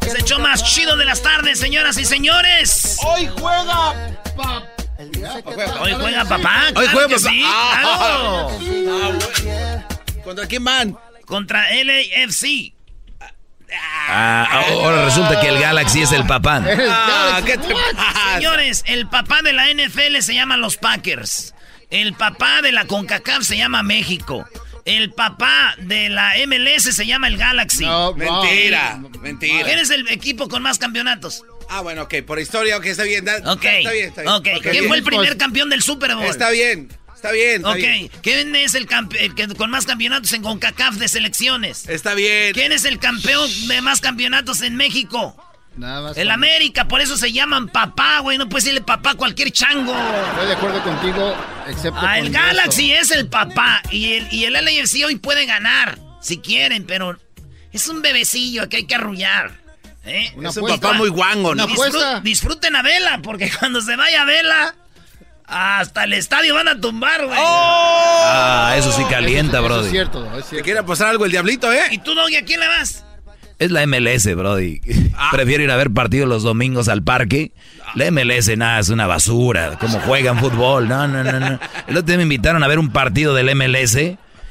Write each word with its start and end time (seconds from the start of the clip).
Se 0.00 0.20
echó 0.20 0.38
más 0.38 0.62
chido 0.64 0.96
de 0.96 1.04
las 1.04 1.22
tardes, 1.22 1.58
señoras 1.60 1.96
y 1.98 2.04
señores. 2.04 2.96
Hoy 3.04 3.28
juega 3.38 3.94
papá. 4.36 4.62
Hoy 5.80 5.92
juega 5.94 6.24
papá. 6.24 6.64
Hoy 6.76 6.86
juega 6.92 7.08
papá. 7.08 7.18
Sí, 7.30 7.42
Ah. 7.46 8.48
claro. 8.58 9.84
¿Contra 10.24 10.46
quién 10.46 10.64
van? 10.64 10.96
Contra 11.26 11.64
LAFC. 11.72 12.74
Ah, 14.08 14.64
ahora 14.68 15.04
resulta 15.04 15.40
que 15.40 15.48
el 15.48 15.60
Galaxy 15.60 16.02
es 16.02 16.10
el 16.12 16.26
papá. 16.26 16.60
Ah, 16.90 17.40
¿qué 17.44 17.56
te 17.56 17.72
pasa? 17.72 18.34
Señores, 18.34 18.82
el 18.86 19.08
papá 19.08 19.42
de 19.42 19.52
la 19.52 19.68
NFL 19.72 20.20
se 20.22 20.34
llama 20.34 20.56
los 20.56 20.76
Packers. 20.76 21.54
El 21.90 22.14
papá 22.14 22.62
de 22.62 22.72
la 22.72 22.84
CONCACAF 22.86 23.42
se 23.42 23.56
llama 23.56 23.82
México. 23.82 24.44
El 24.96 25.12
papá 25.12 25.74
de 25.78 26.08
la 26.08 26.32
MLS 26.46 26.94
se 26.94 27.06
llama 27.06 27.28
el 27.28 27.36
Galaxy. 27.36 27.84
Mentira, 28.16 29.00
mentira. 29.20 29.64
¿Quién 29.64 29.78
es 29.78 29.90
el 29.90 30.08
equipo 30.08 30.48
con 30.48 30.62
más 30.62 30.78
campeonatos? 30.78 31.44
Ah, 31.68 31.80
bueno, 31.82 32.02
ok, 32.02 32.14
por 32.26 32.40
historia, 32.40 32.76
ok, 32.76 32.86
está 32.86 33.04
bien. 33.04 33.24
da- 33.24 33.52
Ok. 33.52 33.64
Está 33.64 33.92
bien, 33.92 34.08
está 34.08 34.22
bien. 34.22 34.34
Ok, 34.34 34.48
¿quién 34.70 34.88
fue 34.88 34.96
el 34.96 35.04
primer 35.04 35.36
campeón 35.36 35.70
del 35.70 35.82
Super 35.82 36.14
Bowl? 36.16 36.24
Está 36.26 36.50
bien, 36.50 36.88
está 37.14 37.30
bien. 37.30 37.56
Está 37.56 37.70
Ok, 37.70 37.76
bien. 37.76 38.10
¿quién 38.22 38.56
es 38.56 38.74
el, 38.74 38.88
el 39.20 39.34
que 39.36 39.46
con 39.54 39.70
más 39.70 39.86
campeonatos 39.86 40.32
en 40.32 40.42
CONCACAF 40.42 40.96
de 40.96 41.06
selecciones? 41.08 41.88
Está 41.88 42.14
bien. 42.14 42.52
¿Quién 42.54 42.72
es 42.72 42.84
el 42.84 42.98
campeón 42.98 43.48
de 43.68 43.80
más 43.82 44.00
campeonatos 44.00 44.62
en 44.62 44.74
México? 44.76 45.36
Nada 45.76 46.00
más. 46.02 46.16
El 46.16 46.24
con- 46.28 46.32
América, 46.32 46.86
por 46.88 47.00
eso 47.00 47.16
se 47.16 47.32
llaman 47.32 47.68
papá, 47.68 48.18
güey. 48.20 48.36
No 48.38 48.48
puedes 48.48 48.64
decirle 48.64 48.82
papá 48.84 49.10
a 49.10 49.14
cualquier 49.14 49.50
chango. 49.52 49.94
Estoy 49.96 50.46
de 50.46 50.52
acuerdo 50.52 50.82
contigo, 50.82 51.34
excepto 51.68 51.98
Ah, 51.98 52.16
con 52.16 52.26
el 52.26 52.26
esto. 52.26 52.38
Galaxy 52.38 52.92
es 52.92 53.10
el 53.12 53.28
papá. 53.28 53.82
Y 53.90 54.14
el, 54.14 54.32
y 54.32 54.44
el 54.44 54.52
LAFC 54.52 55.04
hoy 55.06 55.16
puede 55.16 55.46
ganar, 55.46 55.98
si 56.20 56.38
quieren, 56.38 56.84
pero 56.86 57.18
es 57.72 57.88
un 57.88 58.02
bebecillo 58.02 58.68
que 58.68 58.78
hay 58.78 58.84
que 58.86 58.94
arrullar. 58.96 59.52
¿eh? 60.04 60.32
Una 60.36 60.48
Es 60.50 60.56
un 60.56 60.66
papá 60.68 60.92
muy 60.94 61.08
guango, 61.08 61.54
¿no? 61.54 61.66
Disfruten 62.22 62.74
a 62.76 62.82
Vela, 62.82 63.20
porque 63.22 63.50
cuando 63.58 63.80
se 63.80 63.96
vaya 63.96 64.22
a 64.22 64.24
Vela, 64.24 64.74
hasta 65.46 66.04
el 66.04 66.12
estadio 66.14 66.54
van 66.54 66.68
a 66.68 66.80
tumbar, 66.80 67.24
güey. 67.26 67.38
Ah, 67.40 68.74
eso 68.76 68.92
sí 68.92 69.02
calienta, 69.08 69.58
Eso- 69.58 69.66
eso 69.66 69.74
brody. 69.74 69.86
Es 69.86 69.90
cierto, 69.92 70.24
es 70.36 70.44
¿Te 70.44 70.48
cierto. 70.50 70.64
quiere 70.64 70.80
apostar 70.80 71.08
algo 71.08 71.24
el 71.24 71.30
diablito, 71.30 71.72
eh? 71.72 71.84
¿Y 71.90 71.98
tú, 71.98 72.14
Doggy, 72.14 72.36
a 72.36 72.44
quién 72.44 72.60
le 72.60 72.68
vas? 72.68 73.04
Es 73.60 73.70
la 73.70 73.86
MLS, 73.86 74.24
brody. 74.34 74.80
Prefiero 75.32 75.62
ir 75.62 75.70
a 75.70 75.76
ver 75.76 75.90
partidos 75.90 76.26
los 76.26 76.42
domingos 76.42 76.88
al 76.88 77.02
parque. 77.02 77.52
La 77.94 78.10
MLS, 78.10 78.56
nada, 78.56 78.80
es 78.80 78.88
una 78.88 79.06
basura. 79.06 79.78
Como 79.78 80.00
juegan 80.00 80.38
fútbol. 80.38 80.88
No, 80.88 81.06
no, 81.06 81.22
no, 81.22 81.38
no. 81.38 81.60
El 81.86 81.96
otro 81.96 82.06
día 82.06 82.16
me 82.16 82.22
invitaron 82.22 82.64
a 82.64 82.68
ver 82.68 82.78
un 82.78 82.88
partido 82.88 83.34
del 83.34 83.54
MLS. 83.54 83.98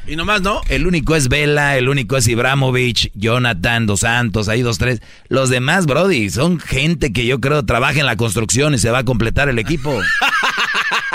Y 0.06 0.16
nomás, 0.16 0.44
¿no? 0.44 0.62
El 0.70 0.86
único 0.86 1.16
es 1.16 1.28
Vela, 1.28 1.76
el 1.78 1.90
único 1.90 2.18
es 2.18 2.28
Ibramovich, 2.28 3.12
Jonathan, 3.16 3.88
Dos 3.88 4.02
Santos, 4.02 4.48
ahí 4.48 4.62
dos, 4.62 4.78
tres. 4.78 5.02
Los 5.28 5.50
demás, 5.50 5.88
Brody, 5.88 6.30
son 6.30 6.60
gente 6.60 7.12
que 7.12 7.26
yo 7.26 7.42
creo 7.42 7.66
trabaja 7.66 8.00
en 8.00 8.06
la 8.06 8.16
construcción 8.16 8.76
y 8.76 8.78
se 8.78 8.92
va 8.92 9.00
a 9.00 9.06
completar 9.06 9.50
el 9.50 9.58
equipo. 9.58 9.92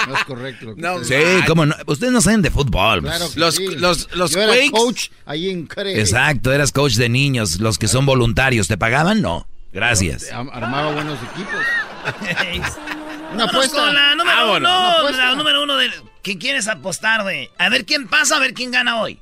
No 0.06 0.16
es 0.16 0.24
correcto. 0.24 0.66
Lo 0.66 0.74
que 0.74 0.80
No, 0.82 1.02
Sí, 1.04 1.14
cómo 1.46 1.66
no. 1.66 1.74
Ustedes 1.86 2.12
no 2.12 2.20
saben 2.20 2.42
de 2.42 2.50
fútbol. 2.50 3.00
Claro 3.02 3.26
que 3.32 3.40
Los- 3.40 3.54
sí. 3.54 3.66
los- 3.76 4.14
los 4.14 4.30
Yo 4.32 4.40
era 4.42 4.52
Quakes- 4.54 4.70
coach 4.70 5.08
ahí 5.26 5.50
en 5.50 5.66
Cre- 5.68 5.98
Exacto, 5.98 6.52
eras 6.52 6.72
coach 6.72 6.94
de 6.94 7.08
niños, 7.08 7.60
los 7.60 7.78
que 7.78 7.88
son 7.88 8.04
voluntarios. 8.06 8.68
¿Te 8.68 8.76
pagaban? 8.78 9.22
No. 9.22 9.46
Gracias. 9.72 10.30
Am- 10.32 10.50
Armaba 10.52 10.92
buenos 10.92 11.18
equipos. 11.32 11.60
Una 13.32 13.44
apuesta. 13.44 13.76
con 13.78 13.94
la 13.94 14.14
número 14.14 14.36
Vámonos. 14.36 14.58
uno. 14.70 14.78
Una 14.88 14.92
apuesta. 14.98 15.26
La 15.30 15.34
número 15.34 15.62
uno 15.62 15.76
de. 15.76 15.90
¿Qué 16.22 16.38
quieres 16.38 16.68
apostar, 16.68 17.22
güey? 17.22 17.50
A 17.58 17.68
ver 17.68 17.84
quién 17.84 18.06
pasa, 18.08 18.36
a 18.36 18.38
ver 18.40 18.54
quién 18.54 18.70
gana 18.70 19.00
hoy. 19.00 19.18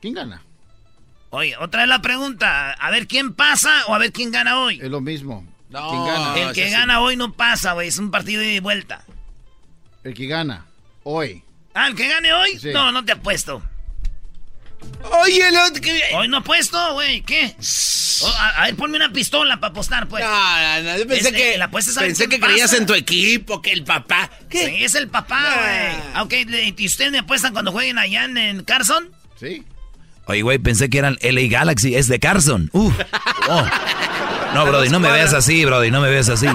¿Quién 0.00 0.14
gana? 0.14 0.42
Oye, 1.30 1.56
otra 1.58 1.80
vez 1.82 1.88
la 1.88 2.02
pregunta. 2.02 2.72
A 2.72 2.90
ver 2.90 3.06
quién 3.06 3.34
pasa 3.34 3.70
o 3.86 3.94
a 3.94 3.98
ver 3.98 4.12
quién 4.12 4.30
gana 4.30 4.58
hoy. 4.58 4.80
Es 4.82 4.90
lo 4.90 5.00
mismo. 5.00 5.46
No. 5.70 5.88
¿Quién 5.90 6.04
gana? 6.06 6.38
El 6.38 6.52
que 6.54 6.66
sí. 6.66 6.70
gana 6.72 7.00
hoy 7.00 7.16
no 7.16 7.32
pasa, 7.34 7.72
güey. 7.72 7.88
Es 7.88 7.98
un 7.98 8.10
partido 8.10 8.40
de 8.40 8.60
vuelta. 8.60 9.04
El 10.04 10.14
que 10.14 10.26
gana. 10.26 10.66
Hoy. 11.04 11.42
Ah, 11.74 11.88
el 11.88 11.94
que 11.94 12.08
gane 12.08 12.32
hoy. 12.32 12.58
Sí. 12.58 12.70
No, 12.72 12.92
no 12.92 13.04
te 13.04 13.12
apuesto. 13.12 13.62
Oye, 15.22 15.46
el 15.48 15.56
otro 15.56 15.80
que... 15.80 16.00
Hoy 16.14 16.26
no 16.28 16.38
apuesto, 16.38 16.94
güey. 16.94 17.22
¿Qué? 17.22 17.54
Oh, 18.22 18.28
a, 18.36 18.48
a 18.48 18.64
ver, 18.66 18.74
ponme 18.76 18.96
una 18.96 19.12
pistola 19.12 19.58
para 19.60 19.70
apostar, 19.70 20.08
pues. 20.08 20.24
No, 20.24 20.30
no, 20.30 20.82
no, 20.92 20.98
yo 20.98 21.06
pensé 21.06 21.28
Es- 21.28 21.34
que... 21.34 21.58
la 21.58 21.66
apuesta 21.66 22.00
pensé 22.00 22.28
que 22.28 22.40
creías 22.40 22.70
pasa. 22.70 22.76
en 22.80 22.86
tu 22.86 22.94
equipo, 22.94 23.62
que 23.62 23.72
el 23.72 23.84
papá... 23.84 24.28
¿Qué? 24.48 24.66
Sí, 24.66 24.84
es 24.84 24.94
el 24.96 25.08
papá, 25.08 25.40
güey. 26.20 26.24
Ok, 26.24 26.48
le- 26.50 26.74
¿y 26.76 26.86
ustedes 26.86 27.12
me 27.12 27.18
apuestan 27.20 27.52
cuando 27.52 27.70
jueguen 27.72 27.98
allá 27.98 28.24
en, 28.24 28.36
en 28.36 28.64
Carson? 28.64 29.10
¿Sí? 29.38 29.64
Oye, 30.26 30.42
güey, 30.42 30.58
pensé 30.58 30.88
que 30.90 30.98
eran 30.98 31.16
LA 31.22 31.42
Galaxy, 31.48 31.94
es 31.96 32.08
de 32.08 32.18
Carson. 32.20 32.68
Uf. 32.72 32.94
Oh. 33.48 33.66
No, 34.54 34.66
Brody, 34.66 34.88
no 34.88 35.00
me 35.00 35.10
veas 35.10 35.32
así, 35.32 35.64
Brody, 35.64 35.90
no 35.90 36.00
me 36.00 36.08
veas 36.08 36.28
así. 36.28 36.46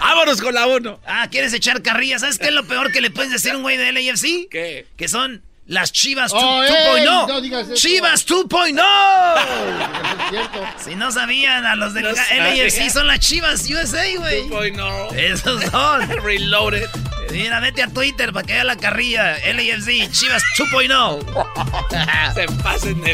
Vámonos 0.00 0.40
con 0.40 0.54
la 0.54 0.66
uno. 0.66 0.98
Ah, 1.06 1.28
¿quieres 1.30 1.52
echar 1.52 1.82
carrilla? 1.82 2.18
¿Sabes 2.18 2.38
qué 2.38 2.46
es 2.48 2.52
lo 2.54 2.64
peor 2.64 2.90
que 2.92 3.00
le 3.00 3.10
puedes 3.10 3.30
decir 3.30 3.52
a 3.52 3.56
un 3.56 3.62
güey 3.62 3.76
de 3.76 3.92
LAFC? 3.92 4.48
¿Qué? 4.50 4.86
Que 4.96 5.08
son 5.08 5.42
las 5.66 5.92
Chivas 5.92 6.32
Oh, 6.34 6.62
2.0. 6.62 6.98
ey, 6.98 7.04
no. 7.04 7.74
Chivas 7.74 8.26
2.0. 8.26 8.80
Es 10.20 10.30
cierto. 10.30 10.64
si 10.78 10.94
no 10.96 11.10
sabían, 11.12 11.66
a 11.66 11.74
los 11.76 11.92
del 11.94 12.04
No 12.04 12.10
LAFC 12.12 12.70
sabía. 12.70 12.90
son 12.90 13.06
las 13.06 13.20
Chivas 13.20 13.68
USA, 13.68 14.04
güey. 14.16 14.50
Hoy 14.52 14.72
no. 14.72 15.10
Esos 15.12 15.62
son. 15.64 16.08
Reloaded. 16.24 16.88
Mira, 17.32 17.60
vete 17.60 17.82
a 17.82 17.88
Twitter 17.88 18.32
para 18.32 18.46
que 18.46 18.54
vea 18.54 18.64
la 18.64 18.76
carrilla. 18.76 19.36
LAFC, 19.52 20.10
Chivas 20.10 20.42
2.0. 20.58 22.34
Se 22.34 22.46
pasen 22.62 23.00
de... 23.02 23.12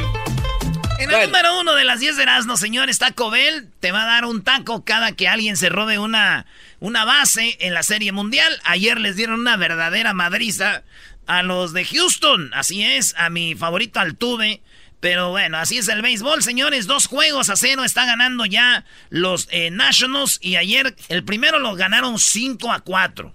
En 0.99 1.03
el 1.03 1.09
Bueno. 1.11 1.27
número 1.27 1.61
uno 1.61 1.75
de 1.75 1.85
las 1.85 2.01
10 2.01 2.17
de 2.17 2.23
Erasmo, 2.23 2.57
señores, 2.57 2.99
Taco 2.99 3.31
Bell 3.31 3.69
te 3.81 3.93
va 3.93 4.05
a 4.05 4.07
dar 4.07 4.25
un 4.25 4.43
taco 4.43 4.83
cada 4.83 5.13
que 5.13 5.29
alguien 5.29 5.59
se 5.59 5.69
robe 5.69 5.99
una, 5.99 6.47
una 6.81 7.05
base 7.05 7.57
en 7.61 7.75
la 7.75 7.83
Serie 7.83 8.13
Mundial. 8.13 8.61
Ayer 8.65 9.01
les 9.01 9.17
dieron 9.17 9.41
una 9.41 9.57
verdadera 9.57 10.13
madriza 10.15 10.83
a 11.27 11.43
los 11.43 11.73
de 11.73 11.85
Houston. 11.85 12.51
Así 12.55 12.83
es, 12.83 13.15
a 13.17 13.31
mi 13.31 13.55
favorito 13.55 14.01
Altuve. 14.01 14.63
Pero 15.01 15.31
bueno, 15.31 15.59
así 15.59 15.79
es 15.79 15.89
el 15.89 16.03
béisbol, 16.03 16.43
señores. 16.43 16.87
Dos 16.87 17.07
juegos 17.07 17.51
a 17.51 17.57
cero 17.57 17.85
está 17.85 18.07
ganando 18.07 18.47
ya 18.47 18.85
los 19.11 19.47
eh, 19.51 19.71
Nationals. 19.71 20.39
Y 20.41 20.57
ayer 20.57 20.97
el 21.09 21.23
primero 21.23 21.59
lo 21.59 21.75
ganaron 21.75 22.19
5 22.19 22.73
a 22.73 22.81
4. 22.81 23.35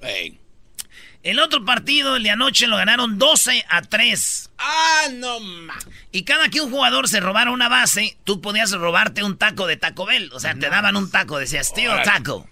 El 1.23 1.39
otro 1.39 1.63
partido, 1.63 2.15
el 2.15 2.23
de 2.23 2.31
anoche, 2.31 2.65
lo 2.65 2.77
ganaron 2.77 3.19
12 3.19 3.63
a 3.69 3.83
3. 3.83 4.49
Ah, 4.57 5.07
no 5.13 5.39
ma. 5.39 5.77
Y 6.11 6.23
cada 6.23 6.49
que 6.49 6.61
un 6.61 6.71
jugador 6.71 7.07
se 7.07 7.19
robara 7.19 7.51
una 7.51 7.69
base, 7.69 8.17
tú 8.23 8.41
podías 8.41 8.71
robarte 8.71 9.23
un 9.23 9.37
taco 9.37 9.67
de 9.67 9.77
Taco 9.77 10.07
Bell. 10.07 10.31
O 10.33 10.39
sea, 10.39 10.55
te 10.55 10.67
daban 10.69 10.97
un 10.97 11.11
taco, 11.11 11.37
decías, 11.37 11.73
tío, 11.73 11.93
taco. 12.03 12.49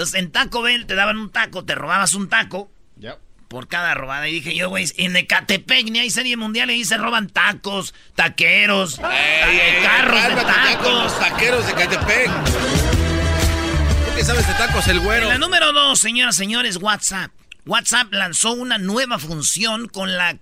Entonces, 0.00 0.18
en 0.18 0.32
Taco 0.32 0.62
Bell 0.62 0.86
te 0.86 0.94
daban 0.94 1.18
un 1.18 1.28
taco, 1.28 1.62
te 1.62 1.74
robabas 1.74 2.14
un 2.14 2.30
taco 2.30 2.70
por 3.48 3.68
cada 3.68 3.92
robada. 3.92 4.30
Y 4.30 4.32
dije 4.32 4.56
yo, 4.56 4.70
güey, 4.70 4.90
en 4.96 5.14
Ecatepec 5.14 5.90
ni 5.90 5.98
hay 5.98 6.08
serie 6.08 6.38
mundial 6.38 6.70
y 6.70 6.72
ahí 6.72 6.84
se 6.86 6.96
roban 6.96 7.28
tacos, 7.28 7.92
taqueros, 8.14 8.98
carros 8.98 10.28
de 10.28 10.42
tacos. 10.42 11.02
Los 11.04 11.18
taqueros 11.18 11.66
de 11.66 11.72
Ecatepec. 11.72 12.30
¿Tú 12.30 14.16
qué 14.16 14.24
sabes 14.24 14.48
de 14.48 14.54
tacos, 14.54 14.88
el 14.88 15.00
güero? 15.00 15.24
En 15.24 15.28
la 15.28 15.38
número 15.38 15.70
dos, 15.74 15.98
señoras 15.98 16.36
y 16.36 16.38
señores, 16.38 16.78
WhatsApp. 16.78 17.30
WhatsApp 17.66 18.10
lanzó 18.10 18.52
una 18.52 18.78
nueva 18.78 19.18
función 19.18 19.86
con 19.86 20.16
la 20.16 20.38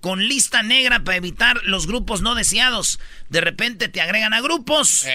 con 0.00 0.26
lista 0.28 0.62
negra 0.62 1.04
para 1.04 1.16
evitar 1.16 1.60
los 1.64 1.86
grupos 1.86 2.22
no 2.22 2.34
deseados. 2.34 2.98
De 3.28 3.40
repente 3.40 3.88
te 3.88 4.00
agregan 4.00 4.32
a 4.32 4.40
grupos. 4.40 5.06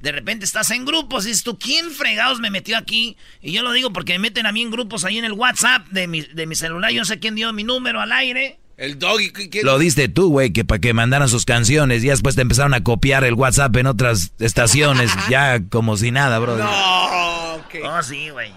De 0.00 0.12
repente 0.12 0.44
estás 0.44 0.70
en 0.70 0.84
grupos. 0.84 1.24
Y 1.24 1.28
dices 1.28 1.44
tú, 1.44 1.58
¿quién 1.58 1.90
fregados 1.90 2.40
me 2.40 2.50
metió 2.50 2.76
aquí? 2.76 3.16
Y 3.42 3.52
yo 3.52 3.62
lo 3.62 3.72
digo 3.72 3.92
porque 3.92 4.14
me 4.14 4.30
meten 4.30 4.46
a 4.46 4.52
mí 4.52 4.62
en 4.62 4.70
grupos 4.70 5.04
ahí 5.04 5.18
en 5.18 5.24
el 5.24 5.32
WhatsApp 5.32 5.86
de 5.88 6.06
mi, 6.06 6.22
de 6.22 6.46
mi 6.46 6.54
celular. 6.54 6.90
Yo 6.90 7.00
no 7.00 7.04
sé 7.04 7.18
quién 7.18 7.34
dio 7.34 7.52
mi 7.52 7.64
número 7.64 8.00
al 8.00 8.12
aire. 8.12 8.58
El 8.80 8.98
doggy. 8.98 9.30
¿quién? 9.30 9.66
Lo 9.66 9.78
diste 9.78 10.08
tú, 10.08 10.30
güey, 10.30 10.54
que 10.54 10.64
para 10.64 10.80
que 10.80 10.94
mandaran 10.94 11.28
sus 11.28 11.44
canciones. 11.44 12.02
Y 12.02 12.08
después 12.08 12.34
te 12.34 12.40
empezaron 12.40 12.72
a 12.72 12.82
copiar 12.82 13.24
el 13.24 13.34
WhatsApp 13.34 13.76
en 13.76 13.86
otras 13.86 14.32
estaciones. 14.38 15.10
ya 15.28 15.60
como 15.68 15.98
si 15.98 16.10
nada, 16.10 16.38
bro. 16.38 16.56
No, 16.56 17.54
ok. 17.56 17.74
Oh, 17.84 18.02
sí, 18.02 18.30
güey. 18.30 18.52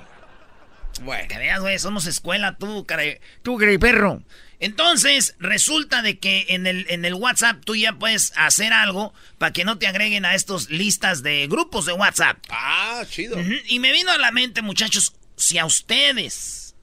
Bueno. 1.04 1.28
Que 1.28 1.38
veas, 1.38 1.60
güey, 1.60 1.78
somos 1.80 2.06
escuela, 2.06 2.56
tú, 2.58 2.86
cara, 2.86 3.04
tú, 3.42 3.58
perro. 3.80 4.22
Entonces, 4.64 5.36
resulta 5.40 6.02
de 6.02 6.20
que 6.20 6.46
en 6.48 6.68
el, 6.68 6.86
en 6.90 7.04
el 7.04 7.16
WhatsApp 7.16 7.62
tú 7.66 7.76
ya 7.76 8.00
puedes 8.00 8.32
hacer 8.38 8.72
algo 8.72 9.14
para 9.38 9.52
que 9.52 9.66
no 9.66 9.78
te 9.78 9.88
agreguen 9.88 10.24
a 10.24 10.36
estos 10.36 10.70
listas 10.70 11.22
de 11.22 11.48
grupos 11.48 11.86
de 11.86 11.92
WhatsApp. 11.92 12.38
Ah, 12.50 13.04
chido. 13.10 13.38
Y 13.68 13.80
me 13.80 13.92
vino 13.92 14.10
a 14.10 14.18
la 14.18 14.32
mente, 14.32 14.62
muchachos, 14.62 15.16
si 15.36 15.58
a 15.58 15.66
ustedes 15.66 16.76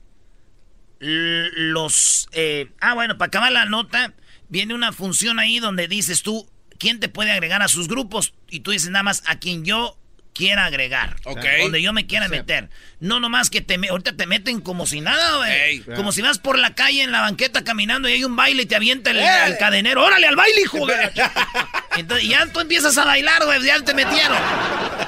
los... 0.99 2.29
eh, 2.33 2.71
ah, 2.81 2.93
bueno, 2.93 3.17
para 3.17 3.29
acabar 3.29 3.51
la 3.51 3.65
nota, 3.65 4.13
viene 4.51 4.75
una 4.75 4.93
función 4.93 5.39
ahí 5.39 5.59
donde 5.59 5.89
dices 5.89 6.23
tú, 6.23 6.51
¿quién 6.79 7.01
te 7.01 7.09
puede 7.09 7.31
agregar 7.33 7.63
a 7.63 7.69
sus 7.69 7.89
grupos? 7.89 8.35
Y 8.51 8.61
tú 8.61 8.73
dices 8.73 8.91
nada 8.91 9.05
más 9.05 9.23
a 9.25 9.39
quien 9.39 9.65
yo 9.65 9.97
quiera 10.41 10.65
agregar. 10.65 11.17
Ok. 11.25 11.45
Donde 11.63 11.83
yo 11.83 11.93
me 11.93 12.07
quiera 12.07 12.29
meter. 12.29 12.71
No 12.99 13.21
nomás 13.21 13.51
que 13.51 13.61
te 13.61 13.77
me- 13.79 13.89
ahorita 13.89 14.17
te 14.17 14.27
meten 14.27 14.61
como 14.61 14.87
si 14.87 15.01
nada, 15.01 15.37
güey. 15.37 15.53
Ey. 15.53 15.81
Como 15.97 16.13
si 16.13 16.23
vas 16.23 16.39
por 16.39 16.59
la 16.59 16.75
calle 16.75 17.03
en 17.03 17.13
la 17.13 17.21
banqueta 17.21 17.63
caminando 17.63 18.09
y 18.09 18.13
hay 18.13 18.25
un 18.25 18.35
baile 18.37 18.63
y 18.63 18.67
te 18.67 18.77
avienta 18.77 19.11
el, 19.11 19.19
el 19.19 19.59
cadenero. 19.59 20.03
¡Órale 20.05 20.27
al 20.27 20.37
baile, 20.37 20.63
hijo! 20.63 20.87
de-". 20.87 21.13
Entonces 21.97 22.29
ya 22.29 22.47
tú 22.47 22.61
empiezas 22.61 22.97
a 22.99 23.05
bailar, 23.05 23.45
güey. 23.45 23.63
Ya 23.63 23.81
te 23.85 23.95
metieron. 23.95 24.39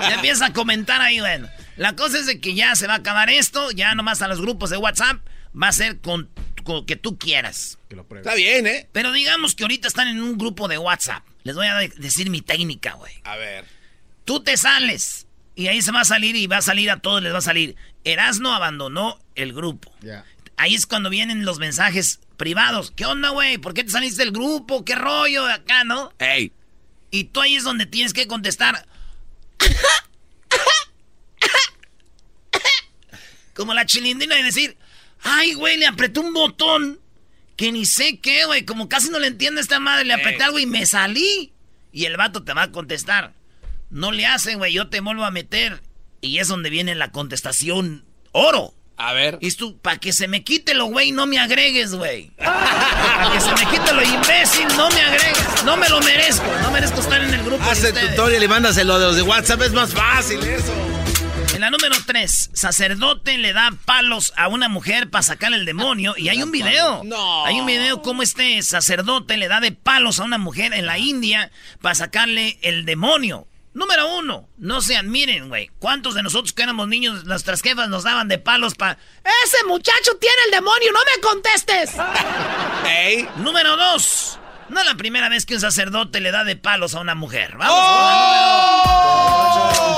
Ya 0.00 0.14
empiezas 0.14 0.50
a 0.50 0.52
comentar 0.52 1.00
ahí, 1.00 1.20
güey. 1.20 1.40
La 1.76 1.96
cosa 1.96 2.19
es 2.19 2.26
de 2.26 2.38
que 2.40 2.55
ya 2.55 2.76
se 2.76 2.87
va 2.87 2.94
a 2.94 2.96
acabar 2.99 3.31
esto. 3.31 3.70
Ya 3.70 3.94
nomás 3.94 4.20
a 4.23 4.29
los 4.29 4.40
grupos 4.40 4.69
de 4.70 4.76
WhatsApp 4.76 5.17
va 5.61 5.69
a 5.69 5.73
ser 5.73 5.99
con, 6.00 6.29
con 6.64 6.84
que 6.87 6.96
tú 6.96 7.19
quieras. 7.19 7.79
Está 8.17 8.34
bien, 8.34 8.67
¿eh? 8.67 8.88
Pero 8.93 9.12
digamos 9.12 9.55
que 9.55 9.64
ahorita 9.64 9.88
están 9.88 10.08
en 10.08 10.20
un 10.23 10.37
grupo 10.38 10.69
de 10.69 10.79
WhatsApp. 10.79 11.23
Les 11.44 11.55
voy 11.56 11.67
a 11.67 11.75
de- 11.76 11.88
decir 11.96 12.31
mi 12.31 12.40
técnica, 12.40 12.93
güey. 12.93 13.12
A 13.25 13.37
ver. 13.37 13.64
Tú 14.25 14.43
te 14.43 14.56
sales 14.56 15.21
y 15.54 15.66
ahí 15.69 15.82
se 15.82 15.93
va 15.93 16.00
a 16.00 16.04
salir 16.04 16.37
y 16.37 16.46
va 16.46 16.58
a 16.58 16.62
salir 16.62 16.90
a 16.90 17.00
todos, 17.00 17.22
les 17.22 17.32
va 17.32 17.38
a 17.38 17.43
salir. 17.43 17.76
Erasno 18.04 18.52
abandonó 18.54 19.19
el 19.34 19.52
grupo. 19.52 19.93
Ahí 20.56 20.75
es 20.75 20.87
cuando 20.87 21.10
vienen 21.10 21.44
los 21.44 21.58
mensajes 21.58 22.20
privados. 22.37 22.93
¿Qué 22.94 23.04
onda, 23.04 23.31
güey? 23.31 23.58
¿Por 23.58 23.75
qué 23.75 23.84
te 23.84 23.90
saliste 23.90 24.22
del 24.22 24.32
grupo? 24.32 24.84
¿Qué 24.84 24.94
rollo 24.94 25.44
de 25.44 25.52
acá, 25.52 25.84
no? 25.84 26.12
Ey. 26.19 26.52
Y 27.10 27.25
tú 27.25 27.40
ahí 27.40 27.56
es 27.56 27.64
donde 27.64 27.87
tienes 27.87 28.12
que 28.12 28.26
contestar. 28.26 28.87
Como 33.55 33.75
la 33.75 33.84
chilindrina 33.84 34.38
y 34.38 34.43
decir, 34.43 34.76
ay, 35.22 35.52
güey, 35.55 35.76
le 35.76 35.87
apreté 35.87 36.20
un 36.20 36.32
botón 36.32 36.98
que 37.56 37.70
ni 37.70 37.84
sé 37.84 38.19
qué, 38.19 38.46
güey. 38.46 38.64
Como 38.64 38.88
casi 38.88 39.10
no 39.10 39.19
le 39.19 39.26
entiende 39.26 39.60
a 39.60 39.62
esta 39.62 39.78
madre, 39.78 40.06
le 40.06 40.14
apreté 40.14 40.37
Ey. 40.37 40.43
algo 40.43 40.58
y 40.58 40.66
me 40.66 40.87
salí. 40.87 41.52
Y 41.93 42.06
el 42.06 42.16
vato 42.16 42.43
te 42.43 42.55
va 42.55 42.62
a 42.62 42.72
contestar. 42.72 43.34
No 43.92 44.10
le 44.10 44.26
hacen, 44.26 44.58
güey, 44.58 44.72
yo 44.72 44.88
te 44.88 45.00
vuelvo 45.00 45.24
a 45.24 45.30
meter. 45.30 45.82
Y 46.20 46.38
es 46.38 46.48
donde 46.48 46.70
viene 46.70 46.94
la 46.94 47.10
contestación 47.12 48.04
oro. 48.32 48.74
A 48.96 49.12
ver. 49.12 49.38
Y 49.40 49.50
tú, 49.52 49.78
para 49.78 49.98
que 49.98 50.12
se 50.12 50.28
me 50.28 50.44
quite 50.44 50.74
lo, 50.74 50.86
güey, 50.86 51.12
no 51.12 51.26
me 51.26 51.38
agregues, 51.38 51.94
güey. 51.94 52.30
Para 52.38 53.30
que 53.32 53.40
se 53.40 53.50
me 53.52 53.70
quite 53.70 53.92
lo 53.92 54.02
imbécil, 54.02 54.66
no 54.76 54.88
me 54.90 55.00
agregues. 55.00 55.64
No 55.64 55.76
me 55.76 55.88
lo 55.88 56.00
merezco. 56.00 56.46
No 56.62 56.70
merezco 56.70 57.00
estar 57.00 57.22
en 57.22 57.34
el 57.34 57.42
grupo. 57.42 57.62
de 57.64 57.70
Haz 57.70 57.82
el 57.84 57.88
ustedes. 57.92 58.10
tutorial 58.16 58.42
y 58.42 58.48
mándaselo 58.48 58.98
de 58.98 59.06
los 59.06 59.16
de 59.16 59.22
WhatsApp. 59.22 59.60
Es 59.62 59.72
más 59.72 59.92
fácil 59.92 60.42
eso. 60.42 60.72
En 61.54 61.60
la 61.60 61.70
número 61.70 61.94
3, 62.06 62.50
sacerdote 62.54 63.36
le 63.38 63.52
da 63.52 63.72
palos 63.84 64.32
a 64.36 64.48
una 64.48 64.68
mujer 64.70 65.10
para 65.10 65.22
sacar 65.22 65.52
el 65.52 65.66
demonio. 65.66 66.14
Y 66.16 66.28
hay 66.30 66.42
un 66.42 66.50
video. 66.50 67.02
No. 67.04 67.44
Hay 67.44 67.60
un 67.60 67.66
video 67.66 68.00
como 68.02 68.22
este 68.22 68.62
sacerdote 68.62 69.36
le 69.36 69.48
da 69.48 69.60
de 69.60 69.72
palos 69.72 70.18
a 70.18 70.24
una 70.24 70.38
mujer 70.38 70.72
en 70.72 70.86
la 70.86 70.98
India 70.98 71.50
para 71.80 71.94
sacarle 71.94 72.58
el 72.62 72.84
demonio. 72.86 73.46
Número 73.74 74.16
uno, 74.19 74.48
no 74.58 74.82
se 74.82 74.96
admiren, 74.96 75.48
güey. 75.48 75.70
¿Cuántos 75.78 76.14
de 76.14 76.22
nosotros 76.22 76.52
que 76.52 76.62
éramos 76.62 76.88
niños, 76.88 77.24
nuestras 77.24 77.62
jefas 77.62 77.88
nos 77.88 78.04
daban 78.04 78.28
de 78.28 78.38
palos 78.38 78.74
para... 78.74 78.98
Ese 79.44 79.64
muchacho 79.66 80.14
tiene 80.20 80.36
el 80.46 80.52
demonio, 80.52 80.92
no 80.92 80.98
me 80.98 81.20
contestes. 81.22 81.92
Ey. 82.86 83.26
Número 83.36 83.76
dos, 83.78 84.38
no 84.69 84.80
es 84.80 84.86
la 84.86 84.94
primera 84.96 85.30
vez 85.30 85.46
que 85.46 85.54
un 85.54 85.60
sacerdote 85.60 86.20
le 86.20 86.30
da 86.32 86.44
de 86.44 86.56
palos 86.56 86.94
a 86.94 87.00
una 87.00 87.14
mujer. 87.14 87.56
Vamos 87.56 87.74
¡Oh! 87.78 88.92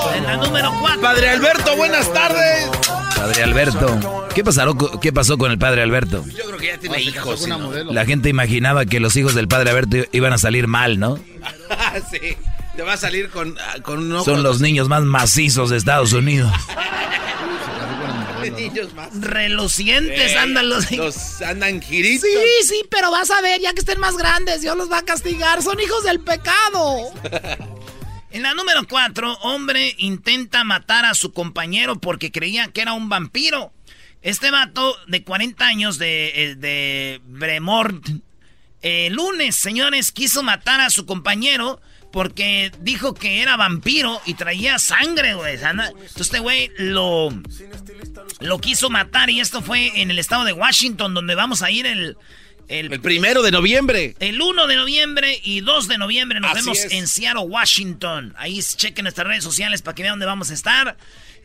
con 0.03 0.13
la 0.13 0.15
número... 0.15 0.17
En 0.17 0.23
la 0.23 0.37
número 0.37 0.73
cuatro. 0.79 1.01
Padre 1.01 1.29
Alberto, 1.31 1.75
buenas 1.75 2.13
tardes. 2.13 2.69
Padre 3.17 3.43
Alberto. 3.43 4.27
¿Qué, 4.33 4.43
pasaron, 4.43 4.77
¿Qué 5.01 5.11
pasó 5.11 5.37
con 5.37 5.51
el 5.51 5.57
padre 5.57 5.81
Alberto? 5.81 6.23
Yo 6.27 6.45
creo 6.45 6.57
que 6.57 6.67
ya 6.67 6.77
tiene 6.77 7.01
hijos. 7.01 7.45
La 7.91 8.05
gente 8.05 8.29
imaginaba 8.29 8.85
que 8.85 9.01
los 9.01 9.17
hijos 9.17 9.35
del 9.35 9.49
padre 9.49 9.71
Alberto 9.71 9.97
iban 10.13 10.31
a 10.31 10.37
salir 10.37 10.67
mal, 10.67 10.97
¿no? 10.97 11.17
sí. 12.11 12.37
Te 12.75 12.81
va 12.83 12.93
a 12.93 12.97
salir 12.97 13.29
con, 13.29 13.57
ah, 13.59 13.75
con 13.81 13.99
un 13.99 14.11
ojo. 14.13 14.25
Son 14.25 14.43
los 14.43 14.59
niños 14.59 14.89
más 14.89 15.03
macizos 15.03 15.69
de 15.69 15.77
Estados 15.77 16.13
Unidos. 16.13 16.51
niños 18.55 18.93
más. 18.93 19.09
Relucientes 19.19 20.31
Ey, 20.31 20.37
andan 20.37 20.69
los... 20.69 20.91
Los 20.91 21.41
andan 21.41 21.81
giritos. 21.81 22.29
Sí, 22.29 22.67
sí, 22.67 22.83
pero 22.89 23.11
vas 23.11 23.31
a 23.31 23.41
ver, 23.41 23.59
ya 23.61 23.73
que 23.73 23.79
estén 23.79 23.99
más 23.99 24.17
grandes, 24.17 24.61
Dios 24.61 24.77
los 24.77 24.91
va 24.91 24.99
a 24.99 25.05
castigar. 25.05 25.61
Son 25.61 25.79
hijos 25.79 26.03
del 26.03 26.19
pecado. 26.19 27.11
En 28.31 28.41
la 28.41 28.53
número 28.53 28.85
4, 28.85 29.33
hombre 29.43 29.95
intenta 29.97 30.65
matar 30.65 31.05
a 31.05 31.13
su 31.13 31.31
compañero 31.31 32.01
porque 32.01 32.33
creía 32.33 32.67
que 32.67 32.81
era 32.81 32.91
un 32.91 33.07
vampiro. 33.07 33.71
Este 34.21 34.51
vato 34.51 34.93
de 35.07 35.23
40 35.23 35.65
años 35.65 35.97
de, 35.97 36.33
eh, 36.35 36.55
de 36.55 37.21
Bremort, 37.23 38.05
el 38.81 39.13
lunes, 39.13 39.55
señores, 39.55 40.11
quiso 40.11 40.43
matar 40.43 40.81
a 40.81 40.89
su 40.89 41.05
compañero 41.05 41.79
porque 42.15 42.71
dijo 42.79 43.13
que 43.13 43.41
era 43.41 43.57
vampiro 43.57 44.21
y 44.25 44.35
traía 44.35 44.79
sangre, 44.79 45.33
güey. 45.33 45.55
Entonces 45.55 45.93
este 46.21 46.39
güey 46.39 46.71
lo, 46.77 47.29
lo 48.39 48.61
quiso 48.61 48.89
matar 48.89 49.29
y 49.29 49.41
esto 49.41 49.61
fue 49.61 49.99
en 49.99 50.11
el 50.11 50.17
estado 50.17 50.45
de 50.45 50.53
Washington 50.53 51.13
donde 51.13 51.35
vamos 51.35 51.61
a 51.61 51.69
ir 51.71 51.85
el... 51.85 52.15
El, 52.69 52.93
El 52.93 53.01
primero 53.01 53.43
de 53.43 53.51
noviembre. 53.51 54.15
el 54.19 54.41
1 54.41 54.65
de 54.67 54.75
noviembre 54.77 55.41
y 55.43 55.59
2 55.59 55.89
de 55.89 55.97
noviembre 55.97 56.39
nos 56.39 56.51
Así 56.51 56.61
vemos 56.61 56.79
es. 56.79 56.93
en 56.93 57.05
Seattle, 57.07 57.43
Washington. 57.43 58.33
Ahí 58.37 58.61
chequen 58.63 59.03
nuestras 59.03 59.27
redes 59.27 59.43
sociales 59.43 59.81
para 59.81 59.93
que 59.93 60.03
vean 60.03 60.13
dónde 60.13 60.25
vamos 60.25 60.51
a 60.51 60.53
estar. 60.53 60.95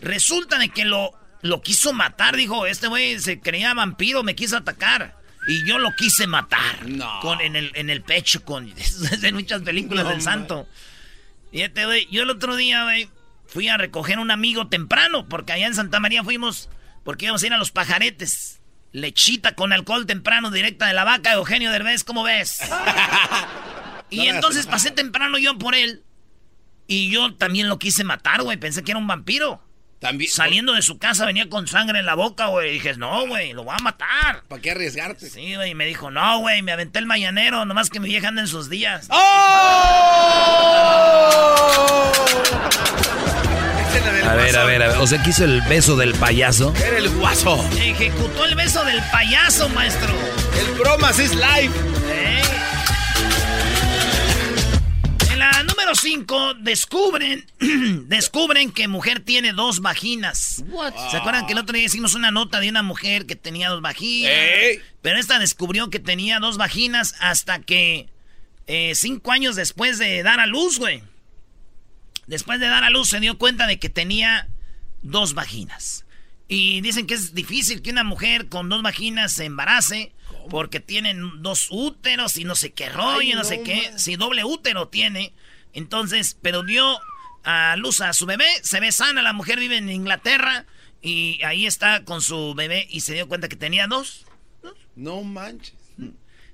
Resulta 0.00 0.56
de 0.60 0.68
que 0.68 0.84
lo, 0.84 1.10
lo 1.42 1.62
quiso 1.62 1.92
matar, 1.92 2.36
dijo, 2.36 2.64
este 2.64 2.86
güey 2.86 3.18
se 3.18 3.40
creía 3.40 3.74
vampiro, 3.74 4.22
me 4.22 4.36
quiso 4.36 4.56
atacar. 4.56 5.19
Y 5.48 5.66
yo 5.66 5.78
lo 5.78 5.94
quise 5.96 6.26
matar. 6.26 6.88
No. 6.88 7.20
Con, 7.20 7.40
en, 7.40 7.56
el, 7.56 7.72
en 7.74 7.90
el 7.90 8.02
pecho, 8.02 8.44
con 8.44 8.72
en 9.22 9.34
muchas 9.34 9.62
películas 9.62 10.08
del 10.08 10.22
santo. 10.22 10.68
Fíjate, 11.50 11.86
güey, 11.86 12.08
yo 12.10 12.22
el 12.22 12.30
otro 12.30 12.56
día, 12.56 12.84
güey, 12.84 13.08
fui 13.46 13.68
a 13.68 13.76
recoger 13.76 14.18
a 14.18 14.20
un 14.20 14.30
amigo 14.30 14.68
temprano, 14.68 15.28
porque 15.28 15.52
allá 15.52 15.66
en 15.66 15.74
Santa 15.74 15.98
María 15.98 16.22
fuimos, 16.22 16.68
porque 17.04 17.24
íbamos 17.24 17.42
a 17.42 17.46
ir 17.46 17.52
a 17.52 17.58
los 17.58 17.72
pajaretes. 17.72 18.60
Lechita 18.92 19.54
con 19.54 19.72
alcohol 19.72 20.06
temprano, 20.06 20.50
directa 20.50 20.86
de 20.86 20.94
la 20.94 21.04
vaca, 21.04 21.32
Eugenio 21.32 21.70
Derbez, 21.70 22.04
¿cómo 22.04 22.22
ves? 22.24 22.60
y 24.10 24.26
entonces 24.26 24.66
pasé 24.66 24.90
temprano 24.90 25.38
yo 25.38 25.58
por 25.58 25.74
él. 25.74 26.02
Y 26.86 27.08
yo 27.08 27.34
también 27.34 27.68
lo 27.68 27.78
quise 27.78 28.02
matar, 28.02 28.42
güey. 28.42 28.56
Pensé 28.56 28.82
que 28.82 28.90
era 28.90 28.98
un 28.98 29.06
vampiro. 29.06 29.62
También. 30.00 30.30
Saliendo 30.30 30.72
de 30.72 30.82
su 30.82 30.98
casa 30.98 31.26
venía 31.26 31.48
con 31.50 31.66
sangre 31.68 31.98
en 31.98 32.06
la 32.06 32.14
boca, 32.14 32.46
güey. 32.46 32.72
Dije, 32.72 32.96
no, 32.96 33.26
güey, 33.26 33.52
lo 33.52 33.64
voy 33.64 33.74
a 33.78 33.82
matar. 33.82 34.42
¿Para 34.48 34.62
qué 34.62 34.70
arriesgarte? 34.70 35.28
Sí, 35.28 35.54
güey. 35.54 35.72
Y 35.72 35.74
me 35.74 35.84
dijo, 35.84 36.10
no, 36.10 36.38
güey, 36.40 36.62
me 36.62 36.72
aventé 36.72 36.98
el 36.98 37.06
mañanero, 37.06 37.66
nomás 37.66 37.90
que 37.90 38.00
mi 38.00 38.08
vieja 38.08 38.28
anda 38.28 38.40
en 38.40 38.48
sus 38.48 38.70
días. 38.70 39.08
¡Oh! 39.10 39.16
A 44.26 44.34
ver, 44.34 44.56
a 44.56 44.64
ver, 44.64 44.82
a 44.82 44.88
ver. 44.88 44.96
O 44.98 45.06
sea, 45.06 45.22
quiso 45.22 45.44
el 45.44 45.60
beso 45.62 45.96
del 45.96 46.14
payaso. 46.14 46.72
Era 46.76 46.96
el 46.98 47.08
guaso. 47.10 47.62
Ejecutó 47.76 48.44
el 48.46 48.54
beso 48.54 48.82
del 48.84 49.02
payaso, 49.10 49.68
maestro. 49.70 50.14
El 50.58 50.78
bromas 50.78 51.18
es 51.18 51.34
live. 51.34 51.72
Número 55.90 55.94
5 55.94 56.54
descubren, 56.60 57.44
descubren 58.08 58.70
que 58.70 58.88
mujer 58.88 59.20
tiene 59.20 59.52
dos 59.52 59.80
vaginas. 59.80 60.62
¿Se 61.10 61.16
acuerdan 61.16 61.46
que 61.46 61.52
el 61.52 61.58
otro 61.58 61.74
día 61.74 61.84
hicimos 61.84 62.14
una 62.14 62.30
nota 62.30 62.60
de 62.60 62.68
una 62.68 62.82
mujer 62.82 63.26
que 63.26 63.36
tenía 63.36 63.68
dos 63.70 63.80
vaginas? 63.80 64.32
Pero 65.02 65.18
esta 65.18 65.38
descubrió 65.38 65.90
que 65.90 65.98
tenía 65.98 66.38
dos 66.38 66.58
vaginas 66.58 67.14
hasta 67.20 67.60
que 67.60 68.08
eh, 68.66 68.92
cinco 68.94 69.32
años 69.32 69.56
después 69.56 69.98
de 69.98 70.22
dar 70.22 70.40
a 70.40 70.46
luz, 70.46 70.78
güey. 70.78 71.02
Después 72.26 72.60
de 72.60 72.68
dar 72.68 72.84
a 72.84 72.90
luz 72.90 73.08
se 73.08 73.20
dio 73.20 73.38
cuenta 73.38 73.66
de 73.66 73.78
que 73.78 73.88
tenía 73.88 74.48
dos 75.02 75.34
vaginas. 75.34 76.04
Y 76.46 76.80
dicen 76.80 77.06
que 77.06 77.14
es 77.14 77.34
difícil 77.34 77.82
que 77.82 77.90
una 77.90 78.04
mujer 78.04 78.48
con 78.48 78.68
dos 78.68 78.82
vaginas 78.82 79.32
se 79.32 79.44
embarace 79.44 80.12
porque 80.48 80.80
tienen 80.80 81.42
dos 81.42 81.68
úteros 81.70 82.36
y 82.36 82.44
no 82.44 82.54
sé 82.54 82.72
qué 82.72 82.88
rollo, 82.88 83.36
no, 83.36 83.44
sé 83.44 83.62
qué. 83.62 83.92
Si 83.96 84.16
doble 84.16 84.44
útero 84.44 84.88
tiene. 84.88 85.32
Entonces, 85.72 86.36
pero 86.42 86.62
dio 86.62 86.98
a 87.44 87.76
luz 87.76 88.00
a 88.00 88.12
su 88.12 88.26
bebé, 88.26 88.48
se 88.62 88.80
ve 88.80 88.92
sana, 88.92 89.22
la 89.22 89.32
mujer 89.32 89.58
vive 89.58 89.76
en 89.76 89.88
Inglaterra 89.88 90.66
y 91.00 91.42
ahí 91.42 91.66
está 91.66 92.04
con 92.04 92.20
su 92.20 92.54
bebé 92.54 92.86
y 92.90 93.00
se 93.00 93.14
dio 93.14 93.28
cuenta 93.28 93.48
que 93.48 93.56
tenía 93.56 93.86
dos. 93.86 94.26
No 94.96 95.22
manches. 95.22 95.74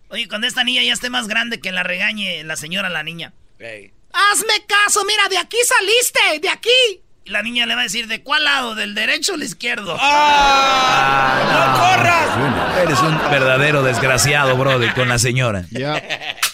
Oye, 0.09 0.29
cuando 0.29 0.47
esta 0.47 0.63
niña 0.63 0.83
ya 0.85 0.93
esté 0.93 1.11
más 1.11 1.27
grande 1.27 1.61
que 1.61 1.73
la 1.73 1.83
regañe 1.83 2.45
la 2.45 2.57
señora 2.57 2.89
a 2.89 2.93
la 2.93 3.03
niña. 3.03 3.33
Hazme 3.59 4.65
caso, 4.67 5.05
mira, 5.05 5.29
de 5.29 5.39
aquí 5.39 5.57
saliste, 5.67 6.41
de 6.41 6.49
aquí. 6.49 7.01
Y 7.25 7.31
la 7.31 7.43
niña 7.43 7.67
le 7.67 7.75
va 7.75 7.81
a 7.81 7.85
decir, 7.85 8.07
¿de 8.07 8.23
cuál 8.23 8.45
lado? 8.45 8.77
¿Del 8.77 8.95
derecho 8.95 9.33
o 9.33 9.37
del 9.37 9.49
izquierdo? 9.49 9.97
¡Ah! 9.99 11.43
¡No 11.51 11.81
corras! 11.81 12.85
Eres 12.85 13.01
un 13.01 13.19
verdadero 13.31 13.83
desgraciado, 13.83 14.57
brody, 14.57 14.91
con 14.91 15.09
la 15.09 15.19
señora. 15.19 15.65
Ya, 15.73 16.01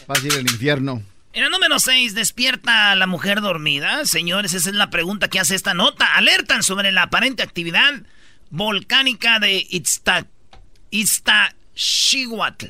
fácil 0.07 0.33
el 0.33 0.51
infierno. 0.51 1.03
En 1.35 1.45
el 1.45 1.51
número 1.51 1.79
6, 1.79 2.15
¿despierta 2.15 2.95
la 2.95 3.07
mujer 3.07 3.41
dormida? 3.41 4.05
Señores, 4.05 4.53
esa 4.53 4.69
es 4.69 4.77
la 4.77 4.91
pregunta 4.91 5.29
que 5.29 5.41
hace 5.41 5.55
esta 5.55 5.73
nota. 5.73 6.15
Alertan 6.15 6.63
sobre 6.63 6.93
la 6.93 7.05
aparente 7.05 7.43
actividad 7.43 8.03
volcánica 8.51 9.39
de 9.39 9.67
Izta, 9.71 10.27
Iztaccíhuatl. 10.91 12.67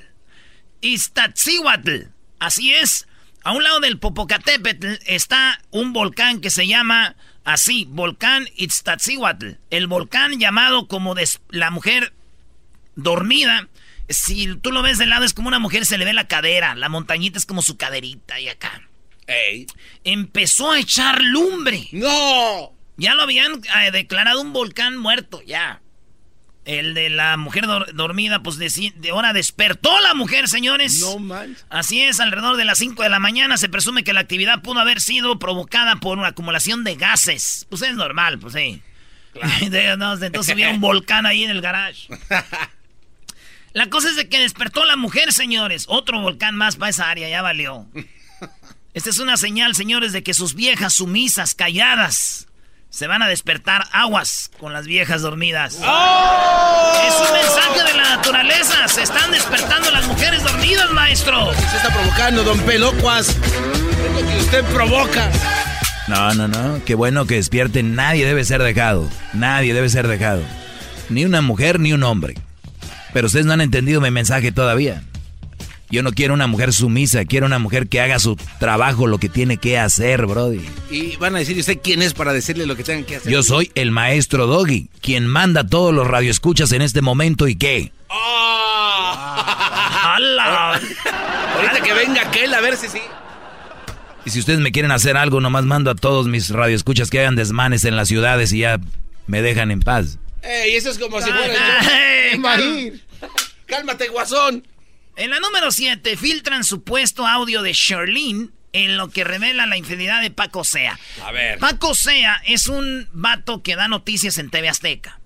Iztaccíhuatl. 0.81 2.03
Así 2.39 2.73
es. 2.73 3.09
A 3.43 3.51
un 3.51 3.65
lado 3.65 3.81
del 3.81 3.99
Popocatépetl 3.99 4.95
está 5.07 5.61
un 5.73 5.93
volcán 5.93 6.41
que 6.41 6.51
se 6.51 6.69
llama 6.69 7.17
Así, 7.43 7.89
volcán 7.91 8.47
Iztaccíhuatl, 8.55 9.55
el 9.71 9.89
volcán 9.89 10.39
llamado 10.39 10.87
como 10.87 11.17
la 11.49 11.71
mujer 11.73 12.13
dormida. 12.95 13.67
Si 14.09 14.57
tú 14.57 14.73
lo 14.73 14.83
ves 14.83 14.99
de 14.99 15.07
lado 15.07 15.25
es 15.25 15.35
como 15.35 15.49
una 15.49 15.59
mujer, 15.59 15.87
se 15.87 15.99
le 15.99 16.05
ve 16.05 16.13
la 16.13 16.29
cadera, 16.29 16.75
la 16.75 16.89
montañita 16.89 17.39
es 17.39 17.47
como 17.47 17.63
su 17.63 17.77
caderita 17.77 18.41
y 18.41 18.49
acá. 18.49 18.83
Empezó 20.05 20.73
a 20.73 20.79
echar 20.79 21.23
lumbre. 21.23 21.89
¡No! 21.93 22.73
Ya 22.97 23.15
lo 23.15 23.23
habían 23.23 23.55
eh, 23.55 23.91
declarado 23.91 24.41
un 24.41 24.53
volcán 24.53 24.97
muerto, 24.97 25.43
ya. 25.47 25.81
El 26.65 26.95
de 26.95 27.11
la 27.11 27.37
mujer 27.37 27.65
dormida, 27.95 28.43
pues 28.43 28.57
de, 28.57 28.93
de, 28.97 29.11
ahora 29.11 29.33
despertó 29.33 29.99
la 30.01 30.15
mujer, 30.15 30.47
señores. 30.47 31.01
No 31.01 31.19
manches. 31.19 31.67
Así 31.71 32.03
es, 32.03 32.21
alrededor 32.21 32.57
de 32.57 32.65
las 32.65 32.79
5 32.79 33.03
de 33.03 33.09
la 33.09 33.19
mañana 33.19 33.57
se 33.57 33.69
presume 33.69 34.05
que 34.05 34.13
la 34.13 34.21
actividad 34.21 34.63
pudo 34.63 34.79
haber 34.79 35.01
sido 35.01 35.39
provocada 35.41 35.97
por 35.97 36.19
una 36.19 36.29
acumulación 36.29 36.85
de 36.85 36.95
gases. 36.95 37.67
Pues 37.69 37.83
es 37.83 37.97
normal, 37.97 38.39
pues 38.39 38.55
sí. 38.55 38.81
entonces 39.63 40.51
había 40.51 40.71
un 40.71 40.81
volcán 40.81 41.27
ahí 41.27 41.43
en 41.43 41.51
el 41.51 41.63
garage. 41.63 42.07
La 43.73 43.89
cosa 43.89 44.11
es 44.11 44.17
de 44.17 44.29
que 44.29 44.39
despertó 44.39 44.85
la 44.85 44.97
mujer, 44.97 45.33
señores. 45.33 45.87
Otro 45.89 46.21
volcán 46.21 46.55
más 46.55 46.77
para 46.77 46.91
esa 46.91 47.09
área, 47.11 47.29
ya 47.29 47.43
valió. 47.43 47.87
Esta 48.95 49.11
es 49.11 49.19
una 49.19 49.39
señal, 49.39 49.75
señores, 49.75 50.13
de 50.13 50.23
que 50.23 50.35
sus 50.35 50.55
viejas 50.55 50.93
sumisas, 50.93 51.55
calladas, 51.55 52.49
se 52.91 53.07
van 53.07 53.23
a 53.23 53.29
despertar 53.29 53.89
aguas 53.91 54.51
con 54.61 54.75
las 54.75 54.87
viejas 54.87 55.23
dormidas. 55.23 55.79
¡Oh! 55.83 56.93
Es 57.09 57.15
un 57.27 57.33
mensaje 57.33 57.91
de 57.91 57.97
la 57.97 58.17
naturaleza. 58.17 58.87
Se 58.89 59.03
están 59.03 59.31
despertando 59.31 59.91
las 59.91 60.07
mujeres 60.07 60.43
dormidas, 60.43 60.91
maestro. 60.91 61.55
Se 61.55 61.77
está 61.79 61.89
provocando, 61.91 62.45
don 62.45 62.61
Pelocuas. 62.61 63.29
Es 63.31 64.23
lo 64.23 64.29
que 64.29 64.39
usted 64.39 64.65
provoca. 64.67 65.31
No, 66.09 66.35
no, 66.35 66.49
no. 66.49 66.85
Qué 66.85 66.95
bueno 66.95 67.27
que 67.27 67.37
despierten. 67.37 67.95
Nadie 67.95 68.27
debe 68.27 68.45
ser 68.45 68.63
dejado. 68.63 69.09
Nadie 69.33 69.73
debe 69.73 69.89
ser 69.89 70.07
dejado. 70.07 70.43
Ni 71.09 71.25
una 71.25 71.41
mujer 71.41 71.81
ni 71.81 71.95
un 71.95 72.03
hombre. 72.03 72.35
Pero 73.13 73.27
ustedes 73.27 73.47
no 73.47 73.53
han 73.53 73.61
entendido 73.61 74.01
mi 74.01 74.11
mensaje 74.11 74.53
todavía. 74.53 75.03
Yo 75.93 76.03
no 76.03 76.13
quiero 76.13 76.33
una 76.33 76.47
mujer 76.47 76.73
sumisa, 76.73 77.27
quiero 77.27 77.45
una 77.45 77.59
mujer 77.59 77.87
que 77.87 78.01
haga 78.01 78.19
su 78.19 78.37
trabajo, 78.59 79.07
lo 79.07 79.19
que 79.19 79.29
tiene 79.29 79.59
que 79.59 79.79
hacer, 79.79 80.25
Brody. 80.25 80.65
Y 80.91 81.17
van 81.17 81.37
a 81.37 81.41
decir, 81.41 81.59
¿usted 81.59 81.81
quién 81.83 82.01
es 82.01 82.15
para 82.15 82.33
decirle 82.33 82.65
lo 82.65 82.77
que 82.77 82.83
tengan 82.83 83.05
que 83.05 83.17
hacer? 83.17 83.31
Yo 83.31 83.43
soy 83.43 83.71
el 83.75 83.91
maestro 83.91 84.47
Doggy, 84.47 84.89
quien 85.03 85.27
manda 85.27 85.61
a 85.61 85.67
todos 85.67 85.93
los 85.93 86.07
radioescuchas 86.07 86.73
en 86.73 86.81
este 86.81 87.03
momento 87.03 87.47
y 87.47 87.57
qué. 87.57 87.93
¡Oh! 88.09 89.45
Ahorita 91.57 91.81
que 91.83 91.93
venga 91.93 92.23
aquel, 92.23 92.55
a 92.55 92.63
ver 92.63 92.79
si 92.79 92.89
sí. 92.89 93.03
Y 94.25 94.31
si 94.31 94.39
ustedes 94.39 94.61
me 94.61 94.73
quieren 94.73 94.93
hacer 94.93 95.19
algo, 95.19 95.43
nomás 95.43 95.65
mando 95.67 95.91
a 95.91 95.95
todos 95.95 96.27
mis 96.27 96.49
radioescuchas 96.49 97.11
que 97.11 97.21
hagan 97.21 97.37
desmanes 97.37 97.85
en 97.85 97.97
las 97.97 98.09
ciudades 98.09 98.53
y 98.55 98.61
ya 98.61 98.81
me 99.27 99.43
dejan 99.43 99.71
en 99.71 99.81
paz. 99.81 100.19
¡Ey! 100.43 100.75
Eso 100.77 100.91
es 100.91 100.99
como 100.99 101.21
si 101.21 101.31
fuera... 101.31 101.81
¡Cálmate, 103.67 104.09
guasón! 104.09 104.67
En 105.17 105.31
la 105.31 105.41
número 105.41 105.71
7, 105.71 106.17
filtran 106.17 106.65
supuesto 106.65 107.27
audio 107.27 107.63
de 107.63 107.73
Sherlyn 107.73 108.53
en 108.73 108.97
lo 108.97 109.11
que 109.11 109.25
revela 109.25 109.67
la 109.67 109.77
infidelidad 109.77 110.23
de 110.23 110.31
Paco 110.31 110.65
Sea. 110.65 110.99
A 111.23 111.33
ver. 111.33 111.59
Paco 111.59 111.95
Sea 111.95 112.43
es 112.47 112.67
un 112.69 113.09
vato 113.13 113.63
que 113.63 113.77
da 113.77 113.89
noticias 113.89 114.39
en 114.39 114.51
TV 114.51 114.69
Azteca. 114.69 115.21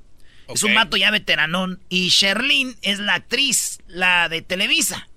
Es 0.49 0.63
un 0.63 0.75
vato 0.75 0.97
ya 0.97 1.11
veteranón. 1.11 1.81
Y 1.89 2.09
Sherlyn 2.09 2.77
es 2.83 2.99
la 2.99 3.15
actriz, 3.15 3.79
la 3.87 4.29
de 4.29 4.43
Televisa. 4.43 5.09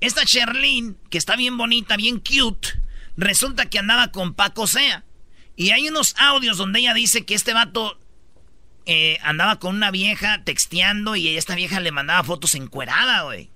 Esta 0.00 0.24
Sherlyn, 0.24 0.96
que 1.10 1.18
está 1.18 1.36
bien 1.36 1.56
bonita, 1.56 1.96
bien 1.96 2.18
cute, 2.18 2.68
resulta 3.16 3.66
que 3.66 3.78
andaba 3.78 4.12
con 4.12 4.34
Paco 4.34 4.66
Sea. 4.66 5.04
Y 5.56 5.70
hay 5.70 5.88
unos 5.88 6.14
audios 6.18 6.56
donde 6.56 6.80
ella 6.80 6.94
dice 6.94 7.24
que 7.24 7.34
este 7.34 7.52
vato 7.52 7.99
eh, 8.86 9.18
andaba 9.22 9.58
con 9.58 9.74
una 9.76 9.90
vieja 9.90 10.42
texteando 10.44 11.16
y 11.16 11.36
esta 11.36 11.54
vieja 11.54 11.80
le 11.80 11.92
mandaba 11.92 12.24
fotos 12.24 12.54
encuerada, 12.54 13.22
güey. 13.22 13.50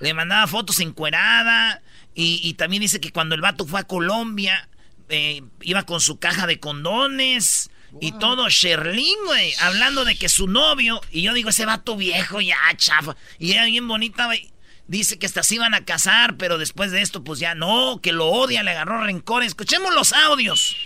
Le 0.00 0.14
mandaba 0.14 0.46
fotos 0.46 0.80
encuerada. 0.80 1.82
Y, 2.14 2.40
y 2.42 2.54
también 2.54 2.82
dice 2.82 3.00
que 3.00 3.12
cuando 3.12 3.34
el 3.34 3.40
vato 3.40 3.66
fue 3.66 3.80
a 3.80 3.84
Colombia, 3.84 4.68
eh, 5.08 5.42
iba 5.62 5.82
con 5.84 6.00
su 6.00 6.18
caja 6.18 6.46
de 6.46 6.60
condones. 6.60 7.70
Y 8.00 8.12
todo, 8.12 8.48
Sherlyn, 8.48 9.16
güey, 9.26 9.52
hablando 9.60 10.04
de 10.04 10.16
que 10.16 10.28
su 10.28 10.46
novio, 10.46 11.00
y 11.10 11.22
yo 11.22 11.34
digo, 11.34 11.50
ese 11.50 11.66
vato 11.66 11.96
viejo 11.96 12.40
ya, 12.40 12.56
chafa, 12.76 13.16
y 13.40 13.50
era 13.50 13.64
bien 13.64 13.88
bonita, 13.88 14.26
güey. 14.26 14.52
Dice 14.86 15.18
que 15.18 15.26
hasta 15.26 15.42
se 15.42 15.56
iban 15.56 15.74
a 15.74 15.84
casar, 15.84 16.36
pero 16.36 16.56
después 16.56 16.92
de 16.92 17.00
esto, 17.00 17.24
pues 17.24 17.40
ya 17.40 17.54
no, 17.54 18.00
que 18.00 18.12
lo 18.12 18.26
odia, 18.26 18.62
le 18.62 18.70
agarró 18.70 19.02
rencor. 19.02 19.42
Escuchemos 19.42 19.94
los 19.94 20.12
audios 20.12 20.76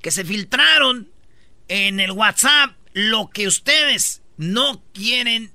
que 0.00 0.10
se 0.10 0.24
filtraron 0.24 1.08
en 1.68 2.00
el 2.00 2.12
WhatsApp, 2.12 2.72
lo 2.92 3.30
que 3.30 3.46
ustedes 3.46 4.22
no 4.36 4.82
quieren 4.92 5.54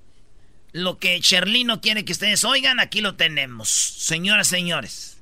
lo 0.72 0.98
que 1.00 1.20
Sherlyn 1.20 1.70
quiere 1.82 2.06
que 2.06 2.12
ustedes 2.12 2.44
oigan, 2.44 2.80
aquí 2.80 3.02
lo 3.02 3.16
tenemos. 3.16 3.70
Señoras, 3.70 4.48
señores. 4.48 5.18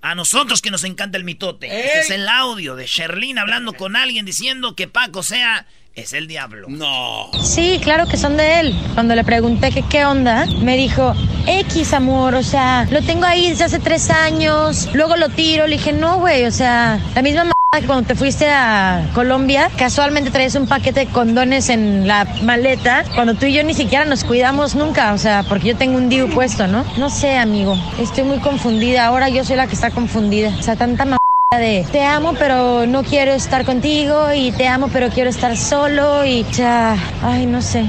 A 0.00 0.14
nosotros 0.14 0.62
que 0.62 0.70
nos 0.70 0.84
encanta 0.84 1.18
el 1.18 1.24
mitote. 1.24 1.66
Este 1.66 2.00
es 2.00 2.10
el 2.10 2.28
audio 2.28 2.76
de 2.76 2.86
Sherlyn 2.86 3.38
hablando 3.38 3.72
con 3.72 3.96
alguien 3.96 4.24
diciendo 4.24 4.76
que 4.76 4.88
Paco 4.88 5.22
sea 5.22 5.66
es 5.94 6.12
el 6.12 6.28
diablo. 6.28 6.68
No. 6.68 7.30
Sí, 7.42 7.80
claro 7.82 8.06
que 8.06 8.18
son 8.18 8.36
de 8.36 8.60
él. 8.60 8.74
Cuando 8.94 9.14
le 9.14 9.24
pregunté 9.24 9.72
que 9.72 9.82
qué 9.82 10.04
onda, 10.04 10.46
me 10.60 10.76
dijo, 10.76 11.14
X 11.46 11.94
amor, 11.94 12.34
o 12.34 12.42
sea, 12.42 12.86
lo 12.90 13.02
tengo 13.02 13.24
ahí 13.24 13.48
desde 13.48 13.64
hace 13.64 13.78
tres 13.78 14.10
años, 14.10 14.90
luego 14.92 15.16
lo 15.16 15.30
tiro. 15.30 15.66
Le 15.66 15.78
dije, 15.78 15.92
no, 15.92 16.18
güey, 16.18 16.44
o 16.44 16.52
sea, 16.52 17.00
la 17.14 17.22
misma 17.22 17.44
cuando 17.86 18.06
te 18.06 18.14
fuiste 18.14 18.48
a 18.48 19.10
Colombia, 19.14 19.70
casualmente 19.76 20.30
traes 20.30 20.54
un 20.54 20.66
paquete 20.66 21.00
de 21.00 21.06
condones 21.06 21.68
en 21.68 22.06
la 22.06 22.24
maleta, 22.42 23.04
cuando 23.14 23.34
tú 23.34 23.46
y 23.46 23.52
yo 23.52 23.62
ni 23.64 23.74
siquiera 23.74 24.04
nos 24.04 24.24
cuidamos 24.24 24.74
nunca, 24.74 25.12
o 25.12 25.18
sea, 25.18 25.42
porque 25.42 25.68
yo 25.68 25.76
tengo 25.76 25.98
un 25.98 26.08
DIU 26.08 26.30
puesto, 26.30 26.66
¿no? 26.66 26.84
No 26.96 27.10
sé, 27.10 27.36
amigo, 27.36 27.76
estoy 27.98 28.24
muy 28.24 28.38
confundida, 28.38 29.06
ahora 29.06 29.28
yo 29.28 29.44
soy 29.44 29.56
la 29.56 29.66
que 29.66 29.74
está 29.74 29.90
confundida, 29.90 30.54
o 30.58 30.62
sea, 30.62 30.76
tanta 30.76 31.02
m 31.02 31.16
de 31.58 31.86
te 31.92 32.02
amo 32.02 32.34
pero 32.34 32.86
no 32.86 33.04
quiero 33.04 33.32
estar 33.32 33.64
contigo 33.64 34.34
y 34.34 34.50
te 34.50 34.66
amo 34.66 34.90
pero 34.92 35.10
quiero 35.10 35.30
estar 35.30 35.56
solo 35.56 36.24
y 36.24 36.44
ya, 36.52 36.96
ay 37.22 37.46
no 37.46 37.62
sé. 37.62 37.86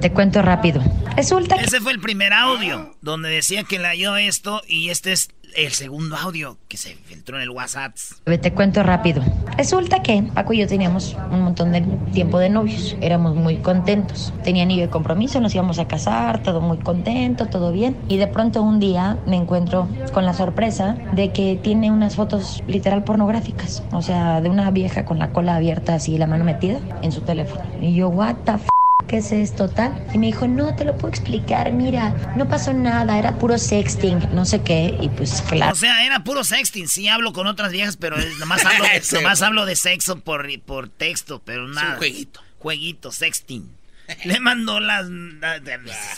Te 0.00 0.12
cuento 0.12 0.42
rápido. 0.42 0.80
Resulta 1.16 1.56
que... 1.56 1.64
Ese 1.64 1.80
fue 1.80 1.92
el 1.92 2.00
primer 2.00 2.32
audio 2.32 2.94
donde 3.00 3.28
decía 3.28 3.64
que 3.64 3.80
le 3.80 3.88
halló 3.88 4.16
esto 4.16 4.62
y 4.68 4.90
este 4.90 5.12
es 5.12 5.30
el 5.56 5.72
segundo 5.72 6.16
audio 6.16 6.58
que 6.68 6.76
se 6.76 6.94
filtró 6.94 7.36
en 7.36 7.42
el 7.42 7.50
WhatsApp. 7.50 7.96
Te 8.24 8.52
cuento 8.52 8.82
rápido. 8.82 9.22
Resulta 9.56 10.02
que 10.02 10.22
Paco 10.34 10.52
y 10.52 10.58
yo 10.58 10.66
teníamos 10.66 11.16
un 11.30 11.42
montón 11.42 11.72
de 11.72 11.82
tiempo 12.12 12.38
de 12.38 12.48
novios. 12.48 12.96
Éramos 13.00 13.34
muy 13.34 13.56
contentos. 13.56 14.32
Tenía 14.44 14.62
anillo 14.62 14.82
de 14.82 14.90
compromiso, 14.90 15.40
nos 15.40 15.54
íbamos 15.54 15.78
a 15.78 15.88
casar, 15.88 16.42
todo 16.42 16.60
muy 16.60 16.78
contento, 16.78 17.46
todo 17.46 17.72
bien. 17.72 17.96
Y 18.08 18.16
de 18.16 18.26
pronto 18.26 18.62
un 18.62 18.80
día 18.80 19.18
me 19.26 19.36
encuentro 19.36 19.88
con 20.12 20.24
la 20.24 20.34
sorpresa 20.34 20.96
de 21.12 21.32
que 21.32 21.58
tiene 21.62 21.90
unas 21.90 22.16
fotos 22.16 22.62
literal 22.66 23.04
pornográficas. 23.04 23.82
O 23.92 24.02
sea, 24.02 24.40
de 24.40 24.48
una 24.48 24.70
vieja 24.70 25.04
con 25.04 25.18
la 25.18 25.32
cola 25.32 25.56
abierta 25.56 25.94
así, 25.94 26.18
la 26.18 26.26
mano 26.26 26.44
metida 26.44 26.80
en 27.02 27.12
su 27.12 27.20
teléfono. 27.22 27.62
Y 27.80 27.94
yo, 27.94 28.08
what 28.08 28.36
the 28.44 28.69
¿qué 29.10 29.16
es 29.16 29.32
esto 29.32 29.68
tal? 29.68 29.92
Y 30.14 30.18
me 30.18 30.26
dijo, 30.26 30.46
no, 30.46 30.76
te 30.76 30.84
lo 30.84 30.96
puedo 30.96 31.08
explicar, 31.08 31.72
mira, 31.72 32.14
no 32.36 32.48
pasó 32.48 32.72
nada, 32.72 33.18
era 33.18 33.36
puro 33.36 33.58
sexting, 33.58 34.32
no 34.32 34.44
sé 34.44 34.62
qué, 34.62 34.96
y 35.00 35.08
pues 35.08 35.42
claro. 35.48 35.72
O 35.72 35.74
sea, 35.74 36.06
era 36.06 36.22
puro 36.22 36.44
sexting, 36.44 36.86
sí 36.86 37.08
hablo 37.08 37.32
con 37.32 37.48
otras 37.48 37.72
viejas, 37.72 37.96
pero 37.96 38.16
nomás 38.38 38.64
hablo 38.64 38.84
de, 38.84 39.02
nomás 39.12 39.42
hablo 39.42 39.66
de 39.66 39.74
sexo 39.74 40.20
por, 40.20 40.48
por 40.62 40.88
texto, 40.88 41.42
pero 41.44 41.66
nada. 41.66 41.88
Es 41.88 41.92
un 41.94 41.98
jueguito. 41.98 42.40
Jueguito, 42.60 43.10
sexting. 43.10 43.79
Le 44.24 44.40
mandó 44.40 44.80
las, 44.80 45.06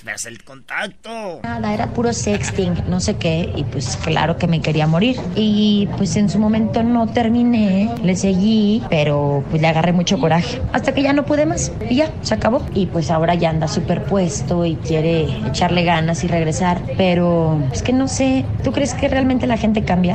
las, 0.05 0.27
el 0.27 0.43
contacto. 0.45 1.41
Nada, 1.43 1.75
era 1.75 1.93
puro 1.93 2.13
sexting, 2.13 2.89
no 2.89 3.01
sé 3.01 3.17
qué, 3.17 3.53
y 3.57 3.65
pues 3.65 3.97
claro 3.97 4.39
que 4.39 4.47
me 4.47 4.61
quería 4.61 4.87
morir. 4.87 5.17
Y 5.35 5.89
pues 5.97 6.17
en 6.17 6.29
su 6.29 6.39
momento 6.39 6.83
no 6.83 7.07
terminé, 7.13 7.91
le 8.03 8.17
seguí, 8.17 8.83
pero 8.89 9.45
pues 9.51 9.63
le 9.63 9.69
agarré 9.69 9.93
mucho 9.93 10.19
coraje. 10.19 10.61
Hasta 10.73 10.95
que 10.95 11.03
ya 11.03 11.13
no 11.13 11.25
pude 11.25 11.47
más 11.47 11.73
y 11.89 11.97
ya, 11.97 12.13
se 12.23 12.35
acabó. 12.35 12.67
Y 12.75 12.87
pues 12.87 13.11
ahora 13.11 13.35
ya 13.35 13.51
anda 13.51 13.69
superpuesto 13.69 14.65
y 14.65 14.77
quiere 14.77 15.25
echarle 15.49 15.85
ganas 15.85 16.25
y 16.25 16.29
regresar, 16.29 16.83
pero 16.97 17.63
es 17.73 17.83
que 17.83 17.93
no 17.93 18.09
sé, 18.09 18.45
¿tú 18.65 18.73
crees 18.73 18.95
que 18.95 19.09
realmente 19.09 19.47
la 19.47 19.57
gente 19.57 19.85
cambia? 19.85 20.15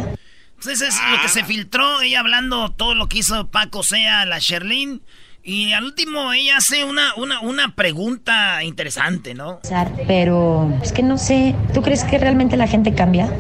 Entonces 0.56 0.80
pues, 0.80 0.96
es 0.96 1.12
lo 1.12 1.22
que 1.22 1.30
se 1.30 1.44
filtró, 1.44 2.02
ella 2.02 2.20
hablando 2.20 2.72
todo 2.72 2.96
lo 2.96 3.08
que 3.08 3.20
hizo 3.20 3.48
Paco 3.50 3.84
Sea, 3.84 4.26
la 4.26 4.40
Sherlyn. 4.40 5.02
Y 5.48 5.72
al 5.72 5.86
último 5.86 6.34
ella 6.34 6.58
hace 6.58 6.84
una, 6.84 7.16
una, 7.16 7.40
una 7.40 7.74
pregunta 7.74 8.62
interesante, 8.66 9.34
¿no? 9.34 9.62
Pero 10.06 10.78
es 10.84 10.92
que 10.92 11.04
no 11.04 11.18
sé, 11.18 11.56
¿tú 11.74 11.82
crees 11.82 12.04
que 12.04 12.18
realmente 12.18 12.58
la 12.58 12.68
gente 12.68 12.94
cambia? 12.94 13.40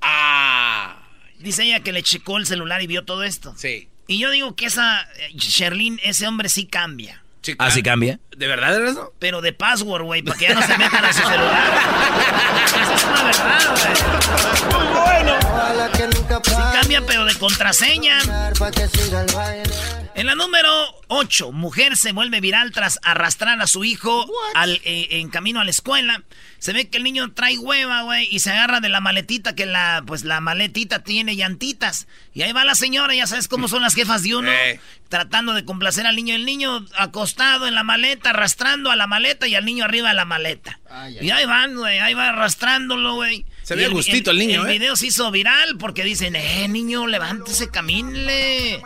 Ah. 0.00 0.96
Dice 1.38 1.62
ella 1.62 1.78
que 1.78 1.92
le 1.92 2.02
checó 2.02 2.38
el 2.38 2.46
celular 2.46 2.82
y 2.82 2.88
vio 2.88 3.04
todo 3.04 3.22
esto. 3.22 3.54
Sí. 3.56 3.88
Y 4.08 4.18
yo 4.18 4.32
digo 4.32 4.56
que 4.56 4.66
esa 4.66 5.02
eh, 5.02 5.30
Sherlyn, 5.36 6.00
ese 6.02 6.26
hombre 6.26 6.48
sí 6.48 6.66
cambia. 6.66 7.22
¿Ah, 7.58 7.70
sí 7.70 7.84
cambia? 7.84 8.18
¿De 8.36 8.46
verdad, 8.46 8.84
eso? 8.86 9.12
Pero 9.18 9.40
de 9.40 9.52
password, 9.52 10.02
güey, 10.02 10.22
para 10.22 10.38
que 10.38 10.48
ya 10.48 10.54
no 10.54 10.62
se 10.62 10.76
metan 10.76 11.04
a 11.04 11.12
su 11.12 11.22
celular. 11.22 11.72
Esa 12.66 12.94
es 12.94 13.04
una 13.04 13.22
verdad, 13.22 13.60
güey. 14.70 14.84
Muy 14.84 14.92
bueno. 14.92 15.54
Sí 16.42 16.62
cambia, 16.72 17.04
pero 17.06 17.24
de 17.24 17.34
contraseña. 17.34 18.18
En 20.14 20.26
la 20.26 20.34
número 20.34 20.70
8, 21.08 21.52
mujer 21.52 21.96
se 21.96 22.12
vuelve 22.12 22.40
viral 22.40 22.72
tras 22.72 22.98
arrastrar 23.02 23.60
a 23.60 23.66
su 23.66 23.84
hijo 23.84 24.26
al, 24.54 24.80
eh, 24.84 25.08
en 25.10 25.28
camino 25.28 25.60
a 25.60 25.64
la 25.64 25.70
escuela. 25.70 26.22
Se 26.58 26.72
ve 26.72 26.88
que 26.88 26.98
el 26.98 27.04
niño 27.04 27.32
trae 27.32 27.58
hueva, 27.58 28.02
güey, 28.02 28.28
y 28.30 28.38
se 28.38 28.50
agarra 28.50 28.80
de 28.80 28.88
la 28.88 29.00
maletita 29.00 29.54
que 29.54 29.66
la, 29.66 30.02
pues 30.06 30.24
la 30.24 30.40
maletita 30.40 31.00
tiene 31.00 31.36
llantitas. 31.36 32.06
Y 32.32 32.42
ahí 32.42 32.52
va 32.52 32.64
la 32.64 32.74
señora, 32.74 33.14
ya 33.14 33.26
sabes 33.26 33.48
cómo 33.48 33.68
son 33.68 33.82
las 33.82 33.94
jefas 33.94 34.22
de 34.22 34.36
uno, 34.36 34.50
tratando 35.08 35.52
de 35.52 35.64
complacer 35.64 36.06
al 36.06 36.16
niño. 36.16 36.34
El 36.34 36.46
niño 36.46 36.86
acostado 36.96 37.66
en 37.66 37.74
la 37.74 37.84
maleta, 37.84 38.23
arrastrando 38.30 38.90
a 38.90 38.96
la 38.96 39.06
maleta 39.06 39.46
y 39.46 39.54
al 39.54 39.64
niño 39.64 39.84
arriba 39.84 40.08
de 40.08 40.14
la 40.14 40.24
maleta. 40.24 40.80
y 41.20 41.30
ahí 41.30 41.46
van, 41.46 41.76
güey, 41.76 41.98
ahí 41.98 42.14
va 42.14 42.28
arrastrándolo, 42.28 43.14
güey. 43.14 43.44
Se 43.62 43.74
ve 43.74 43.88
gustito 43.88 44.30
el, 44.30 44.38
niño, 44.38 44.62
El 44.62 44.70
¿eh? 44.70 44.78
video 44.78 44.96
se 44.96 45.06
hizo 45.06 45.30
viral 45.30 45.78
porque 45.78 46.04
dicen, 46.04 46.36
eh, 46.36 46.68
niño, 46.68 47.06
levántese, 47.06 47.70
camínle. 47.70 48.82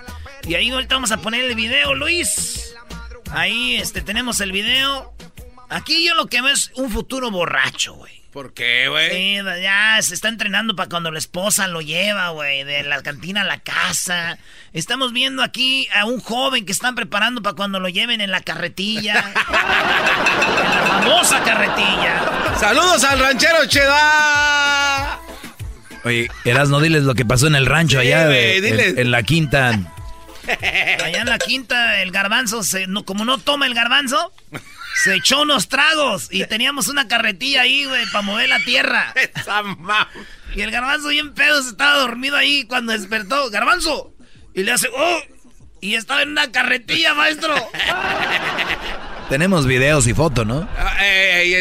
Y 0.47 0.55
ahí 0.55 0.71
ahorita 0.71 0.95
vamos 0.95 1.13
a 1.13 1.21
poner 1.21 1.45
el 1.45 1.55
video, 1.55 1.95
Luis. 1.95 2.75
Ahí 3.31 3.77
este, 3.77 4.01
tenemos 4.03 4.41
el 4.41 4.53
video. 4.53 5.13
Aquí 5.69 6.07
yo 6.07 6.15
lo 6.15 6.27
que 6.27 6.41
veo 6.41 6.53
es 6.53 6.71
un 6.77 6.91
futuro 6.91 7.31
borracho, 7.31 7.95
güey. 7.95 8.23
¿Por 8.39 8.55
qué, 8.55 8.87
güey? 8.89 9.11
Sí, 9.11 9.37
ya 9.61 9.99
se 10.01 10.15
está 10.15 10.29
entrenando 10.29 10.77
para 10.77 10.89
cuando 10.89 11.11
la 11.11 11.19
esposa 11.19 11.67
lo 11.67 11.81
lleva, 11.81 12.29
güey, 12.29 12.63
de 12.63 12.85
la 12.85 13.03
cantina 13.03 13.41
a 13.41 13.45
la 13.45 13.59
casa. 13.59 14.39
Estamos 14.73 15.13
viendo 15.13 15.43
aquí 15.43 15.89
a 15.93 16.05
un 16.05 16.21
joven 16.21 16.65
que 16.65 16.71
están 16.71 16.95
preparando 16.95 17.43
para 17.43 17.57
cuando 17.57 17.81
lo 17.81 17.89
lleven 17.89 18.21
en 18.21 18.31
la 18.31 18.41
carretilla. 18.41 19.15
en 19.35 20.71
la 20.71 20.87
famosa 20.87 21.43
carretilla. 21.43 22.55
¡Saludos 22.61 23.03
al 23.03 23.19
ranchero 23.19 23.67
Cheda! 23.67 25.19
Oye, 26.05 26.31
Eras, 26.45 26.69
no 26.69 26.79
diles 26.79 27.03
lo 27.03 27.17
que 27.17 27.25
pasó 27.25 27.49
en 27.49 27.57
el 27.57 27.67
rancho 27.67 27.99
allá, 27.99 28.29
de, 28.29 28.95
en, 28.99 29.11
la 29.11 29.25
quinta. 29.25 29.71
Allá 30.47 31.23
en 31.23 31.29
la 31.29 31.39
quinta, 31.39 32.03
el 32.03 32.13
garbanzo, 32.13 32.63
se, 32.63 32.87
no, 32.87 33.05
como 33.05 33.25
no 33.25 33.39
toma 33.39 33.67
el 33.67 33.75
garbanzo, 33.75 34.33
se 35.03 35.15
echó 35.15 35.43
unos 35.43 35.69
tragos 35.69 36.29
y 36.31 36.45
teníamos 36.47 36.89
una 36.89 37.07
carretilla 37.07 37.63
ahí, 37.63 37.85
güey, 37.85 38.05
para 38.07 38.23
mover 38.23 38.49
la 38.49 38.59
tierra. 38.65 39.15
y 40.55 40.61
el 40.61 40.71
garbanzo 40.71 41.09
bien 41.09 41.35
pedo 41.35 41.63
se 41.63 41.71
estaba 41.71 41.99
dormido 41.99 42.37
ahí 42.37 42.65
cuando 42.65 42.93
despertó. 42.93 43.49
¡Garbanzo! 43.51 44.13
Y 44.55 44.65
le 44.65 44.73
hace, 44.73 44.89
¡oh! 44.89 45.21
Y 45.81 45.95
estaba 45.95 46.23
en 46.23 46.31
una 46.31 46.51
carretilla, 46.51 47.15
maestro. 47.15 47.55
Tenemos 49.29 49.67
videos 49.67 50.07
y 50.07 50.15
fotos, 50.15 50.47
¿no? 50.47 50.67
Ah, 50.79 50.97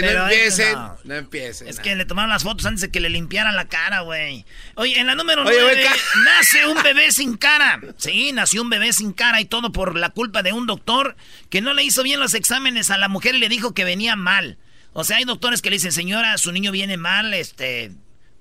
no 0.02 0.22
empiecen. 0.24 0.74
No. 1.04 1.16
empiecen. 1.16 1.68
Es 1.68 1.80
que 1.80 1.96
le 1.96 2.06
tomaron 2.06 2.30
las 2.30 2.44
fotos 2.44 2.66
antes 2.66 2.82
de 2.82 2.92
que 2.92 3.02
le 3.02 3.10
limpiaran 3.10 3.56
la 3.58 3.68
cara, 3.68 4.02
güey. 4.02 4.46
Oye, 4.76 4.98
en 4.98 5.08
la 5.08 5.16
número 5.16 5.44
9 5.44 5.86
nace 6.24 6.66
un 6.66 6.82
bebé 6.82 7.12
sin 7.12 7.36
cara. 7.36 7.82
Sí, 7.98 8.32
nació 8.32 8.62
un 8.62 8.70
bebé 8.70 8.94
sin 8.94 9.12
cara 9.12 9.42
y 9.42 9.46
todo 9.46 9.74
por 9.74 9.98
la 9.98 10.12
culpa 10.12 10.44
de 10.44 10.54
un 10.54 10.66
doctor 10.66 11.18
que 11.50 11.60
no 11.60 11.74
le 11.74 11.84
hizo 11.84 12.04
bien 12.04 12.22
los 12.22 12.34
exámenes 12.34 12.90
a 12.90 12.98
la 12.98 13.10
mujer 13.10 13.36
y 13.36 13.40
le 13.40 13.50
dijo 13.50 13.74
que 13.74 13.84
venía 13.84 14.16
mal. 14.16 14.58
O 14.94 15.04
sea, 15.04 15.18
hay 15.18 15.26
doctores 15.26 15.62
que 15.62 15.70
le 15.70 15.76
dicen, 15.76 15.92
señora, 15.92 16.38
su 16.38 16.54
niño 16.54 16.72
viene 16.72 16.96
mal, 16.96 17.34
este, 17.34 17.92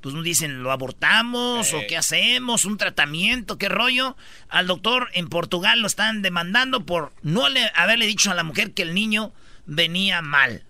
pues 0.01 0.15
nos 0.15 0.25
dicen, 0.25 0.63
¿lo 0.63 0.71
abortamos 0.71 1.73
o 1.73 1.81
qué 1.89 1.97
hacemos? 1.97 2.65
¿Un 2.65 2.77
tratamiento? 2.77 3.59
¿Qué 3.59 3.69
rollo? 3.69 4.17
Al 4.49 4.67
doctor 4.67 5.09
en 5.15 5.29
Portugal 5.29 5.81
lo 5.81 5.87
están 5.87 6.23
demandando 6.23 6.85
por 6.85 7.13
no 7.23 7.49
le, 7.49 7.61
haberle 7.75 8.07
dicho 8.07 8.31
a 8.31 8.35
la 8.35 8.45
mujer 8.45 8.73
que 8.73 8.83
el 8.83 8.95
niño 8.95 9.33
venía 9.67 10.23
mal. 10.23 10.65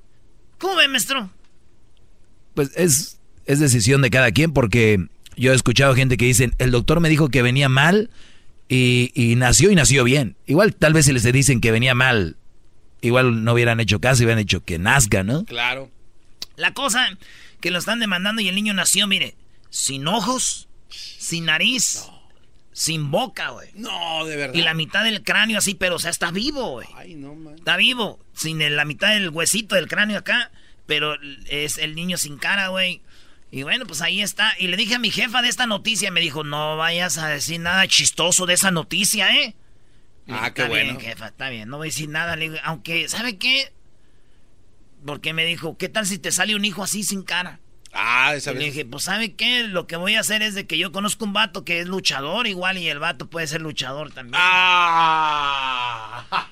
¿Cómo 0.59 0.77
ve, 0.77 0.89
maestro? 0.89 1.31
Pues 2.55 2.71
es, 2.77 3.21
es 3.45 3.61
decisión 3.61 4.01
de 4.01 4.11
cada 4.11 4.31
quien 4.33 4.53
porque 4.53 5.07
yo 5.37 5.53
he 5.53 5.55
escuchado 5.55 5.95
gente 5.95 6.17
que 6.17 6.25
dicen, 6.25 6.55
el 6.59 6.71
doctor 6.71 7.01
me 7.01 7.11
dijo 7.11 7.29
que 7.29 7.43
venía 7.43 7.69
mal 7.69 8.11
y, 8.69 9.13
y 9.15 9.37
nació 9.37 9.71
y 9.71 9.75
nació 9.75 10.05
bien. 10.05 10.37
Igual 10.47 10.75
tal 10.75 10.95
vez 10.95 11.07
si 11.07 11.13
les 11.13 11.31
dicen 11.31 11.61
que 11.61 11.73
venía 11.73 11.95
mal, 11.95 12.37
igual 13.03 13.45
no 13.45 13.53
hubieran 13.53 13.81
hecho 13.81 14.01
caso 14.01 14.23
y 14.23 14.27
hubieran 14.27 14.43
hecho 14.43 14.65
que 14.65 14.79
nazca, 14.79 15.23
¿no? 15.23 15.45
Claro. 15.45 15.91
La 16.57 16.73
cosa 16.73 17.11
que 17.61 17.71
lo 17.71 17.79
están 17.79 18.01
demandando 18.01 18.43
y 18.43 18.49
el 18.49 18.55
niño 18.55 18.75
nació, 18.75 19.07
mire, 19.07 19.37
sin 19.71 20.07
ojos, 20.07 20.69
sin 20.89 21.47
nariz, 21.47 22.07
sin 22.73 23.11
boca, 23.11 23.51
güey. 23.51 23.71
No, 23.75 24.25
de 24.25 24.37
verdad. 24.37 24.55
Y 24.55 24.63
la 24.63 24.75
mitad 24.75 25.05
del 25.05 25.23
cráneo 25.23 25.59
así, 25.59 25.75
pero 25.75 25.97
o 25.97 25.99
sea, 25.99 26.11
está 26.11 26.31
vivo, 26.31 26.73
güey. 26.73 26.89
Ay, 26.95 27.15
no, 27.15 27.35
man. 27.35 27.55
Está 27.55 27.77
vivo, 27.77 28.21
sin 28.35 28.59
la 28.77 28.85
mitad 28.85 29.15
del 29.15 29.31
huesito 29.31 29.75
del 29.75 29.89
cráneo 29.89 30.19
acá, 30.19 30.51
pero 30.87 31.17
es 31.49 31.79
el 31.79 31.95
niño 31.95 32.17
sin 32.17 32.39
cara, 32.39 32.69
güey. 32.69 33.03
Y 33.51 33.63
bueno, 33.63 33.87
pues 33.87 34.03
ahí 34.03 34.21
está. 34.21 34.55
Y 34.59 34.67
le 34.67 34.77
dije 34.77 34.97
a 34.97 34.99
mi 34.99 35.11
jefa 35.11 35.41
de 35.41 35.49
esta 35.49 35.67
noticia, 35.67 36.11
me 36.11 36.21
dijo, 36.21 36.45
no 36.45 36.77
vayas 36.77 37.17
a 37.19 37.29
decir 37.29 37.61
nada 37.61 37.87
chistoso 37.89 38.45
de 38.45 38.55
esa 38.55 38.71
noticia, 38.71 39.35
¿eh? 39.35 39.55
Ah, 40.29 40.53
qué 40.53 40.65
bueno. 40.65 40.99
jefa, 40.99 41.29
está 41.29 41.49
bien, 41.51 41.69
no 41.69 41.77
voy 41.77 41.89
a 41.89 41.91
decir 41.91 42.09
nada. 42.09 42.37
Le 42.37 42.51
digo, 42.51 42.57
aunque, 42.65 43.09
¿sabe 43.09 43.39
qué? 43.39 43.73
Porque 45.07 45.33
me 45.33 45.47
dijo, 45.47 45.79
¿qué 45.79 45.89
tal 45.89 46.05
si 46.05 46.19
te 46.19 46.33
sale 46.33 46.57
un 46.57 46.65
hijo 46.65 46.83
así 46.83 47.05
sin 47.05 47.23
cara? 47.23 47.61
Ah, 47.93 48.35
esa 48.35 48.51
vez. 48.51 48.61
Le 48.61 48.67
dije, 48.67 48.85
pues 48.85 49.05
¿sabe 49.05 49.35
qué? 49.35 49.63
Lo 49.63 49.87
que 49.87 49.97
voy 49.97 50.17
a 50.17 50.21
hacer 50.21 50.43
es 50.43 50.55
de 50.55 50.67
que 50.67 50.77
yo 50.77 50.93
conozco 50.93 51.25
un 51.25 51.33
vato 51.33 51.65
que 51.65 51.81
es 51.81 51.87
luchador 51.87 52.47
igual 52.47 52.77
y 52.77 52.89
el 52.89 52.99
vato 52.99 53.31
puede 53.31 53.47
ser 53.47 53.63
luchador 53.63 54.13
también. 54.13 54.35
Ah. 54.37 56.25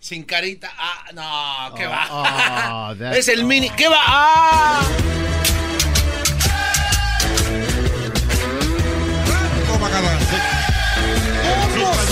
Sin 0.00 0.24
carita. 0.24 0.72
Ah, 0.78 1.04
no, 1.12 1.74
¿qué 1.74 1.86
va? 1.86 2.06
Oh, 2.10 2.94
es 3.12 3.28
el 3.28 3.44
mini. 3.44 3.68
¿Qué 3.70 3.88
va? 3.88 4.00
Ah. 4.00 4.82
¿Cómo 9.68 9.88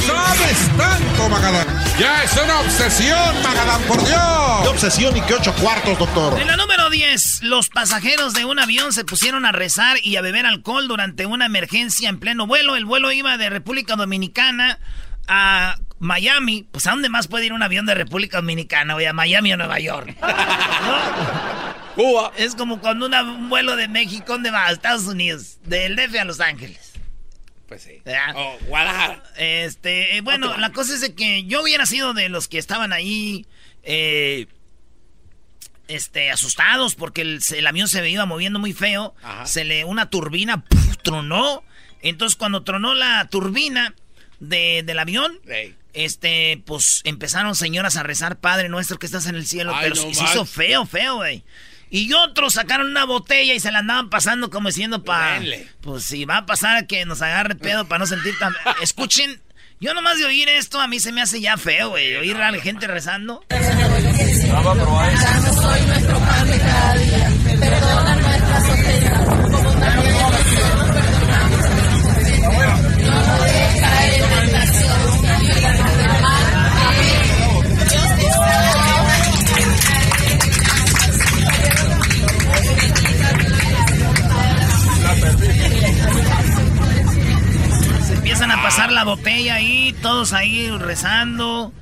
sabes 0.06 0.76
tanto 0.76 1.28
Magalán? 1.28 1.69
Ya 2.00 2.22
es 2.24 2.32
una 2.32 2.60
obsesión, 2.60 3.42
Magadán, 3.42 3.82
por 3.82 3.98
Dios. 4.06 4.18
¿Qué 4.62 4.68
obsesión 4.68 5.14
y 5.18 5.20
qué 5.20 5.34
ocho 5.34 5.54
cuartos, 5.56 5.98
doctor? 5.98 6.40
En 6.40 6.46
la 6.46 6.56
número 6.56 6.88
10, 6.88 7.42
los 7.42 7.68
pasajeros 7.68 8.32
de 8.32 8.46
un 8.46 8.58
avión 8.58 8.94
se 8.94 9.04
pusieron 9.04 9.44
a 9.44 9.52
rezar 9.52 9.98
y 10.02 10.16
a 10.16 10.22
beber 10.22 10.46
alcohol 10.46 10.88
durante 10.88 11.26
una 11.26 11.44
emergencia 11.44 12.08
en 12.08 12.18
pleno 12.18 12.46
vuelo. 12.46 12.74
El 12.76 12.86
vuelo 12.86 13.12
iba 13.12 13.36
de 13.36 13.50
República 13.50 13.96
Dominicana 13.96 14.78
a 15.28 15.74
Miami. 15.98 16.66
Pues 16.72 16.86
¿a 16.86 16.92
dónde 16.92 17.10
más 17.10 17.28
puede 17.28 17.44
ir 17.46 17.52
un 17.52 17.62
avión 17.62 17.84
de 17.84 17.94
República 17.94 18.38
Dominicana? 18.38 18.94
Oye, 18.94 19.06
a 19.08 19.12
Miami 19.12 19.52
o 19.52 19.58
Nueva 19.58 19.78
York. 19.78 20.16
Cuba. 21.96 22.32
Es 22.38 22.54
como 22.54 22.80
cuando 22.80 23.04
una- 23.06 23.22
un 23.24 23.50
vuelo 23.50 23.76
de 23.76 23.88
México, 23.88 24.24
¿dónde 24.32 24.50
va? 24.50 24.68
A 24.68 24.72
Estados 24.72 25.04
Unidos. 25.04 25.58
Del 25.64 25.96
DF 25.96 26.18
a 26.18 26.24
Los 26.24 26.40
Ángeles. 26.40 26.89
Pues 27.70 27.83
sí. 27.85 28.02
¿Verdad? 28.04 28.35
Oh, 28.35 28.59
Guadalajara. 28.66 29.22
Este, 29.37 30.16
eh, 30.16 30.20
bueno, 30.22 30.56
la 30.59 30.72
cosa 30.72 30.92
es 30.92 31.00
de 31.00 31.14
que 31.14 31.44
yo 31.44 31.62
hubiera 31.62 31.87
sido 31.87 32.14
de 32.14 32.28
los 32.28 32.48
que 32.48 32.59
estaban 32.59 32.92
ahí, 32.92 33.46
eh, 33.85 34.46
este, 35.88 36.30
asustados 36.33 36.96
porque 36.96 37.20
el, 37.22 37.40
el 37.54 37.66
avión 37.68 37.87
se 37.88 38.09
iba 38.11 38.26
moviendo 38.26 38.59
muy 38.59 38.72
feo. 38.72 39.14
Ajá. 39.22 39.46
Se 39.46 39.64
le, 39.64 39.85
una 39.85 40.11
turbina, 40.11 40.64
¡puf! 40.64 40.96
tronó. 41.02 41.62
Entonces, 42.02 42.37
cuando 42.37 42.64
tronó 42.64 42.94
la 42.94 43.28
turbina 43.28 43.94
de- 44.40 44.83
del 44.85 44.98
avión, 44.98 45.38
Ey. 45.46 45.76
este, 45.92 46.61
pues 46.66 47.02
empezaron 47.04 47.54
señoras 47.54 47.96
a 47.96 48.02
rezar, 48.02 48.40
Padre 48.40 48.68
nuestro 48.68 48.98
que 48.98 49.06
estás 49.06 49.26
en 49.26 49.37
el 49.37 49.46
cielo. 49.46 49.72
Ay, 49.74 49.90
pero 49.90 49.94
no 50.09 50.14
se 50.14 50.24
hizo 50.24 50.44
feo, 50.44 50.87
feo, 50.87 51.16
güey. 51.16 51.44
Y 51.90 52.12
otros 52.12 52.55
sacaron 52.55 52.88
una 52.88 53.05
botella 53.05 53.53
y 53.53 53.61
se 53.61 53.72
la 53.72 53.81
andaban 53.81 54.11
pasando 54.11 54.48
como 54.48 54.68
diciendo 54.68 55.03
para... 55.03 55.42
Pues 55.81 56.05
si 56.05 56.24
va 56.24 56.38
a 56.38 56.46
pasar 56.46 56.87
que 56.87 57.05
nos 57.05 57.20
agarre 57.20 57.57
pedo 57.57 57.87
para 57.88 57.98
no 57.98 58.07
sentir 58.07 58.38
tan... 58.38 58.55
Escuchen, 58.83 59.40
yo 59.81 59.92
nomás 59.92 60.18
de 60.18 60.26
oír 60.26 60.48
esto 60.48 60.81
a 60.81 60.87
mí 60.87 61.00
se 61.00 61.11
me 61.11 61.20
hace 61.20 61.40
ya 61.40 61.57
feo, 61.57 61.90
güey. 61.90 62.14
Oír 62.14 62.37
a 62.37 62.53
la 62.53 62.61
gente 62.61 62.87
rezando. 62.87 63.44
Se 63.48 63.59
empiezan 88.40 88.59
a 88.59 88.62
pasar 88.62 88.90
la 88.90 89.05
botella 89.05 89.57
ahí, 89.57 89.94
todos 90.00 90.33
ahí 90.33 90.70
rezando. 90.70 91.74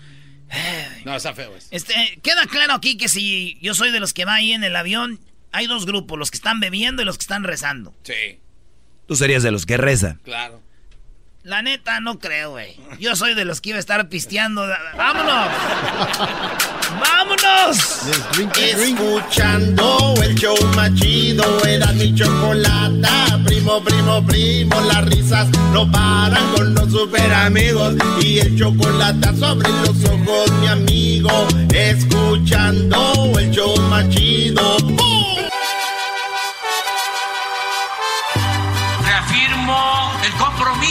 No, 1.05 1.15
está 1.15 1.33
feo 1.33 1.55
eso. 1.57 1.69
Este, 1.71 2.19
queda 2.21 2.47
claro 2.47 2.75
aquí 2.75 2.97
que 2.97 3.09
si 3.09 3.57
yo 3.63 3.75
soy 3.75 3.93
de 3.93 4.01
los 4.01 4.13
que 4.13 4.25
va 4.25 4.35
ahí 4.35 4.53
en 4.53 4.65
el 4.65 4.75
avión, 4.75 5.21
hay 5.53 5.69
dos 5.69 5.87
grupos, 5.87 6.19
los 6.19 6.33
que 6.33 6.37
están 6.37 6.59
bebiendo 6.59 7.01
y 7.01 7.05
los 7.05 7.17
que 7.17 7.23
están 7.23 7.45
rezando. 7.45 7.95
Sí, 8.03 8.41
Tú 9.07 9.15
serías 9.15 9.45
de 9.45 9.53
los 9.53 9.67
que 9.67 9.77
reza. 9.77 10.19
claro. 10.25 10.61
La 11.45 11.63
neta, 11.63 12.01
no 12.01 12.19
creo, 12.19 12.51
güey. 12.51 12.77
Yo 12.99 13.15
soy 13.15 13.35
de 13.35 13.45
los 13.45 13.61
que 13.61 13.71
iba 13.71 13.77
a 13.77 13.81
estar 13.81 14.09
pisteando. 14.09 14.67
¡Vámonos! 14.97 15.49
¡Vámonos! 17.01 17.79
Escuchando 18.57 20.15
el 20.23 20.35
show 20.35 20.57
más 20.75 20.93
chido, 20.97 21.65
era 21.65 21.93
mi 21.93 22.13
chocolata. 22.15 23.39
Primo, 23.47 23.83
primo, 23.83 24.27
primo, 24.27 24.81
las 24.81 25.05
risas 25.07 25.49
no 25.73 25.91
paran 25.91 26.53
con 26.55 26.75
los 26.75 26.91
super 26.91 27.33
amigos. 27.33 27.95
Y 28.21 28.41
el 28.41 28.59
chocolate 28.59 29.37
sobre 29.37 29.69
los 29.69 30.05
ojos, 30.05 30.51
mi 30.61 30.67
amigo. 30.67 31.31
Escuchando 31.73 33.33
el 33.39 33.51
show 33.53 33.75
más 33.83 34.09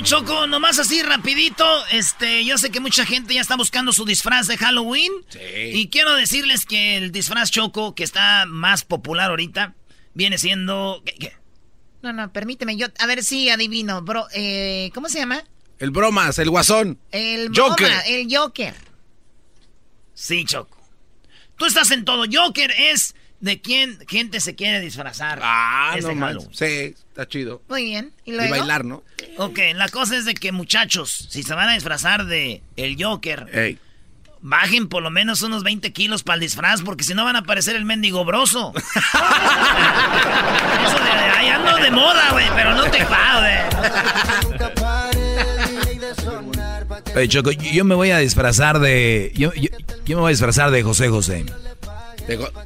Oye, 0.00 0.08
Choco, 0.08 0.46
nomás 0.46 0.78
así 0.78 1.02
rapidito, 1.02 1.66
este, 1.92 2.42
yo 2.46 2.56
sé 2.56 2.70
que 2.70 2.80
mucha 2.80 3.04
gente 3.04 3.34
ya 3.34 3.42
está 3.42 3.56
buscando 3.56 3.92
su 3.92 4.06
disfraz 4.06 4.46
de 4.46 4.56
Halloween. 4.56 5.12
Sí. 5.28 5.38
Y 5.74 5.88
quiero 5.90 6.14
decirles 6.14 6.64
que 6.64 6.96
el 6.96 7.12
disfraz 7.12 7.50
Choco, 7.50 7.94
que 7.94 8.02
está 8.02 8.46
más 8.46 8.82
popular 8.84 9.28
ahorita, 9.28 9.74
viene 10.14 10.38
siendo... 10.38 11.02
¿qué- 11.04 11.14
qué? 11.16 11.32
No, 12.00 12.14
no, 12.14 12.32
permíteme, 12.32 12.78
yo, 12.78 12.86
a 12.98 13.04
ver 13.06 13.22
si 13.22 13.50
adivino, 13.50 14.00
bro, 14.00 14.26
eh, 14.32 14.90
¿cómo 14.94 15.10
se 15.10 15.18
llama? 15.18 15.44
El 15.78 15.90
bromas, 15.90 16.38
el 16.38 16.48
guasón. 16.48 16.98
El 17.12 17.48
Joker. 17.54 17.86
broma, 17.88 18.00
el 18.06 18.34
Joker. 18.34 18.74
Sí, 20.14 20.46
Choco. 20.46 20.78
Tú 21.58 21.66
estás 21.66 21.90
en 21.90 22.06
todo. 22.06 22.24
Joker 22.32 22.70
es 22.70 23.14
de 23.40 23.60
quién 23.60 23.98
gente 24.08 24.40
se 24.40 24.54
quiere 24.54 24.80
disfrazar. 24.80 25.40
Ah, 25.42 25.94
este 25.96 26.14
no. 26.14 26.26
Halloween. 26.26 26.48
Sí, 26.52 26.94
está 27.08 27.26
chido. 27.26 27.62
Muy 27.68 27.84
bien, 27.84 28.12
y 28.24 28.36
bailar, 28.36 28.84
¿no? 28.84 29.02
Ok, 29.38 29.58
la 29.74 29.88
cosa 29.88 30.16
es 30.16 30.24
de 30.24 30.34
que 30.34 30.52
muchachos, 30.52 31.26
si 31.30 31.42
se 31.42 31.54
van 31.54 31.68
a 31.68 31.74
disfrazar 31.74 32.26
de 32.26 32.62
el 32.76 33.02
Joker, 33.02 33.46
Ey. 33.52 33.78
bajen 34.42 34.88
por 34.88 35.02
lo 35.02 35.10
menos 35.10 35.42
unos 35.42 35.62
20 35.64 35.92
kilos 35.92 36.22
para 36.22 36.34
el 36.34 36.40
disfraz, 36.40 36.82
porque 36.82 37.04
si 37.04 37.14
no 37.14 37.24
van 37.24 37.36
a 37.36 37.42
parecer 37.42 37.76
el 37.76 37.84
mendigo 37.84 38.24
broso. 38.24 38.72
Eso 40.84 40.98
de, 40.98 41.10
ay, 41.10 41.48
ando 41.48 41.76
de 41.76 41.90
moda, 41.90 42.30
güey, 42.32 42.46
pero 42.54 42.74
no 42.74 42.84
te. 42.90 43.00
Oye, 47.16 47.28
Choco, 47.28 47.50
yo 47.50 47.84
me 47.84 47.94
voy 47.94 48.10
a 48.10 48.18
disfrazar 48.18 48.78
de. 48.78 49.32
Yo, 49.34 49.52
yo- 49.54 49.68
yo 50.04 50.16
me 50.16 50.22
voy 50.22 50.28
a 50.30 50.30
disfrazar 50.30 50.70
de 50.70 50.82
José 50.82 51.08
José. 51.08 51.44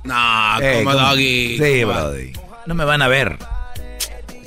No, 0.04 0.60
Eh, 0.60 0.82
como 0.84 0.94
doggy. 0.94 1.58
Sí, 1.58 1.84
brody. 1.84 2.32
No 2.66 2.74
me 2.74 2.84
van 2.84 3.02
a 3.02 3.08
ver. 3.08 3.38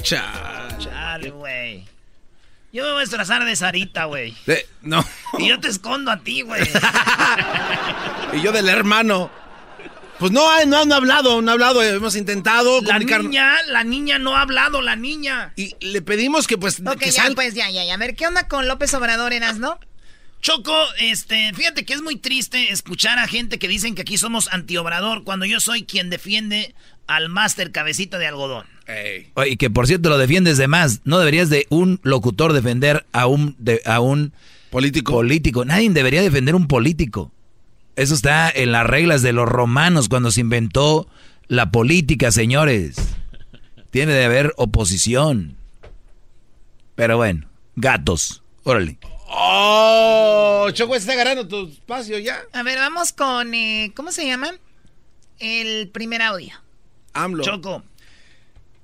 Cha- 0.02 0.68
Chale, 0.80 1.30
güey. 1.32 1.86
Yo 2.74 2.84
me 2.84 2.92
voy 2.92 2.98
a 3.00 3.02
disfrazar 3.02 3.44
de 3.46 3.56
Sarita, 3.56 4.06
güey. 4.06 4.36
no. 4.82 5.04
Y 5.40 5.48
yo 5.48 5.60
te 5.60 5.68
escondo 5.70 6.12
a 6.12 6.18
ti, 6.18 6.42
güey. 6.42 6.62
Y 8.34 8.42
yo 8.42 8.52
del 8.52 8.70
hermano. 8.70 9.32
Pues 10.20 10.32
no, 10.32 10.42
no 10.66 10.78
han 10.80 10.92
hablado, 10.92 11.34
no 11.34 11.38
han 11.38 11.50
hablado. 11.50 11.84
Hemos 11.84 12.16
intentado 12.16 12.82
La 12.82 12.88
comunicar. 12.88 13.24
niña, 13.24 13.56
la 13.68 13.84
niña 13.84 14.18
no 14.20 14.36
ha 14.36 14.42
hablado, 14.42 14.82
la 14.82 14.96
niña. 14.96 15.54
Y 15.56 15.76
le 15.80 16.02
pedimos 16.02 16.48
que 16.48 16.58
pues. 16.58 16.80
Ok, 16.86 16.98
que 17.00 17.12
ya, 17.12 17.24
sal- 17.24 17.36
pues 17.36 17.54
ya, 17.54 17.70
ya, 17.70 17.84
ya. 17.86 17.94
A 17.94 17.98
ver, 17.98 18.16
¿qué 18.16 18.26
onda 18.28 18.48
con 18.48 18.68
López 18.68 18.94
Obrador, 18.96 19.32
Eras, 19.34 19.58
no? 19.60 19.80
Choco, 20.42 20.74
este, 21.00 21.52
fíjate 21.54 21.84
que 21.84 21.94
es 21.94 22.02
muy 22.02 22.16
triste 22.16 22.72
escuchar 22.72 23.20
a 23.20 23.28
gente 23.28 23.60
que 23.60 23.68
dicen 23.68 23.96
que 23.96 24.04
aquí 24.04 24.18
somos 24.18 24.48
antiobrador 24.54 25.24
cuando 25.24 25.46
yo 25.46 25.60
soy 25.60 25.84
quien 25.84 26.10
defiende 26.10 26.76
al 27.08 27.30
máster 27.30 27.72
cabecita 27.72 28.18
de 28.18 28.28
algodón. 28.28 28.66
Ey. 28.88 29.32
Y 29.50 29.58
que 29.58 29.70
por 29.70 29.88
cierto 29.88 30.10
lo 30.10 30.18
defiendes 30.18 30.58
de 30.58 30.68
más. 30.68 31.02
No 31.04 31.20
deberías 31.20 31.50
de 31.50 31.66
un 31.70 32.00
locutor 32.04 32.54
defender 32.54 33.06
a 33.12 33.28
un, 33.28 33.56
de, 33.58 33.82
a 33.86 34.00
un 34.00 34.32
Político. 34.70 35.14
político. 35.14 35.66
Nadie 35.66 35.90
debería 35.90 36.22
defender 36.22 36.56
un 36.56 36.68
político. 36.68 37.32
Eso 37.96 38.14
está 38.14 38.50
en 38.50 38.72
las 38.72 38.86
reglas 38.86 39.22
de 39.24 39.34
los 39.34 39.50
romanos 39.50 40.08
cuando 40.08 40.30
se 40.32 40.42
inventó 40.42 41.08
la 41.48 41.72
política, 41.72 42.32
señores. 42.32 42.96
Tiene 43.90 44.14
de 44.14 44.26
haber 44.26 44.54
oposición. 44.58 45.56
Pero 46.96 47.18
bueno, 47.18 47.48
gatos. 47.76 48.44
Órale. 48.64 48.98
Oh, 49.30 50.70
Choco 50.74 50.96
está 50.96 51.14
agarrando 51.14 51.48
tu 51.48 51.68
espacio 51.68 52.18
ya. 52.20 52.40
A 52.54 52.64
ver, 52.64 52.78
vamos 52.78 53.12
con, 53.14 53.54
eh, 53.54 53.92
¿cómo 53.96 54.12
se 54.12 54.26
llama? 54.26 54.52
El 55.40 55.90
primer 55.90 56.22
audio. 56.22 56.54
AMLO. 57.14 57.44
Choco. 57.44 57.84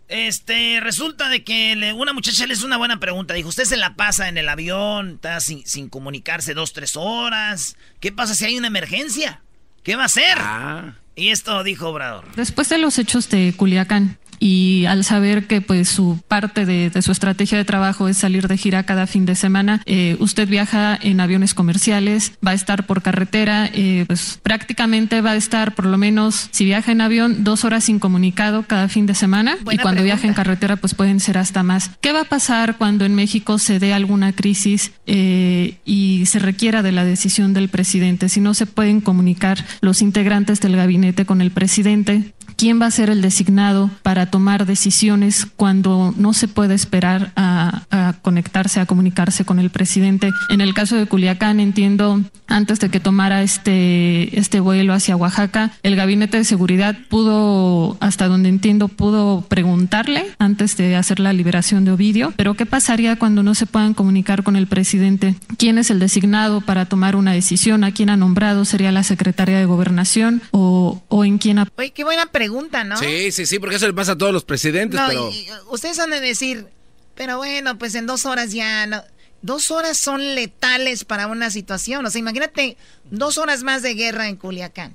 Este, 0.10 0.80
resulta 0.82 1.30
de 1.30 1.44
que 1.44 1.76
le- 1.76 1.94
una 1.94 2.14
muchacha 2.14 2.46
le 2.46 2.54
hizo 2.54 2.66
una 2.66 2.78
buena 2.78 3.00
pregunta. 3.00 3.34
Dijo, 3.34 3.50
usted 3.50 3.64
se 3.64 3.78
la 3.78 3.96
pasa 3.96 4.28
en 4.28 4.38
el 4.38 4.48
avión, 4.50 5.14
está 5.16 5.40
sin, 5.40 5.66
sin 5.66 5.90
comunicarse 5.90 6.54
dos, 6.54 6.74
tres 6.74 6.96
horas. 6.96 7.76
¿Qué 8.00 8.12
pasa 8.12 8.36
si 8.36 8.46
hay 8.46 8.58
una 8.58 8.68
emergencia? 8.68 9.42
¿Qué 9.82 9.96
va 9.96 10.04
a 10.04 10.08
hacer? 10.08 10.38
Ah. 10.38 10.96
Y 11.16 11.30
esto 11.30 11.64
dijo 11.64 11.90
Obrador. 11.90 12.26
Después 12.36 12.70
de 12.70 12.78
los 12.80 12.98
hechos 13.00 13.30
de 13.30 13.54
Culiacán, 13.56 14.18
y 14.40 14.86
al 14.86 15.04
saber 15.04 15.48
que 15.48 15.62
pues 15.62 15.90
su 15.90 16.20
parte 16.28 16.66
de, 16.66 16.92
su 17.02 17.12
estrategia 17.12 17.58
de 17.58 17.66
trabajo 17.66 18.08
es 18.08 18.18
salir 18.18 18.48
de 18.48 18.58
gira 18.58 18.84
cada 18.84 19.08
fin 19.08 19.26
de 19.26 19.36
semana, 19.36 19.82
eh, 19.86 20.18
usted 20.20 20.48
viaja 20.48 20.98
en 21.02 21.20
aviones 21.20 21.54
comerciales, 21.54 22.34
va 22.46 22.52
a 22.52 22.54
estar 22.54 22.86
por 22.86 23.02
carretera, 23.02 23.70
eh, 23.74 24.06
pues 24.08 24.40
prácticamente 24.42 25.22
va 25.22 25.32
a 25.32 25.36
estar 25.36 25.76
por 25.76 25.86
lo 25.86 25.98
menos, 25.98 26.50
si 26.52 26.66
viaja 26.66 26.92
en 26.92 27.02
avión, 27.02 27.44
dos 27.44 27.66
horas 27.66 27.90
incomunicado 27.90 28.64
cada 28.64 28.88
fin 28.88 29.06
de 29.06 29.16
semana 29.16 29.58
y 29.72 29.78
cuando 29.78 30.04
viaja 30.04 30.28
en 30.28 30.34
carretera 30.34 30.76
pues 30.76 30.94
pueden 30.94 31.20
ser 31.20 31.38
hasta 31.38 31.64
más. 31.64 31.92
¿Qué 32.02 32.12
va 32.12 32.22
a 32.22 32.26
pasar 32.26 32.78
cuando 32.78 33.06
en 33.06 33.16
México 33.16 33.58
se 33.60 33.80
dé 33.80 33.94
alguna 33.94 34.34
crisis 34.34 34.92
eh, 35.06 35.78
y 35.86 36.26
se 36.26 36.40
requiera 36.40 36.82
de 36.82 36.92
la 36.92 37.06
decisión 37.06 37.54
del 37.54 37.70
presidente? 37.70 38.30
Si 38.30 38.40
no 38.40 38.54
se 38.54 38.66
pueden 38.66 39.02
comunicar 39.02 39.64
los 39.82 40.02
integrantes 40.02 40.60
del 40.60 40.76
gabinete 40.76 41.26
con 41.26 41.42
el 41.42 41.52
presidente, 41.52 42.34
quién 42.56 42.82
va 42.82 42.86
a 42.86 42.92
ser 42.92 43.10
el 43.10 43.22
designado 43.22 43.90
para 44.04 44.28
tomar 44.28 44.66
decisiones 44.66 45.46
cuando 45.56 46.14
no 46.18 46.34
se 46.34 46.48
puede 46.48 46.76
esperar 46.76 47.32
a, 47.36 48.14
conectarse, 48.22 48.80
a 48.80 48.86
comunicarse 48.86 49.46
con 49.46 49.60
el 49.60 49.70
presidente. 49.70 50.32
En 50.50 50.62
el 50.62 50.74
caso 50.74 50.96
de 50.96 51.06
Culiacán, 51.06 51.60
entiendo, 51.60 52.22
antes 52.48 52.80
de 52.80 52.90
que 52.90 53.00
tomara 53.00 53.42
este, 53.44 54.38
este 54.40 54.60
vuelo 54.60 54.94
hacia 54.94 55.16
Oaxaca, 55.16 55.72
el 55.84 55.96
gabinete 55.96 56.38
de 56.38 56.44
seguridad 56.44 56.96
pudo, 57.10 57.98
hasta 58.00 58.28
donde 58.28 58.50
entiendo, 58.50 58.88
pudo 58.88 59.42
preguntarle 59.48 60.28
antes 60.40 60.78
de 60.78 60.96
hacer 60.96 61.20
la 61.20 61.34
liberación 61.34 61.86
de 61.86 61.92
Ovidio, 61.92 62.34
pero 62.38 62.54
¿qué 62.54 62.66
pasaría 62.66 63.16
cuando 63.18 63.44
no 63.44 63.56
se 63.56 63.66
puedan 63.66 63.94
comunicar 63.94 64.44
con 64.44 64.56
el 64.56 64.68
presidente? 64.68 65.36
¿Quién 65.58 65.78
es 65.78 65.90
el 65.90 66.00
designado 66.00 66.62
para 66.62 66.86
tomar 66.86 67.16
una 67.16 67.32
decisión? 67.32 67.84
¿A 67.84 67.92
quién 67.92 68.10
ha 68.10 68.18
nombrado? 68.18 68.66
¿Sería 68.66 68.92
la 68.92 69.04
secretaria 69.04 69.58
de 69.58 69.66
gobernación 69.66 70.42
o, 70.52 71.02
o 71.08 71.26
en 71.26 71.38
quién 71.38 71.60
ha... 71.60 71.68
Oye, 71.78 71.92
qué 71.92 72.04
buena 72.04 72.28
pregunta 72.28 72.43
pregunta, 72.44 72.84
¿no? 72.84 72.98
Sí, 72.98 73.32
sí, 73.32 73.46
sí, 73.46 73.60
porque 73.60 73.76
eso 73.78 73.88
le 73.88 73.94
pasa 73.94 74.14
a 74.14 74.18
todos 74.18 74.34
los 74.34 74.44
presidentes, 74.44 75.00
pero... 75.08 75.32
ustedes 75.70 76.00
han 76.00 76.12
de 76.12 76.20
decir, 76.20 76.68
pero 77.16 77.38
bueno, 77.38 77.78
pues 77.78 77.96
en 77.96 78.06
dos 78.06 78.26
horas 78.26 78.52
ya... 78.52 78.86
No, 78.88 79.04
dos 79.44 79.72
horas 79.72 79.98
son 79.98 80.36
letales 80.36 81.06
para 81.06 81.28
una 81.28 81.52
situación. 81.52 82.04
O 82.06 82.10
sea, 82.10 82.20
imagínate 82.20 82.78
dos 83.12 83.38
horas 83.38 83.62
más 83.62 83.84
de 83.84 83.94
guerra 83.94 84.30
en 84.30 84.38
Culiacán. 84.38 84.94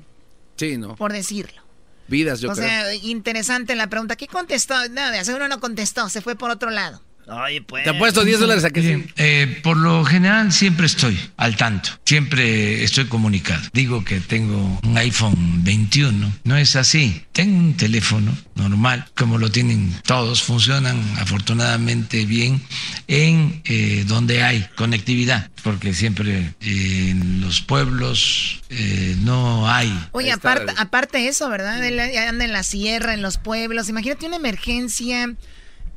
Sí, 0.56 0.76
¿no? 0.76 0.96
Por 0.96 1.12
decirlo. 1.12 1.62
Vidas, 2.08 2.40
yo 2.40 2.50
creo. 2.52 2.66
O 2.66 2.68
sea, 2.68 2.94
interesante 2.94 3.76
la 3.76 3.88
pregunta. 3.88 4.16
¿Qué 4.16 4.26
contestó? 4.26 4.74
No, 4.88 5.10
de 5.10 5.24
seguro 5.24 5.46
no 5.46 5.60
contestó, 5.60 6.08
se 6.08 6.22
fue 6.22 6.34
por 6.34 6.50
otro 6.50 6.70
lado. 6.70 7.02
Oye, 7.28 7.62
pues. 7.62 7.84
Te 7.84 7.92
puesto 7.94 8.24
10 8.24 8.40
dólares 8.40 8.64
a 8.64 8.70
que 8.70 8.82
sí. 8.82 9.04
Eh, 9.16 9.60
por 9.62 9.76
lo 9.76 10.04
general 10.04 10.50
siempre 10.52 10.86
estoy 10.86 11.18
al 11.36 11.56
tanto, 11.56 11.90
siempre 12.04 12.82
estoy 12.82 13.04
comunicado. 13.06 13.62
Digo 13.72 14.04
que 14.04 14.20
tengo 14.20 14.80
un 14.82 14.96
iPhone 14.96 15.62
21, 15.62 16.32
no 16.44 16.56
es 16.56 16.74
así. 16.76 17.24
Tengo 17.32 17.58
un 17.58 17.76
teléfono 17.76 18.36
normal, 18.54 19.06
como 19.14 19.38
lo 19.38 19.50
tienen 19.50 19.94
todos, 20.04 20.42
funcionan 20.42 21.00
afortunadamente 21.18 22.24
bien 22.24 22.62
en 23.06 23.60
eh, 23.64 24.04
donde 24.06 24.42
hay 24.42 24.66
conectividad, 24.74 25.50
porque 25.62 25.92
siempre 25.92 26.54
en 26.60 27.40
los 27.40 27.60
pueblos 27.60 28.62
eh, 28.70 29.16
no 29.20 29.68
hay. 29.70 29.92
Oye, 30.12 30.32
aparte, 30.32 30.72
aparte 30.76 31.28
eso, 31.28 31.48
¿verdad? 31.50 31.82
Anda 32.28 32.44
en 32.44 32.52
la 32.52 32.62
sierra, 32.62 33.12
en 33.12 33.22
los 33.22 33.36
pueblos. 33.36 33.88
Imagínate 33.88 34.26
una 34.26 34.36
emergencia 34.36 35.34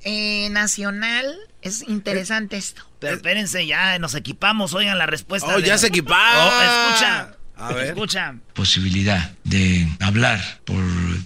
eh, 0.03 0.49
nacional. 0.51 1.37
Es 1.61 1.83
interesante 1.87 2.57
esto. 2.57 2.83
Pero 2.99 3.15
espérense, 3.15 3.65
ya 3.65 3.97
nos 3.99 4.15
equipamos. 4.15 4.73
Oigan 4.73 4.97
la 4.97 5.05
respuesta. 5.05 5.55
Oh, 5.55 5.59
ya 5.59 5.77
se 5.77 5.87
equiparon. 5.87 6.53
Oh, 6.53 6.89
escucha. 6.89 7.35
A 7.55 7.73
ver. 7.73 7.87
Escucha. 7.87 8.35
Posibilidad 8.53 9.31
de 9.43 9.87
hablar 9.99 10.39
por 10.65 10.83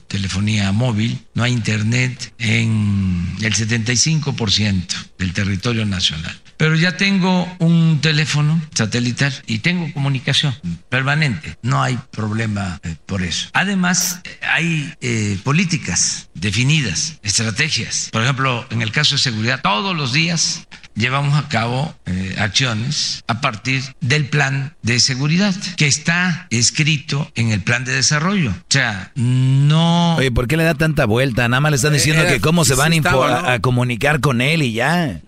telefonía 0.07 0.71
móvil. 0.71 1.25
No 1.33 1.43
hay 1.43 1.53
internet 1.53 2.33
en 2.37 3.35
el 3.41 3.53
75% 3.53 4.87
del 5.17 5.33
territorio 5.33 5.85
nacional. 5.85 6.37
Pero 6.57 6.75
ya 6.75 6.97
tengo 6.97 7.47
un 7.59 7.99
teléfono 8.01 8.61
satelital 8.73 9.33
y 9.45 9.59
tengo 9.59 9.91
comunicación 9.93 10.55
permanente. 10.89 11.57
No 11.61 11.83
hay 11.83 11.99
problema 12.11 12.79
eh, 12.83 12.95
por 13.05 13.23
eso. 13.23 13.49
Además, 13.53 14.21
hay 14.41 14.93
eh, 15.01 15.37
políticas 15.43 16.29
definidas, 16.33 17.19
estrategias. 17.23 18.09
Por 18.11 18.23
ejemplo, 18.23 18.65
en 18.69 18.81
el 18.81 18.91
caso 18.91 19.15
de 19.15 19.19
seguridad, 19.19 19.61
todos 19.61 19.95
los 19.95 20.13
días 20.13 20.67
llevamos 20.95 21.37
a 21.37 21.49
cabo 21.49 21.93
eh, 22.05 22.35
acciones 22.39 23.23
a 23.27 23.41
partir 23.41 23.83
del 23.99 24.25
plan 24.25 24.75
de 24.81 24.99
seguridad 24.99 25.53
que 25.75 25.87
está 25.87 26.47
escrito 26.49 27.29
en 27.35 27.51
el 27.51 27.61
plan 27.61 27.83
de 27.83 27.93
desarrollo. 27.93 28.51
O 28.51 28.65
sea, 28.69 29.11
no... 29.15 30.15
Oye, 30.15 30.31
¿por 30.31 30.47
qué 30.47 30.57
le 30.57 30.63
da 30.63 30.73
tanta 30.73 31.05
vuelta? 31.05 31.47
Nada 31.47 31.59
más 31.59 31.71
le 31.71 31.75
están 31.75 31.93
diciendo 31.93 32.25
que 32.25 32.39
cómo 32.39 32.63
se 32.65 32.75
van 32.75 32.93
a 33.05 33.59
comunicar 33.59 34.21
con 34.21 34.41
él 34.41 34.61
y 34.61 34.73
ya. 34.73 35.19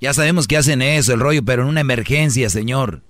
Ya 0.00 0.14
sabemos 0.14 0.48
que 0.48 0.56
hacen 0.56 0.80
eso, 0.82 1.12
el 1.12 1.20
rollo, 1.20 1.44
pero 1.44 1.62
en 1.62 1.68
una 1.68 1.80
emergencia, 1.80 2.48
señor. 2.48 3.02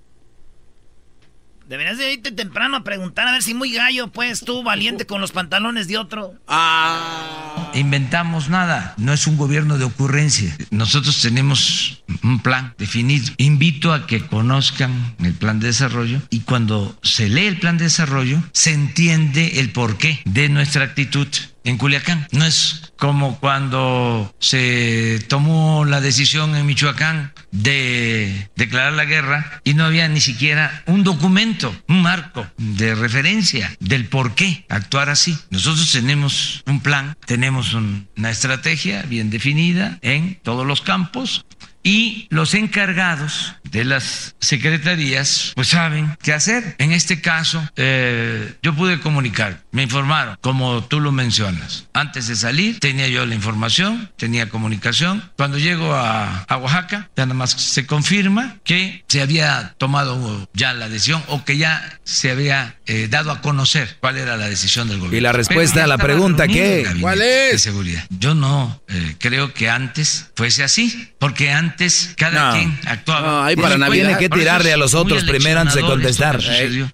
Deberías 1.71 1.97
de 1.97 2.11
irte 2.11 2.33
temprano 2.33 2.75
a 2.75 2.83
preguntar 2.83 3.29
a 3.29 3.31
ver 3.31 3.43
si 3.43 3.53
muy 3.53 3.71
gallo, 3.71 4.09
pues 4.09 4.41
tú, 4.41 4.61
valiente 4.61 5.05
con 5.05 5.21
los 5.21 5.31
pantalones 5.31 5.87
de 5.87 5.97
otro. 5.97 6.33
Ah. 6.45 7.71
Inventamos 7.73 8.49
nada. 8.49 8.93
No 8.97 9.13
es 9.13 9.25
un 9.25 9.37
gobierno 9.37 9.77
de 9.77 9.85
ocurrencia. 9.85 10.53
Nosotros 10.69 11.21
tenemos 11.21 12.03
un 12.23 12.41
plan 12.41 12.73
definido. 12.77 13.31
Invito 13.37 13.93
a 13.93 14.05
que 14.05 14.27
conozcan 14.27 15.15
el 15.23 15.33
plan 15.33 15.61
de 15.61 15.67
desarrollo 15.67 16.21
y 16.29 16.41
cuando 16.41 16.99
se 17.03 17.29
lee 17.29 17.45
el 17.45 17.59
plan 17.59 17.77
de 17.77 17.85
desarrollo 17.85 18.43
se 18.51 18.73
entiende 18.73 19.61
el 19.61 19.71
porqué 19.71 20.19
de 20.25 20.49
nuestra 20.49 20.83
actitud 20.83 21.27
en 21.63 21.77
Culiacán. 21.77 22.27
No 22.31 22.45
es 22.45 22.93
como 22.97 23.39
cuando 23.39 24.33
se 24.39 25.23
tomó 25.27 25.85
la 25.85 26.01
decisión 26.01 26.55
en 26.55 26.65
Michoacán 26.65 27.33
de 27.51 28.49
declarar 28.55 28.93
la 28.93 29.05
guerra 29.05 29.61
y 29.63 29.73
no 29.73 29.85
había 29.85 30.07
ni 30.07 30.21
siquiera 30.21 30.83
un 30.85 31.03
documento, 31.03 31.75
un 31.87 32.01
marco 32.01 32.47
de 32.57 32.95
referencia 32.95 33.75
del 33.79 34.05
por 34.05 34.35
qué 34.35 34.65
actuar 34.69 35.09
así. 35.09 35.37
Nosotros 35.49 35.91
tenemos 35.91 36.63
un 36.67 36.81
plan, 36.81 37.17
tenemos 37.25 37.73
una 37.73 38.29
estrategia 38.29 39.01
bien 39.03 39.29
definida 39.29 39.97
en 40.01 40.39
todos 40.43 40.65
los 40.65 40.81
campos 40.81 41.45
y 41.83 42.27
los 42.29 42.53
encargados 42.53 43.55
de 43.63 43.85
las 43.85 44.35
secretarías 44.39 45.53
pues 45.55 45.69
saben 45.69 46.17
qué 46.21 46.33
hacer. 46.33 46.75
En 46.77 46.91
este 46.91 47.21
caso 47.21 47.67
eh, 47.75 48.53
yo 48.61 48.75
pude 48.75 48.99
comunicar, 48.99 49.63
me 49.71 49.83
informaron, 49.83 50.37
como 50.41 50.83
tú 50.83 50.99
lo 50.99 51.11
mencionas. 51.11 51.87
Antes 51.93 52.27
de 52.27 52.35
salir 52.35 52.79
tenía 52.79 53.07
yo 53.07 53.25
la 53.25 53.35
información, 53.35 54.11
tenía 54.17 54.49
comunicación. 54.49 55.29
Cuando 55.37 55.57
llego 55.57 55.93
a, 55.93 56.45
Oaxaca 56.61 57.09
ya 57.15 57.25
nada 57.25 57.33
más 57.33 57.51
se 57.51 57.85
confirma 57.85 58.57
que 58.63 59.03
se 59.07 59.21
había 59.21 59.73
tomado 59.77 60.49
ya 60.53 60.73
la 60.73 60.89
decisión 60.89 61.23
o 61.27 61.43
que 61.43 61.57
ya 61.57 61.99
se 62.03 62.29
había 62.29 62.75
eh, 62.85 63.07
dado 63.09 63.31
a 63.31 63.41
conocer 63.41 63.97
cuál 63.99 64.17
era 64.17 64.37
la 64.37 64.49
decisión 64.49 64.87
del 64.89 64.97
gobierno. 64.97 65.17
Y 65.17 65.21
la 65.21 65.31
respuesta 65.31 65.83
a 65.83 65.87
la 65.87 65.97
pregunta 65.97 66.47
¿qué? 66.47 66.85
¿Cuál 66.99 67.21
es? 67.21 67.53
De 67.53 67.59
seguridad. 67.59 68.05
Yo 68.09 68.35
no 68.35 68.81
eh, 68.87 69.15
creo 69.17 69.53
que 69.53 69.69
antes 69.69 70.31
fuese 70.35 70.63
así, 70.63 71.13
porque 71.19 71.51
antes 71.51 71.70
antes 71.71 72.13
cada 72.17 72.53
quien 72.53 72.77
actuaba. 72.85 73.21
No, 73.21 73.43
ahí 73.43 73.55
para 73.55 73.77
Navidad. 73.77 74.07
Tiene 74.07 74.19
que 74.19 74.29
tirarle 74.29 74.73
a 74.73 74.77
los 74.77 74.93
otros 74.93 75.23
primero 75.23 75.59
antes 75.59 75.75
de 75.75 75.81
contestar. 75.81 76.39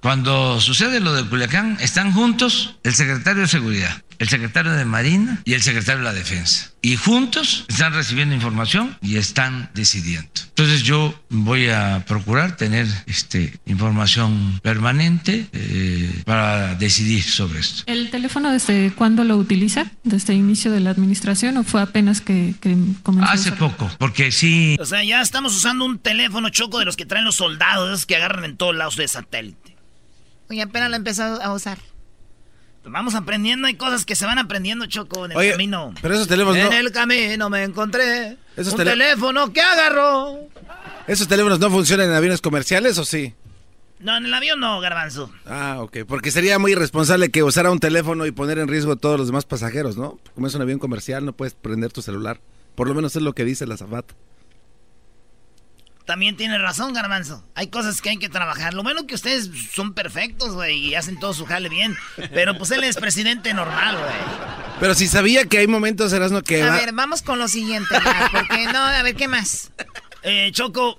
Cuando 0.02 0.60
sucede 0.62 1.00
lo 1.00 1.13
de 1.13 1.24
Culiacán, 1.24 1.78
están 1.82 2.13
juntos 2.13 2.76
el 2.84 2.94
secretario 2.94 3.44
de 3.44 3.48
Seguridad, 3.48 4.02
el 4.19 4.30
secretario 4.30 4.71
de 4.73 4.86
Marina 4.86 5.41
y 5.45 5.53
el 5.53 5.62
secretario 5.62 5.99
de 5.99 6.06
la 6.06 6.13
Defensa. 6.13 6.71
Y 6.82 6.95
juntos 6.95 7.65
están 7.67 7.93
recibiendo 7.93 8.34
información 8.36 8.97
y 9.01 9.17
están 9.17 9.69
decidiendo. 9.73 10.30
Entonces 10.49 10.84
yo 10.84 11.13
voy 11.30 11.69
a 11.69 12.06
procurar 12.08 12.56
tener 12.56 12.88
este, 13.08 13.60
información 13.65 14.60
permanente 14.62 15.47
eh, 15.51 16.21
para 16.25 16.75
decidir 16.75 17.23
sobre 17.23 17.60
esto. 17.60 17.84
¿El 17.88 18.10
teléfono 18.10 18.51
desde 18.51 18.91
cuándo 18.93 19.23
lo 19.23 19.38
utiliza? 19.38 19.91
¿Desde 20.03 20.34
el 20.34 20.39
inicio 20.39 20.71
de 20.71 20.80
la 20.80 20.91
administración 20.91 21.58
o 21.58 21.63
fue 21.63 21.82
apenas 21.82 22.21
que, 22.21 22.56
comenzó? 23.03 23.32
Hace 23.32 23.51
poco, 23.51 23.89
porque 23.99 24.32
sí. 24.32 24.77
O 24.80 24.86
sea, 24.86 25.03
ya 25.03 25.21
estamos 25.21 25.56
usando 25.56 25.86
un 25.86 25.99
teléfono 25.99 26.49
choco 26.49 26.80
de 26.80 26.86
los 26.86 26.95
que 26.95 27.06
traen 27.06 27.25
los 27.25 27.36
soldados, 27.36 28.06
que 28.06 28.15
agarran 28.15 28.45
en 28.45 28.58
todos 28.58 28.75
lados 28.75 28.95
de 28.95 29.08
satélite. 29.08 29.75
Oye, 30.49 30.62
apenas 30.62 30.89
lo 30.89 30.95
he 30.95 30.97
empezado 30.97 31.41
a 31.41 31.53
usar. 31.53 31.77
Vamos 32.89 33.15
aprendiendo, 33.15 33.67
hay 33.67 33.76
cosas 33.76 34.06
que 34.06 34.15
se 34.15 34.26
van 34.26 34.39
aprendiendo, 34.39 34.86
Choco, 34.86 35.26
en 35.26 35.32
el 35.34 35.52
camino. 35.52 35.93
Pero 36.02 36.13
esos 36.13 36.28
teléfonos 36.28 36.58
En 36.58 36.73
el 36.73 36.91
camino 36.91 37.50
me 37.50 37.63
encontré 37.63 38.38
un 38.58 38.78
teléfono 38.78 39.52
que 39.54 39.62
agarró. 39.62 40.39
¿Esos 41.08 41.28
teléfonos 41.28 41.60
no 41.60 41.69
funcionan 41.69 42.10
en 42.10 42.15
aviones 42.15 42.41
comerciales 42.41 42.97
o 42.97 43.06
sí? 43.06 43.34
No, 44.00 44.15
en 44.15 44.26
el 44.26 44.34
avión 44.34 44.60
no, 44.60 44.80
garbanzo. 44.80 45.32
Ah, 45.45 45.78
ok. 45.80 46.00
Porque 46.08 46.32
sería 46.32 46.60
muy 46.60 46.73
irresponsable 46.73 47.32
que 47.32 47.43
usara 47.43 47.71
un 47.71 47.80
teléfono 47.80 48.26
y 48.26 48.32
poner 48.32 48.60
en 48.60 48.67
riesgo 48.67 48.91
a 48.91 48.95
todos 48.95 49.17
los 49.17 49.28
demás 49.28 49.45
pasajeros, 49.45 49.97
¿no? 49.97 50.19
Como 50.36 50.47
es 50.47 50.54
un 50.54 50.62
avión 50.62 50.80
comercial, 50.80 51.26
no 51.26 51.34
puedes 51.34 51.54
prender 51.56 51.91
tu 51.91 52.02
celular. 52.02 52.39
Por 52.76 52.88
lo 52.88 52.93
menos 52.93 53.15
es 53.15 53.23
lo 53.23 53.34
que 53.34 53.43
dice 53.43 53.65
la 53.65 53.78
zafata. 53.78 54.13
También 56.08 56.38
tiene 56.38 56.58
razón, 56.58 56.93
Garbanzo. 56.93 57.43
Hay 57.54 57.67
cosas 57.67 58.02
que 58.02 58.10
hay 58.10 58.17
que 58.17 58.30
trabajar. 58.30 58.74
Lo 58.74 58.82
bueno 58.82 59.06
que 59.06 59.13
ustedes 59.13 59.52
son 59.76 59.93
perfectos, 59.93 60.54
güey, 60.54 60.78
y 60.88 60.96
hacen 60.96 61.20
todo 61.20 61.34
su 61.34 61.46
jale 61.46 61.67
bien. 61.67 61.98
Pero 62.34 62.58
pues 62.58 62.72
él 62.72 62.84
es 62.86 62.96
presidente 62.96 63.54
normal, 63.54 63.98
güey. 63.98 64.15
Pero 64.80 64.96
si 64.96 65.08
sabía 65.08 65.43
que 65.48 65.58
hay 65.58 65.67
momentos, 65.67 66.13
Erasno, 66.13 66.41
que 66.43 66.63
A 66.63 66.67
va... 66.70 66.76
ver, 66.78 66.93
vamos 66.93 67.22
con 67.22 67.38
lo 67.39 67.50
siguiente, 67.50 67.93
porque 68.32 68.67
no, 68.72 68.80
a 68.80 69.04
ver, 69.04 69.15
¿qué 69.17 69.28
más? 69.28 69.72
Eh, 70.24 70.50
Choco, 70.54 70.98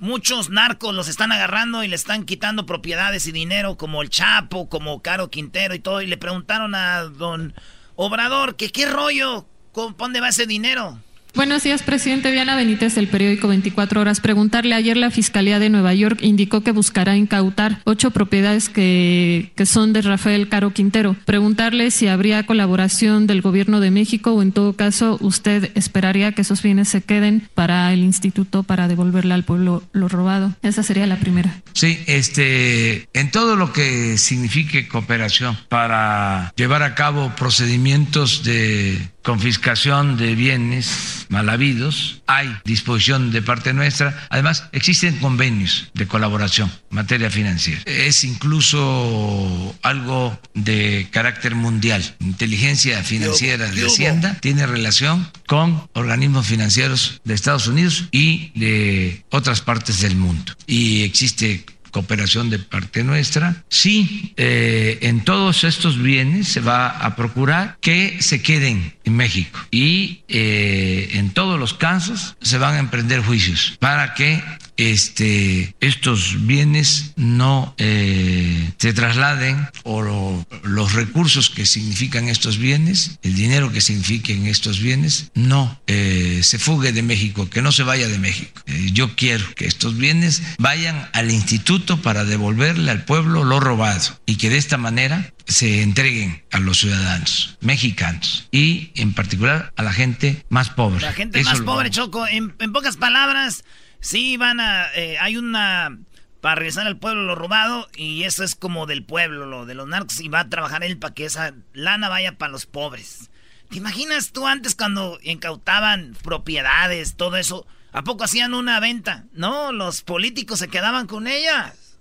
muchos 0.00 0.50
narcos 0.50 0.92
los 0.94 1.06
están 1.06 1.30
agarrando 1.30 1.84
y 1.84 1.88
le 1.88 1.94
están 1.94 2.24
quitando 2.24 2.66
propiedades 2.66 3.26
y 3.28 3.32
dinero, 3.32 3.76
como 3.76 4.02
el 4.02 4.10
Chapo, 4.10 4.68
como 4.68 5.00
Caro 5.00 5.30
Quintero 5.30 5.74
y 5.74 5.78
todo. 5.78 6.02
Y 6.02 6.06
le 6.08 6.16
preguntaron 6.16 6.74
a 6.74 7.02
don 7.02 7.54
Obrador 7.94 8.56
que 8.56 8.70
qué 8.72 8.86
rollo, 8.86 9.46
¿Cómo- 9.70 9.96
¿pa' 9.96 10.06
dónde 10.06 10.20
va 10.20 10.30
ese 10.30 10.46
dinero? 10.46 10.98
Buenos 11.38 11.62
días, 11.62 11.84
presidente 11.84 12.32
Diana 12.32 12.56
Benítez 12.56 12.96
del 12.96 13.06
periódico 13.06 13.46
24 13.46 14.00
Horas. 14.00 14.18
Preguntarle, 14.18 14.74
ayer 14.74 14.96
la 14.96 15.12
Fiscalía 15.12 15.60
de 15.60 15.70
Nueva 15.70 15.94
York 15.94 16.18
indicó 16.20 16.64
que 16.64 16.72
buscará 16.72 17.16
incautar 17.16 17.80
ocho 17.84 18.10
propiedades 18.10 18.68
que, 18.68 19.52
que 19.54 19.64
son 19.64 19.92
de 19.92 20.02
Rafael 20.02 20.48
Caro 20.48 20.72
Quintero. 20.72 21.14
Preguntarle 21.26 21.92
si 21.92 22.08
habría 22.08 22.44
colaboración 22.44 23.28
del 23.28 23.40
gobierno 23.40 23.78
de 23.78 23.92
México 23.92 24.32
o 24.32 24.42
en 24.42 24.50
todo 24.50 24.72
caso 24.72 25.16
usted 25.20 25.70
esperaría 25.76 26.32
que 26.32 26.42
esos 26.42 26.60
bienes 26.60 26.88
se 26.88 27.02
queden 27.02 27.48
para 27.54 27.92
el 27.92 28.00
instituto 28.00 28.64
para 28.64 28.88
devolverle 28.88 29.32
al 29.32 29.44
pueblo 29.44 29.84
lo 29.92 30.08
robado. 30.08 30.56
Esa 30.62 30.82
sería 30.82 31.06
la 31.06 31.20
primera. 31.20 31.62
Sí, 31.72 32.00
este, 32.08 33.08
en 33.12 33.30
todo 33.30 33.54
lo 33.54 33.72
que 33.72 34.18
signifique 34.18 34.88
cooperación 34.88 35.56
para 35.68 36.52
llevar 36.56 36.82
a 36.82 36.96
cabo 36.96 37.32
procedimientos 37.36 38.42
de 38.42 39.12
confiscación 39.28 40.16
de 40.16 40.34
bienes 40.34 41.26
mal 41.28 41.50
habidos, 41.50 42.22
hay 42.26 42.48
disposición 42.64 43.30
de 43.30 43.42
parte 43.42 43.74
nuestra. 43.74 44.26
Además, 44.30 44.64
existen 44.72 45.18
convenios 45.18 45.90
de 45.92 46.06
colaboración 46.06 46.72
en 46.90 46.96
materia 46.96 47.28
financiera. 47.28 47.82
Es 47.84 48.24
incluso 48.24 49.76
algo 49.82 50.40
de 50.54 51.08
carácter 51.10 51.54
mundial. 51.54 52.02
Inteligencia 52.20 53.02
financiera 53.02 53.70
de 53.70 53.84
Hacienda 53.84 54.38
tiene 54.40 54.66
relación 54.66 55.30
con 55.46 55.90
organismos 55.92 56.46
financieros 56.46 57.20
de 57.24 57.34
Estados 57.34 57.66
Unidos 57.66 58.04
y 58.10 58.50
de 58.58 59.24
otras 59.28 59.60
partes 59.60 60.00
del 60.00 60.16
mundo. 60.16 60.54
Y 60.66 61.02
existe 61.02 61.66
cooperación 61.98 62.48
de 62.48 62.60
parte 62.60 63.02
nuestra. 63.02 63.64
Sí, 63.68 64.32
eh, 64.36 64.98
en 65.02 65.24
todos 65.24 65.64
estos 65.64 66.00
bienes 66.00 66.46
se 66.46 66.60
va 66.60 66.88
a 66.88 67.16
procurar 67.16 67.76
que 67.80 68.22
se 68.22 68.40
queden 68.40 68.94
en 69.04 69.16
México 69.16 69.58
y 69.72 70.22
eh, 70.28 71.10
en 71.14 71.30
todos 71.30 71.58
los 71.58 71.74
casos 71.74 72.36
se 72.40 72.58
van 72.58 72.76
a 72.76 72.78
emprender 72.78 73.20
juicios 73.20 73.76
para 73.80 74.14
que 74.14 74.40
este, 74.78 75.74
estos 75.80 76.46
bienes 76.46 77.12
no 77.16 77.74
eh, 77.78 78.72
se 78.78 78.92
trasladen 78.92 79.66
o 79.84 80.02
lo- 80.02 80.46
los 80.62 80.92
recursos 80.94 81.50
que 81.50 81.66
significan 81.66 82.28
estos 82.28 82.58
bienes, 82.58 83.18
el 83.22 83.34
dinero 83.34 83.70
que 83.72 83.80
signifiquen 83.80 84.46
estos 84.46 84.80
bienes, 84.80 85.30
no 85.34 85.78
eh, 85.88 86.40
se 86.42 86.58
fugue 86.58 86.92
de 86.92 87.02
México, 87.02 87.50
que 87.50 87.60
no 87.60 87.72
se 87.72 87.82
vaya 87.82 88.08
de 88.08 88.18
México. 88.18 88.62
Eh, 88.66 88.90
yo 88.92 89.14
quiero 89.16 89.44
que 89.54 89.66
estos 89.66 89.96
bienes 89.98 90.42
vayan 90.58 91.08
al 91.12 91.30
instituto 91.30 92.00
para 92.00 92.24
devolverle 92.24 92.90
al 92.90 93.04
pueblo 93.04 93.44
lo 93.44 93.60
robado 93.60 94.18
y 94.26 94.36
que 94.36 94.48
de 94.48 94.58
esta 94.58 94.78
manera 94.78 95.32
se 95.46 95.82
entreguen 95.82 96.44
a 96.52 96.60
los 96.60 96.78
ciudadanos 96.78 97.56
mexicanos 97.60 98.46
y 98.52 98.90
en 98.94 99.12
particular 99.12 99.72
a 99.76 99.82
la 99.82 99.92
gente 99.92 100.44
más 100.50 100.70
pobre. 100.70 101.00
La 101.00 101.12
gente 101.12 101.40
Eso 101.40 101.50
más 101.50 101.60
pobre, 101.60 101.88
vamos- 101.90 101.96
Choco. 101.96 102.26
En, 102.28 102.54
en 102.58 102.72
pocas 102.72 102.96
palabras, 102.96 103.64
sí 104.00 104.36
van 104.36 104.60
a... 104.60 104.92
eh, 104.94 105.18
hay 105.18 105.36
una... 105.36 105.98
Para 106.40 106.54
regresar 106.54 106.86
al 106.86 106.98
pueblo 106.98 107.24
lo 107.24 107.34
robado 107.34 107.88
y 107.96 108.22
eso 108.22 108.44
es 108.44 108.54
como 108.54 108.86
del 108.86 109.02
pueblo, 109.04 109.44
lo 109.44 109.66
de 109.66 109.74
los 109.74 109.88
narcos 109.88 110.20
y 110.20 110.28
va 110.28 110.38
a 110.40 110.48
trabajar 110.48 110.84
él 110.84 110.96
para 110.96 111.12
que 111.12 111.24
esa 111.24 111.52
lana 111.72 112.08
vaya 112.08 112.38
para 112.38 112.52
los 112.52 112.64
pobres. 112.64 113.30
¿Te 113.70 113.78
imaginas 113.78 114.30
tú 114.30 114.46
antes 114.46 114.76
cuando 114.76 115.18
incautaban 115.24 116.16
propiedades, 116.22 117.16
todo 117.16 117.36
eso? 117.36 117.66
¿A 117.92 118.04
poco 118.04 118.22
hacían 118.22 118.54
una 118.54 118.78
venta? 118.78 119.24
No, 119.32 119.72
los 119.72 120.02
políticos 120.02 120.60
se 120.60 120.68
quedaban 120.68 121.08
con 121.08 121.26
ellas. 121.26 121.98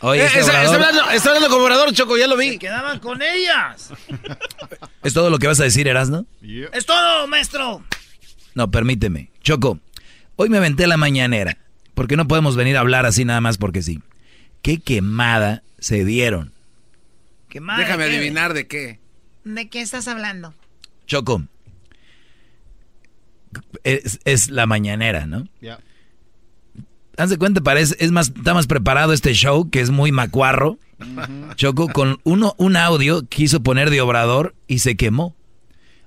Oye, 0.00 0.22
Eh, 0.22 0.26
este 0.26 0.40
está, 0.40 0.60
hablando, 0.60 1.10
está 1.10 1.28
hablando 1.30 1.48
como 1.48 1.64
orador, 1.64 1.90
Choco, 1.94 2.18
ya 2.18 2.26
lo 2.26 2.36
vi. 2.36 2.50
Se 2.50 2.58
quedaban 2.58 2.98
con 2.98 3.22
ellas. 3.22 3.90
¿Es 5.02 5.14
todo 5.14 5.30
lo 5.30 5.38
que 5.38 5.46
vas 5.46 5.60
a 5.60 5.64
decir, 5.64 5.88
Erasno? 5.88 6.26
Es 6.72 6.84
todo, 6.84 7.26
maestro. 7.26 7.82
No, 8.54 8.70
permíteme. 8.70 9.30
Choco, 9.42 9.80
hoy 10.38 10.48
me 10.48 10.56
aventé 10.56 10.86
la 10.86 10.96
mañanera, 10.96 11.58
porque 11.94 12.16
no 12.16 12.28
podemos 12.28 12.56
venir 12.56 12.76
a 12.76 12.80
hablar 12.80 13.04
así 13.04 13.24
nada 13.24 13.40
más 13.40 13.58
porque 13.58 13.82
sí. 13.82 14.00
¿Qué 14.62 14.78
quemada 14.78 15.62
se 15.78 16.04
dieron? 16.04 16.52
¿Qué 17.48 17.60
madre, 17.60 17.84
Déjame 17.84 18.04
adivinar 18.04 18.54
de 18.54 18.66
qué. 18.66 19.00
¿De 19.44 19.68
qué 19.68 19.80
estás 19.80 20.06
hablando? 20.08 20.54
Choco, 21.06 21.42
es, 23.82 24.20
es 24.24 24.50
la 24.50 24.66
mañanera, 24.66 25.26
¿no? 25.26 25.48
Ya. 25.60 25.80
Haz 27.16 27.30
de 27.30 27.38
cuenta, 27.38 27.60
parece, 27.60 27.96
es 27.98 28.12
más, 28.12 28.28
está 28.28 28.54
más 28.54 28.68
preparado 28.68 29.12
este 29.12 29.32
show, 29.32 29.68
que 29.70 29.80
es 29.80 29.90
muy 29.90 30.12
macuarro. 30.12 30.78
Choco, 31.56 31.88
con 31.88 32.20
uno, 32.22 32.54
un 32.58 32.76
audio 32.76 33.26
quiso 33.26 33.60
poner 33.62 33.90
de 33.90 34.00
Obrador 34.00 34.54
y 34.68 34.78
se 34.78 34.96
quemó. 34.96 35.34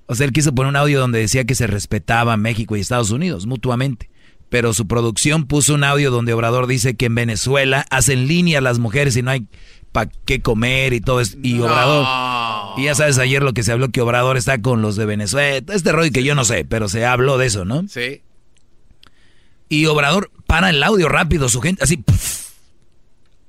O 0.06 0.14
sea, 0.14 0.24
él 0.26 0.32
quiso 0.32 0.54
poner 0.54 0.70
un 0.70 0.76
audio 0.76 1.00
donde 1.00 1.18
decía 1.18 1.44
que 1.44 1.54
se 1.54 1.66
respetaba 1.66 2.36
México 2.38 2.76
y 2.76 2.80
Estados 2.80 3.10
Unidos 3.10 3.46
mutuamente. 3.46 4.08
Pero 4.52 4.74
su 4.74 4.86
producción 4.86 5.46
puso 5.46 5.72
un 5.72 5.82
audio 5.82 6.10
donde 6.10 6.34
Obrador 6.34 6.66
dice 6.66 6.94
que 6.94 7.06
en 7.06 7.14
Venezuela 7.14 7.86
hacen 7.88 8.28
línea 8.28 8.60
las 8.60 8.78
mujeres 8.78 9.16
y 9.16 9.22
no 9.22 9.30
hay 9.30 9.46
para 9.92 10.10
qué 10.26 10.42
comer 10.42 10.92
y 10.92 11.00
todo 11.00 11.22
eso. 11.22 11.38
Y 11.42 11.58
Obrador. 11.58 12.78
Y 12.78 12.84
ya 12.84 12.94
sabes 12.94 13.16
ayer 13.16 13.42
lo 13.42 13.54
que 13.54 13.62
se 13.62 13.72
habló, 13.72 13.88
que 13.88 14.02
Obrador 14.02 14.36
está 14.36 14.60
con 14.60 14.82
los 14.82 14.94
de 14.96 15.06
Venezuela. 15.06 15.64
Este 15.72 15.90
rollo 15.90 16.12
que 16.12 16.22
yo 16.22 16.34
no 16.34 16.44
sé, 16.44 16.66
pero 16.66 16.90
se 16.90 17.06
habló 17.06 17.38
de 17.38 17.46
eso, 17.46 17.64
¿no? 17.64 17.88
Sí. 17.88 18.20
Y 19.70 19.86
Obrador 19.86 20.30
para 20.46 20.68
el 20.68 20.82
audio 20.82 21.08
rápido, 21.08 21.48
su 21.48 21.62
gente, 21.62 21.82
así. 21.82 22.04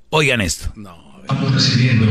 Oigan 0.10 0.40
esto. 0.40 0.72
Estamos 1.22 1.54
recibiendo. 1.54 2.06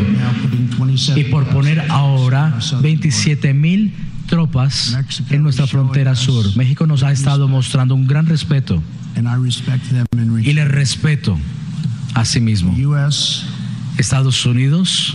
Y 1.17 1.25
por 1.25 1.47
poner 1.47 1.81
ahora 1.89 2.59
27 2.83 3.55
mil 3.55 3.95
tropas 4.27 4.97
en 5.31 5.43
nuestra 5.43 5.67
frontera 5.67 6.15
sur. 6.15 6.57
México 6.57 6.87
nos 6.87 7.03
ha 7.03 7.13
estado 7.13 7.49
mostrando 7.49 7.95
un 7.95 8.07
gran 8.07 8.27
respeto. 8.27 8.83
Y 10.43 10.53
le 10.53 10.65
respeto 10.65 11.39
a 12.15 12.25
sí 12.25 12.41
mismo. 12.41 12.75
Estados 13.99 14.47
Unidos 14.47 15.15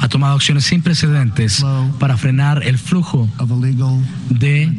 ha 0.00 0.08
tomado 0.08 0.34
acciones 0.34 0.64
sin 0.64 0.82
precedentes 0.82 1.64
para 1.98 2.16
frenar 2.16 2.62
el 2.62 2.78
flujo 2.78 3.28
de 4.30 4.72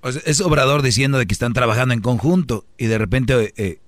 O 0.00 0.12
sea, 0.12 0.22
es 0.24 0.40
Obrador 0.40 0.82
diciendo 0.82 1.18
de 1.18 1.26
que 1.26 1.32
están 1.32 1.52
trabajando 1.52 1.94
en 1.94 2.00
conjunto 2.00 2.64
y 2.78 2.86
de 2.86 2.98
repente 2.98 3.54
eh, 3.56 3.81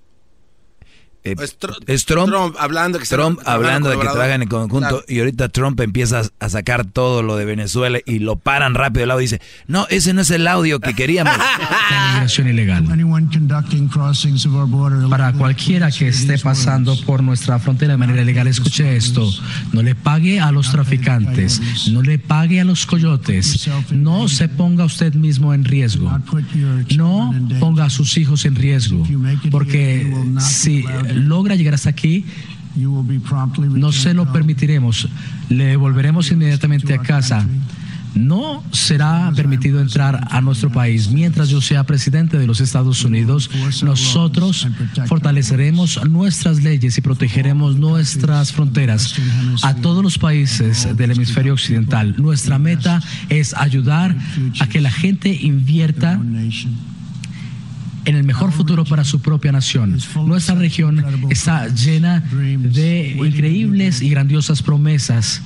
eh, 1.25 1.35
Es 1.39 1.59
Tr- 1.59 1.75
es 1.87 2.05
Trump, 2.05 2.29
Trump 2.29 2.55
hablando 2.59 2.97
de 2.97 3.03
que 3.03 3.09
Trump 3.09 3.39
está 3.39 3.53
hablando 3.53 3.89
de 3.89 3.97
que 3.97 4.03
trabajan 4.03 4.41
en 4.43 4.47
conjunto 4.47 4.87
Claro. 4.87 5.03
y 5.07 5.19
ahorita 5.19 5.49
Trump 5.49 5.79
empieza 5.81 6.21
a- 6.39 6.49
sacar 6.49 6.85
todo 6.85 7.21
lo 7.23 7.35
de 7.35 7.45
Venezuela 7.45 7.99
y 8.05 8.19
lo 8.19 8.35
paran 8.37 8.75
rápido 8.75 9.03
el 9.03 9.11
audio 9.11 9.21
y 9.21 9.25
dice, 9.25 9.41
no, 9.67 9.87
ese 9.89 10.13
no 10.13 10.21
es 10.21 10.29
el 10.31 10.47
audio 10.47 10.79
que 10.79 10.93
queríamos. 10.93 11.33
ilegal. 12.45 12.85
Para 15.09 15.33
cualquiera 15.33 15.91
que 15.91 16.07
esté 16.07 16.37
pasando 16.39 16.95
por 17.05 17.21
nuestra 17.23 17.59
frontera 17.59 17.93
de 17.93 17.97
manera 17.97 18.21
ilegal, 18.21 18.47
escuche 18.47 18.95
esto. 18.95 19.29
No 19.73 19.81
le 19.81 19.95
pague 19.95 20.39
a 20.39 20.51
los 20.51 20.71
traficantes, 20.71 21.61
no 21.91 22.01
le 22.01 22.19
pague 22.19 22.61
a 22.61 22.65
los 22.65 22.85
coyotes, 22.85 23.67
no 23.91 24.27
se 24.27 24.47
ponga 24.49 24.85
usted 24.85 25.13
mismo 25.13 25.53
en 25.53 25.65
riesgo, 25.65 26.11
no 26.95 27.33
ponga 27.59 27.85
a 27.85 27.89
sus 27.89 28.17
hijos 28.17 28.45
en 28.45 28.55
riesgo, 28.55 29.05
porque 29.51 30.11
si 30.39 30.85
logra 31.15 31.55
llegar 31.55 31.73
hasta 31.73 31.89
aquí, 31.89 32.25
no 32.75 33.91
se 33.91 34.13
lo 34.13 34.31
permitiremos, 34.31 35.07
le 35.49 35.75
volveremos 35.75 36.31
inmediatamente 36.31 36.93
a 36.93 36.99
casa. 36.99 37.45
No 38.15 38.63
será 38.71 39.29
permitido 39.35 39.81
entrar 39.81 40.25
a 40.31 40.39
nuestro 40.39 40.71
país. 40.71 41.09
Mientras 41.09 41.49
yo 41.49 41.59
sea 41.59 41.83
presidente 41.83 42.37
de 42.37 42.47
los 42.47 42.61
Estados 42.61 43.03
Unidos, 43.03 43.49
nosotros 43.83 44.67
fortaleceremos 45.07 45.99
nuestras 46.09 46.63
leyes 46.63 46.97
y 46.97 47.01
protegeremos 47.01 47.75
nuestras 47.75 48.53
fronteras 48.53 49.15
a 49.63 49.75
todos 49.75 50.01
los 50.01 50.17
países 50.17 50.87
del 50.95 51.11
hemisferio 51.11 51.53
occidental. 51.53 52.15
Nuestra 52.17 52.57
meta 52.57 53.01
es 53.27 53.53
ayudar 53.53 54.15
a 54.61 54.67
que 54.67 54.79
la 54.79 54.91
gente 54.91 55.37
invierta 55.41 56.17
en 58.05 58.15
el 58.15 58.23
mejor 58.23 58.51
futuro 58.51 58.85
para 58.85 59.03
su 59.03 59.19
propia 59.19 59.51
nación. 59.51 59.99
Nuestra 60.25 60.55
región 60.55 61.03
está 61.29 61.67
llena 61.67 62.21
de 62.21 63.17
increíbles 63.17 64.01
y 64.01 64.09
grandiosas 64.09 64.61
promesas 64.61 65.41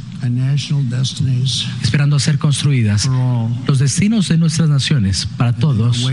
esperando 1.81 2.15
a 2.15 2.19
ser 2.19 2.37
construidas. 2.37 3.09
Los 3.67 3.79
destinos 3.79 4.27
de 4.27 4.37
nuestras 4.37 4.69
naciones 4.69 5.27
para 5.37 5.53
todos. 5.53 6.05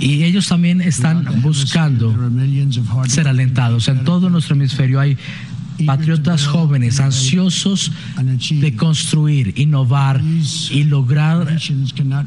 Y 0.00 0.24
ellos 0.24 0.48
también 0.48 0.80
están 0.80 1.42
buscando 1.42 2.14
ser 3.06 3.28
alentados. 3.28 3.88
En 3.88 4.04
todo 4.04 4.30
nuestro 4.30 4.56
hemisferio 4.56 4.98
hay 4.98 5.16
patriotas 5.86 6.46
jóvenes 6.46 7.00
ansiosos 7.00 7.92
de 8.50 8.76
construir, 8.76 9.54
innovar 9.56 10.20
y 10.70 10.84
lograr, 10.84 11.58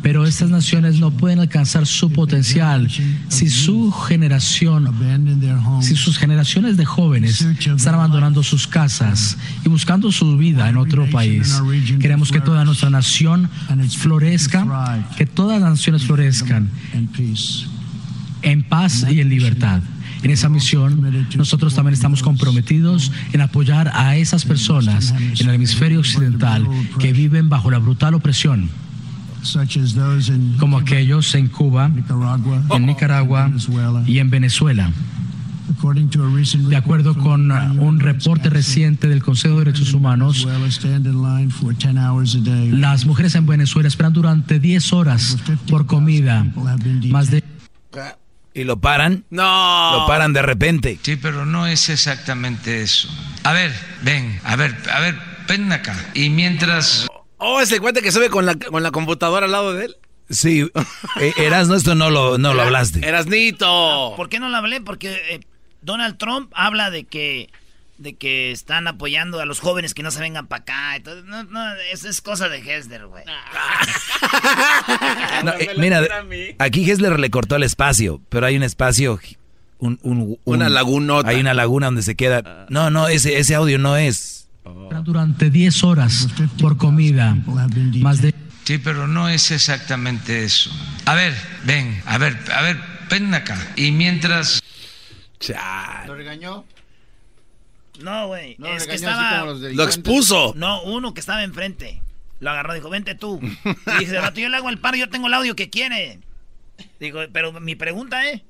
pero 0.01 0.26
estas 0.26 0.49
naciones 0.49 0.99
no 0.99 1.12
pueden 1.12 1.39
alcanzar 1.39 1.86
su 1.86 2.12
potencial 2.12 2.89
si 3.30 3.49
su 3.49 3.91
generación, 3.91 4.89
si 5.82 5.95
sus 5.95 6.18
generaciones 6.18 6.78
de 6.78 6.86
jóvenes 6.86 7.41
están 7.41 7.95
abandonando 7.95 8.43
sus 8.43 8.68
casas 8.68 9.38
y 9.66 9.70
buscando 9.70 10.12
su 10.12 10.38
vida 10.38 10.70
en 10.70 10.78
otro 10.78 11.10
país. 11.10 11.62
Queremos 11.99 12.32
que 12.32 12.41
toda 12.41 12.66
nuestra 12.66 12.89
nación 12.89 13.49
florezca, 13.97 15.06
que 15.18 15.26
todas 15.26 15.62
las 15.62 15.72
naciones 15.72 16.04
florezcan 16.04 16.70
en 18.41 18.64
paz 18.64 19.06
y 19.10 19.22
en 19.22 19.30
libertad. 19.30 19.82
En 20.24 20.32
esa 20.32 20.49
misión, 20.49 21.28
nosotros 21.36 21.76
también 21.76 21.93
estamos 21.93 22.24
comprometidos 22.24 23.11
en 23.34 23.41
apoyar 23.41 23.91
a 23.93 24.15
esas 24.15 24.45
personas 24.45 25.13
en 25.39 25.49
el 25.49 25.55
hemisferio 25.55 25.99
occidental 25.99 26.67
que 26.99 27.13
viven 27.13 27.49
bajo 27.49 27.69
la 27.69 27.80
brutal 27.80 28.13
opresión 28.15 28.69
como 30.59 30.78
aquellos 30.78 31.36
en 31.36 31.47
Cuba, 31.47 31.91
en 32.71 32.86
Nicaragua 32.86 33.51
y 34.05 34.19
en 34.19 34.30
Venezuela. 34.30 34.91
De 36.69 36.76
acuerdo 36.76 37.17
con 37.17 37.51
un 37.51 37.99
reporte 37.99 38.49
reciente 38.49 39.07
del 39.09 39.21
Consejo 39.21 39.59
de 39.59 39.65
Derechos 39.65 39.93
Humanos, 39.93 40.47
las 42.71 43.05
mujeres 43.05 43.36
en 43.36 43.45
Venezuela 43.45 43.88
esperan 43.88 44.13
durante 44.13 44.59
10 44.59 44.93
horas 44.93 45.38
por 45.69 45.86
comida. 45.86 46.45
Más 47.09 47.30
de 47.30 47.43
¿Y 48.54 48.64
lo 48.66 48.78
paran? 48.78 49.26
No. 49.30 49.99
Lo 49.99 50.08
paran 50.08 50.34
de 50.34 50.41
repente. 50.41 50.99
Sí, 51.01 51.16
pero 51.16 51.45
no 51.45 51.66
es 51.66 51.89
exactamente 51.89 52.82
eso. 52.82 53.10
A 53.43 53.54
ver, 53.54 53.74
ven, 54.01 54.39
a 54.43 54.56
ver, 54.56 54.76
a 54.91 54.99
ver, 54.99 55.16
ven 55.47 55.72
acá. 55.72 55.95
Y 56.14 56.30
mientras... 56.30 57.08
Oh, 57.38 57.60
ese 57.60 57.80
cuate 57.80 58.01
que 58.01 58.12
sube 58.12 58.30
con 58.30 58.45
la, 58.45 58.56
con 58.56 58.84
la 58.84 58.91
computadora 58.91 59.47
al 59.47 59.51
lado 59.51 59.74
de 59.74 59.86
él. 59.86 59.95
Sí, 60.30 60.70
eh, 61.20 61.34
Erasno, 61.38 61.76
esto 61.76 61.95
no 61.95 62.10
lo, 62.10 62.38
no 62.38 62.54
lo 62.54 62.62
hablaste. 62.62 63.06
Erasnito. 63.06 64.14
¿Por 64.16 64.30
qué 64.30 64.39
no 64.39 64.49
lo 64.49 64.58
hablé? 64.58 64.82
Porque 64.82 65.12
eh, 65.30 65.39
Donald 65.82 66.18
Trump 66.18 66.51
habla 66.56 66.89
de 66.91 67.04
que 67.04 67.49
de 68.04 68.16
que 68.16 68.51
están 68.51 68.88
apoyando 68.88 69.39
a 69.39 69.45
los 69.45 69.60
jóvenes 69.60 69.93
que 69.93 70.04
no 70.04 70.12
se 70.12 70.20
vengan 70.20 70.45
para 70.47 70.62
acá. 70.62 70.95
Entonces, 70.95 71.24
no, 71.26 71.43
no, 71.45 71.74
eso 71.91 72.08
es 72.10 72.22
cosa 72.22 72.49
de 72.49 72.60
Hesler, 72.60 73.08
güey. 73.08 73.24
No, 75.43 75.51
eh, 75.54 75.70
mira, 75.78 76.01
aquí 76.60 76.89
Hessler 76.89 77.20
le 77.20 77.30
cortó 77.30 77.56
el 77.56 77.64
espacio, 77.64 78.22
pero 78.30 78.45
hay 78.45 78.56
un 78.56 78.64
espacio, 78.64 79.20
un, 79.80 79.99
un- 80.04 80.20
un- 80.22 80.38
Una 80.45 80.70
lagunota. 80.70 81.30
Hay 81.30 81.39
una 81.39 81.54
laguna 81.54 81.88
donde 81.88 82.01
se 82.04 82.16
queda. 82.16 82.66
No, 82.70 82.89
no, 82.89 83.08
ese, 83.08 83.38
ese 83.39 83.56
audio 83.56 83.78
no 83.80 83.97
es. 83.97 84.47
durante 85.04 85.49
10 85.49 85.84
horas 85.84 86.28
por 86.60 86.78
comida. 86.78 87.36
Más 88.01 88.22
de 88.22 88.34
Sí, 88.64 88.78
pero 88.78 89.08
no 89.08 89.28
es 89.28 89.51
exactamente 89.51 90.45
eso. 90.45 90.72
A 91.06 91.16
ver, 91.16 91.34
ven, 91.66 92.01
a 92.06 92.18
ver, 92.18 92.38
a 92.56 92.62
ver, 92.62 92.78
ven 93.10 93.34
acá. 93.34 93.58
Y 93.76 93.91
mientras... 93.91 94.62
¿Lo 96.08 96.16
regañó? 96.16 96.64
No, 98.00 98.28
güey. 98.28 98.56
No, 98.58 98.68
es 98.68 98.88
que 98.88 98.96
estaba. 98.96 99.46
los 99.46 99.62
delincuentes. 99.62 99.98
No, 100.56 100.82
uno 100.84 101.14
que 101.14 101.20
estaba 101.20 101.44
enfrente. 101.44 102.02
Lo 102.39 102.50
agarró, 102.50 102.74
dijo, 102.74 102.89
vente 102.89 103.16
tú. 103.16 103.39
Y 103.96 104.00
dije, 104.00 104.20
rato, 104.20 104.39
yo 104.39 104.50
le 104.50 104.58
hago 104.58 104.70
el 104.70 104.78
paro, 104.80 104.98
yo 104.98 105.10
tengo 105.10 105.28
el 105.28 105.34
audio 105.34 105.56
que 105.56 105.70
quiere. 105.70 106.20
Digo, 107.00 107.22
pero 107.32 107.54
mi 107.54 107.76
pregunta 107.76 108.28
es. 108.30 108.41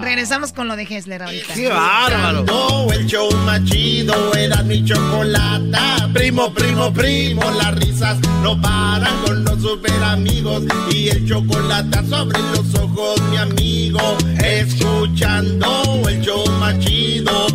Regresamos 0.00 0.52
con 0.52 0.66
lo 0.66 0.74
de 0.74 0.82
Hessler 0.82 1.22
ahorita. 1.22 1.54
¡Qué 1.54 1.68
bárbaro! 1.68 2.90
El 2.92 3.06
show 3.06 3.30
más 3.46 3.62
chido 3.64 4.34
era 4.34 4.62
mi 4.64 4.84
chocolata. 4.84 6.08
Primo, 6.12 6.52
primo, 6.52 6.92
primo, 6.92 7.42
las 7.52 7.74
risas 7.76 8.18
no 8.42 8.60
paran 8.60 9.22
con 9.24 9.44
los 9.44 9.62
super 9.62 10.02
amigos. 10.02 10.64
Y 10.90 11.10
el 11.10 11.28
chocolate 11.28 12.04
sobre 12.08 12.40
los 12.40 12.74
ojos, 12.74 13.20
mi 13.30 13.36
amigo. 13.36 14.18
Escuchando 14.42 16.08
el 16.08 16.20
show 16.20 16.44
más 16.58 16.76
chido. 16.80 17.46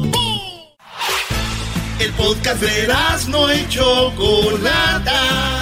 El 1.99 2.13
podcast 2.13 2.61
de 2.61 2.87
no 3.27 3.53
y 3.53 3.67
Chocolata. 3.67 5.56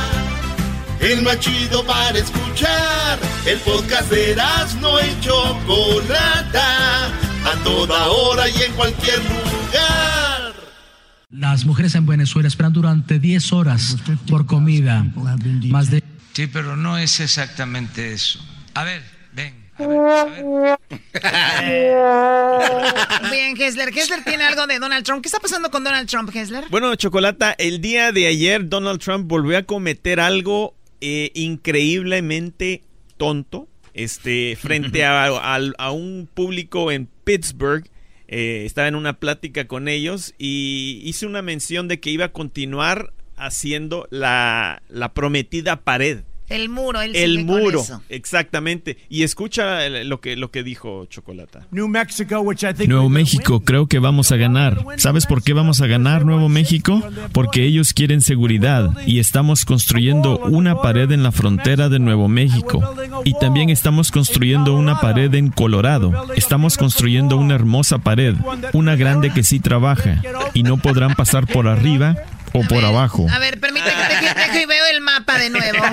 El 1.05 1.21
más 1.21 1.39
chido 1.39 1.85
para 1.85 2.17
escuchar. 2.17 3.19
El 3.45 3.59
podcast 3.59 4.09
de 4.09 4.35
no 4.81 4.99
y 4.99 5.19
Chocolata. 5.21 7.07
A 7.45 7.63
toda 7.63 8.07
hora 8.07 8.49
y 8.49 8.63
en 8.63 8.73
cualquier 8.73 9.19
lugar. 9.19 10.53
las 11.29 11.63
mujeres 11.63 11.93
en 11.93 12.07
Venezuela 12.07 12.47
esperan 12.47 12.73
durante 12.73 13.19
10 13.19 13.53
horas 13.53 13.97
por 14.27 14.47
comida. 14.47 15.05
Más 15.69 15.91
de 15.91 16.03
Sí, 16.33 16.47
pero 16.47 16.75
no 16.75 16.97
es 16.97 17.19
exactamente 17.19 18.11
eso. 18.11 18.39
A 18.73 18.83
ver, 18.83 19.03
ven. 19.31 19.53
A 19.77 19.85
ver, 19.85 19.99
a 19.99 20.25
ver. 20.25 20.79
Bien, 23.31 23.55
Hessler. 23.61 23.89
Hessler 23.95 24.23
tiene 24.23 24.43
algo 24.43 24.65
de 24.65 24.79
Donald 24.79 25.05
Trump. 25.05 25.21
¿Qué 25.21 25.27
está 25.27 25.39
pasando 25.39 25.69
con 25.69 25.83
Donald 25.83 26.09
Trump, 26.09 26.35
Hessler? 26.35 26.65
Bueno, 26.71 26.93
Chocolata, 26.95 27.55
el 27.57 27.79
día 27.79 28.11
de 28.11 28.27
ayer 28.27 28.67
Donald 28.67 28.99
Trump 28.99 29.27
volvió 29.27 29.57
a 29.57 29.63
cometer 29.63 30.19
algo 30.19 30.74
eh, 31.01 31.31
increíblemente 31.33 32.81
tonto 33.17 33.67
este, 33.93 34.57
frente 34.59 35.03
a, 35.05 35.25
a- 35.55 35.59
a 35.77 35.91
un 35.91 36.27
público 36.33 36.91
en 36.91 37.07
Pittsburgh. 37.23 37.87
Eh, 38.27 38.63
estaba 38.65 38.87
en 38.87 38.95
una 38.95 39.19
plática 39.19 39.67
con 39.67 39.87
ellos 39.87 40.33
y 40.39 40.99
hizo 41.03 41.27
una 41.27 41.41
mención 41.43 41.87
de 41.87 41.99
que 41.99 42.09
iba 42.09 42.25
a 42.25 42.31
continuar 42.31 43.13
haciendo 43.37 44.07
la, 44.09 44.81
la 44.89 45.13
prometida 45.13 45.81
pared. 45.81 46.19
El 46.49 46.69
muro, 46.69 47.01
él 47.01 47.15
El 47.15 47.43
muro, 47.45 47.81
eso. 47.81 48.01
exactamente. 48.09 48.97
Y 49.09 49.23
escucha 49.23 49.87
lo 49.89 50.21
que, 50.21 50.35
lo 50.35 50.51
que 50.51 50.63
dijo 50.63 51.05
Chocolata. 51.05 51.65
Nuevo 51.71 53.09
México, 53.09 53.61
creo 53.61 53.87
que 53.87 53.99
vamos 53.99 54.31
a 54.31 54.37
ganar. 54.37 54.83
¿Sabes 54.97 55.25
por 55.25 55.43
qué 55.43 55.53
vamos 55.53 55.81
a 55.81 55.87
ganar 55.87 56.25
Nuevo 56.25 56.49
México? 56.49 57.01
Porque 57.31 57.63
ellos 57.65 57.93
quieren 57.93 58.21
seguridad 58.21 58.91
y 59.05 59.19
estamos 59.19 59.65
construyendo 59.65 60.39
una 60.39 60.81
pared 60.81 61.11
en 61.11 61.23
la 61.23 61.31
frontera 61.31 61.89
de 61.89 61.99
Nuevo 61.99 62.27
México. 62.27 62.81
Y 63.23 63.33
también 63.39 63.69
estamos 63.69 64.11
construyendo 64.11 64.75
una 64.75 64.99
pared 65.01 65.33
en 65.33 65.49
Colorado. 65.49 66.13
Estamos 66.35 66.77
construyendo 66.77 67.37
una 67.37 67.55
hermosa 67.55 67.97
pared, 67.99 68.35
una 68.73 68.95
grande 68.95 69.31
que 69.31 69.43
sí 69.43 69.59
trabaja. 69.59 70.21
Y 70.53 70.63
no 70.63 70.77
podrán 70.77 71.15
pasar 71.15 71.47
por 71.47 71.67
arriba 71.67 72.15
o 72.59 72.67
por 72.67 72.83
abajo. 72.85 73.25
A 73.31 73.39
ver, 73.39 73.59
permíteme 73.59 73.93
que 74.07 74.15
deje, 74.15 74.33
deje 74.33 74.61
y 74.61 74.65
veo 74.65 74.85
el 74.91 75.01
mapa 75.01 75.37
de 75.37 75.49
nuevo. 75.49 75.83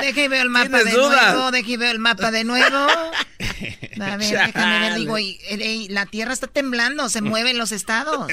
Deje 0.00 0.24
y 0.24 0.28
veo 0.28 0.42
el 0.42 0.50
mapa 0.50 0.78
de 0.78 0.84
¿Tienes 0.84 0.94
dudas? 0.94 1.34
nuevo. 1.34 1.50
Deje 1.50 1.72
y 1.72 1.76
veo 1.76 1.90
el 1.90 1.98
mapa 1.98 2.30
de 2.30 2.44
nuevo. 2.44 2.76
A 4.00 4.16
ver, 4.16 4.46
déjame 4.46 4.80
ver. 4.80 4.94
Digo, 4.94 5.16
ey, 5.16 5.88
la 5.88 6.06
tierra 6.06 6.32
está 6.32 6.46
temblando, 6.46 7.08
se 7.08 7.20
mueven 7.20 7.58
los 7.58 7.72
estados. 7.72 8.30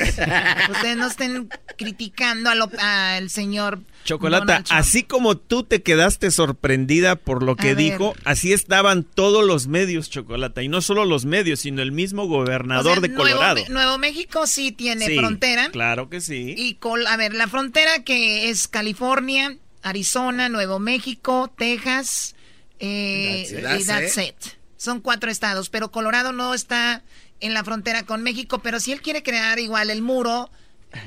Ustedes 0.70 0.98
no 0.98 1.08
estén 1.08 1.50
criticando 1.78 2.50
al 2.52 3.30
señor. 3.30 3.80
Chocolata, 4.06 4.64
así 4.70 5.04
como 5.04 5.36
tú 5.36 5.64
te 5.64 5.82
quedaste 5.84 6.32
sorprendida 6.32 7.16
por 7.18 7.44
lo 7.44 7.56
que 7.58 7.72
A 7.72 7.74
ver. 7.74 7.78
dijo, 7.78 8.16
así 8.24 8.54
estaban 8.54 9.04
todos 9.04 9.44
los 9.46 9.68
medios, 9.68 10.10
Chocolata. 10.10 10.64
Y 10.64 10.70
no 10.70 10.82
solo 10.82 11.04
los 11.06 11.26
medios, 11.26 11.60
sino 11.60 11.82
el 11.82 11.92
mismo 11.92 12.24
O 12.24 12.28
gobernador 12.28 12.94
sea, 12.94 13.02
de 13.02 13.14
Colorado. 13.14 13.62
Nuevo 13.70 13.98
México 13.98 14.48
sí 14.48 14.72
tiene 14.72 15.08
Sí, 15.08 15.18
frontera. 15.18 15.70
Claro 15.72 16.10
que 16.10 16.22
sí. 16.22 16.54
Y 16.58 16.76
col- 16.76 17.08
a 17.08 17.18
ver, 17.18 17.34
la 17.34 17.48
frontera 17.48 18.04
que 18.04 18.50
es 18.50 18.68
California, 18.68 19.58
Arizona, 19.82 20.48
Nuevo 20.50 20.80
México, 20.80 21.52
Texas 21.58 22.36
eh, 22.80 23.48
That's 23.62 23.80
it. 23.82 23.82
y 23.82 23.86
that's 23.88 24.18
it. 24.18 24.36
Son 24.78 25.00
cuatro 25.00 25.32
estados, 25.32 25.70
pero 25.70 25.92
Colorado 25.92 26.32
no 26.32 26.54
está 26.54 27.04
en 27.40 27.54
la 27.54 27.64
frontera 27.64 28.04
con 28.04 28.22
México, 28.24 28.60
pero 28.60 28.80
si 28.80 28.92
él 28.92 29.02
quiere 29.02 29.24
crear 29.24 29.60
igual 29.60 29.90
el 29.90 30.02
muro, 30.02 30.50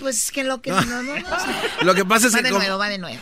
pues 0.01 0.31
que 0.31 0.45
lo 0.45 0.61
que... 0.61 0.71
No, 0.71 0.81
no, 0.85 1.03
no, 1.03 1.13
Lo 1.83 1.95
que 1.95 2.05
pasa 2.05 2.27
es 2.29 2.35
va 2.35 2.39
que 2.39 2.45
de 2.45 2.51
como- 2.51 2.63
nuevo, 2.63 2.79
va 2.79 2.89
de 2.89 2.99
nuevo. 2.99 3.17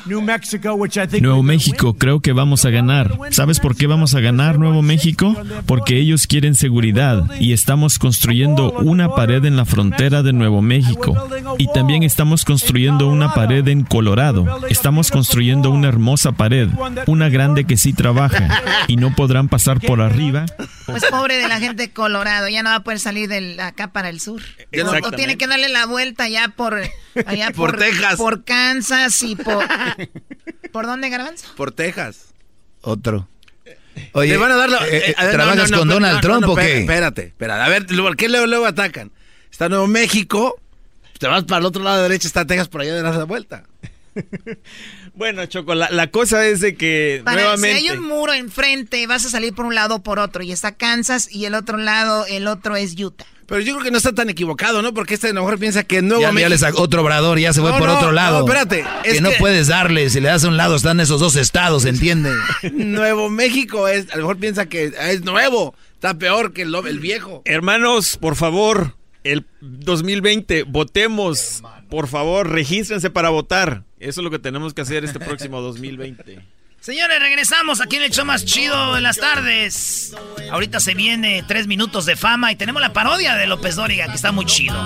Nuevo 1.21 1.43
México, 1.43 1.95
creo 1.95 2.21
que 2.21 2.33
vamos 2.33 2.65
a 2.65 2.71
ganar. 2.71 3.17
¿Sabes 3.31 3.61
por 3.61 3.77
qué 3.77 3.87
vamos 3.87 4.15
a 4.15 4.21
ganar 4.21 4.59
Nuevo 4.59 4.83
México? 4.83 5.35
Porque 5.67 5.99
ellos 5.99 6.27
quieren 6.27 6.55
seguridad 6.55 7.25
y 7.41 7.53
estamos 7.53 7.99
construyendo 7.99 8.73
una 8.73 9.09
pared 9.15 9.45
en 9.45 9.57
la 9.57 9.65
frontera 9.65 10.23
de 10.23 10.33
Nuevo 10.33 10.63
México. 10.63 11.15
Y 11.59 11.71
también 11.73 12.03
estamos 12.03 12.45
construyendo 12.45 13.07
una 13.09 13.35
pared 13.35 13.67
en 13.69 13.83
Colorado. 13.85 14.61
Estamos 14.69 15.11
construyendo 15.11 15.71
una 15.71 15.89
hermosa 15.89 16.33
pared, 16.33 16.69
una 17.07 17.29
grande 17.29 17.65
que 17.65 17.77
sí 17.77 17.93
trabaja. 17.93 18.63
Y 18.89 18.97
no 18.97 19.15
podrán 19.15 19.49
pasar 19.49 19.81
por 19.81 20.01
arriba. 20.01 20.47
Pues 20.87 21.05
pobre 21.07 21.37
de 21.37 21.49
la 21.49 21.59
gente 21.59 21.85
de 21.85 21.91
Colorado, 21.91 22.49
ya 22.49 22.63
no 22.63 22.71
va 22.71 22.77
a 22.77 22.81
poder 22.85 23.01
salir 23.01 23.29
de 23.29 23.61
acá 23.61 23.89
para 23.93 24.09
el 24.09 24.21
sur. 24.21 24.43
O, 25.03 25.07
o 25.09 25.11
tiene 25.13 25.37
que 25.37 25.47
darle 25.47 25.69
la 25.69 25.87
vuelta 25.87 26.29
ya 26.29 26.49
por... 26.57 26.81
Allá 27.27 27.47
Por 27.53 27.71
por, 27.73 27.79
Texas. 27.79 28.17
Por 28.17 28.45
Kansas 28.45 29.23
y 29.23 29.37
por... 29.37 29.65
¿Por 30.73 30.87
dónde, 30.87 31.09
Garbanzo? 31.09 31.47
Por 31.57 31.73
Texas. 31.73 32.35
Otro. 32.81 33.29
Oye, 34.13 34.33
Le 34.33 34.37
van 34.37 34.53
a 34.53 34.57
dar 34.57 34.69
la- 34.69 34.87
eh, 34.89 35.11
eh, 35.11 35.15
a 35.17 35.25
ver, 35.25 35.37
no, 35.37 35.43
¿trabajas 35.45 35.71
no, 35.71 35.77
no, 35.77 35.79
con 35.81 35.89
no, 35.89 35.95
Donald 35.95 36.15
no, 36.17 36.21
Trump 36.21 36.41
no, 36.43 36.53
o 36.53 36.57
qué? 36.57 36.81
Espérate, 36.81 37.23
espérate. 37.29 37.63
A 37.63 37.69
ver, 37.69 37.87
¿por 37.87 38.17
qué 38.17 38.29
luego, 38.29 38.47
luego 38.47 38.67
atacan? 38.67 39.11
está 39.51 39.71
Nuevo 39.71 39.87
México, 39.87 40.61
te 41.19 41.27
vas 41.27 41.45
para 41.45 41.61
el 41.61 41.65
otro 41.65 41.83
lado 41.83 41.97
de 41.97 42.03
derecha, 42.03 42.29
está 42.29 42.45
Texas, 42.45 42.69
por 42.69 42.83
allá 42.83 42.95
de 42.95 43.03
la 43.03 43.25
vuelta. 43.25 43.65
bueno, 45.17 45.47
Choco, 45.47 45.75
la, 45.75 46.07
cosa 46.11 46.47
es 46.47 46.61
de 46.61 46.77
que 46.77 47.23
nuevamente... 47.25 47.81
Si 47.81 47.89
hay 47.89 47.97
un 47.99 48.05
muro 48.05 48.33
enfrente, 48.35 49.07
vas 49.07 49.25
a 49.25 49.31
salir 49.31 49.55
por 49.55 49.65
un 49.65 49.75
lado 49.75 49.97
o 49.97 50.03
por 50.03 50.19
otro, 50.19 50.43
y 50.43 50.53
está 50.53 50.73
Kansas, 50.73 51.29
y 51.33 51.47
el 51.47 51.55
otro 51.55 51.79
lado, 51.79 52.27
el 52.27 52.47
otro 52.47 52.77
es 52.77 52.95
Utah. 53.01 53.25
Pero 53.47 53.61
yo 53.61 53.75
creo 53.75 53.85
que 53.85 53.91
no 53.91 53.99
está 53.99 54.13
tan 54.13 54.29
equivocado, 54.29 54.83
¿no? 54.83 54.93
Porque 54.93 55.15
este 55.15 55.29
a 55.29 55.33
lo 55.33 55.41
mejor 55.41 55.59
piensa 55.59 55.85
que 55.85 56.03
Nuevo 56.03 56.21
ya, 56.21 56.33
México... 56.33 56.57
Ya 56.57 56.71
otro 56.75 57.03
obrador, 57.03 57.39
ya 57.39 57.53
se 57.53 57.61
fue 57.61 57.73
por 57.79 57.89
otro 57.89 58.13
lado. 58.13 58.41
No, 58.41 58.45
espérate. 58.45 58.85
que, 59.05 59.21
no 59.21 59.31
puedes 59.39 59.69
darle, 59.69 60.11
si 60.11 60.21
le 60.21 60.29
das 60.29 60.45
a 60.45 60.49
un 60.49 60.57
lado 60.57 60.77
están 60.77 61.01
esos 61.01 61.21
dos 61.21 61.37
estados, 61.37 61.85
¿entiende? 61.87 62.33
nuevo 62.73 63.31
México 63.31 63.89
es, 63.89 64.11
a 64.11 64.17
lo 64.17 64.23
mejor 64.23 64.39
piensa 64.39 64.67
que 64.67 64.93
es 64.99 65.25
nuevo, 65.25 65.75
está 65.95 66.19
peor 66.19 66.53
que 66.53 66.63
el, 66.63 66.75
el 66.75 66.99
viejo. 66.99 67.43
Hermanos, 67.45 68.19
por 68.21 68.37
favor, 68.37 68.97
el 69.23 69.47
2020, 69.61 70.65
votemos. 70.65 71.63
Por 71.89 72.09
favor, 72.09 72.51
regístrense 72.51 73.11
para 73.11 73.31
votar. 73.31 73.86
Eso 73.99 74.21
es 74.21 74.25
lo 74.25 74.31
que 74.31 74.39
tenemos 74.39 74.75
que 74.75 74.83
hacer 74.83 75.05
este 75.05 75.19
próximo 75.19 75.61
2020. 75.61 76.41
Señores, 76.81 77.19
regresamos 77.19 77.81
aquí 77.81 77.97
en 77.97 78.05
el 78.05 78.11
show 78.13 78.25
más 78.25 78.45
chido 78.45 78.97
en 78.97 79.03
las 79.03 79.17
tardes. 79.17 80.15
Ahorita 80.53 80.79
se 80.79 80.95
viene 80.95 81.43
tres 81.49 81.67
minutos 81.67 82.07
de 82.07 82.15
fama 82.15 82.53
y 82.53 82.57
tenemos 82.57 82.81
la 82.81 82.93
parodia 82.93 83.35
de 83.35 83.49
López 83.49 83.75
Dóriga, 83.75 84.07
que 84.07 84.15
está 84.15 84.31
muy 84.31 84.47
chido. 84.47 84.77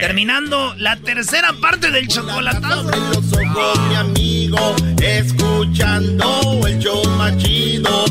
Terminando 0.00 0.74
la 0.76 0.96
tercera 0.96 1.54
parte 1.54 1.90
del 1.90 2.08
chocolatazo. 2.08 2.82
los 2.82 3.32
ojos, 3.32 3.88
mi 3.88 3.94
amigo, 3.94 4.76
escuchando 5.00 6.60
el 6.66 6.78
show 6.78 7.02
más 7.16 7.34
chido. 7.38 8.04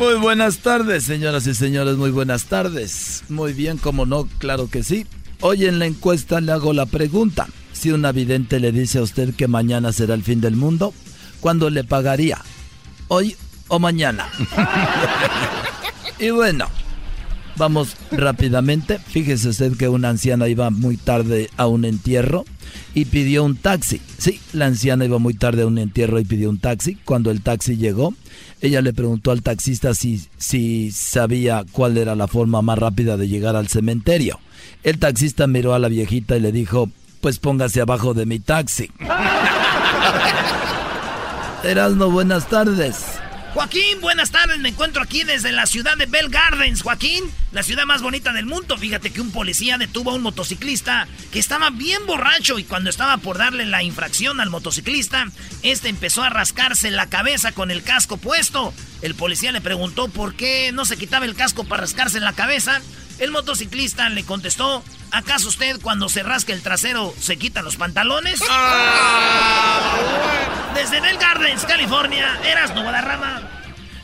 Muy 0.00 0.14
buenas 0.14 0.60
tardes, 0.60 1.04
señoras 1.04 1.46
y 1.46 1.54
señores, 1.54 1.98
muy 1.98 2.10
buenas 2.10 2.46
tardes. 2.46 3.22
Muy 3.28 3.52
bien, 3.52 3.76
como 3.76 4.06
no, 4.06 4.24
claro 4.38 4.66
que 4.70 4.82
sí. 4.82 5.06
Hoy 5.42 5.66
en 5.66 5.78
la 5.78 5.84
encuesta 5.84 6.40
le 6.40 6.52
hago 6.52 6.72
la 6.72 6.86
pregunta. 6.86 7.46
Si 7.74 7.90
un 7.90 8.10
vidente 8.14 8.60
le 8.60 8.72
dice 8.72 8.96
a 8.96 9.02
usted 9.02 9.34
que 9.34 9.46
mañana 9.46 9.92
será 9.92 10.14
el 10.14 10.22
fin 10.22 10.40
del 10.40 10.56
mundo, 10.56 10.94
¿cuándo 11.40 11.68
le 11.68 11.84
pagaría? 11.84 12.38
¿Hoy 13.08 13.36
o 13.68 13.78
mañana? 13.78 14.26
y 16.18 16.30
bueno, 16.30 16.64
vamos 17.58 17.94
rápidamente. 18.10 18.98
Fíjese 18.98 19.50
usted 19.50 19.76
que 19.76 19.90
una 19.90 20.08
anciana 20.08 20.48
iba 20.48 20.70
muy 20.70 20.96
tarde 20.96 21.50
a 21.58 21.66
un 21.66 21.84
entierro 21.84 22.46
y 22.94 23.04
pidió 23.04 23.44
un 23.44 23.54
taxi. 23.54 24.00
Sí, 24.16 24.40
la 24.54 24.64
anciana 24.64 25.04
iba 25.04 25.18
muy 25.18 25.34
tarde 25.34 25.60
a 25.60 25.66
un 25.66 25.76
entierro 25.76 26.18
y 26.18 26.24
pidió 26.24 26.48
un 26.48 26.58
taxi. 26.58 26.94
Cuando 27.04 27.30
el 27.30 27.42
taxi 27.42 27.76
llegó, 27.76 28.14
ella 28.60 28.82
le 28.82 28.92
preguntó 28.92 29.30
al 29.30 29.42
taxista 29.42 29.94
si, 29.94 30.26
si 30.36 30.90
sabía 30.90 31.64
cuál 31.72 31.96
era 31.96 32.14
la 32.14 32.28
forma 32.28 32.62
más 32.62 32.78
rápida 32.78 33.16
de 33.16 33.28
llegar 33.28 33.56
al 33.56 33.68
cementerio. 33.68 34.38
El 34.82 34.98
taxista 34.98 35.46
miró 35.46 35.74
a 35.74 35.78
la 35.78 35.88
viejita 35.88 36.36
y 36.36 36.40
le 36.40 36.52
dijo, 36.52 36.90
pues 37.20 37.38
póngase 37.38 37.80
abajo 37.80 38.14
de 38.14 38.26
mi 38.26 38.38
taxi. 38.38 38.90
Erasno, 41.64 42.10
buenas 42.10 42.48
tardes. 42.48 43.20
Joaquín, 43.52 44.00
buenas 44.00 44.30
tardes. 44.30 44.60
Me 44.60 44.68
encuentro 44.68 45.02
aquí 45.02 45.24
desde 45.24 45.50
la 45.50 45.66
ciudad 45.66 45.96
de 45.96 46.06
Bell 46.06 46.28
Gardens, 46.28 46.82
Joaquín, 46.82 47.24
la 47.50 47.64
ciudad 47.64 47.84
más 47.84 48.00
bonita 48.00 48.32
del 48.32 48.46
mundo. 48.46 48.78
Fíjate 48.78 49.10
que 49.10 49.20
un 49.20 49.32
policía 49.32 49.76
detuvo 49.76 50.12
a 50.12 50.14
un 50.14 50.22
motociclista 50.22 51.08
que 51.32 51.40
estaba 51.40 51.70
bien 51.70 52.06
borracho 52.06 52.60
y 52.60 52.64
cuando 52.64 52.90
estaba 52.90 53.16
por 53.16 53.38
darle 53.38 53.66
la 53.66 53.82
infracción 53.82 54.40
al 54.40 54.50
motociclista, 54.50 55.26
este 55.64 55.88
empezó 55.88 56.22
a 56.22 56.30
rascarse 56.30 56.92
la 56.92 57.08
cabeza 57.08 57.50
con 57.50 57.72
el 57.72 57.82
casco 57.82 58.18
puesto. 58.18 58.72
El 59.02 59.16
policía 59.16 59.50
le 59.50 59.60
preguntó 59.60 60.06
por 60.06 60.34
qué 60.34 60.70
no 60.70 60.84
se 60.84 60.96
quitaba 60.96 61.24
el 61.24 61.34
casco 61.34 61.64
para 61.64 61.80
rascarse 61.80 62.18
en 62.18 62.24
la 62.24 62.34
cabeza. 62.34 62.80
El 63.20 63.30
motociclista 63.32 64.08
le 64.08 64.24
contestó, 64.24 64.82
¿acaso 65.10 65.48
usted 65.48 65.78
cuando 65.82 66.08
se 66.08 66.22
rasca 66.22 66.54
el 66.54 66.62
trasero 66.62 67.14
se 67.20 67.36
quita 67.36 67.60
los 67.60 67.76
pantalones? 67.76 68.40
Ah. 68.48 69.98
Desde 70.74 71.02
Bell 71.02 71.18
Gardens, 71.18 71.64
California, 71.66 72.40
eras 72.50 72.74
Rama. 72.74 73.42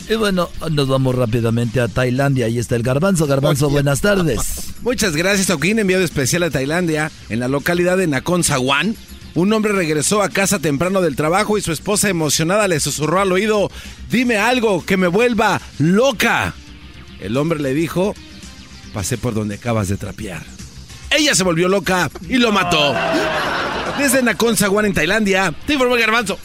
Y 0.09 0.15
bueno, 0.17 0.51
nos 0.71 0.87
vamos 0.87 1.15
rápidamente 1.15 1.81
a 1.81 1.89
Tailandia. 1.89 2.45
Ahí 2.47 2.59
está 2.59 2.77
el 2.77 2.83
Garbanzo. 2.83 3.27
Garbanzo, 3.27 3.71
buenas 3.71 4.03
tardes. 4.03 4.75
Muchas 4.83 5.17
gracias, 5.17 5.47
Joaquín. 5.47 5.79
Enviado 5.79 6.05
especial 6.05 6.43
a 6.43 6.51
Tailandia, 6.51 7.11
en 7.31 7.41
la 7.41 7.49
localidad 7.49 7.97
de 7.97 8.07
Nakhon 8.07 8.45
Sawan. 8.45 8.95
Un 9.35 9.53
hombre 9.53 9.73
regresó 9.73 10.23
a 10.23 10.29
casa 10.29 10.59
temprano 10.59 11.01
del 11.01 11.17
trabajo 11.17 11.59
y 11.59 11.63
su 11.63 11.73
esposa 11.73 12.09
emocionada 12.09 12.69
le 12.69 12.81
susurró 12.81 13.21
al 13.21 13.33
oído, 13.33 13.71
dime 14.11 14.37
algo 14.37 14.85
que 14.85 14.97
me 14.97 15.09
vuelva 15.09 15.61
loca. 15.79 16.55
El 17.21 17.37
hombre 17.37 17.61
le 17.61 17.75
dijo, 17.75 18.15
pasé 18.97 19.19
por 19.19 19.35
donde 19.35 19.57
acabas 19.57 19.89
de 19.89 19.99
trapear. 19.99 20.43
Ella 21.11 21.35
se 21.35 21.45
volvió 21.45 21.69
loca 21.69 22.11
y 22.31 22.39
lo 22.39 22.51
mató. 22.51 22.95
Desde 23.99 24.23
Nakhon 24.23 24.57
Sawan 24.57 24.87
en 24.87 24.95
Tailandia, 24.95 25.55
te 25.67 25.75
informó 25.75 25.97
Garbanzo. 25.97 26.39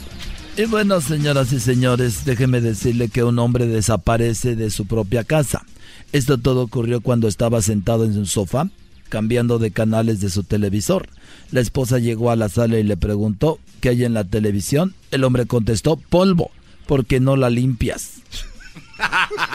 Y 0.57 0.65
bueno, 0.65 0.99
señoras 0.99 1.53
y 1.53 1.61
señores, 1.61 2.25
déjeme 2.25 2.59
decirle 2.59 3.07
que 3.07 3.23
un 3.23 3.39
hombre 3.39 3.67
desaparece 3.67 4.57
de 4.57 4.69
su 4.69 4.85
propia 4.85 5.23
casa. 5.23 5.63
Esto 6.11 6.37
todo 6.39 6.63
ocurrió 6.63 6.99
cuando 6.99 7.29
estaba 7.29 7.61
sentado 7.61 8.03
en 8.03 8.15
su 8.15 8.25
sofá, 8.25 8.69
cambiando 9.07 9.57
de 9.57 9.71
canales 9.71 10.19
de 10.19 10.29
su 10.29 10.43
televisor. 10.43 11.07
La 11.51 11.61
esposa 11.61 11.99
llegó 11.99 12.31
a 12.31 12.35
la 12.35 12.49
sala 12.49 12.79
y 12.79 12.83
le 12.83 12.97
preguntó 12.97 13.59
qué 13.79 13.89
hay 13.89 14.03
en 14.03 14.13
la 14.13 14.25
televisión. 14.25 14.93
El 15.11 15.23
hombre 15.23 15.45
contestó, 15.45 15.95
polvo, 15.95 16.51
porque 16.85 17.21
no 17.21 17.37
la 17.37 17.49
limpias. 17.49 18.20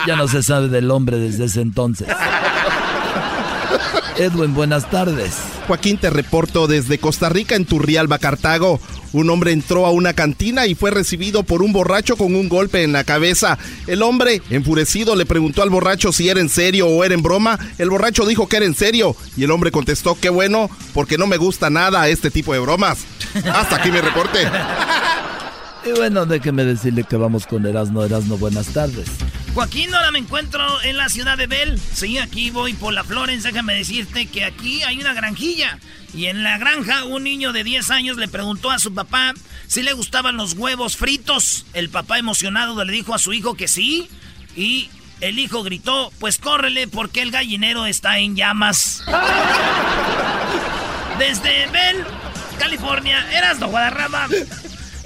Ya 0.05 0.15
no 0.15 0.27
se 0.27 0.43
sabe 0.43 0.67
del 0.69 0.91
hombre 0.91 1.17
desde 1.17 1.45
ese 1.45 1.61
entonces. 1.61 2.07
Edwin, 4.17 4.53
buenas 4.53 4.89
tardes. 4.89 5.35
Joaquín, 5.67 5.97
te 5.97 6.09
reporto 6.09 6.65
desde 6.67 6.97
Costa 6.97 7.29
Rica 7.29 7.55
en 7.55 7.65
Turrialba, 7.65 8.17
Cartago. 8.17 8.79
Un 9.13 9.29
hombre 9.29 9.51
entró 9.51 9.85
a 9.85 9.91
una 9.91 10.13
cantina 10.13 10.65
y 10.65 10.75
fue 10.75 10.91
recibido 10.91 11.43
por 11.43 11.61
un 11.61 11.71
borracho 11.71 12.17
con 12.17 12.35
un 12.35 12.49
golpe 12.49 12.83
en 12.83 12.93
la 12.93 13.03
cabeza. 13.03 13.57
El 13.85 14.01
hombre, 14.01 14.41
enfurecido, 14.49 15.15
le 15.15 15.25
preguntó 15.25 15.61
al 15.61 15.69
borracho 15.69 16.11
si 16.11 16.29
era 16.29 16.39
en 16.39 16.49
serio 16.49 16.87
o 16.87 17.03
era 17.03 17.13
en 17.13 17.21
broma. 17.21 17.59
El 17.77 17.89
borracho 17.89 18.25
dijo 18.25 18.47
que 18.47 18.57
era 18.57 18.65
en 18.65 18.75
serio 18.75 19.15
y 19.35 19.43
el 19.43 19.51
hombre 19.51 19.71
contestó, 19.71 20.17
qué 20.19 20.29
bueno, 20.29 20.69
porque 20.93 21.17
no 21.17 21.27
me 21.27 21.37
gusta 21.37 21.69
nada 21.69 22.07
este 22.07 22.31
tipo 22.31 22.53
de 22.53 22.59
bromas. 22.59 23.05
Hasta 23.35 23.75
aquí 23.77 23.91
mi 23.91 24.01
reporte. 24.01 24.39
Y 25.85 25.91
bueno, 25.91 26.25
déjeme 26.25 26.65
decirle 26.65 27.03
que 27.03 27.17
vamos 27.17 27.45
con 27.45 27.65
Erasno. 27.65 28.03
Erasno, 28.03 28.37
buenas 28.37 28.67
tardes. 28.67 29.07
Joaquín, 29.57 29.91
ahora 29.91 30.11
me 30.11 30.19
encuentro 30.19 30.63
en 30.83 30.97
la 30.97 31.09
ciudad 31.09 31.35
de 31.35 31.47
Bell. 31.47 31.81
Sí, 31.91 32.19
aquí 32.19 32.51
voy 32.51 32.73
por 32.73 32.93
la 32.93 33.03
Florence. 33.03 33.47
Déjame 33.47 33.73
decirte 33.73 34.27
que 34.27 34.45
aquí 34.45 34.83
hay 34.83 34.99
una 34.99 35.15
granjilla. 35.15 35.79
Y 36.13 36.27
en 36.27 36.43
la 36.43 36.59
granja, 36.59 37.05
un 37.05 37.23
niño 37.23 37.53
de 37.53 37.63
10 37.63 37.89
años 37.89 38.17
le 38.17 38.27
preguntó 38.27 38.69
a 38.69 38.77
su 38.77 38.93
papá 38.93 39.33
si 39.65 39.81
le 39.81 39.93
gustaban 39.93 40.37
los 40.37 40.53
huevos 40.53 40.95
fritos. 40.95 41.65
El 41.73 41.89
papá 41.89 42.19
emocionado 42.19 42.85
le 42.85 42.93
dijo 42.93 43.15
a 43.15 43.17
su 43.17 43.33
hijo 43.33 43.55
que 43.55 43.67
sí. 43.67 44.07
Y 44.55 44.91
el 45.21 45.39
hijo 45.39 45.63
gritó, 45.63 46.13
pues 46.19 46.37
córrele 46.37 46.87
porque 46.87 47.23
el 47.23 47.31
gallinero 47.31 47.87
está 47.87 48.19
en 48.19 48.35
llamas. 48.35 49.03
Desde 51.17 51.65
Bell, 51.71 52.05
California, 52.59 53.27
eras 53.35 53.57
no 53.57 53.69
Guadarrama. 53.69 54.27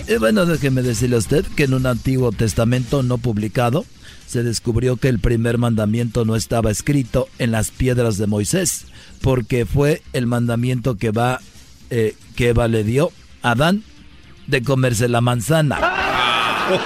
Y 0.10 0.16
bueno, 0.16 0.46
déjeme 0.46 0.82
decirle 0.82 1.16
a 1.16 1.20
usted 1.20 1.46
que 1.56 1.64
en 1.64 1.74
un 1.74 1.86
antiguo 1.86 2.34
testamento 2.34 3.02
no 3.02 3.18
publicado, 3.18 3.86
se 4.32 4.44
descubrió 4.44 4.96
que 4.96 5.10
el 5.10 5.20
primer 5.20 5.58
mandamiento 5.58 6.24
no 6.24 6.38
estaba 6.38 6.72
escrito 6.72 7.28
en 7.38 7.52
las 7.52 7.70
piedras 7.70 8.18
de 8.18 8.28
Moisés, 8.28 8.86
porque 9.20 9.66
fue 9.66 10.02
el 10.14 10.26
mandamiento 10.26 10.96
que 10.96 11.12
va 11.12 11.42
eh, 11.90 12.16
que 12.38 12.50
Eva 12.50 12.70
le 12.70 12.86
dio 12.86 13.12
a 13.42 13.52
Adán 13.52 13.84
de 14.48 14.64
comerse 14.64 15.10
la 15.10 15.20
manzana. 15.20 15.80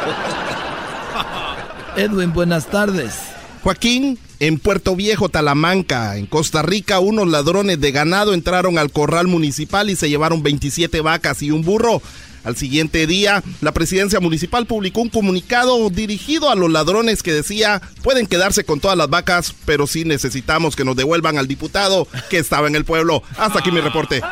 Edwin, 1.96 2.34
buenas 2.34 2.66
tardes. 2.66 3.14
Joaquín, 3.62 4.18
en 4.39 4.58
Puerto 4.58 4.96
Viejo, 4.96 5.30
Talamanca, 5.30 6.18
en 6.18 6.26
Costa 6.26 6.64
Rica, 6.64 7.00
unos 7.00 7.28
ladrones 7.28 7.80
de 7.80 7.91
ganado 7.91 8.34
entraron 8.34 8.80
al 8.80 8.91
corral 8.91 9.28
municipal 9.28 9.91
y 9.91 9.96
se 9.96 10.10
llevaron 10.10 10.41
27 10.41 11.00
vacas 11.02 11.43
y 11.43 11.52
un 11.52 11.62
burro. 11.62 12.02
Al 12.46 12.56
siguiente 12.56 13.08
día, 13.08 13.43
la 13.62 13.74
presidencia 13.74 14.20
municipal 14.20 14.66
publicó 14.66 15.02
un 15.02 15.10
comunicado 15.10 15.89
dirigido 15.89 16.50
a 16.50 16.56
los 16.56 16.72
ladrones 16.72 17.24
que 17.24 17.34
decía, 17.34 17.82
pueden 18.04 18.28
quedarse 18.28 18.64
con 18.64 18.80
todas 18.80 18.98
las 18.98 19.10
vacas, 19.10 19.54
pero 19.66 19.88
sí 19.88 20.06
necesitamos 20.06 20.76
que 20.76 20.86
nos 20.86 20.96
devuelvan 20.96 21.38
al 21.38 21.48
diputado 21.48 22.08
que 22.30 22.38
estaba 22.38 22.68
en 22.68 22.76
el 22.76 22.86
pueblo. 22.86 23.24
Hasta 23.38 23.60
aquí 23.60 23.72
mi 23.72 23.82
reporte. 23.82 24.22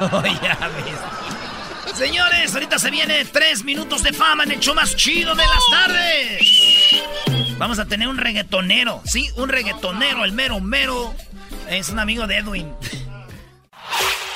Señores, 1.95 2.53
ahorita 2.53 2.79
se 2.79 2.89
viene 2.89 3.23
tres 3.25 3.63
minutos 3.63 4.01
de 4.01 4.13
fama 4.13 4.43
en 4.43 4.53
el 4.53 4.59
show 4.59 4.73
más 4.73 4.95
chido 4.95 5.35
de 5.35 5.43
las 5.43 5.63
tardes. 5.69 6.41
Vamos 7.57 7.77
a 7.77 7.85
tener 7.85 8.07
un 8.07 8.17
reggaetonero, 8.17 9.01
sí, 9.05 9.29
un 9.35 9.49
reggaetonero, 9.49 10.25
el 10.25 10.31
mero 10.31 10.59
mero. 10.59 11.13
Es 11.69 11.89
un 11.89 11.99
amigo 11.99 12.25
de 12.25 12.37
Edwin. 12.37 12.67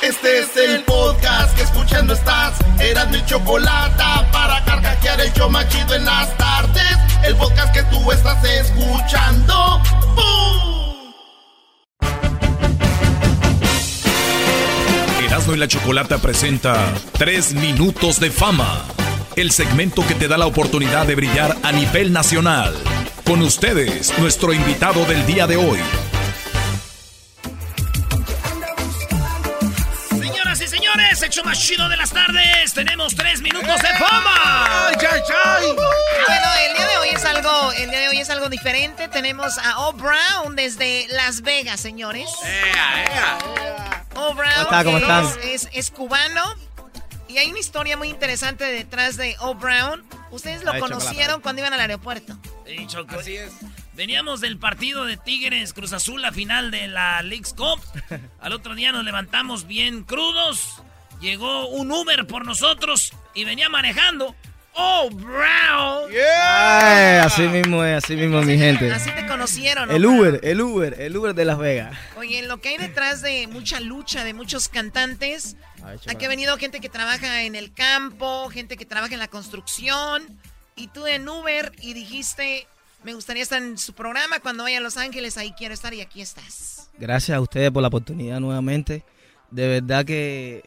Este 0.02 0.40
es 0.40 0.56
el 0.56 0.84
podcast 0.84 1.56
que 1.56 1.64
escuchando 1.64 2.14
estás. 2.14 2.54
Eran 2.80 3.10
mi 3.10 3.26
chocolate 3.26 4.04
para 4.32 4.64
carcajear 4.64 5.20
el 5.22 5.34
yo 5.34 5.50
machido 5.50 5.96
en 5.96 6.06
las 6.06 6.38
tardes. 6.38 6.98
El 7.26 7.36
podcast 7.36 7.74
que 7.74 7.82
tú 7.84 8.12
estás 8.12 8.44
escuchando. 8.44 9.82
¡Bum! 10.16 11.14
Erasmo 15.26 15.56
y 15.56 15.58
la 15.58 15.68
Chocolata 15.68 16.20
presenta 16.20 16.94
3 17.18 17.56
minutos 17.56 18.20
de 18.20 18.30
fama. 18.30 18.84
El 19.36 19.52
segmento 19.52 20.06
que 20.08 20.14
te 20.14 20.28
da 20.28 20.38
la 20.38 20.46
oportunidad 20.46 21.08
de 21.08 21.16
brillar 21.16 21.58
a 21.64 21.72
nivel 21.72 22.14
nacional. 22.14 22.76
Con 23.26 23.42
ustedes, 23.42 24.18
nuestro 24.20 24.54
invitado 24.54 25.06
del 25.06 25.26
día 25.26 25.48
de 25.48 25.58
hoy. 25.58 25.80
Señores, 31.18 31.24
hecho 31.24 31.44
más 31.44 31.60
chido 31.60 31.90
de 31.90 31.98
las 31.98 32.12
tardes. 32.12 32.74
Tenemos 32.74 33.16
tres 33.16 33.42
minutos 33.42 33.82
de 33.82 33.88
fama. 33.98 34.88
¡Ay, 34.90 34.96
ay, 35.12 35.22
ay! 35.46 35.66
Bueno, 35.76 36.48
el 36.68 36.74
día 36.76 36.88
de 36.88 36.98
hoy 36.98 37.10
es 37.10 37.26
algo, 37.26 37.72
el 37.74 37.90
día 37.90 38.00
de 38.02 38.08
hoy 38.10 38.18
es 38.20 38.30
algo 38.30 38.50
diferente. 38.50 39.08
Tenemos 39.08 39.58
a 39.58 39.80
O 39.80 39.94
Brown 39.94 40.56
desde 40.56 41.08
Las 41.10 41.42
Vegas, 41.42 41.80
señores. 41.80 42.30
O 44.16 44.34
Brown 44.34 44.66
¿Cómo 44.66 44.78
está? 44.78 44.84
¿Cómo 44.84 44.98
es, 44.98 45.04
están? 45.04 45.26
es- 45.44 45.70
es 45.74 45.92
cubano. 45.92 46.44
Y 47.28 47.38
hay 47.40 47.50
una 47.50 47.60
historia 47.60 47.98
muy 47.98 48.08
interesante 48.10 48.64
detrás 48.66 49.18
de 49.18 49.36
O 49.40 49.54
Brown. 49.56 50.04
Ustedes 50.32 50.64
lo 50.64 50.72
Ay, 50.72 50.80
conocieron 50.80 51.16
chocolate. 51.18 51.42
cuando 51.42 51.62
iban 51.62 51.74
al 51.74 51.80
aeropuerto. 51.82 52.38
Sí, 52.66 52.88
Choco. 52.88 53.18
Veníamos 53.94 54.42
del 54.42 54.58
partido 54.60 55.06
de 55.06 55.18
Tigres 55.18 55.74
Cruz 55.74 55.92
Azul, 55.92 56.22
la 56.22 56.32
final 56.32 56.70
de 56.72 56.88
la 56.88 57.22
League's 57.24 57.54
Cup. 57.54 57.82
Al 58.42 58.54
otro 58.54 58.76
día 58.76 58.92
nos 58.92 59.04
levantamos 59.04 59.66
bien 59.68 60.04
crudos. 60.04 60.82
Llegó 61.20 61.68
un 61.70 61.92
Uber 61.92 62.28
por 62.28 62.46
nosotros 62.46 63.12
y 63.34 63.44
venía 63.44 63.70
manejando. 63.70 64.36
¡Oh, 64.80 65.10
Brown! 65.10 66.12
Ay, 66.12 67.18
así 67.18 67.42
mismo 67.48 67.84
es, 67.84 68.04
así 68.04 68.16
mismo 68.16 68.40
es 68.40 68.46
mi 68.46 68.60
gente. 68.60 68.92
Así 68.92 69.10
te 69.10 69.26
conocieron. 69.26 69.90
¿no? 69.90 69.96
El 69.96 70.06
Uber, 70.06 70.40
el 70.44 70.62
Uber, 70.62 71.02
el 71.02 71.18
Uber 71.18 71.34
de 71.34 71.46
Las 71.46 71.58
Vegas. 71.58 71.98
Oye, 72.16 72.44
lo 72.44 72.62
que 72.62 72.70
hay 72.70 72.78
detrás 72.78 73.24
de 73.24 73.48
mucha 73.48 73.80
lucha 73.80 74.24
de 74.24 74.36
muchos 74.36 74.70
cantantes, 74.70 75.58
aquí 76.08 76.26
ha 76.26 76.30
venido 76.30 76.56
gente 76.58 76.80
que 76.80 76.90
trabaja 76.90 77.42
en 77.42 77.56
el 77.56 77.74
campo, 77.74 78.50
gente 78.50 78.78
que 78.78 78.86
trabaja 78.86 79.14
en 79.16 79.20
la 79.20 79.28
construcción, 79.28 80.40
y 80.76 80.90
tú 80.90 81.08
en 81.08 81.28
Uber 81.28 81.72
y 81.82 81.96
dijiste, 81.96 82.68
me 83.04 83.16
gustaría 83.16 83.42
estar 83.42 83.60
en 83.60 83.80
su 83.80 83.94
programa 83.94 84.40
cuando 84.42 84.62
vaya 84.62 84.78
a 84.78 84.82
Los 84.82 84.98
Ángeles, 84.98 85.38
ahí 85.38 85.54
quiero 85.58 85.74
estar 85.74 85.92
y 85.96 86.02
aquí 86.02 86.22
estás. 86.22 86.92
Gracias 87.00 87.36
a 87.36 87.42
ustedes 87.42 87.72
por 87.72 87.82
la 87.82 87.88
oportunidad 87.88 88.40
nuevamente. 88.40 89.04
De 89.50 89.68
verdad 89.68 90.06
que 90.06 90.64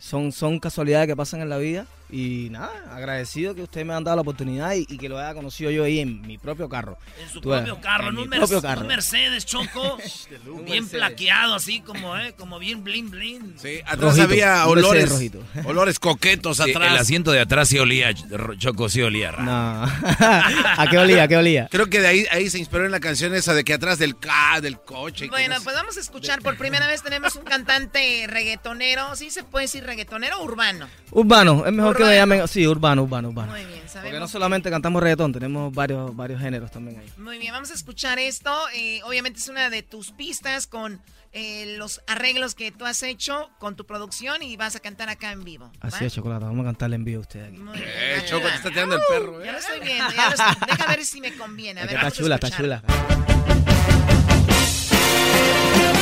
son, 0.00 0.32
son 0.32 0.58
casualidades 0.58 1.06
que 1.06 1.14
pasan 1.14 1.42
en 1.42 1.48
la 1.48 1.58
vida. 1.58 1.86
Y 2.12 2.48
nada, 2.50 2.70
agradecido 2.94 3.54
que 3.54 3.62
ustedes 3.62 3.86
me 3.86 3.94
han 3.94 4.02
dado 4.04 4.16
la 4.16 4.22
oportunidad 4.22 4.74
y, 4.74 4.86
y 4.88 4.98
que 4.98 5.08
lo 5.08 5.18
haya 5.18 5.34
conocido 5.34 5.70
yo 5.70 5.84
ahí 5.84 6.00
en 6.00 6.20
mi 6.22 6.38
propio 6.38 6.68
carro. 6.68 6.98
En 7.22 7.28
su 7.28 7.40
Tú 7.40 7.50
ves, 7.50 7.62
propio 7.62 7.80
carro, 7.80 8.08
en 8.08 8.18
un, 8.18 8.30
propio 8.30 8.60
carro. 8.62 8.80
un 8.82 8.86
Mercedes 8.88 9.46
Choco, 9.46 9.98
bien 10.64 10.88
plaqueado 10.88 11.54
así 11.54 11.80
como, 11.80 12.16
eh, 12.16 12.34
como 12.36 12.58
bien 12.58 12.82
bling 12.84 13.10
bling. 13.10 13.54
Sí, 13.58 13.80
Atrás 13.86 14.18
había 14.18 14.66
olores, 14.66 15.10
olores 15.64 15.98
coquetos 15.98 16.56
Sí, 16.58 16.70
atrás. 16.70 16.92
el 16.92 16.98
asiento 16.98 17.30
de 17.32 17.40
atrás 17.40 17.68
sí 17.68 17.78
olía, 17.78 18.12
Choco 18.58 18.88
sí 18.88 19.02
olía. 19.02 19.30
raro. 19.32 19.44
No. 19.44 19.84
¿A 20.20 20.86
qué 20.90 20.98
olía? 20.98 21.24
¿A 21.24 21.28
qué 21.28 21.36
olía? 21.36 21.68
Creo 21.70 21.88
que 21.88 22.00
de 22.00 22.08
ahí, 22.08 22.26
ahí 22.30 22.50
se 22.50 22.58
inspiró 22.58 22.84
en 22.84 22.92
la 22.92 23.00
canción 23.00 23.34
esa 23.34 23.54
de 23.54 23.64
que 23.64 23.74
atrás 23.74 23.98
del 23.98 24.18
ca, 24.18 24.60
del 24.60 24.78
coche. 24.80 25.26
y 25.26 25.28
Bueno, 25.28 25.56
pues 25.62 25.76
vamos 25.76 25.96
a 25.96 26.00
escuchar, 26.00 26.42
por 26.42 26.56
primera 26.56 26.86
vez 26.86 27.02
tenemos 27.02 27.36
un 27.36 27.44
cantante 27.44 28.26
reggaetonero, 28.28 29.14
¿sí 29.16 29.30
se 29.30 29.44
puede 29.44 29.64
decir 29.66 29.84
reggaetonero 29.84 30.38
o 30.40 30.44
urbano? 30.44 30.88
Urbano, 31.12 31.64
es 31.66 31.72
mejor 31.72 31.96
que 32.04 32.10
Urbano. 32.14 32.26
me 32.26 32.36
llamen. 32.36 32.48
Sí, 32.48 32.66
urbano, 32.66 33.02
urbano, 33.04 33.28
urbano. 33.30 33.52
Muy 33.52 33.60
bien, 33.64 33.80
Porque 33.80 33.94
no 33.94 34.02
sabemos. 34.10 34.30
solamente 34.30 34.70
cantamos 34.70 35.02
reggaetón, 35.02 35.32
tenemos 35.32 35.72
varios, 35.72 36.14
varios 36.16 36.40
géneros 36.40 36.70
también 36.70 37.00
ahí. 37.00 37.06
Muy 37.18 37.38
bien, 37.38 37.52
vamos 37.52 37.70
a 37.70 37.74
escuchar 37.74 38.18
esto. 38.18 38.52
Eh, 38.74 39.00
obviamente 39.04 39.38
es 39.40 39.48
una 39.48 39.70
de 39.70 39.82
tus 39.82 40.12
pistas 40.12 40.66
con 40.66 41.00
eh, 41.32 41.76
los 41.78 42.00
arreglos 42.08 42.54
que 42.56 42.72
tú 42.72 42.84
has 42.86 43.02
hecho 43.04 43.50
con 43.58 43.76
tu 43.76 43.86
producción 43.86 44.42
y 44.42 44.56
vas 44.56 44.74
a 44.76 44.80
cantar 44.80 45.08
acá 45.08 45.30
en 45.32 45.44
vivo. 45.44 45.66
¿va? 45.66 45.88
Así 45.88 46.04
es, 46.04 46.12
Chocolate, 46.14 46.44
vamos 46.44 46.62
a 46.62 46.68
cantarle 46.70 46.96
en 46.96 47.04
vivo 47.04 47.18
a 47.18 47.22
ustedes 47.22 47.48
aquí. 47.52 47.60
Eh, 47.76 48.24
Choco, 48.28 48.48
te 48.48 48.54
está 48.54 48.68
tirando 48.70 48.96
el 48.96 49.02
perro. 49.08 49.44
Ya 49.44 49.52
lo 49.52 49.58
estoy 49.58 49.80
viendo, 49.80 50.12
ya 50.14 50.26
lo 50.30 50.34
estoy- 50.34 50.66
Deja 50.66 50.86
ver 50.86 51.04
si 51.04 51.20
me 51.20 51.36
conviene. 51.36 51.80
A 51.80 51.84
ver, 51.84 51.94
está 51.94 52.02
vamos 52.04 52.18
a 52.18 52.22
chula, 52.22 52.34
está 52.34 52.50
chula. 52.50 52.82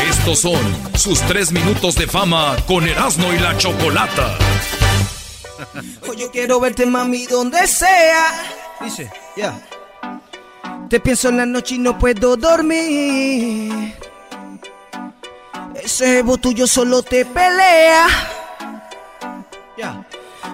Estos 0.09 0.40
son 0.40 0.99
sus 0.99 1.20
3 1.22 1.53
minutos 1.53 1.94
de 1.94 2.07
fama 2.07 2.57
con 2.66 2.86
Erasmo 2.88 3.32
y 3.32 3.38
la 3.38 3.57
Chocolata. 3.57 4.36
Hoy 6.09 6.16
yo 6.16 6.30
quiero 6.30 6.61
verte, 6.61 6.86
mami, 6.86 7.26
donde 7.26 7.66
sea. 7.66 8.26
Dice, 8.80 9.11
ya. 9.36 9.61
Te 10.88 11.00
pienso 11.00 11.28
en 11.28 11.36
la 11.36 11.46
noche 11.46 11.74
y 11.74 11.78
no 11.78 11.98
puedo 11.98 12.36
dormir. 12.36 13.94
Ese 15.74 16.18
ego 16.18 16.38
tuyo 16.38 16.66
solo 16.66 17.02
te 17.02 17.24
pelea. 17.24 18.06
Ya. 19.76 20.06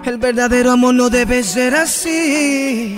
El 0.03 0.17
verdadero 0.17 0.71
amor 0.71 0.93
no 0.93 1.09
debe 1.09 1.43
ser 1.43 1.75
así. 1.75 2.95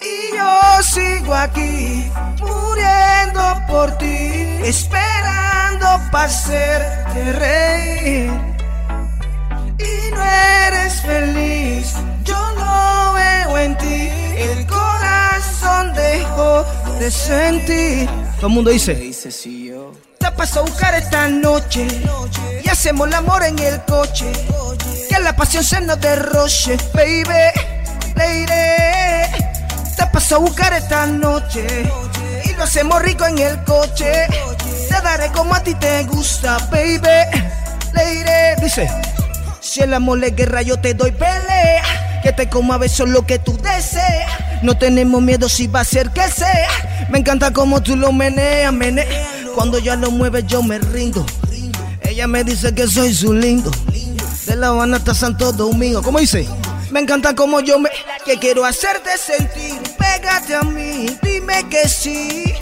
Y 0.00 0.36
yo 0.36 0.82
sigo 0.82 1.34
aquí, 1.34 2.10
muriendo 2.40 3.62
por 3.68 3.96
ti, 3.98 4.06
esperando 4.64 6.00
para 6.10 6.24
hacerte 6.24 7.32
reír. 7.32 8.57
Y 9.78 10.10
no 10.10 10.22
eres 10.22 11.00
feliz, 11.02 11.94
yo 12.24 12.38
lo 12.56 13.12
veo 13.14 13.58
en 13.58 13.78
ti. 13.78 14.10
El 14.36 14.66
corazón 14.66 15.94
dejó 15.94 16.64
de 16.98 17.10
sentir. 17.10 18.08
Todo 18.36 18.48
el 18.48 18.52
mundo 18.52 18.70
dice. 18.70 18.94
Te 20.18 20.32
paso 20.32 20.60
a 20.60 20.62
buscar 20.62 20.94
esta 20.94 21.28
noche 21.28 21.86
y 22.64 22.68
hacemos 22.68 23.06
el 23.08 23.14
amor 23.14 23.42
en 23.44 23.58
el 23.58 23.80
coche. 23.84 24.32
Que 25.08 25.18
la 25.20 25.34
pasión 25.34 25.62
se 25.64 25.80
nos 25.80 26.00
derroche, 26.00 26.76
baby, 26.92 27.24
lady. 28.16 28.46
Te 29.96 30.06
paso 30.12 30.36
a 30.36 30.38
buscar 30.38 30.72
esta 30.72 31.06
noche 31.06 31.88
y 32.44 32.52
lo 32.54 32.64
hacemos 32.64 33.00
rico 33.02 33.24
en 33.26 33.38
el 33.38 33.62
coche. 33.64 34.26
Te 34.88 35.00
daré 35.02 35.30
como 35.32 35.54
a 35.54 35.62
ti 35.62 35.74
te 35.74 36.04
gusta, 36.04 36.58
baby, 36.70 37.00
lady. 37.92 38.62
Dice. 38.62 39.17
Si 39.68 39.80
el 39.82 39.92
amor 39.92 40.24
es 40.24 40.34
guerra, 40.34 40.62
yo 40.62 40.80
te 40.80 40.94
doy 40.94 41.12
pelea. 41.12 42.20
Que 42.22 42.32
te 42.32 42.48
coma 42.48 42.78
besos 42.78 43.06
lo 43.06 43.26
que 43.26 43.38
tú 43.38 43.54
deseas. 43.58 44.32
No 44.62 44.78
tenemos 44.78 45.20
miedo 45.20 45.46
si 45.50 45.66
va 45.66 45.80
a 45.80 45.84
ser 45.84 46.10
que 46.10 46.26
sea. 46.30 47.06
Me 47.10 47.18
encanta 47.18 47.52
como 47.52 47.82
tú 47.82 47.94
lo 47.94 48.10
meneas, 48.10 48.72
meneas. 48.72 49.08
Cuando 49.54 49.78
ya 49.78 49.94
lo 49.94 50.10
mueves, 50.10 50.46
yo 50.46 50.62
me 50.62 50.78
rindo. 50.78 51.26
Ella 52.00 52.26
me 52.26 52.44
dice 52.44 52.74
que 52.74 52.88
soy 52.88 53.12
su 53.12 53.34
lindo. 53.34 53.70
De 54.46 54.56
La 54.56 54.68
Habana 54.68 54.96
hasta 54.96 55.12
Santo 55.12 55.52
Domingo. 55.52 56.02
¿Cómo 56.02 56.18
dice? 56.18 56.48
Me 56.90 57.00
encanta 57.00 57.34
como 57.34 57.60
yo 57.60 57.78
me. 57.78 57.90
Que 58.24 58.38
quiero 58.38 58.64
hacerte 58.64 59.10
sentir. 59.18 59.78
Pégate 59.98 60.54
a 60.54 60.62
mí, 60.62 61.14
dime 61.22 61.68
que 61.68 61.86
sí. 61.90 62.54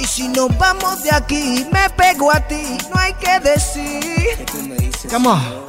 Y 0.00 0.04
si 0.04 0.26
nos 0.26 0.58
vamos 0.58 1.04
de 1.04 1.12
aquí, 1.12 1.64
me 1.70 1.88
pego 1.90 2.32
a 2.32 2.40
ti. 2.40 2.76
No 2.92 2.98
hay 3.00 3.14
que 3.14 3.38
decir. 3.38 4.46
Come 5.08 5.28
on. 5.28 5.59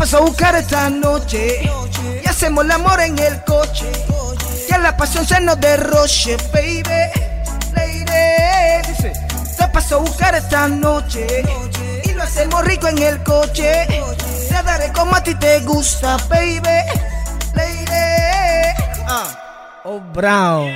Paso 0.00 0.16
a 0.16 0.20
buscar 0.22 0.56
esta 0.56 0.88
noche 0.88 1.60
y 2.24 2.26
hacemos 2.26 2.64
el 2.64 2.70
amor 2.70 3.02
en 3.02 3.18
el 3.18 3.44
coche. 3.44 3.84
Que 4.66 4.78
la 4.78 4.96
pasión 4.96 5.26
se 5.26 5.38
nos 5.42 5.60
derroche, 5.60 6.38
baby, 6.54 6.82
lady. 7.74 8.88
Dice, 8.88 9.12
te 9.58 9.68
paso 9.68 9.96
a 9.96 9.98
buscar 9.98 10.34
esta 10.36 10.68
noche 10.68 11.44
y 12.02 12.14
lo 12.14 12.22
hacemos 12.22 12.64
rico 12.64 12.88
en 12.88 12.96
el 12.96 13.22
coche. 13.22 13.86
Te 14.48 14.62
daré 14.62 14.90
como 14.94 15.16
a 15.16 15.22
ti 15.22 15.34
te 15.34 15.60
gusta, 15.60 16.16
baby, 16.30 16.62
lady. 17.52 18.74
Oh, 19.84 20.00
Brown. 20.14 20.74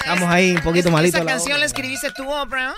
Estamos 0.00 0.28
ahí 0.28 0.56
un 0.56 0.62
poquito 0.62 0.90
malitos. 0.90 1.20
¿Esa 1.20 1.24
la 1.24 1.32
canción 1.32 1.58
la 1.58 1.64
escribiste 1.64 2.10
tú, 2.12 2.30
oh, 2.30 2.44
Brown? 2.44 2.74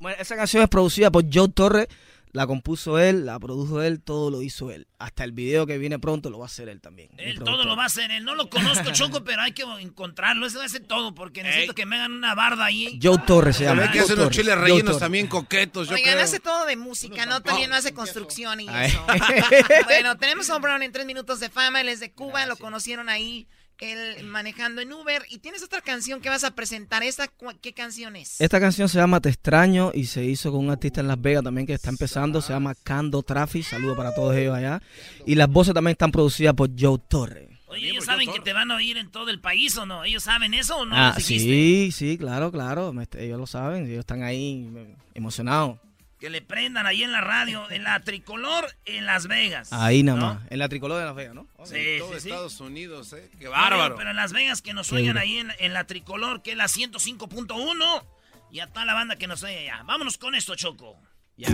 Bueno, 0.00 0.16
esa 0.18 0.36
canción 0.36 0.62
es 0.62 0.70
producida 0.70 1.10
por 1.10 1.22
Joe 1.30 1.50
Torres. 1.50 1.88
La 2.34 2.48
compuso 2.48 2.98
él, 2.98 3.26
la 3.26 3.38
produjo 3.38 3.80
él, 3.80 4.02
todo 4.02 4.28
lo 4.28 4.42
hizo 4.42 4.72
él. 4.72 4.88
Hasta 4.98 5.22
el 5.22 5.30
video 5.30 5.68
que 5.68 5.78
viene 5.78 6.00
pronto 6.00 6.30
lo 6.30 6.40
va 6.40 6.46
a 6.46 6.48
hacer 6.48 6.68
él 6.68 6.80
también. 6.80 7.10
Él 7.16 7.38
todo 7.38 7.62
lo 7.62 7.76
va 7.76 7.84
a 7.84 7.86
hacer. 7.86 8.10
Él 8.10 8.24
no 8.24 8.34
lo 8.34 8.50
conozco, 8.50 8.90
Choco, 8.90 9.22
pero 9.22 9.42
hay 9.42 9.52
que 9.52 9.62
encontrarlo. 9.78 10.44
Eso 10.44 10.60
hace 10.60 10.80
todo 10.80 11.14
porque 11.14 11.44
necesito 11.44 11.76
que 11.76 11.86
me 11.86 11.94
hagan 11.94 12.10
una 12.10 12.34
barda 12.34 12.64
ahí. 12.64 12.98
Joe 13.00 13.18
Torres 13.24 13.54
se 13.54 13.62
llama. 13.62 13.82
ve 13.82 13.90
que 13.92 13.98
Joe 14.00 14.06
hace 14.06 14.14
unos 14.14 14.30
chiles 14.30 14.58
rellenos 14.58 14.98
también 14.98 15.28
coquetos, 15.28 15.88
yo 15.88 15.94
Oigan, 15.94 16.14
creo. 16.14 16.24
hace 16.24 16.40
todo 16.40 16.66
de 16.66 16.74
música, 16.74 17.24
¿no? 17.24 17.40
También 17.40 17.70
no 17.70 17.76
hace 17.76 17.94
construcción 17.94 18.60
y 18.60 18.68
eso. 18.68 19.06
bueno, 19.84 20.16
tenemos 20.18 20.50
a 20.50 20.58
Brown 20.58 20.82
en 20.82 20.90
tres 20.90 21.06
minutos 21.06 21.38
de 21.38 21.50
fama. 21.50 21.82
Él 21.82 21.88
es 21.88 22.00
de 22.00 22.10
Cuba, 22.10 22.46
lo 22.46 22.56
conocieron 22.56 23.08
ahí 23.08 23.46
él 23.78 24.24
manejando 24.24 24.80
en 24.80 24.92
Uber. 24.92 25.22
Y 25.28 25.38
tienes 25.38 25.62
otra 25.62 25.80
canción 25.80 26.20
que 26.20 26.28
vas 26.28 26.44
a 26.44 26.54
presentar. 26.54 27.02
¿Esta 27.02 27.30
qué 27.60 27.72
canción 27.72 28.16
es? 28.16 28.40
Esta 28.40 28.60
canción 28.60 28.88
se 28.88 28.98
llama 28.98 29.20
Te 29.20 29.28
extraño 29.28 29.90
y 29.94 30.06
se 30.06 30.24
hizo 30.24 30.52
con 30.52 30.64
un 30.64 30.70
artista 30.70 31.00
en 31.00 31.08
Las 31.08 31.20
Vegas 31.20 31.44
también 31.44 31.66
que 31.66 31.74
está 31.74 31.90
empezando. 31.90 32.40
Se 32.40 32.52
llama 32.52 32.74
Cando 32.74 33.22
Traffic. 33.22 33.64
Saludo 33.64 33.96
para 33.96 34.14
todos 34.14 34.34
ellos 34.36 34.54
allá. 34.54 34.82
Y 35.26 35.34
las 35.34 35.48
voces 35.48 35.74
también 35.74 35.92
están 35.92 36.12
producidas 36.12 36.54
por 36.54 36.70
Joe 36.78 36.98
Torre. 37.08 37.48
Oye, 37.66 37.90
¿ellos 37.90 38.04
saben 38.04 38.30
que 38.30 38.38
te 38.40 38.52
van 38.52 38.70
a 38.70 38.76
oír 38.76 38.96
en 38.98 39.10
todo 39.10 39.30
el 39.30 39.40
país 39.40 39.76
o 39.76 39.84
no? 39.84 40.04
¿Ellos 40.04 40.22
saben 40.22 40.54
eso 40.54 40.76
o 40.76 40.86
no? 40.86 40.94
Ah, 40.96 41.16
sí, 41.18 41.90
sí, 41.90 42.16
claro, 42.18 42.52
claro. 42.52 42.92
Ellos 43.18 43.38
lo 43.38 43.46
saben. 43.46 43.86
Ellos 43.86 44.00
están 44.00 44.22
ahí 44.22 44.70
emocionados. 45.14 45.78
Que 46.24 46.30
le 46.30 46.40
prendan 46.40 46.86
ahí 46.86 47.02
en 47.02 47.12
la 47.12 47.20
radio, 47.20 47.70
en 47.70 47.84
la 47.84 48.00
tricolor 48.00 48.64
en 48.86 49.04
Las 49.04 49.26
Vegas. 49.26 49.70
Ahí 49.74 50.02
nada 50.02 50.18
más, 50.18 50.38
en 50.48 50.58
la 50.58 50.70
tricolor 50.70 50.98
de 50.98 51.04
Las 51.04 51.14
Vegas, 51.14 51.34
¿no? 51.34 51.46
Sí, 51.64 51.76
en 51.76 51.98
todo 51.98 52.16
Estados 52.16 52.60
Unidos, 52.60 53.12
¿eh? 53.12 53.30
Qué 53.38 53.46
bárbaro. 53.46 53.96
Pero, 53.96 54.08
en 54.08 54.16
Las 54.16 54.32
Vegas 54.32 54.62
que 54.62 54.72
nos 54.72 54.90
oigan 54.90 55.18
ahí 55.18 55.44
en, 55.58 55.72
la 55.74 55.84
tricolor, 55.86 56.40
que 56.40 56.52
es 56.52 56.56
la 56.56 56.64
105.1. 56.64 58.04
Y 58.50 58.60
a 58.60 58.68
toda 58.68 58.86
la 58.86 58.94
banda 58.94 59.16
que 59.16 59.26
nos 59.26 59.42
oye 59.42 59.68
allá. 59.68 59.82
Vámonos 59.84 60.16
con 60.16 60.34
esto, 60.34 60.54
Choco. 60.54 60.96
Ya. 61.36 61.50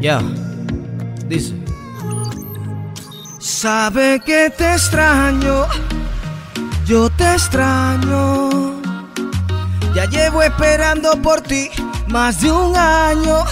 Ya. 0.00 0.22
Dice. 1.26 1.52
Sabe 3.40 4.20
que 4.24 4.50
te 4.56 4.74
extraño. 4.74 5.66
Yo 6.86 7.10
te 7.10 7.32
extraño. 7.32 8.75
Ya 9.96 10.04
llevo 10.04 10.42
esperando 10.42 11.12
por 11.22 11.40
ti 11.40 11.70
más 12.08 12.42
de 12.42 12.52
un 12.52 12.76
año. 12.76 13.46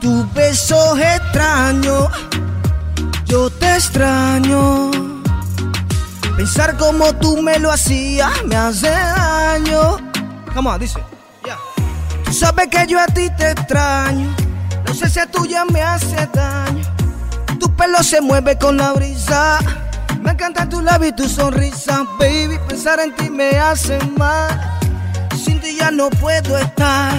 Tu 0.00 0.28
beso 0.34 0.96
extraño. 0.96 2.10
Yo 3.26 3.48
te 3.48 3.76
extraño. 3.76 4.90
Pensar 6.36 6.76
como 6.78 7.14
tú 7.14 7.40
me 7.40 7.60
lo 7.60 7.70
hacías 7.70 8.32
me 8.44 8.56
hace 8.56 8.90
daño. 8.90 9.98
Come 10.52 10.76
dice. 10.80 10.98
Ya. 11.46 11.58
Tú 12.24 12.32
sabes 12.32 12.66
que 12.66 12.88
yo 12.88 12.98
a 12.98 13.06
ti 13.06 13.30
te 13.38 13.52
extraño. 13.52 14.34
No 14.88 14.94
sé 14.94 15.08
si 15.08 15.20
a 15.20 15.30
tuya 15.30 15.64
me 15.64 15.80
hace 15.80 16.28
daño. 16.34 16.82
Tu 17.60 17.72
pelo 17.76 18.02
se 18.02 18.20
mueve 18.20 18.58
con 18.58 18.78
la 18.78 18.94
brisa. 18.94 19.60
Me 20.20 20.32
encanta 20.32 20.68
tu 20.68 20.80
labio 20.80 21.10
y 21.10 21.12
tu 21.12 21.28
sonrisa, 21.28 22.02
baby. 22.18 22.58
Pensar 22.66 22.98
en 22.98 23.14
ti 23.14 23.30
me 23.30 23.56
hace 23.60 23.96
mal. 24.18 24.74
Sin 25.36 25.60
ti 25.60 25.76
ya 25.78 25.90
no 25.90 26.10
puedo 26.10 26.56
estar. 26.58 27.12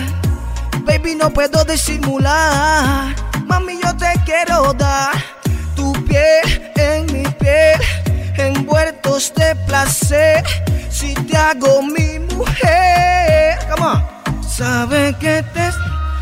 Baby, 0.85 1.15
no 1.15 1.29
puedo 1.31 1.63
disimular. 1.65 3.15
Mami, 3.45 3.79
yo 3.83 3.95
te 3.97 4.13
quiero 4.25 4.73
dar 4.73 5.11
tu 5.75 5.93
piel 6.05 6.71
en 6.75 7.05
mi 7.11 7.23
piel, 7.23 7.79
envueltos 8.37 9.33
de 9.35 9.55
placer. 9.67 10.43
Si 10.89 11.13
te 11.13 11.35
hago 11.35 11.81
mi 11.81 12.19
mujer, 12.33 13.57
come 13.69 13.85
on. 13.85 14.03
Sabe 14.47 15.15
que 15.19 15.43
te, 15.53 15.69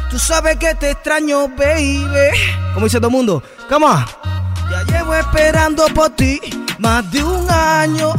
tú 0.09 0.17
sabes 0.17 0.57
que 0.57 0.73
te 0.75 0.91
extraño, 0.91 1.47
baby. 1.49 2.31
Como 2.73 2.85
dice 2.85 2.99
todo 2.99 3.11
mundo, 3.11 3.43
come 3.69 3.85
on. 3.85 4.05
Ya 4.71 4.83
llevo 4.91 5.13
esperando 5.13 5.85
por 5.93 6.09
ti 6.11 6.39
más 6.79 7.09
de 7.11 7.23
un 7.23 7.49
año. 7.51 8.13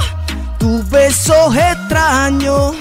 Tu 0.58 0.82
beso 0.88 1.52
extraño 1.52 2.72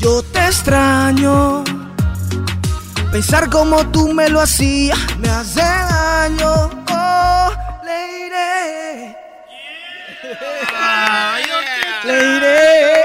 yo 0.00 0.22
te 0.22 0.46
extraño. 0.46 1.62
Pensar 3.12 3.50
como 3.50 3.86
tú 3.90 4.12
me 4.12 4.28
lo 4.28 4.40
hacías 4.40 4.98
me 5.18 5.28
hace 5.28 5.60
daño. 5.60 6.70
Oh, 6.90 7.50
Leire. 7.84 9.16
Leire. 12.04 13.04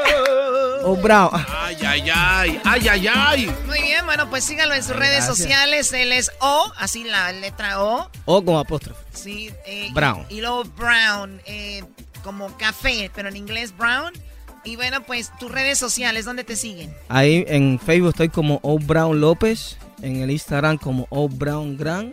Oh, 0.84 0.96
bravo. 0.96 1.32
Ay, 1.50 1.78
ay, 1.84 2.10
ay. 2.14 2.62
Ay, 2.64 2.88
ay, 2.88 3.08
ay. 3.08 3.56
Muy 3.66 3.82
bien, 3.82 4.06
bueno, 4.06 4.30
pues 4.30 4.44
síganlo 4.44 4.76
en 4.76 4.84
sus 4.84 4.96
redes 4.96 5.26
sociales. 5.26 5.92
Él 5.94 6.12
es 6.12 6.32
O, 6.40 6.72
así 6.78 7.04
la 7.04 7.32
letra 7.32 7.84
O. 7.84 8.10
O 8.26 8.46
con 8.46 8.58
apóstrofe. 8.58 9.04
Sí. 9.12 9.52
Eh, 9.66 9.90
brown. 9.94 10.26
Y, 10.30 10.42
luego 10.42 10.64
Brown, 10.64 11.42
eh, 11.46 11.84
como 12.24 12.56
café, 12.58 13.10
pero 13.16 13.30
en 13.30 13.36
inglés 13.38 13.76
Brown. 13.76 14.14
Y 14.66 14.76
bueno, 14.76 15.04
pues 15.04 15.32
tus 15.40 15.52
redes 15.52 15.78
sociales, 15.78 16.26
¿dónde 16.26 16.44
te 16.44 16.56
siguen? 16.56 16.94
Ahí 17.08 17.46
en 17.48 17.80
Facebook 17.80 18.10
estoy 18.10 18.30
como 18.30 18.60
O 18.64 18.80
Brown 18.80 19.22
López, 19.22 19.78
en 20.02 20.18
el 20.18 20.32
Instagram 20.32 20.78
como 20.78 21.08
O 21.12 21.30
Brown 21.30 21.78
Gran. 21.78 22.12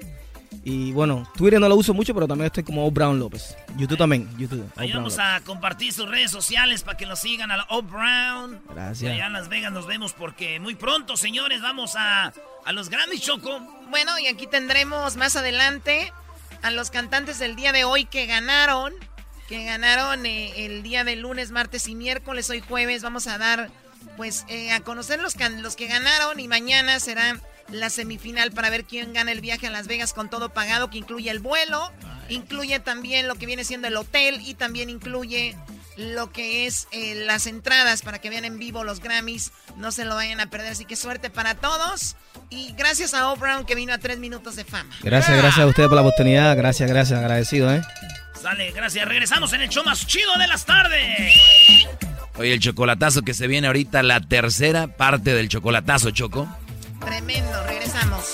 Y 0.64 0.92
bueno, 0.92 1.28
Twitter 1.34 1.58
no 1.58 1.68
lo 1.68 1.74
uso 1.76 1.92
mucho, 1.94 2.14
pero 2.14 2.28
también 2.28 2.46
estoy 2.46 2.62
como 2.62 2.86
O 2.86 2.90
Brown 2.90 3.18
López. 3.18 3.56
YouTube 3.76 3.96
también, 3.98 4.28
YouTube. 4.38 4.64
Ahí 4.76 4.92
vamos 4.92 5.18
a 5.18 5.40
compartir 5.44 5.92
sus 5.92 6.08
redes 6.08 6.30
sociales 6.30 6.82
para 6.82 6.96
que 6.96 7.06
lo 7.06 7.16
sigan 7.16 7.50
a 7.50 7.56
la 7.56 7.66
O 7.70 7.82
Brown. 7.82 8.60
Gracias. 8.68 9.10
allá 9.12 9.26
en 9.26 9.32
Las 9.32 9.48
Vegas 9.48 9.72
nos 9.72 9.86
vemos 9.86 10.12
porque 10.12 10.60
muy 10.60 10.74
pronto, 10.74 11.16
señores, 11.16 11.62
vamos 11.62 11.96
a, 11.96 12.32
a 12.64 12.72
los 12.72 12.90
Grammys, 12.90 13.22
Choco. 13.22 13.60
Bueno, 13.88 14.18
y 14.18 14.26
aquí 14.26 14.46
tendremos 14.46 15.16
más 15.16 15.34
adelante 15.36 16.12
a 16.62 16.70
los 16.70 16.90
cantantes 16.90 17.38
del 17.38 17.56
día 17.56 17.72
de 17.72 17.84
hoy 17.84 18.04
que 18.04 18.26
ganaron 18.26 18.92
que 19.52 19.64
ganaron 19.64 20.24
eh, 20.24 20.64
el 20.64 20.82
día 20.82 21.04
de 21.04 21.14
lunes, 21.14 21.50
martes 21.50 21.86
y 21.86 21.94
miércoles. 21.94 22.48
Hoy 22.48 22.62
jueves 22.66 23.02
vamos 23.02 23.26
a 23.26 23.36
dar, 23.36 23.68
pues, 24.16 24.46
eh, 24.48 24.72
a 24.72 24.80
conocer 24.80 25.20
los, 25.20 25.36
los 25.60 25.76
que 25.76 25.88
ganaron 25.88 26.40
y 26.40 26.48
mañana 26.48 26.98
será 27.00 27.38
la 27.70 27.90
semifinal 27.90 28.52
para 28.52 28.70
ver 28.70 28.84
quién 28.84 29.12
gana 29.12 29.30
el 29.30 29.42
viaje 29.42 29.66
a 29.66 29.70
Las 29.70 29.88
Vegas 29.88 30.14
con 30.14 30.30
todo 30.30 30.54
pagado, 30.54 30.88
que 30.88 30.96
incluye 30.96 31.30
el 31.30 31.38
vuelo, 31.38 31.92
incluye 32.30 32.80
también 32.80 33.28
lo 33.28 33.34
que 33.34 33.44
viene 33.44 33.62
siendo 33.64 33.88
el 33.88 33.96
hotel 33.98 34.40
y 34.40 34.54
también 34.54 34.88
incluye 34.88 35.54
lo 35.98 36.32
que 36.32 36.66
es 36.66 36.88
eh, 36.90 37.14
las 37.26 37.46
entradas 37.46 38.00
para 38.00 38.20
que 38.22 38.30
vean 38.30 38.46
en 38.46 38.58
vivo 38.58 38.84
los 38.84 39.00
Grammys. 39.00 39.52
No 39.76 39.92
se 39.92 40.06
lo 40.06 40.14
vayan 40.14 40.40
a 40.40 40.48
perder, 40.48 40.72
así 40.72 40.86
que 40.86 40.96
suerte 40.96 41.28
para 41.28 41.56
todos. 41.56 42.16
Y 42.48 42.72
gracias 42.72 43.12
a 43.12 43.30
O 43.30 43.36
Brown 43.36 43.66
que 43.66 43.74
vino 43.74 43.92
a 43.92 43.98
tres 43.98 44.18
minutos 44.18 44.56
de 44.56 44.64
fama. 44.64 44.96
Gracias, 45.02 45.36
gracias 45.36 45.58
a 45.58 45.66
ustedes 45.66 45.90
por 45.90 45.96
la 45.96 46.02
oportunidad. 46.02 46.56
Gracias, 46.56 46.88
gracias, 46.88 47.18
agradecido, 47.18 47.70
¿eh? 47.70 47.82
Sale, 48.42 48.72
gracias. 48.72 49.06
Regresamos 49.06 49.52
en 49.52 49.60
el 49.60 49.68
show 49.68 49.84
más 49.84 50.04
chido 50.04 50.34
de 50.36 50.48
las 50.48 50.66
tardes. 50.66 51.38
Oye, 52.36 52.52
el 52.52 52.58
chocolatazo 52.58 53.22
que 53.22 53.34
se 53.34 53.46
viene 53.46 53.68
ahorita, 53.68 54.02
la 54.02 54.20
tercera 54.20 54.88
parte 54.88 55.32
del 55.32 55.48
chocolatazo, 55.48 56.10
Choco. 56.10 56.48
Tremendo, 56.98 57.62
regresamos. 57.68 58.32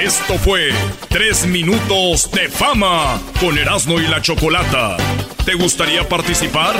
Esto 0.00 0.36
fue 0.38 0.72
Tres 1.08 1.46
Minutos 1.46 2.28
de 2.32 2.48
Fama 2.48 3.20
con 3.38 3.56
Erasmo 3.56 4.00
y 4.00 4.08
la 4.08 4.20
Chocolata. 4.20 4.96
¿Te 5.44 5.54
gustaría 5.54 6.08
participar? 6.08 6.74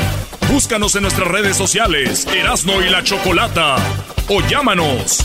Búscanos 0.50 0.96
en 0.96 1.02
nuestras 1.02 1.28
redes 1.28 1.56
sociales, 1.56 2.26
Erasmo 2.26 2.82
y 2.82 2.90
la 2.90 3.04
Chocolata. 3.04 3.76
O 4.28 4.40
llámanos 4.48 5.24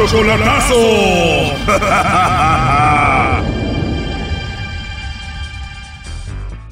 Chocolatazo. 0.00 0.80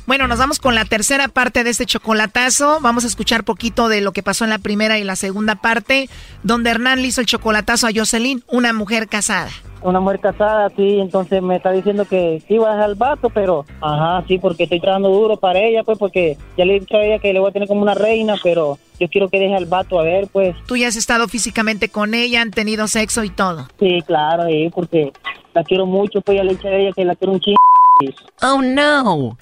Bueno, 0.09 0.27
nos 0.27 0.39
vamos 0.39 0.59
con 0.59 0.75
la 0.75 0.87
tercera 0.87 1.29
parte 1.29 1.65
de 1.65 1.69
este 1.69 1.85
chocolatazo. 1.85 2.79
Vamos 2.81 3.05
a 3.05 3.09
escuchar 3.09 3.45
poquito 3.45 3.91
de 3.91 4.01
lo 4.01 4.13
que 4.13 4.23
pasó 4.23 4.45
en 4.45 4.49
la 4.49 4.57
primera 4.57 4.99
y 4.99 5.05
la 5.05 5.17
segunda 5.17 5.57
parte, 5.57 6.09
donde 6.43 6.71
Hernán 6.71 7.03
le 7.03 7.09
hizo 7.09 7.21
el 7.21 7.27
chocolatazo 7.27 7.87
a 7.87 7.91
Jocelyn, 7.95 8.43
una 8.49 8.73
mujer 8.73 9.07
casada. 9.07 9.51
Una 9.83 10.01
mujer 10.01 10.21
casada, 10.21 10.71
sí, 10.75 10.99
entonces 10.99 11.43
me 11.43 11.57
está 11.57 11.73
diciendo 11.73 12.07
que 12.07 12.43
sí 12.49 12.57
va 12.57 12.71
a 12.71 12.73
dejar 12.73 12.85
al 12.87 12.95
vato, 12.95 13.29
pero, 13.29 13.67
ajá, 13.83 14.25
sí, 14.27 14.39
porque 14.39 14.63
estoy 14.63 14.81
trabajando 14.81 15.11
duro 15.11 15.37
para 15.37 15.59
ella, 15.59 15.83
pues, 15.85 15.99
porque 15.99 16.39
ya 16.57 16.65
le 16.65 16.77
he 16.77 16.81
dicho 16.81 16.97
a 16.97 17.05
ella 17.05 17.19
que 17.19 17.35
le 17.35 17.41
voy 17.41 17.51
a 17.51 17.53
tener 17.53 17.69
como 17.69 17.83
una 17.83 17.95
reina, 17.95 18.37
pero 18.43 18.79
yo 18.99 19.09
quiero 19.11 19.29
que 19.29 19.39
deje 19.39 19.57
al 19.57 19.67
vato 19.67 20.01
a 20.01 20.05
ver, 20.05 20.29
pues. 20.29 20.57
Tú 20.65 20.79
ya 20.79 20.89
has 20.89 20.97
estado 20.97 21.29
físicamente 21.29 21.91
con 21.91 22.15
ella, 22.15 22.41
han 22.41 22.51
tenido 22.51 22.89
sexo 22.89 23.25
y 23.25 23.31
todo. 23.31 23.69
Sí, 23.79 24.01
claro, 24.07 24.47
sí, 24.47 24.71
porque 24.75 25.13
la 25.53 25.63
quiero 25.65 25.85
mucho, 25.85 26.23
pues 26.23 26.39
ya 26.39 26.45
le 26.45 26.53
he 26.53 26.55
dicho 26.55 26.69
a 26.69 26.73
ella 26.73 26.93
que 26.97 27.05
la 27.05 27.15
quiero 27.15 27.35
un 27.35 27.41
chingo. 27.41 27.59
Oh, 28.43 28.63
no. 28.63 29.37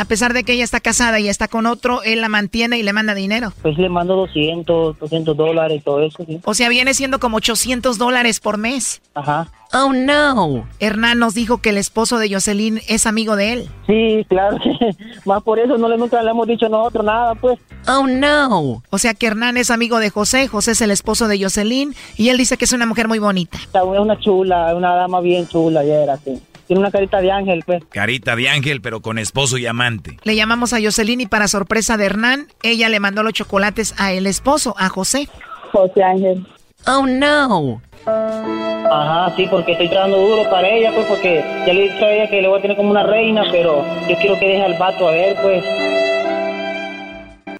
A 0.00 0.06
pesar 0.06 0.32
de 0.32 0.44
que 0.44 0.54
ella 0.54 0.64
está 0.64 0.80
casada 0.80 1.20
y 1.20 1.28
está 1.28 1.46
con 1.46 1.66
otro, 1.66 2.02
él 2.02 2.22
la 2.22 2.30
mantiene 2.30 2.78
y 2.78 2.82
le 2.82 2.94
manda 2.94 3.14
dinero. 3.14 3.52
Pues 3.60 3.76
le 3.76 3.90
mando 3.90 4.16
200, 4.16 4.98
200 4.98 5.36
dólares, 5.36 5.82
todo 5.84 6.00
eso, 6.00 6.24
sí. 6.26 6.40
O 6.42 6.54
sea, 6.54 6.70
viene 6.70 6.94
siendo 6.94 7.20
como 7.20 7.36
800 7.36 7.98
dólares 7.98 8.40
por 8.40 8.56
mes. 8.56 9.02
Ajá. 9.12 9.48
Oh, 9.74 9.92
no. 9.92 10.66
Hernán 10.80 11.18
nos 11.18 11.34
dijo 11.34 11.58
que 11.58 11.68
el 11.68 11.76
esposo 11.76 12.18
de 12.18 12.32
Jocelyn 12.32 12.80
es 12.88 13.04
amigo 13.04 13.36
de 13.36 13.52
él. 13.52 13.68
Sí, 13.86 14.24
claro. 14.26 14.56
Más 15.26 15.42
por 15.42 15.58
eso 15.58 15.76
no 15.76 15.86
le 15.86 15.98
nunca 15.98 16.22
le 16.22 16.30
hemos 16.30 16.46
dicho 16.46 16.70
nosotros 16.70 17.04
nada, 17.04 17.34
pues. 17.34 17.58
Oh, 17.86 18.06
no. 18.06 18.82
O 18.88 18.98
sea 18.98 19.12
que 19.12 19.26
Hernán 19.26 19.58
es 19.58 19.70
amigo 19.70 19.98
de 19.98 20.08
José, 20.08 20.48
José 20.48 20.70
es 20.70 20.80
el 20.80 20.92
esposo 20.92 21.28
de 21.28 21.42
Jocelyn 21.42 21.94
y 22.16 22.30
él 22.30 22.38
dice 22.38 22.56
que 22.56 22.64
es 22.64 22.72
una 22.72 22.86
mujer 22.86 23.06
muy 23.06 23.18
bonita. 23.18 23.58
Es 23.58 23.82
una 23.82 24.18
chula, 24.18 24.74
una 24.74 24.94
dama 24.94 25.20
bien 25.20 25.46
chula, 25.46 25.84
ya 25.84 25.96
era 25.96 26.14
así. 26.14 26.40
Tiene 26.70 26.82
una 26.82 26.92
carita 26.92 27.20
de 27.20 27.32
ángel, 27.32 27.64
pues. 27.66 27.82
Carita 27.88 28.36
de 28.36 28.48
ángel, 28.48 28.80
pero 28.80 29.00
con 29.00 29.18
esposo 29.18 29.58
y 29.58 29.66
amante. 29.66 30.18
Le 30.22 30.36
llamamos 30.36 30.72
a 30.72 30.80
Jocelyn 30.80 31.20
y 31.20 31.26
para 31.26 31.48
sorpresa 31.48 31.96
de 31.96 32.06
Hernán, 32.06 32.46
ella 32.62 32.88
le 32.88 33.00
mandó 33.00 33.24
los 33.24 33.32
chocolates 33.32 33.92
a 33.98 34.12
el 34.12 34.28
esposo, 34.28 34.76
a 34.78 34.88
José. 34.88 35.28
José 35.72 36.04
Ángel. 36.04 36.46
Oh, 36.86 37.04
no. 37.08 37.82
Ajá, 38.06 39.34
sí, 39.34 39.48
porque 39.50 39.72
estoy 39.72 39.88
trabajando 39.88 40.18
duro 40.18 40.48
para 40.48 40.68
ella, 40.68 40.92
pues, 40.94 41.06
porque 41.06 41.44
ya 41.66 41.72
le 41.72 41.86
he 41.86 41.92
dicho 41.92 42.04
a 42.04 42.12
ella 42.12 42.30
que 42.30 42.40
le 42.40 42.46
voy 42.46 42.60
a 42.60 42.62
tener 42.62 42.76
como 42.76 42.92
una 42.92 43.02
reina, 43.02 43.42
pero 43.50 43.84
yo 44.08 44.16
quiero 44.18 44.38
que 44.38 44.46
deje 44.46 44.62
al 44.62 44.78
vato 44.78 45.08
a 45.08 45.10
ver, 45.10 45.36
pues. 45.42 45.64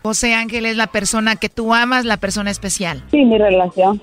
José 0.05 0.35
Ángel 0.35 0.67
es 0.67 0.77
la 0.77 0.87
persona 0.87 1.35
que 1.35 1.49
tú 1.49 1.75
amas, 1.75 2.05
la 2.05 2.19
persona 2.19 2.53
especial. 2.53 3.03
Sí, 3.11 3.25
mi 3.25 3.39
relación. 3.39 4.01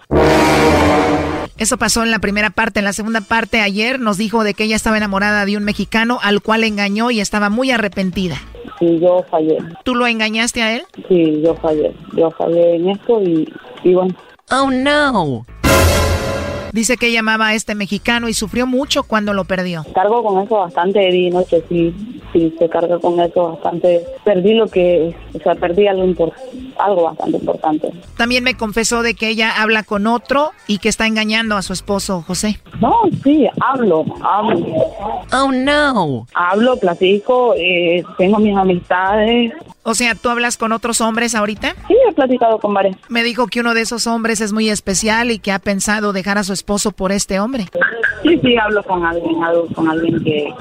Eso 1.58 1.78
pasó 1.78 2.04
en 2.04 2.12
la 2.12 2.20
primera 2.20 2.50
parte. 2.50 2.80
En 2.80 2.86
la 2.86 2.94
segunda 2.94 3.22
parte, 3.22 3.62
ayer 3.62 4.00
nos 4.00 4.18
dijo 4.18 4.44
de 4.44 4.54
que 4.54 4.66
ella 4.66 4.76
estaba 4.76 4.98
enamorada 4.98 5.46
de 5.46 5.58
un 5.58 5.64
mexicano 5.64 6.20
al 6.22 6.42
cual 6.42 6.64
engañó 6.64 7.10
y 7.12 7.20
estaba 7.20 7.50
muy 7.50 7.72
arrepentida. 7.72 8.38
Sí, 8.80 9.00
yo 9.02 9.26
fallé. 9.30 9.58
¿Tú 9.84 9.96
lo 9.96 10.06
engañaste 10.06 10.62
a 10.62 10.76
él? 10.76 10.84
Sí, 11.08 11.42
yo 11.44 11.56
fallé. 11.56 11.96
Yo 12.16 12.30
fallé 12.32 12.76
en 12.76 12.90
esto 12.90 13.22
y, 13.24 13.52
y 13.84 13.94
bueno. 13.94 14.16
Oh, 14.52 14.70
no. 14.72 15.46
Dice 16.72 16.98
que 16.98 17.12
llamaba 17.12 17.48
a 17.48 17.54
este 17.54 17.76
mexicano 17.76 18.28
y 18.30 18.34
sufrió 18.34 18.68
mucho 18.68 19.04
cuando 19.04 19.34
lo 19.34 19.46
perdió. 19.46 19.86
Cargo 19.94 20.24
con 20.24 20.44
eso 20.44 20.58
bastante, 20.58 21.08
Eddie, 21.08 21.32
no 21.32 21.44
sé 21.44 21.64
si, 21.70 21.94
si 22.34 22.54
se 22.58 22.70
carga 22.70 23.00
con 23.00 23.20
eso 23.20 23.52
bastante. 23.54 24.04
Perdí 24.24 24.54
lo 24.54 24.68
que, 24.68 25.16
o 25.34 25.40
sea, 25.40 25.56
perdí 25.56 25.88
algo, 25.88 26.34
algo 26.78 27.04
bastante 27.04 27.38
importante. 27.38 27.92
También 28.16 28.44
me 28.44 28.56
confesó 28.56 29.02
de 29.02 29.14
que 29.14 29.30
ella 29.30 29.62
habla 29.62 29.84
con 29.84 30.08
otro 30.08 30.52
y 30.68 30.80
que 30.80 30.90
está 30.90 31.08
engañando 31.08 31.56
a 31.56 31.62
su 31.62 31.74
esposo, 31.74 32.22
José. 32.22 32.60
No, 32.80 32.96
sí, 33.24 33.48
hablo, 33.62 34.06
hablo. 34.22 34.66
Oh, 35.34 35.52
no. 35.52 36.28
Hablo, 36.34 36.78
platico, 36.78 37.54
eh, 37.56 38.04
tengo 38.18 38.40
mis 38.40 38.56
amistades. 38.56 39.54
O 39.90 39.94
sea, 39.94 40.16
¿tú 40.16 40.28
hablas 40.28 40.58
con 40.58 40.74
otros 40.74 41.00
hombres 41.00 41.34
ahorita? 41.34 41.74
Sí, 41.88 41.96
he 42.10 42.14
platicado 42.14 42.60
con 42.60 42.74
varios. 42.74 42.98
Me 43.08 43.24
dijo 43.24 43.48
que 43.48 43.62
uno 43.62 43.74
de 43.74 43.80
esos 43.80 44.06
hombres 44.06 44.42
es 44.42 44.52
muy 44.52 44.70
especial 44.70 45.32
y 45.32 45.40
que 45.40 45.54
ha 45.54 45.60
pensado 45.60 46.12
dejar 46.12 46.38
a 46.38 46.44
su 46.44 46.52
esposo 46.52 46.92
por 46.92 47.14
este 47.14 47.40
hombre. 47.40 47.68
Sí, 48.22 48.38
sí, 48.44 48.58
hablo 48.58 48.84
con 48.84 49.06
alguien, 49.06 49.42
hablo 49.42 49.66
con 49.74 49.88
alguien 49.88 50.22
que, 50.26 50.54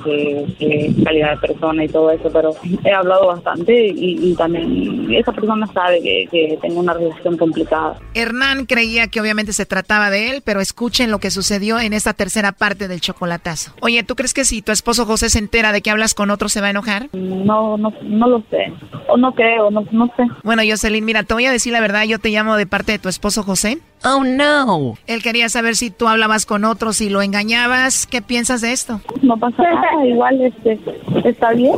que, 0.61 0.95
calidad 1.03 1.33
de 1.33 1.37
persona 1.39 1.85
y 1.85 1.89
todo 1.89 2.13
eso, 2.13 2.31
pero 2.33 2.55
he 2.85 2.93
hablado 2.93 3.27
bastante 3.27 3.89
y, 3.89 4.31
y 4.31 4.37
también 4.37 5.13
esa 5.13 5.33
persona 5.33 5.67
sabe 5.75 6.01
que, 6.01 6.29
que 6.31 6.57
tengo 6.63 6.79
una 6.79 6.95
relación 6.95 7.37
complicada. 7.37 7.99
Hernán 8.15 8.67
creía 8.67 9.09
que 9.09 9.21
obviamente 9.21 9.53
se 9.53 9.67
trataba 9.67 10.09
de 10.11 10.31
él, 10.31 10.43
pero 10.45 10.61
escuchen 10.61 11.11
lo 11.11 11.19
que 11.19 11.33
sucedió 11.33 11.81
en 11.81 11.95
esta 11.95 12.13
tercera 12.13 12.53
parte 12.53 12.87
del 12.87 13.01
chocolatazo. 13.01 13.73
Oye, 13.81 14.05
¿tú 14.05 14.15
crees 14.15 14.35
que 14.35 14.45
si 14.45 14.63
tu 14.63 14.71
esposo 14.71 15.05
José 15.05 15.31
se 15.31 15.41
entera 15.41 15.73
de 15.73 15.83
que 15.83 15.91
hablas 15.91 16.15
con 16.15 16.31
otro 16.31 16.49
se 16.49 16.61
va 16.61 16.69
a 16.69 16.71
enojar? 16.71 17.09
No, 17.13 17.77
no, 17.77 17.93
no 18.03 18.29
lo 18.29 18.45
sé. 18.51 18.73
O 19.09 19.16
no 19.17 19.33
creo, 19.35 19.71
no, 19.71 19.85
no 19.91 20.07
sé. 20.17 20.25
Bueno, 20.43 20.63
Jocelyn, 20.69 21.05
mira, 21.05 21.23
te 21.23 21.35
voy 21.35 21.47
a 21.47 21.53
decir 21.53 21.73
la 21.73 21.81
verdad, 21.81 22.05
yo 22.05 22.19
te 22.19 22.31
llamo 22.31 22.57
de 22.57 22.67
parte 22.67 22.93
de 22.93 22.99
tu 22.99 23.09
esposo 23.09 23.43
José. 23.43 23.79
Oh, 24.05 24.23
no. 24.25 24.95
Él 25.07 25.23
quería 25.23 25.49
saber 25.49 25.75
si 25.75 25.91
tú 25.91 26.07
hablabas 26.07 26.47
con 26.47 26.65
otros 26.65 27.01
y 27.01 27.09
lo 27.09 27.23
engañabas. 27.23 28.07
¿Qué 28.07 28.23
piensas 28.23 28.61
de 28.61 28.73
esto? 28.73 29.01
No 29.23 29.37
pasa 29.37 29.63
nada, 29.63 30.07
igual 30.07 30.41
este, 30.41 30.79
está 31.25 31.53
bien. 31.53 31.75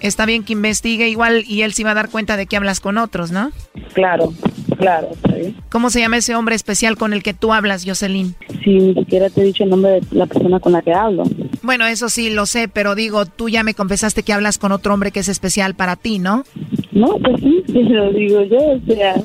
Está 0.00 0.26
bien 0.26 0.44
que 0.44 0.52
investigue 0.52 1.08
igual 1.08 1.44
y 1.46 1.62
él 1.62 1.72
se 1.72 1.84
va 1.84 1.92
a 1.92 1.94
dar 1.94 2.10
cuenta 2.10 2.36
de 2.36 2.46
que 2.46 2.56
hablas 2.56 2.80
con 2.80 2.98
otros, 2.98 3.30
¿no? 3.30 3.52
Claro, 3.94 4.32
claro, 4.78 5.08
está 5.12 5.34
bien. 5.34 5.56
¿Cómo 5.70 5.90
se 5.90 6.00
llama 6.00 6.16
ese 6.16 6.34
hombre 6.34 6.56
especial 6.56 6.96
con 6.96 7.12
el 7.12 7.22
que 7.22 7.34
tú 7.34 7.52
hablas, 7.52 7.84
Jocelyn? 7.86 8.34
Si 8.64 8.70
ni 8.70 8.94
siquiera 8.94 9.30
te 9.30 9.40
he 9.40 9.44
dicho 9.44 9.64
el 9.64 9.70
nombre 9.70 10.00
de 10.00 10.06
la 10.10 10.26
persona 10.26 10.60
con 10.60 10.72
la 10.72 10.82
que 10.82 10.92
hablo. 10.92 11.24
Bueno, 11.62 11.86
eso 11.86 12.08
sí 12.08 12.30
lo 12.30 12.46
sé, 12.46 12.68
pero 12.68 12.94
digo, 12.94 13.26
tú 13.26 13.48
ya 13.48 13.62
me 13.62 13.74
confesaste 13.74 14.22
que 14.22 14.32
hablas 14.32 14.58
con 14.58 14.72
otro 14.72 14.92
hombre 14.92 15.12
que 15.12 15.20
es 15.20 15.28
especial 15.28 15.74
para 15.74 15.96
ti, 15.96 16.18
¿no? 16.18 16.44
No, 16.92 17.18
pues 17.18 17.40
sí, 17.40 17.62
sí 17.66 17.82
lo 17.82 18.12
digo 18.12 18.42
yo, 18.44 18.58
o 18.58 18.80
sea. 18.86 19.16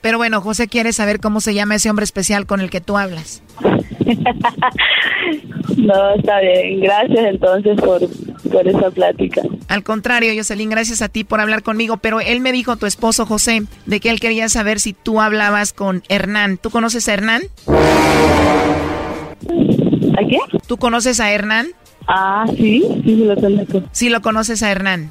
Pero 0.00 0.18
bueno, 0.18 0.40
José 0.40 0.66
quiere 0.68 0.92
saber 0.92 1.20
cómo 1.20 1.40
se 1.40 1.54
llama 1.54 1.76
ese 1.76 1.90
hombre 1.90 2.04
especial 2.04 2.46
con 2.46 2.60
el 2.60 2.70
que 2.70 2.80
tú 2.80 2.96
hablas. 2.96 3.42
no, 5.76 6.14
está 6.14 6.40
bien. 6.40 6.80
Gracias 6.80 7.26
entonces 7.26 7.80
por, 7.80 8.00
por 8.50 8.66
esa 8.66 8.90
plática. 8.90 9.42
Al 9.68 9.82
contrario, 9.82 10.32
Jocelyn, 10.34 10.70
gracias 10.70 11.02
a 11.02 11.08
ti 11.08 11.24
por 11.24 11.40
hablar 11.40 11.62
conmigo. 11.62 11.98
Pero 11.98 12.20
él 12.20 12.40
me 12.40 12.52
dijo, 12.52 12.76
tu 12.76 12.86
esposo 12.86 13.26
José, 13.26 13.62
de 13.86 14.00
que 14.00 14.10
él 14.10 14.20
quería 14.20 14.48
saber 14.48 14.80
si 14.80 14.94
tú 14.94 15.20
hablabas 15.20 15.72
con 15.72 16.02
Hernán. 16.08 16.58
¿Tú 16.58 16.70
conoces 16.70 17.08
a 17.08 17.14
Hernán? 17.14 17.42
¿A 20.18 20.28
qué? 20.28 20.38
¿Tú 20.66 20.76
conoces 20.76 21.20
a 21.20 21.30
Hernán? 21.30 21.68
Ah, 22.06 22.44
sí, 22.56 22.84
sí, 23.04 23.16
lo 23.16 23.36
conozco. 23.36 23.82
Sí, 23.92 24.08
lo 24.08 24.20
conoces 24.20 24.62
a 24.62 24.70
Hernán. 24.70 25.10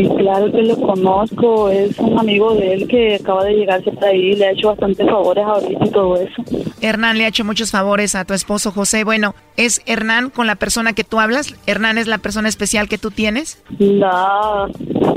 Sí, 0.00 0.08
claro 0.16 0.50
que 0.50 0.62
lo 0.62 0.76
conozco. 0.76 1.68
Es 1.68 1.98
un 1.98 2.18
amigo 2.18 2.54
de 2.54 2.72
él 2.72 2.88
que 2.88 3.16
acaba 3.16 3.44
de 3.44 3.52
llegar 3.52 3.82
por 3.82 4.02
ahí. 4.02 4.34
Le 4.34 4.46
ha 4.46 4.52
hecho 4.52 4.68
bastantes 4.68 5.06
favores 5.06 5.44
ahorita 5.44 5.84
y 5.84 5.90
todo 5.90 6.16
eso. 6.16 6.42
Hernán 6.80 7.18
le 7.18 7.26
ha 7.26 7.28
hecho 7.28 7.44
muchos 7.44 7.70
favores 7.70 8.14
a 8.14 8.24
tu 8.24 8.32
esposo 8.32 8.72
José. 8.72 9.04
Bueno, 9.04 9.34
¿es 9.58 9.82
Hernán 9.84 10.30
con 10.30 10.46
la 10.46 10.54
persona 10.54 10.94
que 10.94 11.04
tú 11.04 11.20
hablas? 11.20 11.54
¿Hernán 11.66 11.98
es 11.98 12.06
la 12.06 12.16
persona 12.16 12.48
especial 12.48 12.88
que 12.88 12.96
tú 12.96 13.10
tienes? 13.10 13.62
No, 13.78 14.68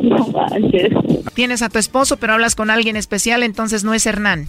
no 0.01 0.27
manches. 0.27 0.89
Tienes 1.33 1.61
a 1.61 1.69
tu 1.69 1.79
esposo, 1.79 2.17
pero 2.17 2.33
hablas 2.33 2.55
con 2.55 2.69
alguien 2.69 2.97
especial, 2.97 3.41
entonces 3.41 3.85
no 3.85 3.93
es 3.93 4.05
Hernán. 4.05 4.47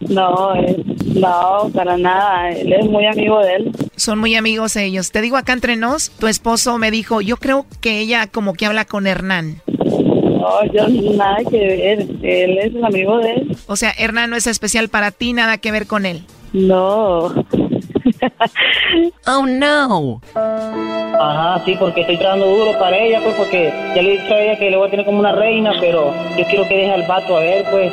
No, 0.00 0.54
eh, 0.54 0.76
no, 1.14 1.70
para 1.74 1.96
nada. 1.96 2.50
Él 2.50 2.72
es 2.72 2.86
muy 2.86 3.06
amigo 3.06 3.40
de 3.40 3.54
él. 3.56 3.72
Son 3.96 4.18
muy 4.18 4.36
amigos 4.36 4.76
ellos. 4.76 5.10
Te 5.10 5.20
digo 5.20 5.36
acá 5.36 5.52
entre 5.52 5.76
nos, 5.76 6.10
tu 6.10 6.28
esposo 6.28 6.78
me 6.78 6.90
dijo, 6.90 7.20
yo 7.20 7.36
creo 7.36 7.66
que 7.80 7.98
ella 7.98 8.28
como 8.28 8.54
que 8.54 8.66
habla 8.66 8.84
con 8.84 9.06
Hernán. 9.06 9.60
No, 10.42 10.64
yo 10.72 10.88
nada 11.14 11.38
que 11.48 11.56
ver. 11.56 12.00
Él 12.22 12.58
es 12.58 12.74
el 12.74 12.84
amigo 12.84 13.18
de 13.18 13.32
él. 13.32 13.56
O 13.68 13.76
sea, 13.76 13.92
Hernán 13.96 14.30
no 14.30 14.36
es 14.36 14.48
especial 14.48 14.88
para 14.88 15.12
ti, 15.12 15.32
nada 15.32 15.58
que 15.58 15.70
ver 15.70 15.86
con 15.86 16.04
él. 16.04 16.24
No. 16.52 17.26
oh, 19.26 19.46
no. 19.46 20.20
Ajá, 20.34 21.62
sí, 21.64 21.76
porque 21.78 22.00
estoy 22.00 22.16
trabajando 22.16 22.46
duro 22.46 22.76
para 22.76 22.98
ella, 22.98 23.20
pues, 23.22 23.36
porque 23.36 23.72
ya 23.94 24.02
le 24.02 24.14
he 24.14 24.20
dicho 24.20 24.34
a 24.34 24.40
ella 24.40 24.58
que 24.58 24.70
le 24.70 24.76
voy 24.76 24.88
a 24.88 24.90
tener 24.90 25.06
como 25.06 25.20
una 25.20 25.32
reina, 25.32 25.74
pero 25.80 26.12
yo 26.36 26.44
quiero 26.46 26.66
que 26.66 26.76
deje 26.76 26.90
al 26.90 27.06
vato 27.06 27.36
a 27.36 27.40
ver, 27.40 27.64
pues. 27.70 27.92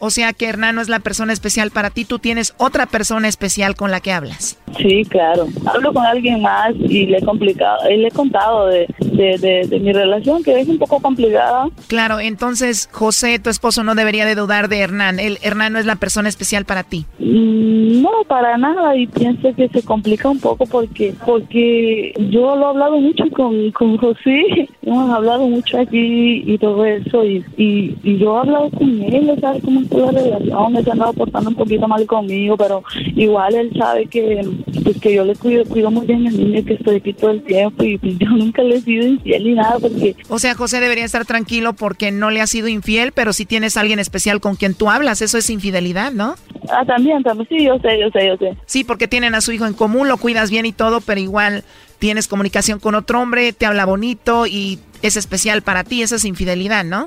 O 0.00 0.10
sea 0.10 0.32
que 0.32 0.46
Hernán 0.46 0.74
no 0.74 0.80
es 0.80 0.88
la 0.88 0.98
persona 0.98 1.32
especial 1.32 1.70
para 1.70 1.90
ti, 1.90 2.04
tú 2.04 2.18
tienes 2.18 2.54
otra 2.56 2.86
persona 2.86 3.28
especial 3.28 3.76
con 3.76 3.90
la 3.90 4.00
que 4.00 4.12
hablas. 4.12 4.58
Sí, 4.78 5.04
claro. 5.08 5.46
Hablo 5.66 5.92
con 5.92 6.04
alguien 6.04 6.40
más 6.42 6.74
y 6.74 7.06
le 7.06 7.18
he 7.18 7.24
complicado, 7.24 7.78
y 7.90 7.98
le 7.98 8.08
he 8.08 8.10
contado 8.10 8.66
de, 8.68 8.86
de, 9.00 9.36
de, 9.38 9.66
de, 9.66 9.80
mi 9.80 9.92
relación 9.92 10.42
que 10.42 10.58
es 10.58 10.68
un 10.68 10.78
poco 10.78 11.00
complicada. 11.00 11.68
Claro, 11.86 12.18
entonces 12.18 12.88
José, 12.90 13.38
tu 13.38 13.50
esposo, 13.50 13.84
no 13.84 13.94
debería 13.94 14.24
de 14.24 14.34
dudar 14.34 14.68
de 14.68 14.78
Hernán. 14.78 15.18
El 15.18 15.38
Hernán 15.42 15.74
no 15.74 15.78
es 15.78 15.86
la 15.86 15.96
persona 15.96 16.28
especial 16.28 16.64
para 16.64 16.82
ti. 16.82 17.04
Mm, 17.18 18.02
no, 18.02 18.10
para 18.26 18.56
nada. 18.56 18.96
Y 18.96 19.06
pienso 19.06 19.54
que 19.54 19.68
se 19.68 19.82
complica 19.82 20.28
un 20.28 20.40
poco 20.40 20.66
porque 20.66 21.14
porque 21.26 22.14
yo 22.30 22.56
lo 22.56 22.66
he 22.66 22.70
hablado 22.70 22.96
mucho 22.98 23.24
con, 23.36 23.70
con 23.72 23.96
José. 23.98 24.68
Hemos 24.82 25.10
hablado 25.10 25.46
mucho 25.46 25.78
aquí 25.78 26.42
y 26.46 26.58
todo 26.58 26.84
eso. 26.84 27.24
Y, 27.24 27.44
y, 27.56 27.96
y 28.02 28.18
yo 28.18 28.36
he 28.36 28.40
hablado 28.40 28.70
con 28.70 29.02
él, 29.02 29.36
¿sabes 29.40 29.62
la 29.90 30.10
relación? 30.10 30.76
Él 30.76 30.84
se 30.84 30.90
ha 30.90 30.92
andado 30.92 31.12
portando 31.12 31.50
un 31.50 31.56
poquito 31.56 31.88
mal 31.88 32.06
conmigo, 32.06 32.56
pero 32.56 32.82
igual 33.16 33.54
él 33.54 33.72
sabe 33.78 34.06
que, 34.06 34.40
pues, 34.82 35.00
que 35.00 35.14
yo 35.14 35.24
le 35.24 35.34
cuido, 35.36 35.64
cuido 35.64 35.90
muy 35.90 36.06
bien 36.06 36.26
al 36.26 36.36
niño, 36.36 36.64
que 36.64 36.74
estoy 36.74 36.96
aquí 36.96 37.12
todo 37.12 37.30
el 37.30 37.42
tiempo 37.42 37.84
y 37.84 37.98
pues, 37.98 38.14
yo 38.18 38.28
nunca 38.30 38.62
le 38.62 38.76
he 38.76 38.80
sido 38.80 39.06
infiel 39.06 39.44
ni 39.44 39.54
nada 39.54 39.78
porque... 39.80 40.16
O 40.28 40.38
sea, 40.38 40.54
José 40.54 40.80
debería 40.80 41.04
estar 41.04 41.24
tranquilo 41.26 41.72
porque 41.74 42.10
no 42.10 42.30
le 42.30 42.40
ha 42.40 42.46
sido 42.46 42.68
infiel, 42.68 43.12
pero 43.12 43.32
si 43.32 43.46
tienes 43.46 43.76
a 43.76 43.80
alguien 43.80 43.98
especial 43.98 44.40
con 44.40 44.56
quien 44.56 44.74
tú 44.74 44.90
hablas, 44.90 45.22
eso 45.22 45.38
es 45.38 45.50
infidelidad, 45.50 46.12
¿no? 46.12 46.34
Ah, 46.68 46.84
también, 46.86 47.22
también, 47.22 47.48
sí, 47.48 47.64
yo 47.64 47.78
sé, 47.78 47.98
yo 48.00 48.10
sé, 48.10 48.26
yo 48.26 48.36
sé. 48.36 48.56
Sí, 48.66 48.84
porque 48.84 49.08
tienen 49.08 49.34
a 49.34 49.40
su 49.40 49.52
hijo 49.52 49.66
en 49.66 49.74
común, 49.74 50.08
lo 50.08 50.18
cuidas 50.18 50.50
bien 50.50 50.66
y 50.66 50.72
todo, 50.72 51.00
pero 51.00 51.20
igual 51.20 51.64
tienes 51.98 52.28
comunicación 52.28 52.78
con 52.78 52.94
otro 52.94 53.20
hombre, 53.20 53.52
te 53.52 53.66
habla 53.66 53.84
bonito 53.84 54.46
y 54.46 54.78
es 55.02 55.16
especial 55.16 55.62
para 55.62 55.84
ti, 55.84 56.02
eso 56.02 56.16
es 56.16 56.24
infidelidad, 56.24 56.84
¿no? 56.84 57.06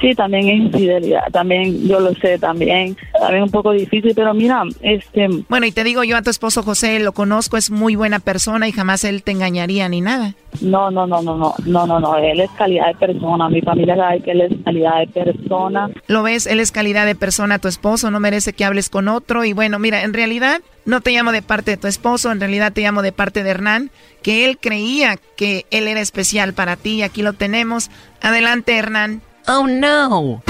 Sí, 0.00 0.14
también 0.14 0.48
es 0.48 0.56
infidelidad, 0.56 1.30
también 1.30 1.86
yo 1.86 2.00
lo 2.00 2.14
sé, 2.14 2.38
también, 2.38 2.96
también 3.18 3.44
un 3.44 3.50
poco 3.50 3.72
difícil, 3.72 4.12
pero 4.14 4.34
mira, 4.34 4.62
este... 4.80 5.28
Bueno, 5.48 5.66
y 5.66 5.72
te 5.72 5.84
digo, 5.84 6.02
yo 6.04 6.16
a 6.16 6.22
tu 6.22 6.30
esposo 6.30 6.62
José 6.62 6.98
lo 6.98 7.12
conozco, 7.12 7.56
es 7.56 7.70
muy 7.70 7.94
buena 7.94 8.18
persona 8.18 8.68
y 8.68 8.72
jamás 8.72 9.04
él 9.04 9.22
te 9.22 9.32
engañaría 9.32 9.88
ni 9.88 10.00
nada. 10.00 10.34
No, 10.60 10.90
no, 10.90 11.06
no, 11.06 11.22
no, 11.22 11.36
no, 11.36 11.54
no, 11.64 11.86
no, 11.86 12.00
no, 12.00 12.16
él 12.16 12.40
es 12.40 12.50
calidad 12.52 12.88
de 12.88 12.94
persona, 12.94 13.48
mi 13.48 13.60
familia 13.60 13.96
sabe 13.96 14.20
que 14.20 14.32
él 14.32 14.40
es 14.42 14.52
calidad 14.64 15.00
de 15.00 15.06
persona. 15.06 15.90
Lo 16.08 16.22
ves, 16.22 16.46
él 16.46 16.60
es 16.60 16.72
calidad 16.72 17.06
de 17.06 17.14
persona, 17.14 17.58
tu 17.58 17.68
esposo 17.68 18.10
no 18.10 18.20
merece 18.20 18.52
que 18.52 18.64
hables 18.64 18.90
con 18.90 19.08
otro 19.08 19.44
y 19.44 19.52
bueno, 19.52 19.78
mira, 19.78 20.02
en 20.02 20.12
realidad 20.12 20.60
no 20.84 21.00
te 21.00 21.12
llamo 21.12 21.32
de 21.32 21.42
parte 21.42 21.72
de 21.72 21.76
tu 21.76 21.86
esposo, 21.86 22.32
en 22.32 22.40
realidad 22.40 22.72
te 22.72 22.80
llamo 22.80 23.02
de 23.02 23.12
parte 23.12 23.42
de 23.42 23.50
Hernán, 23.50 23.90
que 24.22 24.44
él 24.44 24.58
creía 24.58 25.16
que 25.36 25.66
él 25.70 25.88
era 25.88 26.00
especial 26.00 26.54
para 26.54 26.76
ti 26.76 26.96
y 26.96 27.02
aquí 27.02 27.22
lo 27.22 27.32
tenemos. 27.32 27.90
Adelante, 28.20 28.76
Hernán. 28.76 29.22
Oh 29.48 29.66
no. 29.66 30.42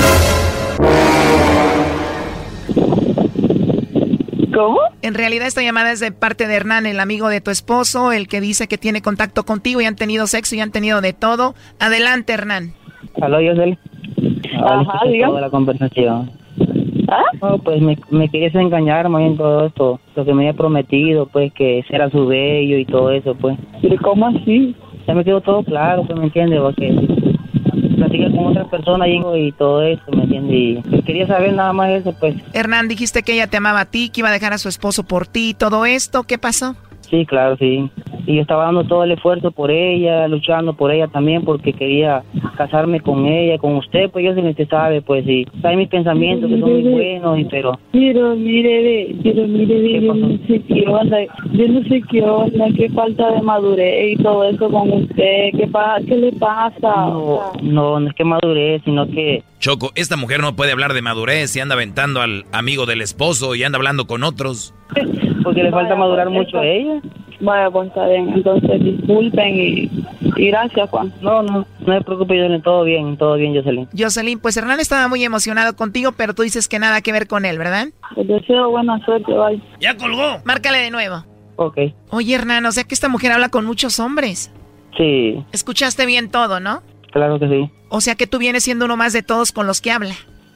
¿Cómo? 4.55 4.81
En 5.01 5.15
realidad 5.15 5.47
esta 5.47 5.63
llamada 5.63 5.93
es 5.93 6.01
de 6.01 6.13
parte 6.13 6.47
de 6.47 6.55
Hernán, 6.55 6.85
el 6.85 7.01
amigo 7.01 7.29
de 7.29 7.41
tu 7.41 7.51
esposo, 7.51 8.13
el 8.13 8.29
que 8.29 8.41
dice 8.41 8.69
que 8.69 8.77
tiene 8.77 9.01
contacto 9.01 9.45
contigo 9.45 9.81
y 9.81 9.87
han 9.87 9.97
tenido 9.97 10.27
sexo 10.27 10.55
y 10.57 10.61
han 10.61 10.73
tenido 10.73 11.01
de 11.01 11.15
todo. 11.15 11.55
Adelante, 11.81 12.35
Hernán. 12.35 12.75
Aló, 13.21 13.41
Yosel. 13.41 13.79
Ajá, 14.63 15.01
toda 15.27 15.41
la 15.41 15.51
conversación. 15.51 16.31
¿Ah? 17.09 17.57
pues 17.65 17.81
me, 17.83 17.99
me 18.11 18.29
querías 18.29 18.55
engañar 18.55 19.09
más 19.09 19.23
en 19.23 19.37
todo 19.37 19.67
esto, 19.67 20.01
lo 20.15 20.25
que 20.25 20.33
me 20.33 20.47
había 20.49 20.57
prometido, 20.57 21.27
pues 21.27 21.53
que 21.53 21.85
era 21.91 22.09
su 22.11 22.27
bello 22.27 22.79
y 22.79 22.85
todo 22.85 23.11
eso, 23.11 23.35
pues. 23.35 23.59
¿Pero 23.81 23.97
cómo 24.03 24.29
así? 24.29 24.77
Ya 25.07 25.15
me 25.15 25.25
quedó 25.25 25.41
todo 25.41 25.63
claro, 25.65 26.05
pues 26.07 26.19
me 26.19 26.27
entiendes, 26.27 26.61
porque 26.61 26.95
platica 28.07 28.31
con 28.31 28.47
otras 28.47 28.69
personas 28.69 29.09
y 29.09 29.53
todo 29.53 29.83
eso, 29.83 30.03
¿me 30.13 30.25
entiendes? 30.25 30.85
Y 30.91 31.03
quería 31.03 31.27
saber 31.27 31.53
nada 31.53 31.73
más 31.73 31.91
eso, 31.91 32.13
pues. 32.13 32.35
Hernán, 32.53 32.89
dijiste 32.89 33.23
que 33.23 33.35
ella 33.35 33.47
te 33.47 33.57
amaba 33.57 33.81
a 33.81 33.85
ti, 33.85 34.09
que 34.09 34.21
iba 34.21 34.29
a 34.29 34.33
dejar 34.33 34.53
a 34.53 34.59
su 34.59 34.69
esposo 34.69 35.05
por 35.05 35.27
ti, 35.27 35.55
todo 35.55 35.87
esto, 35.87 36.25
¿qué 36.25 36.39
pasó? 36.39 36.77
Sí, 37.13 37.27
claro, 37.27 37.59
sí. 37.59 37.91
Y 38.27 38.37
yo 38.37 38.41
estaba 38.41 38.65
dando 38.65 38.85
todo 38.85 39.05
el 39.05 39.13
esfuerzo 39.13 39.51
por 39.51 39.71
ella, 39.71 40.27
luchando 40.29 40.73
por 40.73 40.91
ella 40.91 41.09
también, 41.09 41.45
porque 41.45 41.75
quería 41.75 42.23
casarme 42.57 43.01
con 43.01 43.27
ella, 43.27 43.59
con 43.59 43.77
usted, 43.77 44.09
pues 44.11 44.25
yo 44.25 44.35
sé 44.35 44.41
que 44.41 44.49
usted 44.49 44.69
sabe, 44.69 45.03
pues 45.03 45.27
sí. 45.27 45.47
Sabe 45.61 45.77
mis 45.77 45.89
pensamientos 45.89 46.49
que 46.49 46.59
son 46.59 46.73
muy 46.73 46.83
buenos, 46.91 47.39
y 47.39 47.45
pero... 47.45 47.79
Pero 47.93 48.35
mire, 48.35 49.15
pero 49.23 49.47
mire, 49.47 50.01
yo 50.01 50.15
no 50.15 50.39
sé 50.47 50.63
qué 50.63 50.85
onda, 50.89 51.19
yo 51.53 51.69
no 51.69 51.83
sé 51.83 52.03
qué 52.11 52.23
onda, 52.23 52.65
qué 52.75 52.89
falta 52.89 53.31
de 53.33 53.43
madurez 53.43 54.13
y 54.19 54.23
todo 54.23 54.45
eso 54.45 54.71
con 54.71 54.91
usted, 54.91 55.51
¿qué, 55.55 55.69
pa 55.71 55.99
qué 56.09 56.17
le 56.17 56.33
pasa? 56.33 57.09
No, 57.09 57.53
no, 57.61 58.01
no 58.01 58.09
es 58.09 58.15
que 58.15 58.25
madurez, 58.25 58.81
sino 58.87 59.07
que... 59.07 59.43
Choco, 59.63 59.93
esta 59.95 60.17
mujer 60.17 60.41
no 60.41 60.57
puede 60.57 60.73
hablar 60.73 60.93
de 60.93 61.03
madurez 61.03 61.55
y 61.55 61.61
anda 61.61 61.77
aventando 61.77 62.21
al 62.21 62.47
amigo 62.51 62.85
del 62.85 63.01
esposo 63.01 63.55
y 63.55 63.63
anda 63.63 63.77
hablando 63.77 64.09
con 64.09 64.25
otros. 64.25 64.75
Porque 65.45 65.63
le 65.63 65.71
falta 65.71 65.95
madurar 65.95 66.31
mucho 66.31 66.59
a 66.59 66.67
ella. 66.67 67.01
Vaya, 67.39 67.71
pues 67.71 67.87
está 67.87 68.09
bien. 68.09 68.29
Entonces, 68.31 68.83
disculpen 68.83 69.55
y, 69.55 69.91
gracias, 70.51 70.91
Juan. 70.91 71.15
No, 71.21 71.45
no, 71.45 71.65
no 71.79 71.95
se 71.97 72.05
preocupe, 72.05 72.41
Jocelyn. 72.41 72.61
Todo 72.63 72.83
bien, 72.83 73.17
todo 73.17 73.35
bien, 73.37 73.55
Jocelyn. 73.55 73.89
Jocelyn, 73.97 74.41
pues 74.41 74.57
Hernán 74.57 74.81
estaba 74.81 75.07
muy 75.07 75.23
emocionado 75.23 75.77
contigo, 75.77 76.11
pero 76.11 76.35
tú 76.35 76.43
dices 76.43 76.67
que 76.67 76.81
nada 76.81 77.01
que 77.01 77.13
ver 77.13 77.29
con 77.29 77.45
él, 77.45 77.57
¿verdad? 77.57 77.87
Les 78.17 78.27
deseo 78.27 78.69
buena 78.69 78.99
suerte, 79.05 79.33
bye. 79.33 79.63
¡Ya 79.81 79.97
colgó! 79.97 80.41
Márcale 80.45 80.79
de 80.79 80.91
nuevo. 80.91 81.25
Ok. 81.55 81.79
Oye, 82.11 82.35
Hernán, 82.35 82.67
o 82.67 82.73
sea 82.73 82.83
que 82.83 82.95
esta 82.97 83.09
mujer 83.09 83.31
habla 83.31 83.49
con 83.49 83.65
muchos 83.65 84.01
hombres. 84.01 84.51
Sí. 84.97 85.41
Escuchaste 85.53 86.05
bien 86.05 86.33
todo, 86.33 86.59
¿no? 86.59 86.83
Claro 87.13 87.39
que 87.39 87.49
sí. 87.49 87.71
O 87.91 88.01
sea 88.01 88.15
que 88.15 88.27
tú 88.27 88.39
vienes 88.39 88.65
siendo 88.65 88.87
uno 88.87 88.97
más 88.97 89.13
de 89.13 89.23
todos 89.23 89.53
con 89.53 89.67
los 89.67 89.81
que 89.81 89.93
habla. 89.93 90.15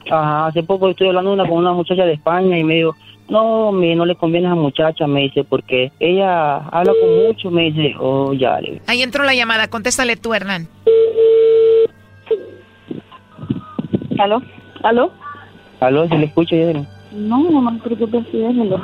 Ajá, 0.09 0.47
hace 0.47 0.63
poco 0.63 0.89
estoy 0.89 1.07
hablando 1.07 1.31
una, 1.31 1.47
con 1.47 1.57
una 1.59 1.71
muchacha 1.71 2.03
de 2.03 2.13
España 2.13 2.57
y 2.57 2.63
me 2.63 2.75
dijo, 2.75 2.95
no, 3.29 3.71
me, 3.71 3.95
no 3.95 4.05
le 4.05 4.15
conviene 4.15 4.47
a 4.47 4.51
esa 4.51 4.59
muchacha, 4.59 5.07
me 5.07 5.21
dice, 5.21 5.43
porque 5.43 5.91
ella 5.99 6.57
habla 6.57 6.93
con 6.99 7.27
mucho, 7.27 7.51
me 7.51 7.71
dice, 7.71 7.93
oh, 7.99 8.33
ya. 8.33 8.59
Le... 8.59 8.81
Ahí 8.87 9.03
entró 9.03 9.23
la 9.23 9.35
llamada, 9.35 9.67
contéstale 9.67 10.15
tú, 10.15 10.33
Hernán. 10.33 10.67
¿Aló? 14.17 14.41
¿Aló? 14.81 15.11
¿Aló? 15.79 16.07
¿Se 16.07 16.17
le 16.17 16.25
escucha, 16.25 16.55
No, 17.11 17.51
no 17.51 17.61
me 17.61 17.79
preocupe 17.79 18.17
así, 18.17 18.37
déjelo. 18.37 18.81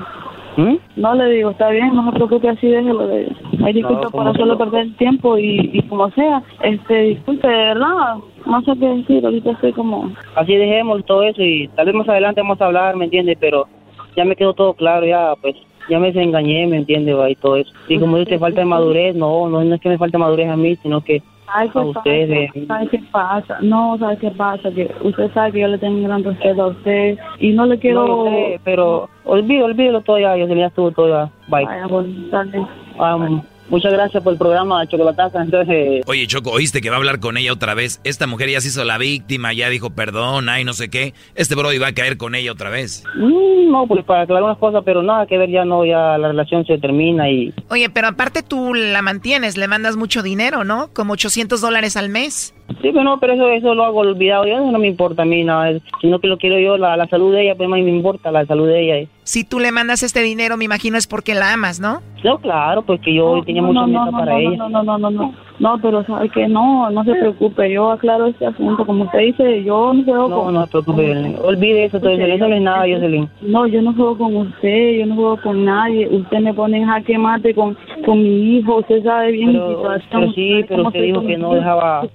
¿Mm? 0.57 0.75
No 0.97 1.15
le 1.15 1.29
digo, 1.31 1.51
está 1.51 1.69
bien, 1.69 1.95
no 1.95 2.03
me 2.03 2.11
preocupe 2.11 2.49
así, 2.49 2.67
déjelo. 2.67 3.07
De... 3.07 3.31
Hay 3.63 3.73
disculpas 3.73 4.11
por 4.11 4.27
hacerlo 4.27 4.57
perder 4.57 4.81
el 4.81 4.95
tiempo 4.95 5.37
y, 5.37 5.71
y 5.73 5.81
como 5.83 6.09
sea, 6.11 6.43
este, 6.61 7.01
disculpe, 7.01 7.47
de 7.47 7.53
verdad, 7.53 8.17
no 8.45 8.61
sé 8.61 8.73
qué 8.79 8.87
decir, 8.87 9.25
ahorita 9.25 9.51
estoy 9.51 9.73
como... 9.73 10.11
Así 10.35 10.55
dejemos 10.55 11.03
todo 11.05 11.23
eso 11.23 11.41
y 11.41 11.67
tal 11.69 11.87
vez 11.87 11.95
más 11.95 12.09
adelante 12.09 12.41
vamos 12.41 12.61
a 12.61 12.65
hablar, 12.65 12.95
¿me 12.95 13.05
entiendes? 13.05 13.37
Pero 13.39 13.67
ya 14.15 14.25
me 14.25 14.35
quedó 14.35 14.53
todo 14.53 14.73
claro, 14.73 15.05
ya 15.05 15.33
pues 15.41 15.55
ya 15.89 15.99
me 15.99 16.11
desengañé, 16.11 16.67
¿me 16.67 16.77
entiendes? 16.77 17.15
Y 17.29 17.35
todo 17.35 17.57
eso. 17.57 17.71
Y 17.87 17.99
como 17.99 18.17
dice, 18.17 18.39
falta 18.39 18.61
de 18.61 18.65
madurez, 18.65 19.15
no, 19.15 19.49
no, 19.49 19.61
es 19.61 19.81
que 19.81 19.89
me 19.89 19.97
falte 19.97 20.17
madurez 20.17 20.49
a 20.49 20.55
mí, 20.55 20.75
sino 20.77 21.01
que 21.01 21.21
Ay, 21.55 21.69
a 21.73 21.79
ustedes. 21.81 22.51
¿Sabe 22.67 22.87
qué 22.87 22.99
pasa? 23.11 23.59
No, 23.61 23.95
¿sabe 23.99 24.17
qué 24.17 24.31
pasa? 24.31 24.71
Que 24.71 24.91
usted 25.01 25.31
sabe 25.33 25.51
que 25.51 25.59
yo 25.59 25.67
le 25.67 25.77
tengo 25.77 25.97
un 25.97 26.03
gran 26.03 26.23
respeto 26.23 26.63
a 26.63 26.67
usted 26.67 27.17
y 27.39 27.51
no 27.51 27.67
le 27.67 27.77
quiero... 27.77 28.07
No, 28.07 28.25
sé, 28.25 28.59
pero 28.63 29.07
olvídalo, 29.23 29.65
olvídalo 29.65 30.01
todo 30.01 30.17
ya, 30.17 30.35
yo 30.35 30.45
estuvo 30.45 30.91
todo 30.91 31.09
ya. 31.09 31.31
Bye. 31.47 31.65
Vaya, 31.65 31.87
pues, 31.87 32.07
Muchas 33.69 33.93
gracias 33.93 34.23
por 34.23 34.33
el 34.33 34.39
programa, 34.39 34.85
Chocolataza. 34.87 35.41
Entonces... 35.41 36.03
Oye, 36.05 36.27
Choco, 36.27 36.51
¿oíste 36.51 36.81
que 36.81 36.89
va 36.89 36.95
a 36.95 36.99
hablar 36.99 37.19
con 37.19 37.37
ella 37.37 37.53
otra 37.53 37.73
vez? 37.73 38.01
Esta 38.03 38.27
mujer 38.27 38.49
ya 38.49 38.61
se 38.61 38.67
hizo 38.67 38.83
la 38.83 38.97
víctima, 38.97 39.53
ya 39.53 39.69
dijo 39.69 39.89
perdón, 39.91 40.49
ay, 40.49 40.63
no 40.63 40.73
sé 40.73 40.89
qué. 40.89 41.13
Este 41.35 41.55
bro 41.55 41.71
iba 41.73 41.87
a 41.87 41.93
caer 41.93 42.17
con 42.17 42.35
ella 42.35 42.51
otra 42.51 42.69
vez. 42.69 43.03
Mm, 43.15 43.71
no, 43.71 43.87
pues 43.87 44.03
para 44.05 44.21
aclarar 44.21 44.43
unas 44.43 44.57
cosas, 44.57 44.83
pero 44.85 45.01
nada 45.01 45.25
que 45.25 45.37
ver, 45.37 45.49
ya 45.49 45.65
no, 45.65 45.85
ya 45.85 46.17
la 46.17 46.27
relación 46.29 46.65
se 46.65 46.77
termina 46.77 47.29
y... 47.29 47.53
Oye, 47.69 47.89
pero 47.89 48.07
aparte 48.07 48.43
tú 48.43 48.73
la 48.73 49.01
mantienes, 49.01 49.57
le 49.57 49.67
mandas 49.67 49.95
mucho 49.95 50.21
dinero, 50.21 50.63
¿no? 50.63 50.89
Como 50.93 51.13
800 51.13 51.61
dólares 51.61 51.97
al 51.97 52.09
mes. 52.09 52.53
Sí, 52.81 52.89
pero 52.91 53.03
no, 53.03 53.19
pero 53.19 53.33
eso, 53.33 53.49
eso 53.49 53.75
lo 53.75 53.85
hago 53.85 53.99
olvidado, 53.99 54.45
ya 54.45 54.59
no 54.59 54.79
me 54.79 54.87
importa 54.87 55.23
a 55.23 55.25
mí 55.25 55.43
nada, 55.43 55.79
sino 56.01 56.19
que 56.19 56.27
lo 56.27 56.37
quiero 56.37 56.59
yo, 56.59 56.77
la, 56.77 56.97
la 56.97 57.07
salud 57.07 57.33
de 57.33 57.43
ella, 57.43 57.55
pues 57.55 57.69
más 57.69 57.79
me 57.79 57.89
importa 57.89 58.31
la 58.31 58.45
salud 58.45 58.67
de 58.67 58.81
ella. 58.81 59.09
Si 59.23 59.43
tú 59.43 59.59
le 59.59 59.71
mandas 59.71 60.03
este 60.03 60.21
dinero, 60.21 60.57
me 60.57 60.65
imagino 60.65 60.97
es 60.97 61.07
porque 61.07 61.33
la 61.33 61.53
amas, 61.53 61.79
¿no? 61.79 62.01
No, 62.23 62.37
claro, 62.39 62.81
porque 62.81 63.13
yo 63.13 63.41
tenía 63.45 63.61
mucho 63.61 63.87
no, 63.87 64.11
para 64.11 64.37
ella. 64.37 64.57
No, 64.57 64.69
no, 64.69 64.83
no, 64.83 64.97
no, 64.97 65.11
no, 65.11 65.33
no, 65.59 65.79
pero 65.81 66.03
sabe 66.05 66.29
que 66.29 66.47
no, 66.47 66.89
no 66.89 67.03
se 67.03 67.11
preocupe, 67.11 67.71
yo 67.71 67.91
aclaro 67.91 68.27
este 68.27 68.45
asunto, 68.45 68.85
como 68.85 69.05
usted 69.05 69.19
dice, 69.19 69.63
yo 69.63 69.93
no 69.93 70.03
juego 70.03 70.29
con... 70.29 70.53
No, 70.53 70.59
no 70.59 70.65
se 70.65 70.71
preocupe, 70.71 71.35
olvide 71.41 71.85
eso, 71.85 71.99
todo 71.99 72.11
eso, 72.11 72.47
no 72.47 72.55
es 72.55 72.61
nada, 72.61 72.81
Jocelyn. 72.81 73.29
No, 73.41 73.67
yo 73.67 73.81
no 73.81 73.93
juego 73.93 74.17
con 74.17 74.35
usted, 74.35 74.99
yo 74.99 75.05
no 75.05 75.15
juego 75.15 75.37
con 75.41 75.63
nadie, 75.63 76.07
usted 76.09 76.39
me 76.39 76.53
pone 76.53 76.77
en 76.77 76.87
jaque 76.87 77.17
mate 77.17 77.53
con, 77.53 77.77
con 78.05 78.21
mi 78.21 78.57
hijo, 78.57 78.77
usted 78.77 79.03
sabe 79.03 79.31
bien 79.31 79.53
pero, 79.53 79.75
situación. 79.75 80.09
Pero 80.11 80.31
sí, 80.33 80.65
pero 80.67 80.87
usted 80.87 81.01
dijo 81.01 81.21
que 81.25 81.37
no 81.37 81.53
dejaba 81.53 82.07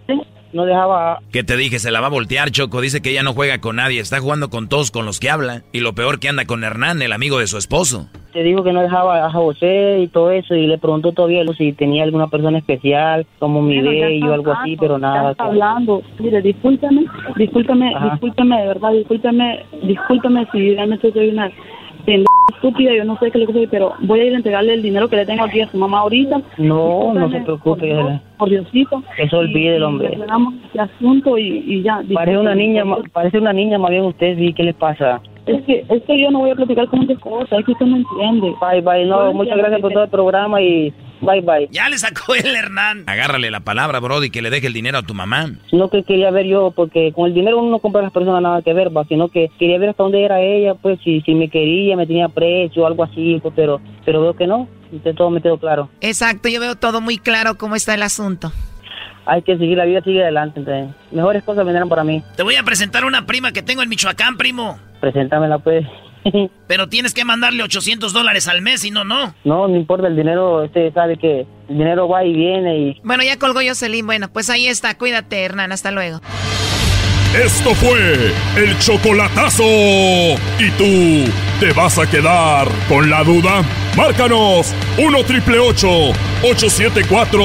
no 0.53 0.65
dejaba... 0.65 1.21
¿Qué 1.33 1.45
te 1.45 1.57
dije? 1.57 1.79
Se 1.79 1.91
la 1.91 2.01
va 2.01 2.07
a 2.07 2.11
voltear, 2.11 2.51
Choco. 2.51 2.81
Dice 2.81 3.01
que 3.01 3.11
ella 3.11 3.23
no 3.23 3.33
juega 3.33 3.61
con 3.61 3.77
nadie, 3.77 4.01
está 4.01 4.21
jugando 4.21 4.51
con 4.51 4.69
todos 4.69 4.91
con 4.91 5.07
los 5.07 5.21
que 5.21 5.31
habla. 5.31 5.63
Y 5.73 5.81
lo 5.81 5.95
peor 5.95 6.21
que 6.21 6.29
anda 6.29 6.45
con 6.45 6.65
Hernán, 6.65 7.03
el 7.03 7.13
amigo 7.13 7.39
de 7.39 7.47
su 7.47 7.59
esposo. 7.59 8.09
Te 8.33 8.43
dijo 8.43 8.63
que 8.63 8.73
no 8.73 8.83
dejaba 8.83 9.25
a 9.25 9.31
José 9.31 10.01
y 10.01 10.09
todo 10.09 10.31
eso, 10.31 10.55
y 10.55 10.67
le 10.67 10.79
preguntó 10.79 11.13
todavía 11.13 11.43
si 11.57 11.73
tenía 11.73 12.05
alguna 12.05 12.29
persona 12.29 12.59
especial, 12.59 13.27
como 13.39 13.63
mi 13.63 13.81
bebé 13.81 14.23
o 14.23 14.33
algo 14.33 14.53
así, 14.53 14.77
pero 14.77 14.99
nada. 14.99 15.33
Está 15.33 15.45
hablando. 15.45 16.03
Mire, 16.19 16.43
discúlpame, 16.43 17.07
discúlpame, 17.37 17.95
discúlpame, 18.11 18.61
de 18.61 18.67
verdad, 18.67 18.93
discúlpame, 18.93 19.65
discúlpame 19.83 20.47
si 20.53 20.75
realmente 20.75 21.11
soy 21.13 21.31
una 21.31 21.51
estúpida, 22.55 22.95
yo 22.95 23.05
no 23.05 23.17
sé 23.19 23.31
qué 23.31 23.39
le 23.39 23.47
soy, 23.47 23.67
pero 23.67 23.95
voy 24.01 24.21
a 24.21 24.25
ir 24.25 24.35
a 24.35 24.37
entregarle 24.37 24.75
el 24.75 24.83
dinero 24.83 25.09
que 25.09 25.17
le 25.17 25.27
tengo 25.27 25.45
aquí 25.45 25.61
a 25.61 25.69
su 25.69 25.79
mamá 25.79 26.01
ahorita. 26.01 26.41
No, 26.59 27.15
no 27.15 27.31
se 27.31 27.41
preocupe. 27.41 28.21
Por, 28.39 28.49
Diosito. 28.49 29.03
Eso 29.17 29.39
olvide 29.39 29.77
el 29.77 29.83
hombre. 29.83 30.17
El 30.75 30.81
asunto 30.81 31.39
y, 31.39 31.65
y 31.67 31.83
ya. 31.83 32.03
Parece 32.15 32.39
una 32.39 32.55
niña, 32.55 32.85
parece 33.13 33.39
una 33.39 33.53
niña 33.53 33.79
más 33.79 33.91
bien 33.91 34.05
usted, 34.05 34.39
¿y 34.39 34.53
qué 34.53 34.63
le 34.63 34.75
pasa? 34.75 35.21
Es 35.47 35.63
que, 35.63 35.85
es 35.89 36.03
que 36.03 36.19
yo 36.19 36.31
no 36.31 36.41
voy 36.41 36.51
a 36.51 36.55
platicar 36.55 36.89
con 36.89 37.01
muchas 37.01 37.19
cosas, 37.21 37.59
es 37.59 37.65
que 37.65 37.73
usted 37.73 37.87
no 37.87 37.97
entiende. 37.97 38.55
Bye, 38.61 38.83
bye, 38.83 39.07
no, 39.07 39.33
muchas 39.33 39.57
gracias 39.57 39.81
por 39.81 39.93
todo 39.93 40.05
el 40.05 40.11
programa 40.11 40.61
y 40.61 40.93
bye, 41.21 41.41
bye. 41.41 41.69
Ya 41.71 41.89
le 41.89 41.99
sacó 41.99 42.35
el 42.35 42.55
Hernán. 42.55 43.05
Agárrale 43.07 43.51
la 43.51 43.61
palabra, 43.61 44.01
Brody, 44.01 44.31
que 44.31 44.43
le 44.43 44.51
deje 44.51 44.67
el 44.67 44.73
dinero 44.73 44.99
a 44.99 45.03
tu 45.03 45.15
mamá. 45.15 45.51
Sino 45.71 45.89
que 45.89 46.03
quería 46.03 46.31
ver 46.31 46.47
yo, 46.47 46.73
porque 46.75 47.13
con 47.13 47.27
el 47.27 47.35
dinero 47.35 47.59
uno 47.59 47.71
no 47.71 47.79
compra 47.79 48.01
a 48.01 48.05
las 48.05 48.13
personas 48.13 48.43
nada 48.43 48.63
que 48.63 48.75
ver, 48.75 48.97
va, 48.97 49.05
sino 49.05 49.29
que 49.29 49.51
quería 49.59 49.79
ver 49.79 49.91
hasta 49.91 50.03
dónde 50.03 50.25
era 50.25 50.41
ella, 50.41 50.75
pues, 50.75 50.99
si, 51.03 51.21
si 51.23 51.35
me 51.35 51.49
quería, 51.49 51.97
me 51.97 52.07
tenía 52.07 52.29
precio, 52.29 52.87
algo 52.87 53.05
así, 53.05 53.39
pues, 53.43 53.55
pero, 53.55 53.81
pero 54.05 54.23
veo 54.23 54.35
que 54.35 54.47
no, 54.47 54.69
entonces 54.85 55.17
todo 55.17 55.31
me 55.31 55.43
quedó 55.43 55.59
claro. 55.59 55.89
Exacto, 56.01 56.49
yo 56.49 56.61
veo 56.61 56.77
todo 56.77 57.01
muy 57.01 57.19
claro 57.19 57.57
cómo 57.57 57.77
está 57.77 57.95
el 57.95 58.03
asunto 58.03 58.53
hay 59.29 59.43
que 59.43 59.59
seguir, 59.59 59.77
la 59.77 59.85
vida 59.85 60.01
sigue 60.03 60.23
adelante. 60.23 60.61
Entonces, 60.61 60.95
mejores 61.13 61.45
cosas 61.45 61.67
vendrán 61.67 61.89
para 61.89 62.03
mí. 62.03 62.23
Te 62.35 62.43
voy 62.43 62.57
a 62.57 62.63
presentar 62.63 63.05
una 63.05 63.27
prima 63.27 63.53
que 63.53 63.63
tengo 63.63 63.83
en 63.83 63.89
Michoacán, 63.91 64.39
primo. 64.39 64.79
Preséntamela, 65.01 65.59
pues. 65.59 65.87
Pero 66.67 66.89
tienes 66.89 67.15
que 67.15 67.25
mandarle 67.25 67.63
800 67.63 68.13
dólares 68.13 68.49
al 68.49 68.63
mes 68.63 68.85
y 68.85 68.91
no, 68.91 69.05
no. 69.05 69.35
No, 69.45 69.69
no 69.69 69.77
importa 69.77 70.09
el 70.09 70.17
dinero, 70.17 70.65
usted 70.65 70.93
sabe 70.93 71.17
que 71.17 71.47
el 71.69 71.79
dinero 71.79 72.09
va 72.09 72.25
y 72.25 72.33
viene 72.33 72.79
y... 72.79 73.01
Bueno, 73.03 73.23
ya 73.23 73.39
colgó 73.39 73.61
Jocelyn, 73.67 74.07
bueno, 74.07 74.29
pues 74.33 74.51
ahí 74.51 74.67
está, 74.67 74.97
cuídate 74.97 75.43
Hernán, 75.43 75.73
hasta 75.73 75.91
luego. 75.91 76.21
Esto 77.35 77.75
fue 77.75 78.33
el 78.57 78.79
chocolatazo. 78.79 79.65
¿Y 80.59 80.71
tú 80.79 81.31
te 81.61 81.73
vas 81.73 81.99
a 81.99 82.09
quedar 82.09 82.67
con 82.89 83.11
la 83.11 83.23
duda? 83.23 83.63
Márcanos 83.97 84.73
1 84.97 85.25
triple 85.25 85.59
874 85.59 87.39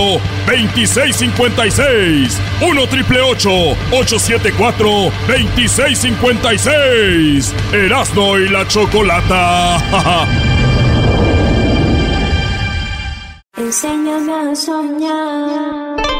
2656. 0.47 2.39
1 2.61 2.87
triple 2.87 3.19
874 3.21 4.87
2656. 5.27 7.53
Erasno 7.73 8.39
y 8.39 8.47
la 8.47 8.65
chocolata. 8.67 9.83
Enséñame 13.57 14.33
a 14.33 14.55
soñar. 14.55 16.12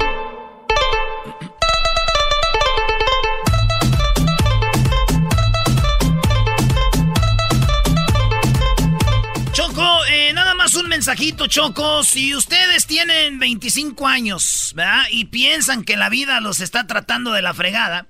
Mensajito, 11.04 11.47
Choco. 11.47 12.01
Si 12.06 12.34
ustedes 12.34 12.88
tienen 12.88 13.38
25 13.38 14.08
años, 14.08 14.72
¿verdad? 14.74 15.04
Y 15.12 15.26
piensan 15.26 15.84
que 15.84 15.97
la 15.97 16.08
vida 16.08 16.39
los 16.39 16.62
está 16.62 16.88
tratando 16.88 17.34
de 17.34 17.41
la 17.41 17.54
fregada. 17.54 18.08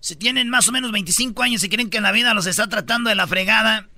Si 0.00 0.14
tienen 0.14 0.50
más 0.50 0.68
o 0.68 0.72
menos 0.72 0.92
25 0.92 1.42
años 1.42 1.64
y 1.64 1.70
creen 1.70 1.88
que 1.88 2.02
la 2.02 2.12
vida 2.12 2.34
los 2.34 2.44
está 2.44 2.68
tratando 2.68 3.08
de 3.08 3.16
la 3.16 3.26
fregada, 3.26 3.88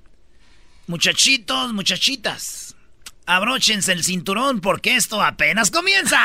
muchachitos, 0.87 1.73
muchachitas, 1.73 2.77
abróchense 3.25 3.91
el 3.91 4.05
cinturón 4.05 4.61
porque 4.61 4.95
esto 4.95 5.21
apenas 5.21 5.69
comienza. 5.69 6.17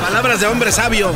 Palabras 0.00 0.40
de 0.40 0.46
hombre 0.46 0.72
sabio. 0.72 1.14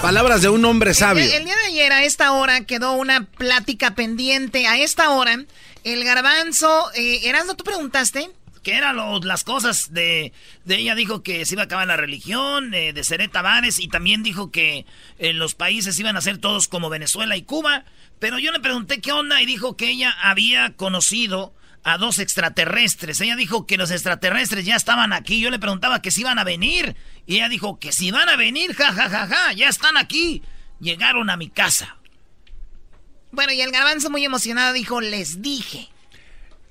Palabras 0.00 0.40
de 0.40 0.48
un 0.48 0.64
hombre 0.64 0.94
sabio. 0.94 1.22
El, 1.22 1.30
el, 1.30 1.44
día 1.44 1.56
de 1.56 1.66
ayer 1.66 1.92
a 1.92 2.04
esta 2.04 2.32
hora 2.32 2.62
quedó 2.62 2.94
una 2.94 3.24
plática 3.24 3.94
pendiente. 3.94 4.66
A 4.66 4.78
esta 4.78 5.10
hora, 5.10 5.44
el 5.84 6.04
garbanzo... 6.04 6.90
Eh, 6.94 7.28
Erasmo, 7.28 7.54
¿tú 7.54 7.64
preguntaste? 7.64 8.30
¿Qué 8.62 8.76
eran 8.76 8.96
las 9.22 9.44
cosas 9.44 9.92
de, 9.92 10.32
de, 10.64 10.76
ella? 10.76 10.94
Dijo 10.94 11.22
que 11.22 11.46
se 11.46 11.54
iba 11.54 11.62
a 11.62 11.64
acabar 11.64 11.86
la 11.86 11.96
religión, 11.96 12.74
eh, 12.74 12.92
de 12.92 13.04
Seré 13.04 13.28
Tavares, 13.28 13.78
y 13.78 13.88
también 13.88 14.22
dijo 14.22 14.50
que 14.50 14.84
en 15.18 15.38
los 15.38 15.54
países 15.54 15.98
iban 15.98 16.16
a 16.16 16.20
ser 16.20 16.38
todos 16.38 16.68
como 16.68 16.90
Venezuela 16.90 17.36
y 17.36 17.42
Cuba. 17.42 17.84
Pero 18.18 18.38
yo 18.38 18.52
le 18.52 18.60
pregunté 18.60 19.00
qué 19.00 19.12
onda 19.12 19.40
y 19.40 19.46
dijo 19.46 19.76
que 19.76 19.88
ella 19.88 20.14
había 20.20 20.74
conocido 20.76 21.54
a 21.84 21.96
dos 21.96 22.18
extraterrestres. 22.18 23.20
Ella 23.22 23.36
dijo 23.36 23.66
que 23.66 23.78
los 23.78 23.90
extraterrestres 23.90 24.66
ya 24.66 24.76
estaban 24.76 25.14
aquí. 25.14 25.40
Yo 25.40 25.50
le 25.50 25.58
preguntaba 25.58 26.02
que 26.02 26.10
si 26.10 26.20
iban 26.20 26.38
a 26.38 26.44
venir. 26.44 26.96
Y 27.26 27.36
ella 27.36 27.48
dijo 27.48 27.78
que 27.78 27.92
si 27.92 28.10
van 28.10 28.28
a 28.28 28.36
venir, 28.36 28.74
ja, 28.74 28.92
ja, 28.92 29.08
ja, 29.08 29.26
ja, 29.26 29.52
ya 29.54 29.68
están 29.68 29.96
aquí. 29.96 30.42
Llegaron 30.80 31.30
a 31.30 31.38
mi 31.38 31.48
casa. 31.48 31.96
Bueno, 33.32 33.52
y 33.52 33.60
el 33.60 33.70
garbanzo 33.70 34.10
muy 34.10 34.24
emocionado 34.24 34.72
dijo, 34.72 35.00
les 35.00 35.42
dije. 35.42 35.88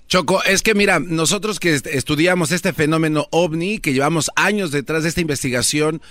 Choco, 0.07 0.43
es 0.43 0.62
que 0.62 0.74
mira, 0.74 0.99
nosotros 0.99 1.60
que 1.60 1.80
estudiamos 1.86 2.51
este 2.51 2.74
fenómeno 2.74 3.28
ovni, 3.32 3.80
que 3.80 3.93
llevamos 3.93 4.32
años 4.36 4.72
detrás 4.72 5.03
de 5.03 5.10
esta 5.10 5.22
investigación, 5.22 6.01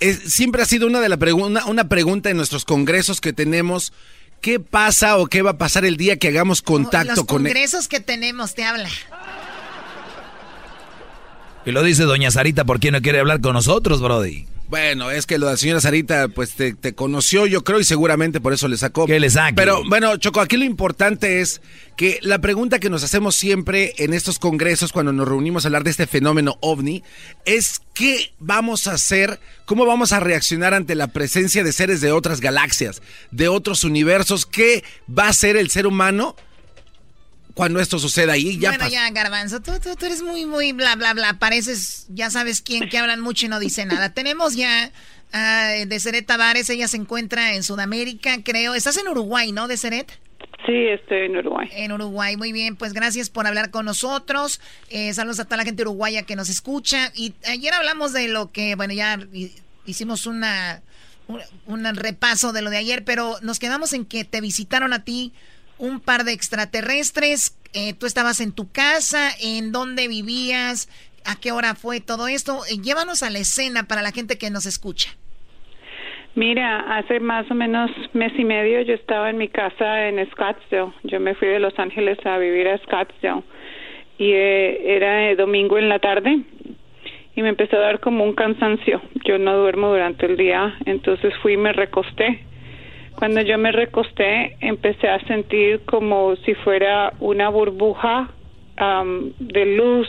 es, 0.00 0.32
siempre 0.32 0.62
ha 0.62 0.66
sido 0.66 0.86
una, 0.86 1.00
de 1.00 1.08
la 1.08 1.18
una, 1.34 1.66
una 1.66 1.88
pregunta 1.88 2.30
en 2.30 2.36
nuestros 2.36 2.64
congresos 2.64 3.20
que 3.20 3.32
tenemos 3.32 3.92
¿Qué 4.42 4.58
pasa 4.58 5.18
o 5.18 5.26
qué 5.26 5.40
va 5.40 5.52
a 5.52 5.56
pasar 5.56 5.84
el 5.84 5.96
día 5.96 6.18
que 6.18 6.26
hagamos 6.26 6.62
contacto 6.62 7.14
Los 7.14 7.24
con 7.26 7.44
Los 7.44 7.52
congresos 7.52 7.86
que 7.86 8.00
tenemos, 8.00 8.56
te 8.56 8.64
habla. 8.64 8.88
Y 11.64 11.70
lo 11.70 11.84
dice 11.84 12.02
doña 12.02 12.32
Sarita, 12.32 12.64
¿por 12.64 12.80
qué 12.80 12.90
no 12.90 13.00
quiere 13.00 13.20
hablar 13.20 13.40
con 13.40 13.52
nosotros, 13.54 14.00
Brody? 14.00 14.46
Bueno, 14.72 15.10
es 15.10 15.26
que 15.26 15.36
lo 15.36 15.48
de 15.48 15.52
la 15.52 15.56
señora 15.58 15.82
Sarita, 15.82 16.28
pues 16.28 16.52
te, 16.52 16.72
te, 16.72 16.94
conoció, 16.94 17.44
yo 17.46 17.62
creo, 17.62 17.78
y 17.78 17.84
seguramente 17.84 18.40
por 18.40 18.54
eso 18.54 18.68
le 18.68 18.78
sacó. 18.78 19.04
¿Qué 19.04 19.20
le 19.20 19.28
saque? 19.28 19.52
Pero 19.52 19.82
bueno, 19.86 20.16
Choco, 20.16 20.40
aquí 20.40 20.56
lo 20.56 20.64
importante 20.64 21.42
es 21.42 21.60
que 21.94 22.18
la 22.22 22.38
pregunta 22.38 22.78
que 22.78 22.88
nos 22.88 23.04
hacemos 23.04 23.36
siempre 23.36 23.92
en 23.98 24.14
estos 24.14 24.38
congresos, 24.38 24.90
cuando 24.90 25.12
nos 25.12 25.28
reunimos 25.28 25.66
a 25.66 25.68
hablar 25.68 25.84
de 25.84 25.90
este 25.90 26.06
fenómeno 26.06 26.56
ovni, 26.62 27.02
es 27.44 27.82
qué 27.92 28.32
vamos 28.38 28.86
a 28.86 28.94
hacer, 28.94 29.40
cómo 29.66 29.84
vamos 29.84 30.12
a 30.12 30.20
reaccionar 30.20 30.72
ante 30.72 30.94
la 30.94 31.08
presencia 31.08 31.62
de 31.62 31.72
seres 31.74 32.00
de 32.00 32.12
otras 32.12 32.40
galaxias, 32.40 33.02
de 33.30 33.48
otros 33.48 33.84
universos, 33.84 34.46
qué 34.46 34.84
va 35.06 35.26
a 35.26 35.30
hacer 35.32 35.58
el 35.58 35.68
ser 35.68 35.86
humano 35.86 36.34
cuando 37.54 37.80
esto 37.80 37.98
suceda 37.98 38.32
ahí. 38.32 38.58
Ya 38.58 38.70
bueno, 38.70 38.88
ya, 38.88 39.10
Garbanzo, 39.10 39.60
tú, 39.60 39.72
tú, 39.82 39.94
tú, 39.96 40.06
eres 40.06 40.22
muy, 40.22 40.46
muy 40.46 40.72
bla, 40.72 40.96
bla, 40.96 41.14
bla. 41.14 41.38
Pareces, 41.38 42.06
ya 42.08 42.30
sabes 42.30 42.62
quién, 42.62 42.88
que 42.88 42.98
hablan 42.98 43.20
mucho 43.20 43.46
y 43.46 43.48
no 43.48 43.60
dice 43.60 43.84
nada. 43.84 44.12
Tenemos 44.14 44.54
ya 44.54 44.90
uh, 45.34 45.86
Deseret 45.86 46.26
Tavares, 46.26 46.70
ella 46.70 46.88
se 46.88 46.96
encuentra 46.96 47.54
en 47.54 47.62
Sudamérica, 47.62 48.42
creo. 48.42 48.74
Estás 48.74 48.96
en 48.98 49.08
Uruguay, 49.08 49.52
¿no, 49.52 49.68
Deseret? 49.68 50.18
Sí, 50.66 50.86
estoy 50.88 51.26
en 51.26 51.36
Uruguay. 51.36 51.68
En 51.72 51.92
Uruguay, 51.92 52.36
muy 52.36 52.52
bien. 52.52 52.76
Pues 52.76 52.92
gracias 52.92 53.30
por 53.30 53.46
hablar 53.46 53.70
con 53.70 53.84
nosotros. 53.84 54.60
Eh, 54.90 55.12
saludos 55.12 55.40
a 55.40 55.44
toda 55.44 55.56
la 55.56 55.64
gente 55.64 55.82
uruguaya 55.82 56.22
que 56.22 56.36
nos 56.36 56.48
escucha. 56.48 57.12
Y 57.16 57.34
ayer 57.46 57.74
hablamos 57.74 58.12
de 58.12 58.28
lo 58.28 58.52
que, 58.52 58.76
bueno, 58.76 58.94
ya 58.94 59.18
hicimos 59.84 60.26
una, 60.26 60.82
un, 61.26 61.40
un 61.66 61.96
repaso 61.96 62.52
de 62.52 62.62
lo 62.62 62.70
de 62.70 62.76
ayer, 62.76 63.04
pero 63.04 63.36
nos 63.42 63.58
quedamos 63.58 63.92
en 63.92 64.04
que 64.04 64.24
te 64.24 64.40
visitaron 64.40 64.92
a 64.92 65.04
ti 65.04 65.32
un 65.82 65.98
par 65.98 66.22
de 66.22 66.32
extraterrestres. 66.32 67.58
Eh, 67.74 67.92
tú 67.98 68.06
estabas 68.06 68.40
en 68.40 68.54
tu 68.54 68.70
casa, 68.70 69.30
en 69.42 69.72
dónde 69.72 70.06
vivías, 70.06 70.88
a 71.26 71.34
qué 71.40 71.50
hora 71.50 71.74
fue 71.74 72.00
todo 72.00 72.28
esto. 72.28 72.60
Eh, 72.70 72.80
llévanos 72.80 73.24
a 73.24 73.30
la 73.30 73.40
escena 73.40 73.82
para 73.88 74.00
la 74.00 74.12
gente 74.12 74.38
que 74.38 74.50
nos 74.50 74.64
escucha. 74.64 75.10
Mira, 76.36 76.98
hace 76.98 77.18
más 77.18 77.50
o 77.50 77.54
menos 77.54 77.90
mes 78.14 78.32
y 78.38 78.44
medio 78.44 78.80
yo 78.82 78.94
estaba 78.94 79.28
en 79.28 79.38
mi 79.38 79.48
casa 79.48 80.08
en 80.08 80.24
Scottsdale. 80.30 80.92
Yo 81.02 81.18
me 81.18 81.34
fui 81.34 81.48
de 81.48 81.58
Los 81.58 81.76
Ángeles 81.78 82.16
a 82.24 82.38
vivir 82.38 82.68
a 82.68 82.78
Scottsdale 82.78 83.42
y 84.18 84.30
eh, 84.30 84.96
era 84.96 85.34
domingo 85.34 85.78
en 85.78 85.88
la 85.88 85.98
tarde 85.98 86.42
y 87.34 87.42
me 87.42 87.48
empezó 87.48 87.76
a 87.76 87.80
dar 87.80 87.98
como 87.98 88.22
un 88.22 88.34
cansancio. 88.34 89.02
Yo 89.24 89.36
no 89.38 89.58
duermo 89.58 89.88
durante 89.88 90.26
el 90.26 90.36
día, 90.36 90.76
entonces 90.86 91.34
fui 91.42 91.54
y 91.54 91.56
me 91.56 91.72
recosté 91.72 92.46
cuando 93.16 93.40
yo 93.42 93.58
me 93.58 93.72
recosté, 93.72 94.56
empecé 94.60 95.08
a 95.08 95.20
sentir 95.26 95.80
como 95.84 96.36
si 96.44 96.54
fuera 96.54 97.12
una 97.20 97.48
burbuja 97.48 98.30
de 99.38 99.66
luz 99.76 100.08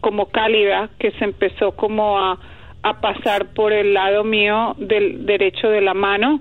como 0.00 0.26
cálida 0.26 0.88
que 0.98 1.10
se 1.12 1.24
empezó 1.24 1.72
como 1.72 2.18
a, 2.18 2.38
a 2.82 3.00
pasar 3.00 3.52
por 3.54 3.72
el 3.72 3.92
lado 3.94 4.24
mío 4.24 4.74
del 4.78 5.26
derecho 5.26 5.68
de 5.68 5.80
la 5.80 5.94
mano, 5.94 6.40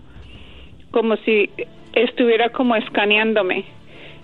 como 0.92 1.18
si 1.18 1.50
estuviera 1.94 2.50
como 2.50 2.76
escaneándome. 2.76 3.66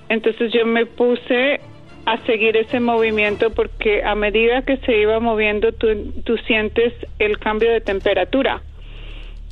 Entonces 0.09 0.53
yo 0.53 0.65
me 0.65 0.85
puse 0.85 1.59
a 2.05 2.17
seguir 2.25 2.57
ese 2.57 2.79
movimiento 2.79 3.51
porque 3.51 4.03
a 4.03 4.15
medida 4.15 4.63
que 4.63 4.77
se 4.77 4.97
iba 4.97 5.19
moviendo 5.19 5.71
tú, 5.71 5.87
tú 6.23 6.37
sientes 6.37 6.93
el 7.19 7.39
cambio 7.39 7.71
de 7.71 7.81
temperatura. 7.81 8.61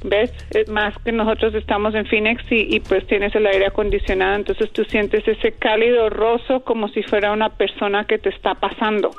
¿Ves? 0.04 0.32
Es 0.52 0.70
más 0.70 0.98
que 1.00 1.12
nosotros 1.12 1.54
estamos 1.56 1.94
en 1.94 2.06
Phoenix 2.06 2.42
y, 2.50 2.76
y, 2.76 2.80
pues 2.80 3.06
tienes 3.08 3.36
el 3.36 3.46
aire 3.46 3.66
acondicionado, 3.66 4.36
entonces 4.36 4.72
tú 4.72 4.86
sientes 4.86 5.28
ese 5.28 5.52
cálido 5.52 6.10
roso 6.10 6.62
como 6.62 6.88
si 6.88 7.04
fuera 7.04 7.34
una 7.34 7.50
persona 7.50 8.06
que 8.06 8.18
te 8.18 8.30
está 8.30 8.56
pasando. 8.56 9.12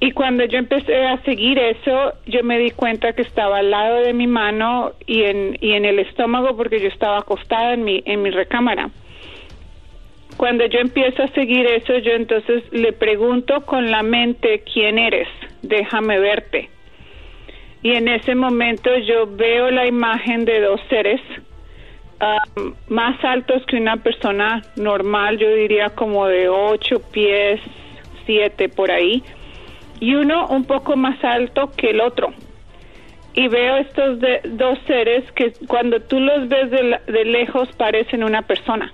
Y 0.00 0.10
cuando 0.10 0.44
yo 0.44 0.58
empecé 0.58 1.06
a 1.06 1.22
seguir 1.22 1.58
eso, 1.58 2.12
yo 2.26 2.42
me 2.42 2.58
di 2.58 2.72
cuenta 2.72 3.12
que 3.12 3.22
estaba 3.22 3.58
al 3.58 3.70
lado 3.70 4.00
de 4.00 4.12
mi 4.12 4.26
mano 4.26 4.92
y 5.06 5.22
en, 5.22 5.56
y 5.60 5.72
en 5.72 5.84
el 5.84 6.00
estómago 6.00 6.56
porque 6.56 6.80
yo 6.80 6.88
estaba 6.88 7.18
acostada 7.18 7.74
en 7.74 7.84
mi, 7.84 8.02
en 8.04 8.20
mi 8.20 8.30
recámara. 8.30 8.90
Cuando 10.36 10.66
yo 10.66 10.80
empiezo 10.80 11.22
a 11.22 11.28
seguir 11.28 11.66
eso, 11.66 11.96
yo 11.98 12.12
entonces 12.12 12.64
le 12.72 12.92
pregunto 12.92 13.64
con 13.64 13.90
la 13.90 14.02
mente, 14.02 14.64
¿quién 14.72 14.98
eres? 14.98 15.28
Déjame 15.62 16.18
verte 16.18 16.68
y 17.82 17.92
en 17.92 18.08
ese 18.08 18.34
momento 18.34 18.90
yo 18.98 19.26
veo 19.26 19.70
la 19.70 19.86
imagen 19.86 20.44
de 20.44 20.60
dos 20.60 20.80
seres 20.88 21.20
um, 22.20 22.74
más 22.88 23.22
altos 23.24 23.64
que 23.66 23.76
una 23.76 23.96
persona 23.96 24.62
normal, 24.76 25.38
yo 25.38 25.52
diría 25.54 25.90
como 25.90 26.26
de 26.26 26.48
ocho 26.48 27.00
pies, 27.10 27.60
siete 28.24 28.68
por 28.68 28.90
ahí, 28.90 29.22
y 29.98 30.14
uno 30.14 30.46
un 30.48 30.64
poco 30.64 30.96
más 30.96 31.22
alto 31.24 31.72
que 31.76 31.90
el 31.90 32.00
otro. 32.00 32.32
Y 33.34 33.48
veo 33.48 33.76
estos 33.78 34.20
de, 34.20 34.40
dos 34.44 34.78
seres 34.86 35.24
que 35.32 35.52
cuando 35.66 36.00
tú 36.00 36.20
los 36.20 36.48
ves 36.48 36.70
de, 36.70 37.00
de 37.06 37.24
lejos 37.24 37.68
parecen 37.76 38.22
una 38.22 38.42
persona. 38.42 38.92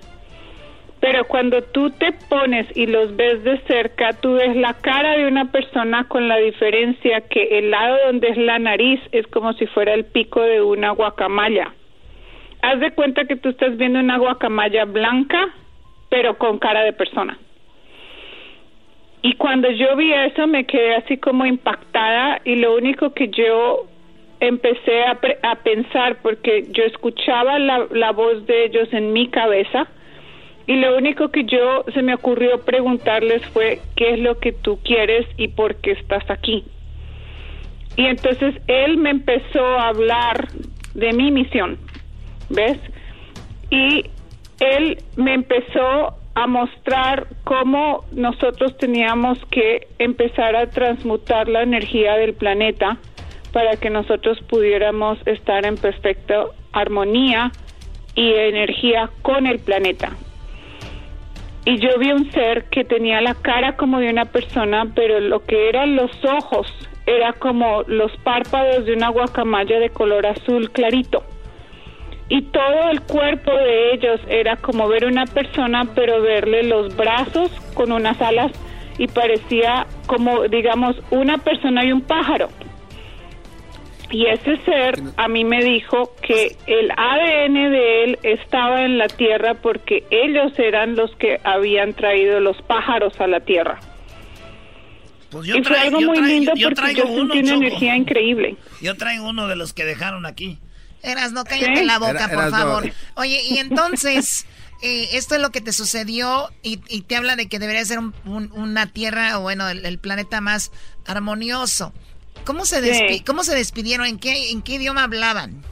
Pero 0.99 1.25
cuando 1.25 1.61
tú 1.61 1.91
te 1.91 2.11
pones 2.29 2.67
y 2.75 2.85
los 2.85 3.15
ves 3.15 3.43
de 3.43 3.59
cerca, 3.67 4.13
tú 4.13 4.33
ves 4.33 4.55
la 4.55 4.73
cara 4.73 5.17
de 5.17 5.27
una 5.27 5.49
persona 5.49 6.03
con 6.05 6.27
la 6.27 6.37
diferencia 6.37 7.21
que 7.21 7.57
el 7.59 7.71
lado 7.71 7.97
donde 8.05 8.29
es 8.29 8.37
la 8.37 8.59
nariz 8.59 8.99
es 9.13 9.25
como 9.27 9.53
si 9.53 9.65
fuera 9.67 9.93
el 9.93 10.05
pico 10.05 10.41
de 10.41 10.61
una 10.61 10.91
guacamaya. 10.91 11.73
Haz 12.61 12.81
de 12.81 12.91
cuenta 12.91 13.23
que 13.25 13.37
tú 13.37 13.49
estás 13.49 13.77
viendo 13.77 13.99
una 13.99 14.17
guacamaya 14.17 14.83
blanca, 14.83 15.53
pero 16.09 16.37
con 16.37 16.59
cara 16.59 16.83
de 16.83 16.91
persona. 16.91 17.37
Y 19.21 19.35
cuando 19.35 19.69
yo 19.71 19.95
vi 19.95 20.11
eso 20.11 20.47
me 20.47 20.65
quedé 20.65 20.95
así 20.95 21.17
como 21.17 21.45
impactada 21.45 22.41
y 22.43 22.55
lo 22.55 22.75
único 22.75 23.13
que 23.13 23.29
yo 23.29 23.85
empecé 24.41 25.03
a, 25.03 25.17
a 25.43 25.55
pensar 25.55 26.17
porque 26.21 26.67
yo 26.71 26.83
escuchaba 26.83 27.57
la, 27.59 27.87
la 27.91 28.11
voz 28.11 28.45
de 28.45 28.65
ellos 28.65 28.89
en 28.91 29.13
mi 29.13 29.29
cabeza 29.29 29.87
y 30.69 30.75
lo 30.75 30.95
único 30.95 31.29
que 31.29 31.45
yo 31.45 31.83
se 31.95 32.03
me 32.03 32.13
ocurrió 32.13 32.63
preguntarles 32.63 33.43
fue 33.53 33.81
qué 33.95 34.13
es 34.13 34.19
lo 34.19 34.37
que 34.37 34.51
tú 34.51 34.77
quieres 34.83 35.25
y 35.35 35.47
por 35.47 35.77
qué 35.77 35.93
estás 35.93 36.23
aquí. 36.29 36.63
Y 37.95 38.05
entonces 38.05 38.53
él 38.67 38.97
me 38.97 39.09
empezó 39.09 39.65
a 39.65 39.87
hablar 39.87 40.47
de 40.93 41.11
mi 41.13 41.31
misión, 41.31 41.79
¿ves? 42.49 42.77
Y 43.71 44.05
él 44.59 44.99
me 45.15 45.33
empezó 45.33 46.13
a 46.35 46.45
mostrar 46.45 47.25
cómo 47.45 48.05
nosotros 48.11 48.77
teníamos 48.77 49.43
que 49.45 49.87
empezar 49.97 50.55
a 50.55 50.69
transmutar 50.69 51.47
la 51.47 51.63
energía 51.63 52.13
del 52.13 52.35
planeta 52.35 52.99
para 53.51 53.75
que 53.77 53.89
nosotros 53.89 54.39
pudiéramos 54.47 55.17
estar 55.25 55.65
en 55.65 55.77
perfecta 55.77 56.43
armonía 56.73 57.51
y 58.13 58.33
energía 58.33 59.09
con 59.23 59.47
el 59.47 59.57
planeta. 59.57 60.11
Y 61.69 61.77
yo 61.77 61.99
vi 61.99 62.11
un 62.11 62.31
ser 62.31 62.65
que 62.71 62.83
tenía 62.83 63.21
la 63.21 63.35
cara 63.35 63.77
como 63.77 63.99
de 63.99 64.09
una 64.09 64.25
persona, 64.25 64.87
pero 64.95 65.19
lo 65.19 65.45
que 65.45 65.69
eran 65.69 65.95
los 65.95 66.09
ojos 66.25 66.65
era 67.05 67.33
como 67.33 67.83
los 67.83 68.11
párpados 68.23 68.85
de 68.85 68.93
una 68.93 69.09
guacamaya 69.09 69.77
de 69.77 69.91
color 69.91 70.25
azul 70.25 70.71
clarito 70.71 71.23
y 72.29 72.43
todo 72.43 72.89
el 72.91 73.01
cuerpo 73.01 73.51
de 73.51 73.93
ellos 73.93 74.19
era 74.29 74.55
como 74.57 74.87
ver 74.87 75.05
una 75.05 75.25
persona, 75.25 75.83
pero 75.95 76.21
verle 76.21 76.63
los 76.63 76.95
brazos 76.95 77.51
con 77.73 77.91
unas 77.91 78.19
alas 78.21 78.51
y 78.97 79.07
parecía 79.07 79.87
como, 80.05 80.47
digamos, 80.47 80.95
una 81.09 81.39
persona 81.39 81.83
y 81.85 81.91
un 81.91 82.01
pájaro. 82.01 82.49
Y 84.11 84.27
ese 84.27 84.57
ser 84.57 84.95
a 85.17 85.27
mí 85.27 85.43
me 85.43 85.63
dijo 85.63 86.11
que 86.21 86.55
el 86.67 86.91
ADN 86.91 87.71
de 87.71 87.78
él 88.09 88.19
estaba 88.23 88.83
en 88.83 88.97
la 88.97 89.07
tierra 89.07 89.55
porque 89.55 90.03
ellos 90.09 90.53
eran 90.57 90.95
los 90.95 91.15
que 91.15 91.39
habían 91.43 91.93
traído 91.93 92.39
los 92.39 92.61
pájaros 92.63 93.19
a 93.19 93.27
la 93.27 93.39
tierra. 93.39 93.79
Pues 95.29 95.45
yo 95.45 95.57
y 95.57 95.63
fue 95.63 95.77
algo 95.77 96.01
muy 96.01 96.21
lindo 96.21 96.53
yo, 96.55 96.69
porque 96.69 96.95
yo 96.95 97.05
sentí 97.05 97.39
una 97.39 97.53
energía 97.53 97.95
increíble. 97.95 98.57
Yo 98.81 98.95
traigo 98.95 99.29
uno 99.29 99.47
de 99.47 99.55
los 99.55 99.73
que 99.73 99.85
dejaron 99.85 100.25
aquí. 100.25 100.57
Eras, 101.03 101.31
no 101.31 101.43
cállate 101.43 101.85
la 101.85 101.99
boca, 101.99 102.29
por 102.29 102.49
favor. 102.49 102.91
Oye, 103.15 103.41
y 103.47 103.59
entonces, 103.59 104.45
eh, 104.81 105.09
esto 105.13 105.35
es 105.35 105.41
lo 105.41 105.51
que 105.51 105.61
te 105.61 105.71
sucedió 105.71 106.49
y, 106.61 106.77
te 106.77 107.15
habla 107.15 107.35
de 107.35 107.47
que 107.47 107.59
debería 107.59 107.85
ser 107.85 107.99
una 108.25 108.87
tierra, 108.87 109.37
o 109.37 109.41
bueno, 109.41 109.69
el, 109.69 109.99
planeta 109.99 110.41
más 110.41 110.71
armonioso. 111.05 111.93
¿Cómo 112.43 112.65
se, 112.65 113.23
¿Cómo 113.25 113.43
se 113.43 113.55
despidieron? 113.55 114.07
¿En 114.07 114.17
qué, 114.17 114.51
¿En 114.51 114.61
qué 114.61 114.73
idioma 114.73 115.03
hablaban? 115.03 115.63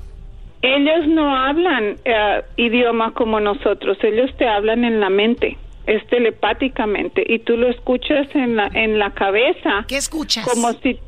Ellos 0.61 1.07
no 1.07 1.35
hablan 1.35 1.97
eh, 2.03 2.41
idioma 2.55 3.13
como 3.13 3.39
nosotros, 3.39 3.97
ellos 4.03 4.31
te 4.37 4.47
hablan 4.47 4.83
en 4.83 4.99
la 4.99 5.09
mente 5.09 5.57
es 5.87 6.05
telepáticamente 6.07 7.23
y 7.25 7.39
tú 7.39 7.57
lo 7.57 7.69
escuchas 7.69 8.27
en 8.35 8.57
la 8.57 8.67
en 8.73 8.99
la 8.99 9.11
cabeza. 9.11 9.85
¿Qué 9.87 9.97
escuchas? 9.97 10.45
Como 10.45 10.73
si 10.73 10.99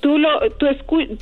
tú 0.00 0.18
lo 0.18 0.50
tú, 0.58 0.66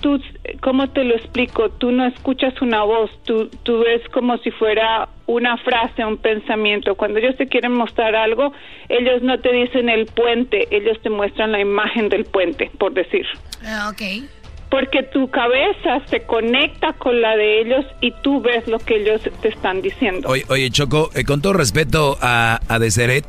tú 0.00 0.20
cómo 0.60 0.88
te 0.88 1.04
lo 1.04 1.14
explico 1.14 1.68
tú 1.72 1.90
no 1.90 2.06
escuchas 2.06 2.54
una 2.62 2.82
voz 2.82 3.10
tú 3.24 3.50
tú 3.64 3.80
ves 3.80 4.00
como 4.08 4.38
si 4.38 4.50
fuera 4.50 5.10
una 5.26 5.58
frase 5.58 6.04
un 6.04 6.16
pensamiento. 6.16 6.94
Cuando 6.94 7.18
ellos 7.18 7.36
te 7.36 7.48
quieren 7.48 7.72
mostrar 7.72 8.16
algo 8.16 8.52
ellos 8.88 9.22
no 9.22 9.38
te 9.40 9.52
dicen 9.52 9.90
el 9.90 10.06
puente 10.06 10.68
ellos 10.70 10.98
te 11.02 11.10
muestran 11.10 11.52
la 11.52 11.60
imagen 11.60 12.08
del 12.08 12.24
puente 12.24 12.70
por 12.78 12.94
decir. 12.94 13.26
Ah, 13.62 13.90
okay 13.92 14.26
porque 14.72 15.04
tu 15.04 15.30
cabeza 15.30 16.04
se 16.10 16.22
conecta 16.22 16.94
con 16.94 17.20
la 17.20 17.36
de 17.36 17.60
ellos 17.60 17.86
y 18.00 18.10
tú 18.22 18.40
ves 18.40 18.66
lo 18.66 18.80
que 18.80 18.96
ellos 18.96 19.20
te 19.40 19.48
están 19.48 19.82
diciendo 19.82 20.28
oye, 20.28 20.44
oye 20.48 20.68
Choco 20.70 21.10
eh, 21.14 21.24
con 21.24 21.40
todo 21.40 21.52
respeto 21.52 22.18
a 22.20 22.58
a 22.66 22.78
Deseret 22.80 23.24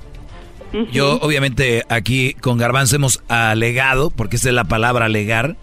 yo, 0.91 1.19
obviamente, 1.21 1.83
aquí 1.87 2.33
con 2.33 2.57
Garbanzo 2.57 2.95
hemos 2.95 3.21
alegado, 3.27 4.09
porque 4.09 4.37
esa 4.37 4.49
es 4.49 4.55
la 4.55 4.63
palabra 4.63 5.05
alegar. 5.05 5.55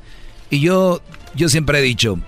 Y 0.51 0.61
yo, 0.61 1.03
yo 1.35 1.49
siempre 1.49 1.81
he 1.81 1.83
dicho 1.83 2.21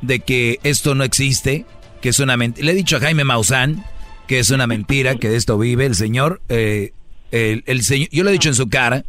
de 0.00 0.20
que 0.20 0.58
esto 0.62 0.94
no 0.94 1.04
existe, 1.04 1.66
que 2.00 2.08
es 2.08 2.20
una 2.20 2.38
mentira. 2.38 2.64
Le 2.64 2.72
he 2.72 2.74
dicho 2.74 2.96
a 2.96 3.00
Jaime 3.00 3.24
Maussan 3.24 3.84
que 4.26 4.38
es 4.38 4.50
una 4.50 4.66
mentira, 4.66 5.16
que 5.16 5.28
de 5.28 5.36
esto 5.36 5.58
vive 5.58 5.84
el 5.84 5.94
señor. 5.94 6.40
Eh, 6.48 6.92
el, 7.32 7.82
señor 7.82 8.08
yo 8.12 8.24
lo 8.24 8.30
he 8.30 8.32
dicho 8.32 8.48
en 8.48 8.54
su 8.54 8.70
cara. 8.70 9.04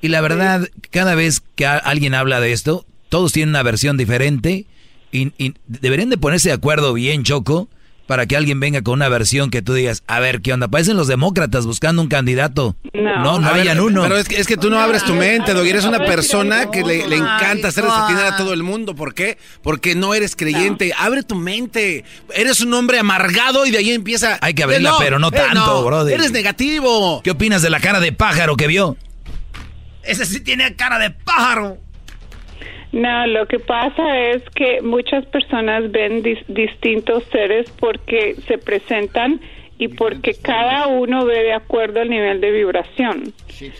Y 0.00 0.08
la 0.08 0.20
verdad, 0.22 0.68
cada 0.90 1.14
vez 1.14 1.40
que 1.40 1.66
alguien 1.66 2.14
habla 2.14 2.40
de 2.40 2.52
esto, 2.52 2.86
todos 3.12 3.30
tienen 3.30 3.50
una 3.50 3.62
versión 3.62 3.98
diferente. 3.98 4.64
Y, 5.10 5.32
y 5.36 5.52
deberían 5.66 6.08
de 6.08 6.16
ponerse 6.16 6.48
de 6.48 6.54
acuerdo 6.54 6.94
bien, 6.94 7.24
Choco 7.24 7.68
para 8.06 8.26
que 8.26 8.36
alguien 8.36 8.60
venga 8.60 8.82
con 8.82 8.94
una 8.94 9.08
versión 9.08 9.50
que 9.50 9.62
tú 9.62 9.74
digas, 9.74 10.02
a 10.06 10.20
ver, 10.20 10.42
¿qué 10.42 10.52
onda? 10.52 10.68
Parecen 10.68 10.96
los 10.96 11.06
demócratas 11.06 11.64
buscando 11.66 12.02
un 12.02 12.08
candidato. 12.08 12.76
No, 12.92 13.38
no, 13.38 13.48
hayan 13.48 13.80
uno. 13.80 14.02
Pero 14.02 14.18
es 14.18 14.28
que, 14.28 14.36
es 14.36 14.46
que 14.46 14.56
tú 14.56 14.68
no 14.68 14.78
abres 14.78 15.04
tu 15.04 15.14
mente, 15.14 15.54
Doggy. 15.54 15.70
Eres 15.70 15.84
una 15.84 15.98
persona 15.98 16.70
que 16.70 16.82
le, 16.82 17.04
encanta 17.04 17.68
hacer 17.68 17.84
desafinar 17.84 18.34
a 18.34 18.36
todo 18.36 18.52
el 18.52 18.62
mundo. 18.62 18.94
¿Por 18.94 19.14
qué? 19.14 19.38
Porque 19.62 19.94
no 19.94 20.14
eres 20.14 20.36
creyente. 20.36 20.92
Abre 20.98 21.22
tu 21.22 21.36
mente. 21.36 22.04
Eres 22.34 22.60
un 22.60 22.74
hombre 22.74 22.98
amargado 22.98 23.64
y 23.64 23.70
de 23.70 23.78
ahí 23.78 23.92
empieza... 23.92 24.38
Hay 24.42 24.54
que 24.54 24.64
abrirla, 24.64 24.92
pero 24.98 25.18
no 25.18 25.28
eh, 25.28 25.32
tanto, 25.32 25.84
brother. 25.84 26.14
Eres 26.14 26.32
negativo. 26.32 27.22
¿Qué 27.22 27.30
opinas 27.30 27.62
de 27.62 27.70
la 27.70 27.80
cara 27.80 28.00
de 28.00 28.12
pájaro 28.12 28.56
que 28.56 28.66
vio? 28.66 28.96
Ese 30.02 30.26
sí 30.26 30.40
tiene 30.40 30.74
cara 30.74 30.98
de 30.98 31.10
pájaro. 31.10 31.78
No, 32.92 33.26
lo 33.26 33.46
que 33.46 33.58
pasa 33.58 34.20
es 34.20 34.42
que 34.50 34.82
muchas 34.82 35.24
personas 35.26 35.90
ven 35.90 36.22
distintos 36.48 37.24
seres 37.32 37.70
porque 37.80 38.34
se 38.46 38.58
presentan 38.58 39.40
y 39.78 39.88
porque 39.88 40.34
cada 40.34 40.86
uno 40.88 41.24
ve 41.24 41.42
de 41.42 41.54
acuerdo 41.54 42.02
al 42.02 42.10
nivel 42.10 42.40
de 42.40 42.50
vibración. 42.50 43.32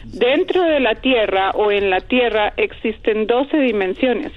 Dentro 0.05 0.63
de 0.63 0.81
la 0.81 0.95
Tierra 0.97 1.51
o 1.51 1.71
en 1.71 1.91
la 1.91 2.01
Tierra 2.01 2.55
existen 2.57 3.27
12 3.27 3.59
dimensiones 3.59 4.33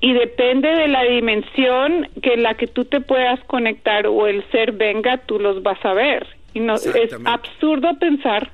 y 0.00 0.12
depende 0.12 0.68
de 0.68 0.86
la 0.86 1.02
dimensión 1.04 2.08
que 2.22 2.36
la 2.36 2.54
que 2.54 2.66
tú 2.66 2.84
te 2.84 3.00
puedas 3.00 3.40
conectar 3.44 4.06
o 4.06 4.26
el 4.26 4.44
ser 4.50 4.72
venga, 4.72 5.18
tú 5.18 5.40
los 5.40 5.62
vas 5.62 5.82
a 5.84 5.94
ver. 5.94 6.26
Y 6.52 6.60
no, 6.60 6.74
es 6.74 7.16
absurdo 7.24 7.98
pensar 7.98 8.50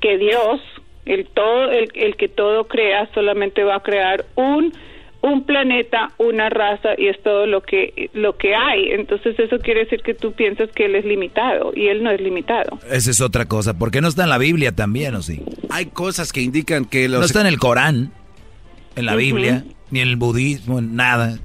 que 0.00 0.16
Dios 0.16 0.60
el 1.08 1.26
todo 1.26 1.70
el, 1.70 1.90
el 1.94 2.16
que 2.16 2.28
todo 2.28 2.68
crea 2.68 3.08
solamente 3.14 3.64
va 3.64 3.76
a 3.76 3.82
crear 3.82 4.24
un 4.34 4.72
un 5.20 5.44
planeta, 5.44 6.12
una 6.18 6.48
raza 6.48 6.90
y 6.96 7.08
es 7.08 7.20
todo 7.22 7.46
lo 7.46 7.62
que 7.62 8.10
lo 8.12 8.36
que 8.36 8.54
hay. 8.54 8.92
Entonces 8.92 9.38
eso 9.38 9.58
quiere 9.58 9.80
decir 9.80 10.02
que 10.02 10.14
tú 10.14 10.32
piensas 10.32 10.70
que 10.74 10.84
él 10.84 10.94
es 10.94 11.04
limitado 11.04 11.72
y 11.74 11.88
él 11.88 12.02
no 12.02 12.10
es 12.10 12.20
limitado. 12.20 12.78
Esa 12.90 13.10
es 13.10 13.20
otra 13.20 13.46
cosa, 13.46 13.76
porque 13.76 14.00
no 14.00 14.08
está 14.08 14.24
en 14.24 14.30
la 14.30 14.38
Biblia 14.38 14.72
también, 14.72 15.14
¿o 15.14 15.22
sí? 15.22 15.42
Hay 15.70 15.86
cosas 15.86 16.32
que 16.32 16.40
indican 16.40 16.84
que 16.84 17.08
los 17.08 17.20
No 17.20 17.26
está 17.26 17.40
en 17.40 17.48
el 17.48 17.58
Corán, 17.58 18.12
en 18.96 19.06
la 19.06 19.16
Biblia, 19.16 19.64
ni 19.90 20.00
en 20.00 20.08
el 20.08 20.16
budismo, 20.16 20.78
en 20.78 20.94
nada. 20.94 21.38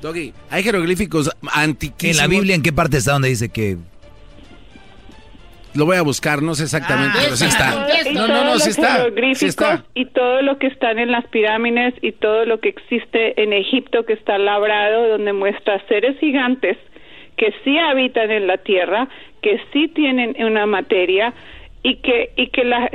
Doggy, 0.00 0.32
hay 0.48 0.62
jeroglíficos 0.62 1.30
antiquísimos. 1.52 2.22
¿En 2.22 2.30
la 2.30 2.38
Biblia 2.38 2.54
en 2.54 2.62
qué 2.62 2.72
parte 2.72 2.96
está 2.96 3.12
donde 3.12 3.28
dice 3.28 3.50
que 3.50 3.76
lo 5.74 5.86
voy 5.86 5.96
a 5.96 6.02
buscar, 6.02 6.42
no 6.42 6.54
sé 6.54 6.64
exactamente, 6.64 7.18
ah, 7.18 7.22
pero 7.24 7.36
sí 7.36 7.46
está. 7.46 7.86
No, 8.12 8.28
no, 8.28 8.44
no, 8.44 8.58
sí 8.58 8.70
está, 8.70 9.06
sí 9.34 9.46
está. 9.46 9.84
Y 9.94 10.06
todo 10.06 10.42
lo 10.42 10.58
que 10.58 10.66
están 10.66 10.98
en 10.98 11.12
las 11.12 11.26
pirámides 11.28 11.94
y 12.02 12.12
todo 12.12 12.44
lo 12.44 12.60
que 12.60 12.70
existe 12.70 13.40
en 13.42 13.52
Egipto 13.52 14.04
que 14.04 14.14
está 14.14 14.38
labrado, 14.38 15.08
donde 15.08 15.32
muestra 15.32 15.82
seres 15.88 16.18
gigantes 16.18 16.76
que 17.36 17.54
sí 17.64 17.78
habitan 17.78 18.30
en 18.30 18.46
la 18.46 18.58
tierra, 18.58 19.08
que 19.42 19.60
sí 19.72 19.88
tienen 19.88 20.36
una 20.44 20.66
materia 20.66 21.32
y 21.82 21.96
que 21.96 22.32
y 22.36 22.48
que 22.48 22.64
la, 22.64 22.90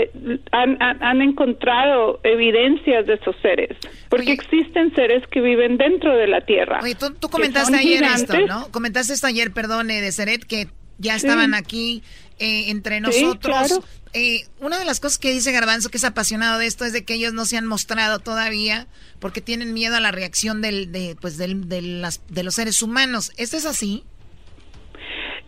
han, 0.51 0.77
han, 0.79 1.21
encontrado 1.21 2.19
evidencias 2.23 3.07
de 3.07 3.15
esos 3.15 3.35
seres, 3.41 3.75
porque 4.09 4.31
existen 4.31 4.93
seres 4.93 5.25
que 5.31 5.41
viven 5.41 5.77
dentro 5.77 6.15
de 6.15 6.27
la 6.27 6.41
tierra. 6.41 6.79
Oye, 6.83 6.93
tú, 6.93 7.29
comentaste 7.29 7.75
ayer 7.75 8.03
esto, 8.03 8.37
¿no? 8.45 8.71
Comentaste 8.71 9.13
esto 9.13 9.25
ayer, 9.25 9.51
perdón, 9.51 9.89
eh, 9.89 10.01
de 10.01 10.11
Seret, 10.11 10.45
que 10.45 10.67
ya 10.99 11.15
estaban 11.15 11.53
aquí 11.53 12.03
eh, 12.39 12.69
entre 12.69 12.99
nosotros. 12.99 13.79
Eh, 14.17 14.45
una 14.61 14.79
de 14.79 14.85
las 14.85 15.01
cosas 15.01 15.17
que 15.17 15.33
dice 15.33 15.51
Garbanzo, 15.51 15.89
que 15.89 15.97
es 15.97 16.05
apasionado 16.05 16.57
de 16.57 16.67
esto, 16.67 16.85
es 16.85 16.93
de 16.93 17.03
que 17.03 17.15
ellos 17.15 17.33
no 17.33 17.43
se 17.43 17.57
han 17.57 17.65
mostrado 17.65 18.19
todavía 18.19 18.87
porque 19.19 19.41
tienen 19.41 19.73
miedo 19.73 19.97
a 19.97 19.99
la 19.99 20.11
reacción 20.11 20.61
del, 20.61 20.91
de, 20.93 21.17
pues 21.19 21.37
del, 21.37 21.67
de, 21.67 21.81
las, 21.81 22.25
de 22.29 22.43
los 22.43 22.55
seres 22.55 22.81
humanos. 22.81 23.33
¿Esto 23.37 23.57
es 23.57 23.65
así? 23.65 24.03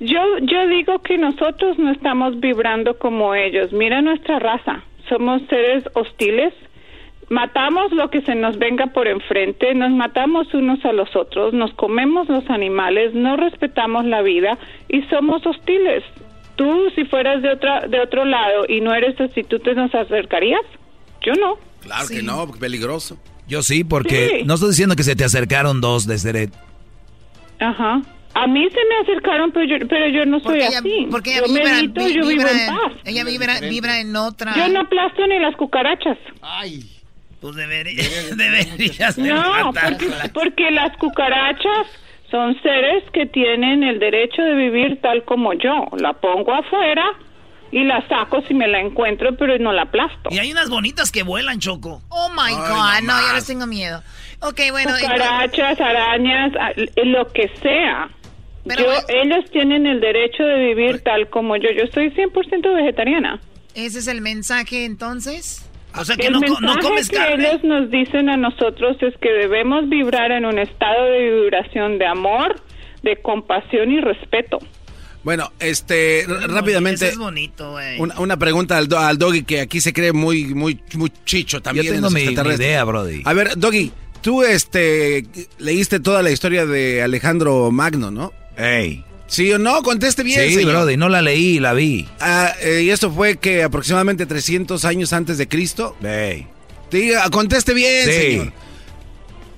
Yo, 0.01 0.19
yo 0.41 0.67
digo 0.67 1.01
que 1.01 1.17
nosotros 1.17 1.79
no 1.79 1.91
estamos 1.91 2.41
vibrando 2.41 2.99
como 2.99 3.33
ellos. 3.35 3.71
Mira 3.71 4.01
nuestra 4.01 4.37
raza. 4.39 4.83
Somos 5.07 5.41
seres 5.49 5.85
hostiles. 5.93 6.53
Matamos 7.29 7.93
lo 7.93 8.09
que 8.09 8.21
se 8.21 8.35
nos 8.35 8.57
venga 8.57 8.87
por 8.87 9.07
enfrente, 9.07 9.73
nos 9.75 9.91
matamos 9.91 10.53
unos 10.53 10.83
a 10.85 10.93
los 10.93 11.13
otros, 11.13 11.53
nos 11.53 11.73
comemos 11.73 12.29
los 12.29 12.49
animales, 12.49 13.13
no 13.13 13.35
respetamos 13.35 14.05
la 14.05 14.21
vida 14.21 14.57
y 14.87 15.01
somos 15.03 15.45
hostiles 15.45 16.05
tú 16.57 16.89
si 16.95 17.05
fueras 17.05 17.41
de 17.41 17.51
otra 17.53 17.87
de 17.87 17.99
otro 18.01 18.25
lado 18.25 18.65
y 18.67 18.81
no 18.81 18.93
eres 18.93 19.19
así, 19.21 19.43
¿tú 19.43 19.59
te 19.59 19.73
nos 19.73 19.93
acercarías? 19.95 20.61
Yo 21.25 21.33
no. 21.33 21.55
Claro 21.81 22.07
que 22.09 22.21
no, 22.21 22.51
peligroso. 22.51 23.17
Yo 23.47 23.63
sí, 23.63 23.83
porque 23.85 24.43
no 24.45 24.55
estoy 24.55 24.69
diciendo 24.71 24.95
que 24.97 25.03
se 25.03 25.15
te 25.15 25.23
acercaron 25.23 25.79
dos 25.79 26.05
de 26.05 26.17
Seret. 26.17 26.51
Ajá. 27.59 28.01
A 28.33 28.45
mí 28.45 28.67
se 28.69 28.77
me 28.87 28.95
acercaron, 29.01 29.51
pero 29.51 29.65
yo, 29.65 29.87
pero 29.87 30.07
yo 30.09 30.25
no 30.25 30.39
soy 30.41 30.61
así. 30.61 31.07
Porque 31.09 31.31
ella 31.31 31.47
yo 31.47 31.53
vibra, 31.53 31.73
medito, 31.73 32.05
vi- 32.05 32.13
yo 32.13 32.27
vivo 32.27 32.41
vibra- 32.43 32.51
en 32.51 32.67
paz. 32.67 32.93
ella 33.05 33.23
vibra, 33.23 33.59
vibra 33.61 33.99
en 33.99 34.15
otra. 34.15 34.53
Yo 34.55 34.67
no 34.67 34.81
aplasto 34.81 35.25
ni 35.25 35.39
las 35.39 35.55
cucarachas. 35.55 36.17
Ay. 36.41 36.83
Pues 37.41 37.55
debería, 37.55 38.03
deberías 38.35 39.15
de 39.15 39.29
No, 39.29 39.71
porque, 39.73 40.09
porque 40.33 40.71
las 40.71 40.95
cucarachas 40.97 41.87
son 42.31 42.59
seres 42.61 43.03
que 43.13 43.25
tienen 43.25 43.83
el 43.83 43.99
derecho 43.99 44.41
de 44.41 44.55
vivir 44.55 44.99
tal 45.01 45.23
como 45.23 45.53
yo. 45.53 45.85
La 45.99 46.13
pongo 46.13 46.53
afuera 46.53 47.05
y 47.71 47.83
la 47.83 48.05
saco 48.07 48.41
si 48.47 48.53
me 48.53 48.67
la 48.67 48.79
encuentro, 48.79 49.35
pero 49.37 49.57
no 49.59 49.71
la 49.73 49.83
aplasto. 49.83 50.29
Y 50.31 50.39
hay 50.39 50.51
unas 50.51 50.69
bonitas 50.69 51.11
que 51.11 51.23
vuelan, 51.23 51.59
Choco. 51.59 52.01
Oh 52.09 52.29
my 52.29 52.53
Ay, 52.53 52.55
God, 52.55 53.07
no, 53.07 53.27
yo 53.27 53.33
les 53.33 53.45
tengo 53.47 53.65
miedo. 53.65 54.01
Ok, 54.41 54.59
bueno. 54.71 54.91
Cucarachas, 54.99 55.79
arañas, 55.81 56.53
a- 56.59 56.71
lo 57.03 57.27
que 57.31 57.49
sea. 57.61 58.09
Pero 58.67 58.83
yo, 58.83 58.91
es- 58.91 59.05
ellos 59.09 59.49
tienen 59.51 59.87
el 59.87 59.99
derecho 60.01 60.43
de 60.43 60.57
vivir 60.67 61.01
tal 61.03 61.29
como 61.29 61.55
yo. 61.55 61.69
Yo 61.71 61.85
soy 61.93 62.09
100% 62.11 62.73
vegetariana. 62.75 63.39
¿Ese 63.73 63.99
es 63.99 64.07
el 64.07 64.21
mensaje 64.21 64.85
entonces? 64.85 65.66
O 65.95 66.05
sea 66.05 66.15
el 66.19 66.31
mensaje 66.33 67.09
que 67.09 67.33
ellos 67.33 67.63
nos 67.63 67.89
dicen 67.89 68.29
a 68.29 68.37
nosotros 68.37 68.97
es 69.01 69.13
que 69.19 69.29
debemos 69.31 69.89
vibrar 69.89 70.31
en 70.31 70.45
un 70.45 70.59
estado 70.59 71.05
de 71.05 71.31
vibración 71.41 71.97
de 71.97 72.05
amor, 72.05 72.59
de 73.03 73.17
compasión 73.21 73.91
y 73.91 73.99
respeto. 74.01 74.59
Bueno, 75.23 75.51
este, 75.59 76.21
r- 76.21 76.47
rápidamente. 76.47 77.07
Es 77.09 77.17
bonito, 77.17 77.71
güey. 77.71 77.99
Una, 77.99 78.19
una 78.19 78.37
pregunta 78.37 78.77
al, 78.77 78.87
do- 78.87 78.99
al 78.99 79.17
Doggy 79.17 79.43
que 79.43 79.59
aquí 79.61 79.81
se 79.81 79.91
cree 79.91 80.13
muy, 80.13 80.45
muy, 80.53 80.79
muy 80.93 81.11
chicho 81.25 81.61
también. 81.61 81.85
Yo 81.87 81.91
en 81.91 81.97
tengo 81.97 82.05
los 82.05 82.13
mi- 82.13 82.27
mi 82.27 82.53
idea, 82.53 82.83
brody. 82.83 83.21
A 83.25 83.33
ver, 83.33 83.57
Doggy, 83.57 83.91
tú 84.21 84.43
este, 84.43 85.25
leíste 85.57 85.99
toda 85.99 86.21
la 86.21 86.29
historia 86.31 86.65
de 86.65 87.01
Alejandro 87.01 87.71
Magno, 87.71 88.11
¿no? 88.11 88.31
Ey. 88.57 89.03
¿Sí 89.27 89.51
o 89.51 89.59
no? 89.59 89.83
Conteste 89.83 90.23
bien, 90.23 90.47
Sí, 90.47 90.55
señor. 90.55 90.71
brody, 90.73 90.95
no 90.97 91.09
la 91.09 91.21
leí, 91.21 91.59
la 91.59 91.73
vi. 91.73 92.07
Ah, 92.19 92.53
eh, 92.61 92.83
y 92.85 92.89
esto 92.89 93.11
fue 93.11 93.37
que 93.37 93.63
aproximadamente 93.63 94.25
300 94.25 94.85
años 94.85 95.11
antes 95.13 95.37
de 95.37 95.47
Cristo. 95.47 95.95
Diga, 96.91 97.29
conteste 97.29 97.73
bien, 97.73 98.05
Sí. 98.05 98.11
señor. 98.13 98.53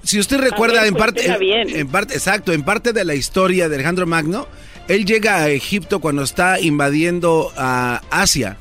Si 0.03 0.17
usted 0.19 0.37
recuerda 0.39 0.79
ver, 0.79 0.87
en 0.87 0.95
parte, 0.95 1.25
en, 1.25 1.69
en 1.75 1.87
parte, 1.87 2.13
exacto, 2.15 2.51
en 2.53 2.63
parte 2.63 2.93
de 2.93 3.05
la 3.05 3.13
historia 3.15 3.69
de 3.69 3.75
Alejandro 3.75 4.07
Magno, 4.07 4.47
él 4.87 5.05
llega 5.05 5.35
a 5.43 5.49
Egipto 5.49 5.99
cuando 5.99 6.23
está 6.23 6.59
invadiendo 6.59 7.51
a 7.55 8.01
Asia 8.09 8.57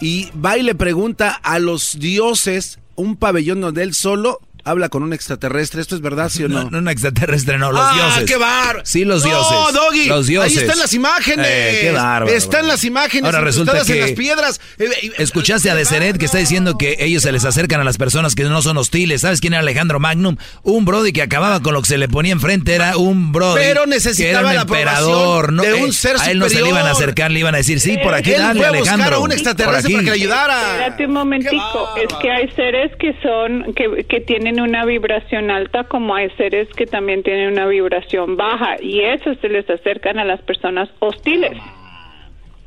y 0.00 0.30
va 0.32 0.56
y 0.56 0.62
le 0.62 0.74
pregunta 0.74 1.30
a 1.42 1.58
los 1.58 1.98
dioses 1.98 2.78
un 2.94 3.16
pabellón 3.16 3.60
donde 3.60 3.82
él 3.82 3.92
solo 3.92 4.40
habla 4.68 4.88
con 4.88 5.02
un 5.02 5.12
extraterrestre. 5.12 5.80
¿Esto 5.80 5.94
es 5.94 6.00
verdad, 6.00 6.28
sí 6.28 6.44
o 6.44 6.48
no? 6.48 6.64
No, 6.64 6.70
no 6.70 6.78
un 6.78 6.88
extraterrestre, 6.88 7.58
no, 7.58 7.72
los 7.72 7.80
ah, 7.82 7.92
dioses. 7.94 8.24
qué 8.24 8.36
bárbaro. 8.36 8.80
Sí, 8.84 9.04
los 9.04 9.22
No, 9.24 9.28
dioses. 9.30 9.74
Doggy. 9.74 10.04
Los 10.06 10.26
dioses. 10.26 10.56
Ahí 10.58 10.64
están 10.64 10.78
las 10.78 10.92
imágenes. 10.94 11.46
Eh, 11.48 11.78
qué 11.82 11.92
bárbaro. 11.92 12.32
Están 12.32 12.66
las 12.68 12.84
imágenes. 12.84 13.24
Ahora 13.24 13.40
resulta 13.40 13.72
incrustadas 13.72 13.90
en 13.90 13.94
que- 13.94 14.00
las 14.00 14.18
piedras. 14.18 14.60
Eh, 14.78 14.84
eh, 15.02 15.10
Escuchaste 15.18 15.70
a 15.70 15.74
Deseret 15.74 16.18
que 16.18 16.24
está 16.26 16.38
diciendo 16.38 16.76
que 16.78 16.96
ellos 17.00 17.22
se 17.22 17.32
les 17.32 17.44
acercan 17.44 17.80
a 17.80 17.84
las 17.84 17.98
personas 17.98 18.34
que 18.34 18.44
no 18.44 18.62
son 18.62 18.76
hostiles. 18.78 19.20
¿Sabes 19.22 19.40
quién 19.40 19.52
era 19.54 19.60
Alejandro 19.60 20.00
Magnum? 20.00 20.36
Un 20.62 20.84
brody 20.84 21.12
que 21.12 21.22
acababa 21.22 21.60
con 21.60 21.74
lo 21.74 21.82
que 21.82 21.88
se 21.88 21.98
le 21.98 22.08
ponía 22.08 22.32
enfrente. 22.32 22.74
Era 22.74 22.96
un 22.96 23.32
brody 23.32 23.54
Pero 23.56 23.84
que 23.84 23.86
era 23.86 23.86
necesitaba 23.86 24.48
un 24.50 24.54
la 24.54 24.62
emperador. 24.62 25.52
No, 25.52 25.62
de 25.62 25.74
un 25.74 25.92
ser 25.92 26.16
a 26.18 26.30
él 26.30 26.38
no 26.38 26.44
se 26.48 26.54
le 26.54 26.60
superior. 26.60 26.68
iban 26.80 26.86
a 26.86 26.90
acercar, 26.92 27.30
le 27.30 27.40
iban 27.40 27.54
a 27.54 27.58
decir, 27.58 27.80
sí, 27.80 27.96
por 28.02 28.14
aquí 28.14 28.32
Él 28.32 28.40
dale, 28.42 28.58
fue 28.60 28.66
a 28.68 28.72
buscar 28.72 28.94
Alejandro. 28.94 29.16
a 29.16 29.20
un 29.20 29.32
extraterrestre 29.32 29.92
para 29.92 30.04
que 30.04 30.10
le 30.10 30.16
ayudara. 30.16 30.70
Espérate 30.72 31.06
un 31.06 31.12
momentico, 31.12 31.88
es 31.96 32.14
que 32.20 32.30
hay 32.30 32.48
seres 32.56 32.92
que 32.98 33.14
son, 33.22 33.72
que, 33.74 34.04
que 34.08 34.20
tienen 34.20 34.57
una 34.60 34.84
vibración 34.84 35.50
alta, 35.50 35.84
como 35.84 36.14
hay 36.14 36.30
seres 36.30 36.68
que 36.76 36.86
también 36.86 37.22
tienen 37.22 37.52
una 37.52 37.66
vibración 37.66 38.36
baja, 38.36 38.76
y 38.80 39.00
esos 39.00 39.38
se 39.38 39.48
les 39.48 39.68
acercan 39.68 40.18
a 40.18 40.24
las 40.24 40.40
personas 40.42 40.88
hostiles. 40.98 41.56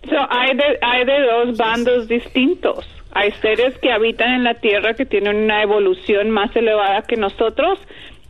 So, 0.09 0.17
hay, 0.29 0.55
de, 0.55 0.79
hay 0.81 1.05
de 1.05 1.21
dos 1.21 1.57
bandos 1.57 2.07
distintos. 2.07 2.87
Hay 3.13 3.31
seres 3.41 3.77
que 3.79 3.91
habitan 3.91 4.33
en 4.33 4.43
la 4.43 4.55
Tierra 4.55 4.93
que 4.93 5.05
tienen 5.05 5.35
una 5.35 5.61
evolución 5.61 6.31
más 6.31 6.55
elevada 6.55 7.03
que 7.03 7.17
nosotros, 7.17 7.79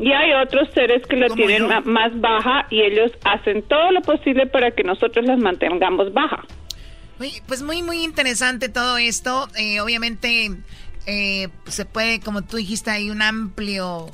y 0.02 0.12
hay 0.14 0.34
otros 0.34 0.68
seres 0.74 1.06
que 1.06 1.16
la 1.16 1.28
tienen 1.28 1.68
más 1.86 2.20
baja 2.20 2.66
y 2.72 2.82
ellos 2.82 3.12
hacen 3.24 3.62
todo 3.62 3.92
lo 3.92 4.02
posible 4.02 4.48
para 4.48 4.72
que 4.72 4.84
nosotros 4.84 5.24
las 5.26 5.38
mantengamos 5.38 6.12
baja. 6.12 6.44
Pues 7.48 7.62
muy, 7.62 7.84
muy 7.84 8.04
interesante 8.04 8.68
todo 8.68 8.98
esto. 8.98 9.48
Eh, 9.56 9.80
obviamente 9.80 10.50
eh, 11.06 11.50
se 11.68 11.86
puede, 11.86 12.20
como 12.20 12.42
tú 12.44 12.58
dijiste, 12.58 12.92
hay 12.92 13.10
un 13.10 13.22
amplio, 13.22 14.10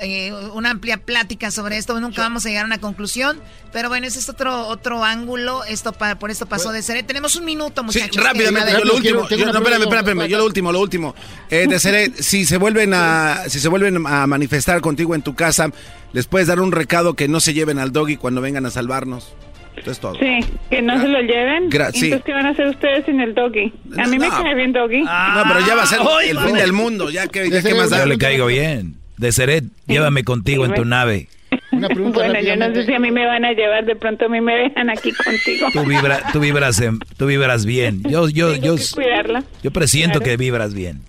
eh, 0.00 0.32
una 0.54 0.70
amplia 0.70 0.98
plática 0.98 1.50
sobre 1.50 1.76
esto. 1.76 1.98
Nunca 2.00 2.22
vamos 2.22 2.46
a 2.46 2.48
llegar 2.48 2.62
a 2.64 2.66
una 2.66 2.78
conclusión. 2.78 3.40
Pero 3.72 3.88
bueno, 3.88 4.06
ese 4.06 4.18
es 4.20 4.28
otro 4.28 4.66
otro 4.68 5.04
ángulo. 5.04 5.64
Esto 5.64 5.92
pa- 5.92 6.18
por 6.18 6.30
esto 6.30 6.46
pasó 6.46 6.70
de 6.72 6.80
ser. 6.82 7.02
Tenemos 7.04 7.36
un 7.36 7.44
minuto, 7.44 7.82
Pues, 7.82 7.94
Sí, 7.94 8.00
muchachos. 8.02 8.24
rápidamente, 8.24 8.72
yo 8.72 8.84
lo 8.84 8.94
último, 8.94 9.28
yo- 9.28 9.46
no, 9.52 9.58
espérame, 9.58 9.82
espérame, 9.82 10.26
yo 10.28 10.38
lo 10.38 10.44
último, 10.46 10.72
lo 10.72 10.80
último. 10.80 11.14
Eh, 11.50 11.66
Desiree, 11.68 12.12
si 12.22 12.46
se 12.46 12.56
vuelven 12.56 12.94
a, 12.94 13.42
si 13.48 13.58
se 13.60 13.68
vuelven 13.68 14.06
a 14.06 14.26
manifestar 14.26 14.80
contigo 14.80 15.14
en 15.14 15.22
tu 15.22 15.34
casa, 15.34 15.70
les 16.12 16.26
puedes 16.26 16.48
dar 16.48 16.60
un 16.60 16.72
recado 16.72 17.14
que 17.14 17.28
no 17.28 17.40
se 17.40 17.52
lleven 17.52 17.78
al 17.78 17.92
doggy 17.92 18.16
cuando 18.16 18.40
vengan 18.40 18.64
a 18.64 18.70
salvarnos. 18.70 19.34
Eso 19.80 19.90
es 19.90 20.00
todo. 20.00 20.14
Sí, 20.14 20.40
que 20.70 20.82
no 20.82 21.00
se 21.00 21.08
lo 21.08 21.20
lleven. 21.20 21.70
Gra- 21.70 21.90
sí. 21.92 22.06
Entonces, 22.06 22.22
¿qué 22.24 22.32
van 22.32 22.46
a 22.46 22.50
hacer 22.50 22.68
ustedes 22.68 23.04
sin 23.06 23.20
el 23.20 23.34
doggy? 23.34 23.72
A 23.98 24.06
mí 24.06 24.18
me 24.18 24.28
No. 24.28 24.42
cae 24.42 24.54
bien 24.54 24.72
doggy. 24.72 25.02
no, 25.02 25.42
pero 25.48 25.60
ya 25.66 25.74
va 25.74 25.82
a 25.82 25.86
ser 25.86 26.00
el 26.28 26.38
fin 26.38 26.54
del 26.56 26.72
mundo, 26.72 27.10
ya 27.10 27.26
que, 27.28 27.48
ya 27.50 27.62
que 27.62 27.74
más 27.74 27.90
da. 27.90 27.98
Yo 28.00 28.06
le 28.06 28.18
caigo 28.18 28.46
bien. 28.46 28.94
Deseret, 29.16 29.64
llévame 29.86 30.22
contigo 30.24 30.64
en 30.64 30.74
tu 30.74 30.84
nave. 30.84 31.28
Una 31.72 31.88
pregunta 31.88 32.20
bueno, 32.20 32.40
yo 32.40 32.56
no 32.56 32.72
sé 32.74 32.84
si 32.86 32.92
a 32.92 32.98
mí 32.98 33.10
me 33.10 33.24
van 33.26 33.44
a 33.44 33.52
llevar, 33.52 33.84
de 33.84 33.94
pronto 33.96 34.26
a 34.26 34.28
mí 34.28 34.40
me 34.40 34.54
dejan 34.54 34.90
aquí 34.90 35.12
contigo. 35.12 35.68
Tú, 35.72 35.84
vibra, 35.84 36.20
tú, 36.32 36.40
vibras, 36.40 36.80
en- 36.80 36.98
tú 37.16 37.26
vibras 37.26 37.64
bien. 37.66 38.02
Yo, 38.04 38.28
yo, 38.28 38.52
Tengo 38.52 38.76
yo, 38.76 39.40
yo 39.62 39.70
presiento 39.70 40.18
Claro. 40.18 40.24
que 40.30 40.36
vibras 40.36 40.74
bien. 40.74 41.00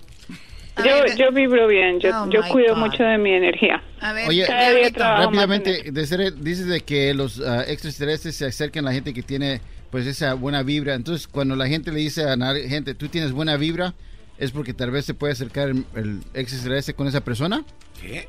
Yo, 0.85 1.15
yo 1.15 1.31
vibro 1.31 1.68
bien, 1.68 1.99
yo, 1.99 2.10
Oh, 2.14 2.30
yo 2.30 2.41
cuido 2.49 2.76
God. 2.76 2.81
mucho 2.81 3.03
de 3.03 3.18
mi 3.18 3.31
energía. 3.34 3.81
Oye, 4.27 4.45
Cada 4.47 4.72
día 4.72 4.88
en 4.88 4.93
rápidamente, 4.95 5.91
Desiree, 5.91 6.31
dices 6.31 6.68
de 6.68 6.81
que 6.81 7.14
los 7.14 7.39
ah, 7.41 7.64
extraterrestres 7.68 8.35
se 8.35 8.45
acercan 8.45 8.85
a 8.85 8.89
la 8.89 8.93
gente 8.93 9.14
que 9.14 9.23
tiene 9.23 9.61
pues 9.91 10.06
esa 10.07 10.34
buena 10.35 10.64
vibra. 10.64 10.93
Entonces, 10.93 11.27
cuando 11.27 11.56
la 11.56 11.68
gente 11.68 11.91
le 11.91 11.99
dice 11.99 12.23
a 12.23 12.35
la 12.35 12.53
gente, 12.56 12.93
tú 12.95 13.07
tienes 13.07 13.31
buena 13.31 13.57
vibra, 13.57 13.93
es 14.38 14.51
porque 14.51 14.73
tal 14.73 14.91
vez 14.91 15.06
se 15.06 15.14
puede 15.14 15.34
acercar 15.34 15.69
el, 15.69 15.85
el 15.95 16.19
extraterrestre 16.34 16.93
con 16.93 17.07
esa 17.07 17.22
persona. 17.23 17.64
¿Qué? 18.01 18.27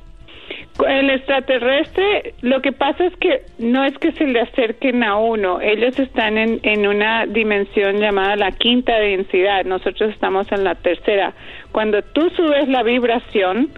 El 0.88 1.10
extraterrestre, 1.10 2.34
lo 2.42 2.60
que 2.62 2.72
pasa 2.72 3.04
es 3.04 3.16
que 3.16 3.42
no 3.58 3.84
es 3.84 3.96
que 3.98 4.12
se 4.12 4.24
le 4.24 4.40
acerquen 4.40 5.02
a 5.02 5.16
uno, 5.16 5.60
ellos 5.60 5.98
están 5.98 6.38
en, 6.38 6.60
en 6.62 6.86
una 6.86 7.26
dimensión 7.26 7.98
llamada 7.98 8.36
la 8.36 8.52
quinta 8.52 8.94
densidad, 8.98 9.64
nosotros 9.64 10.10
estamos 10.10 10.50
en 10.52 10.64
la 10.64 10.74
tercera. 10.76 11.34
Cuando 11.72 12.02
tú 12.02 12.30
subes 12.30 12.68
la 12.68 12.82
vibración, 12.82 13.70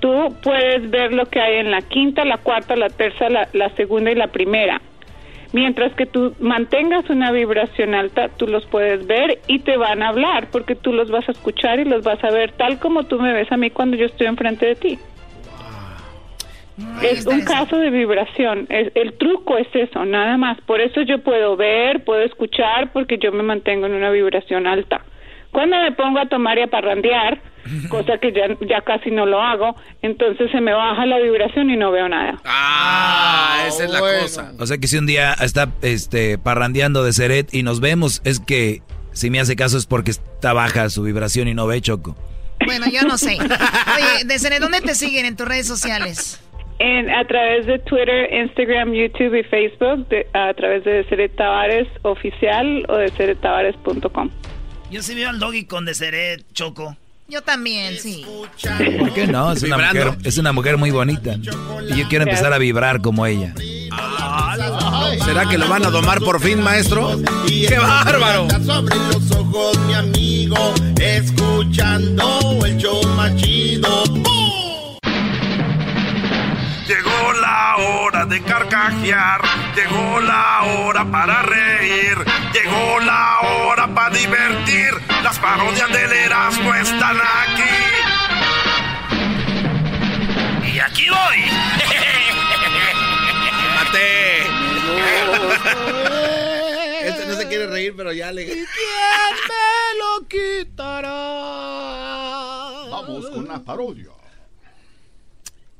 tú 0.00 0.34
puedes 0.42 0.90
ver 0.90 1.12
lo 1.12 1.26
que 1.26 1.40
hay 1.40 1.56
en 1.58 1.70
la 1.70 1.82
quinta, 1.82 2.24
la 2.24 2.38
cuarta, 2.38 2.76
la 2.76 2.88
tercera, 2.88 3.30
la, 3.30 3.48
la 3.52 3.68
segunda 3.70 4.10
y 4.10 4.14
la 4.14 4.28
primera. 4.28 4.80
Mientras 5.52 5.94
que 5.94 6.04
tú 6.04 6.34
mantengas 6.40 7.08
una 7.08 7.32
vibración 7.32 7.94
alta, 7.94 8.28
tú 8.28 8.46
los 8.46 8.66
puedes 8.66 9.06
ver 9.06 9.38
y 9.46 9.60
te 9.60 9.78
van 9.78 10.02
a 10.02 10.08
hablar, 10.08 10.48
porque 10.52 10.74
tú 10.74 10.92
los 10.92 11.10
vas 11.10 11.26
a 11.28 11.32
escuchar 11.32 11.80
y 11.80 11.84
los 11.84 12.04
vas 12.04 12.22
a 12.22 12.30
ver 12.30 12.52
tal 12.52 12.78
como 12.78 13.04
tú 13.04 13.18
me 13.18 13.32
ves 13.32 13.50
a 13.50 13.56
mí 13.56 13.70
cuando 13.70 13.96
yo 13.96 14.06
estoy 14.06 14.26
enfrente 14.26 14.66
de 14.66 14.74
ti. 14.74 14.98
Es 17.02 17.26
un 17.26 17.42
caso 17.42 17.76
de 17.78 17.90
vibración. 17.90 18.66
Es- 18.70 18.92
el 18.94 19.14
truco 19.18 19.58
es 19.58 19.66
eso, 19.74 20.04
nada 20.04 20.36
más. 20.36 20.58
Por 20.62 20.80
eso 20.80 21.02
yo 21.02 21.18
puedo 21.22 21.56
ver, 21.56 22.04
puedo 22.04 22.22
escuchar, 22.22 22.92
porque 22.92 23.18
yo 23.18 23.32
me 23.32 23.42
mantengo 23.42 23.86
en 23.86 23.92
una 23.94 24.10
vibración 24.10 24.66
alta. 24.66 25.04
Cuando 25.50 25.76
me 25.78 25.92
pongo 25.92 26.18
a 26.20 26.26
tomar 26.28 26.58
y 26.58 26.62
a 26.62 26.66
parrandear, 26.66 27.40
cosa 27.90 28.18
que 28.18 28.32
ya, 28.32 28.48
ya 28.68 28.80
casi 28.82 29.10
no 29.10 29.26
lo 29.26 29.40
hago, 29.42 29.74
entonces 30.02 30.50
se 30.52 30.60
me 30.60 30.72
baja 30.72 31.04
la 31.06 31.18
vibración 31.18 31.70
y 31.70 31.76
no 31.76 31.90
veo 31.90 32.08
nada. 32.08 32.38
Ah, 32.44 33.64
esa 33.66 33.84
es 33.84 33.90
la 33.90 34.00
cosa. 34.00 34.52
O 34.58 34.66
sea 34.66 34.78
que 34.78 34.86
si 34.88 34.98
un 34.98 35.06
día 35.06 35.32
está 35.40 35.68
este 35.82 36.38
parrandeando 36.38 37.02
de 37.02 37.12
Seret 37.12 37.52
y 37.54 37.62
nos 37.62 37.80
vemos, 37.80 38.20
es 38.24 38.40
que 38.40 38.82
si 39.12 39.30
me 39.30 39.40
hace 39.40 39.56
caso 39.56 39.78
es 39.78 39.86
porque 39.86 40.10
está 40.12 40.52
baja 40.52 40.88
su 40.90 41.02
vibración 41.02 41.48
y 41.48 41.54
no 41.54 41.66
ve 41.66 41.80
Choco. 41.80 42.14
Bueno, 42.64 42.86
yo 42.92 43.02
no 43.02 43.16
sé. 43.18 43.36
Oye, 43.40 44.24
Desiree, 44.26 44.58
¿dónde 44.60 44.80
te 44.80 44.94
siguen 44.94 45.24
en 45.26 45.36
tus 45.36 45.46
redes 45.48 45.66
sociales? 45.66 46.40
En, 46.80 47.10
a 47.10 47.26
través 47.26 47.66
de 47.66 47.78
Twitter, 47.80 48.32
Instagram, 48.32 48.92
YouTube 48.92 49.34
y 49.34 49.42
Facebook, 49.44 50.08
de- 50.08 50.26
a 50.32 50.54
través 50.54 50.84
de 50.84 51.04
Seret 51.08 51.34
Tavares 51.34 51.88
Oficial 52.02 52.84
o 52.88 52.96
de 52.96 53.08
seretavares.com. 53.10 54.30
Yo 54.90 55.02
sí 55.02 55.14
veo 55.14 55.28
al 55.28 55.38
doggy 55.40 55.64
con 55.64 55.84
Deseret, 55.84 56.44
Choco. 56.52 56.96
Yo 57.26 57.42
también, 57.42 57.94
sí. 57.98 58.24
¿Por 58.98 59.12
qué 59.12 59.26
no? 59.26 59.52
Es 59.52 59.62
una, 59.62 59.76
mujer, 59.76 60.12
es 60.24 60.38
una 60.38 60.52
mujer 60.52 60.78
muy 60.78 60.90
bonita. 60.90 61.34
Y 61.34 61.96
yo 61.96 62.08
quiero 62.08 62.24
empezar 62.24 62.52
a 62.54 62.58
vibrar 62.58 63.02
como 63.02 63.26
ella. 63.26 63.52
¿Será 65.24 65.46
que 65.46 65.58
lo 65.58 65.68
van 65.68 65.84
a 65.84 65.90
domar 65.90 66.20
por 66.20 66.40
fin, 66.40 66.60
maestro? 66.62 67.18
¡Qué 67.46 67.76
bárbaro! 67.78 68.48
Sobre 68.64 68.96
los 68.96 69.30
ojos, 69.32 69.78
mi 69.86 69.94
amigo, 69.94 70.56
escuchando 71.00 72.24
el 72.64 72.76
show 72.78 73.02
más 73.16 73.36
chido. 73.36 74.04
¡Bum! 74.06 74.67
Carcajear. 78.40 79.40
Llegó 79.74 80.20
la 80.20 80.62
hora 80.62 81.04
para 81.10 81.42
reír. 81.42 82.16
Llegó 82.52 83.00
la 83.00 83.40
hora 83.40 83.86
para 83.94 84.14
divertir. 84.14 84.90
Las 85.22 85.38
parodias 85.38 85.90
del 85.92 86.12
Erasmo 86.12 86.74
están 86.74 87.16
aquí. 87.16 87.62
Y 90.72 90.78
aquí 90.78 91.08
voy. 91.08 91.38
¡Mate! 93.74 94.42
este 97.08 97.26
no 97.26 97.34
se 97.36 97.48
quiere 97.48 97.66
reír, 97.66 97.94
pero 97.96 98.12
ya 98.12 98.32
le. 98.32 98.42
¿Y 98.42 98.46
quién 98.46 98.66
me 99.48 99.98
lo 99.98 100.28
quitará? 100.28 101.08
Vamos 102.90 103.30
con 103.30 103.46
la 103.46 103.58
parodia. 103.60 104.17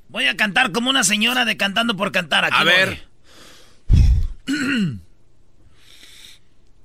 Voy 0.08 0.26
a 0.26 0.36
cantar 0.36 0.72
como 0.72 0.88
una 0.90 1.04
señora 1.04 1.44
de 1.44 1.56
cantando 1.56 1.96
por 1.96 2.12
cantar. 2.12 2.44
Aquí 2.44 2.56
a 2.56 2.64
ver. 2.64 3.06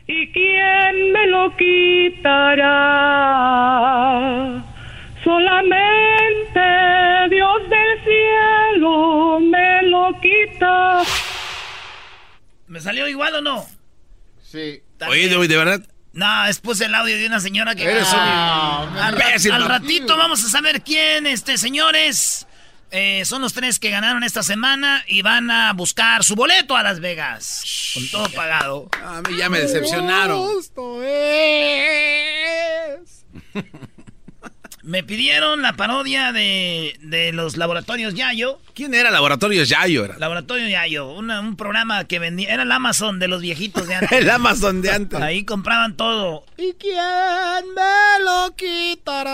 ¿Y 0.05 0.31
quién 0.33 1.11
me 1.13 1.27
lo 1.27 1.55
quitará? 1.55 2.65
Solamente 5.23 6.59
Dios 7.29 7.69
del 7.69 8.03
cielo 8.03 9.39
me 9.39 9.83
lo 9.83 10.19
quita. 10.19 11.03
¿Me 12.67 12.81
salió 12.81 13.07
igual 13.07 13.35
o 13.35 13.41
no? 13.41 13.65
Sí. 14.41 14.81
Oye, 15.07 15.29
de 15.29 15.57
verdad. 15.57 15.81
No, 16.11 16.45
es 16.45 16.59
puse 16.59 16.85
el 16.85 16.93
audio 16.93 17.17
de 17.17 17.25
una 17.25 17.39
señora 17.39 17.73
que. 17.73 17.85
Eres 17.85 18.11
un 18.11 18.19
al, 18.19 19.17
al 19.53 19.65
ratito 19.65 20.17
vamos 20.17 20.43
a 20.43 20.49
saber 20.49 20.81
quién, 20.81 21.25
este, 21.25 21.57
señores. 21.57 22.45
Eh, 22.95 23.25
son 23.25 23.41
los 23.41 23.53
tres 23.53 23.79
que 23.79 23.89
ganaron 23.89 24.23
esta 24.23 24.43
semana 24.43 25.03
y 25.07 25.23
van 25.23 25.49
a 25.49 25.73
buscar 25.73 26.23
su 26.23 26.35
boleto 26.35 26.75
a 26.77 26.83
Las 26.83 26.99
Vegas. 26.99 27.63
Con 27.95 28.07
todo 28.09 28.29
pagado. 28.29 28.87
A 29.03 29.19
mí 29.21 29.35
ya 29.35 29.49
me 29.49 29.59
decepcionaron. 29.59 30.47
Me 34.83 35.01
pidieron 35.01 35.61
la 35.61 35.77
parodia 35.77 36.33
de, 36.33 36.97
de 37.01 37.31
los 37.31 37.55
laboratorios 37.55 38.15
Yayo. 38.15 38.59
¿Quién 38.75 38.93
era 38.93 39.11
Laboratorios 39.11 39.69
Yayo? 39.69 40.03
Era? 40.03 40.17
Laboratorio 40.17 40.67
Yayo, 40.67 41.09
una- 41.13 41.39
un 41.39 41.55
programa 41.55 42.03
que 42.03 42.19
vendía, 42.19 42.53
era 42.53 42.63
el 42.63 42.71
Amazon 42.71 43.17
de 43.17 43.29
los 43.29 43.41
viejitos 43.41 43.87
de 43.87 43.95
antes. 43.95 44.11
El 44.11 44.29
Amazon 44.29 44.81
de 44.81 44.91
antes. 44.91 45.21
Ahí 45.21 45.45
compraban 45.45 45.95
todo. 45.95 46.43
¿Y 46.57 46.73
quién 46.73 46.97
me 47.73 48.23
lo 48.25 48.53
quitará? 48.57 49.29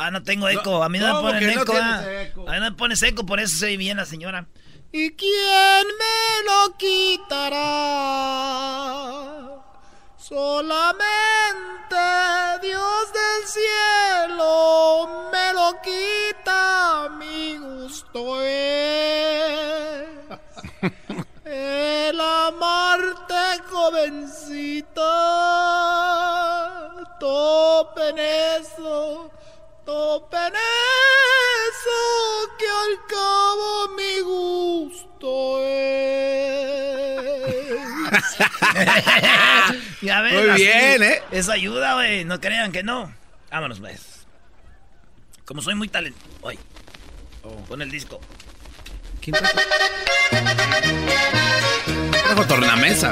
Ah, 0.00 0.10
no 0.12 0.22
tengo 0.22 0.48
eco. 0.48 0.82
A 0.84 0.88
mí 0.88 0.98
no, 0.98 1.06
me 1.06 1.12
¿cómo 1.12 1.22
ponen 1.28 1.54
no 1.54 1.62
eco. 1.62 1.72
ah. 1.76 2.02
eco? 2.22 2.48
A 2.48 2.52
mí 2.52 2.58
no 2.60 2.70
me 2.70 2.76
pones 2.76 3.02
eco, 3.02 3.26
por 3.26 3.40
eso 3.40 3.56
soy 3.58 3.76
bien 3.76 3.96
la 3.96 4.04
señora. 4.06 4.46
¿Y 4.92 5.10
quién 5.12 5.86
me 5.98 6.44
lo 6.46 6.76
quitará? 6.78 7.58
Solamente 10.16 11.96
Dios 12.62 13.12
del 13.12 13.46
cielo 13.46 15.28
me 15.32 15.52
lo 15.52 15.74
quita, 15.82 17.08
mi 17.18 17.56
gusto 17.58 18.40
es 18.42 20.08
el 21.44 22.20
amarte, 22.20 23.60
jovencita. 23.70 25.14
Topen 27.20 28.18
eso, 28.18 29.30
topen 29.88 30.52
eso, 31.72 32.00
que 32.58 32.66
al 32.68 32.94
cabo 33.08 33.88
mi 33.96 34.20
gusto 34.20 35.64
es. 35.64 37.32
ya 40.02 40.20
ves, 40.20 40.34
Muy 40.34 40.50
así, 40.50 40.62
bien, 40.62 41.02
¿eh? 41.02 41.22
Eso 41.30 41.52
ayuda, 41.52 41.94
güey. 41.94 42.26
No 42.26 42.38
crean 42.38 42.70
que 42.70 42.82
no. 42.82 43.10
Vámonos, 43.50 43.80
pues. 43.80 44.26
Como 45.46 45.62
soy 45.62 45.74
muy 45.74 45.88
talentoso. 45.88 46.26
Oye, 46.42 46.58
pon 47.66 47.80
el 47.80 47.90
disco. 47.90 48.20
¿Quién 49.22 49.36
trajo? 49.36 49.58
Trajo 52.26 52.46
tornamesa. 52.46 53.10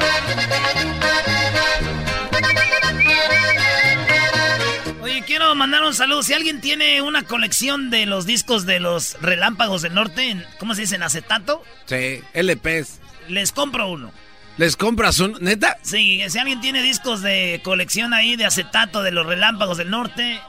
Oye, 5.06 5.22
quiero 5.22 5.54
mandar 5.54 5.84
un 5.84 5.94
saludo. 5.94 6.24
Si 6.24 6.32
alguien 6.34 6.60
tiene 6.60 7.00
una 7.00 7.22
colección 7.22 7.90
de 7.90 8.06
los 8.06 8.26
discos 8.26 8.66
de 8.66 8.80
los 8.80 9.16
Relámpagos 9.22 9.82
del 9.82 9.94
Norte, 9.94 10.30
en- 10.30 10.44
¿cómo 10.58 10.74
se 10.74 10.80
dice? 10.80 10.96
¿En 10.96 11.04
acetato? 11.04 11.62
Sí, 11.84 12.22
LPs. 12.34 12.98
Les 13.28 13.52
compro 13.52 13.88
uno. 13.88 14.12
¿Les 14.56 14.76
compras 14.76 15.20
un. 15.20 15.36
¿Neta? 15.40 15.78
Sí, 15.82 16.20
si 16.28 16.38
alguien 16.40 16.60
tiene 16.60 16.82
discos 16.82 17.22
de 17.22 17.60
colección 17.62 18.14
ahí 18.14 18.34
de 18.34 18.46
acetato 18.46 19.04
de 19.04 19.12
los 19.12 19.26
Relámpagos 19.26 19.78
del 19.78 19.90
Norte, 19.90 20.40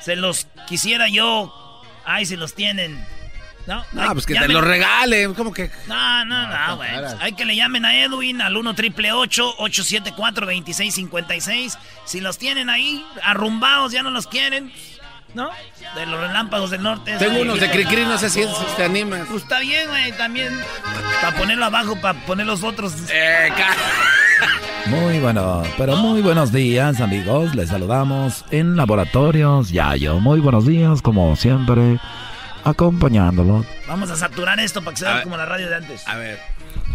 se 0.00 0.16
los 0.16 0.48
quisiera 0.68 1.08
yo. 1.08 1.82
Ay, 2.04 2.26
si 2.26 2.36
los 2.36 2.54
tienen. 2.54 3.02
No, 3.66 3.82
Ah, 3.98 4.10
pues 4.12 4.26
que 4.26 4.34
te 4.34 4.48
lo 4.48 4.60
regalen. 4.60 5.32
¿Cómo 5.34 5.52
que? 5.52 5.70
No, 5.86 6.24
no, 6.26 6.46
no, 6.48 6.76
güey. 6.76 6.90
Hay 7.20 7.32
que 7.32 7.44
le 7.44 7.56
llamen 7.56 7.84
a 7.84 7.96
Edwin 7.96 8.40
al 8.42 8.56
1 8.56 8.74
triple 8.74 9.12
874 9.12 10.46
2656 10.46 11.78
Si 12.04 12.20
los 12.20 12.36
tienen 12.38 12.68
ahí, 12.68 13.04
arrumbados, 13.22 13.92
ya 13.92 14.02
no 14.02 14.10
los 14.10 14.26
quieren. 14.26 14.72
¿No? 15.34 15.50
De 15.96 16.06
los 16.06 16.20
relámpagos 16.20 16.70
del 16.70 16.82
norte. 16.84 17.16
Tengo 17.18 17.32
Ahí. 17.36 17.42
unos 17.42 17.58
de 17.58 17.68
Cricri, 17.68 18.04
no 18.04 18.16
sé 18.18 18.30
si, 18.30 18.42
si 18.44 18.48
te 18.76 18.84
animas. 18.84 19.22
Pues 19.28 19.42
está 19.42 19.58
bien, 19.58 19.88
güey, 19.88 20.12
también. 20.12 20.56
Para 21.20 21.36
ponerlo 21.36 21.64
abajo, 21.64 21.96
para 22.00 22.20
poner 22.20 22.46
los 22.46 22.62
otros. 22.62 22.92
Eh, 23.10 23.48
Muy 24.86 25.18
bueno, 25.18 25.62
pero 25.78 25.96
muy 25.96 26.20
buenos 26.20 26.52
días 26.52 27.00
amigos, 27.00 27.54
les 27.54 27.70
saludamos 27.70 28.44
en 28.50 28.76
Laboratorios 28.76 29.70
Yayo. 29.70 30.20
Muy 30.20 30.40
buenos 30.40 30.66
días, 30.66 31.00
como 31.00 31.34
siempre, 31.36 31.98
acompañándolos. 32.64 33.66
Vamos 33.88 34.10
a 34.10 34.16
saturar 34.16 34.58
esto 34.60 34.80
para 34.82 34.94
que 34.94 35.00
se 35.00 35.06
A 35.06 35.08
vea 35.08 35.14
ver. 35.16 35.24
como 35.24 35.36
la 35.36 35.46
radio 35.46 35.68
de 35.68 35.76
antes. 35.76 36.08
A 36.08 36.16
ver. 36.16 36.38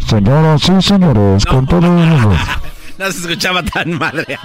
Señoras 0.06 0.68
y 0.68 0.82
señores, 0.82 1.44
con 1.46 1.66
todos 1.66 1.82
No 2.98 3.10
se 3.10 3.18
escuchaba 3.20 3.62
tan 3.62 3.92
madre. 3.98 4.38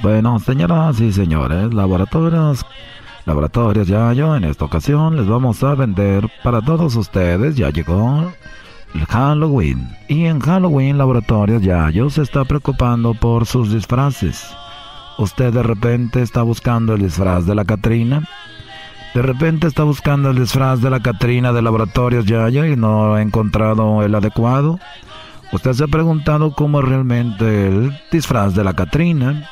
Bueno, 0.00 0.38
señoras 0.40 1.00
y 1.00 1.12
señores, 1.12 1.72
Laboratorios, 1.72 2.64
Laboratorios 3.24 3.86
Yayo, 3.88 4.36
en 4.36 4.44
esta 4.44 4.64
ocasión 4.64 5.16
les 5.16 5.26
vamos 5.26 5.62
a 5.62 5.74
vender 5.74 6.28
para 6.42 6.60
todos 6.60 6.96
ustedes, 6.96 7.56
ya 7.56 7.70
llegó 7.70 8.32
el 8.94 9.06
Halloween. 9.06 9.96
Y 10.08 10.26
en 10.26 10.40
Halloween, 10.40 10.98
Laboratorios 10.98 11.62
Yayo 11.62 12.10
se 12.10 12.22
está 12.22 12.44
preocupando 12.44 13.14
por 13.14 13.46
sus 13.46 13.72
disfraces. 13.72 14.44
Usted 15.18 15.52
de 15.52 15.62
repente 15.62 16.22
está 16.22 16.42
buscando 16.42 16.94
el 16.94 17.02
disfraz 17.02 17.46
de 17.46 17.54
la 17.54 17.64
Catrina. 17.64 18.28
De 19.14 19.20
repente 19.20 19.66
está 19.66 19.84
buscando 19.84 20.30
el 20.30 20.38
disfraz 20.38 20.80
de 20.80 20.88
la 20.88 21.00
Catrina 21.00 21.52
de 21.52 21.60
Laboratorios 21.60 22.24
Yayo 22.24 22.64
y 22.64 22.76
no 22.76 23.14
ha 23.14 23.20
encontrado 23.20 24.02
el 24.02 24.14
adecuado. 24.14 24.78
Usted 25.52 25.74
se 25.74 25.84
ha 25.84 25.88
preguntado 25.88 26.54
cómo 26.54 26.80
es 26.80 26.88
realmente 26.88 27.66
el 27.66 27.92
disfraz 28.10 28.54
de 28.54 28.64
la 28.64 28.72
Catrina. 28.72 29.46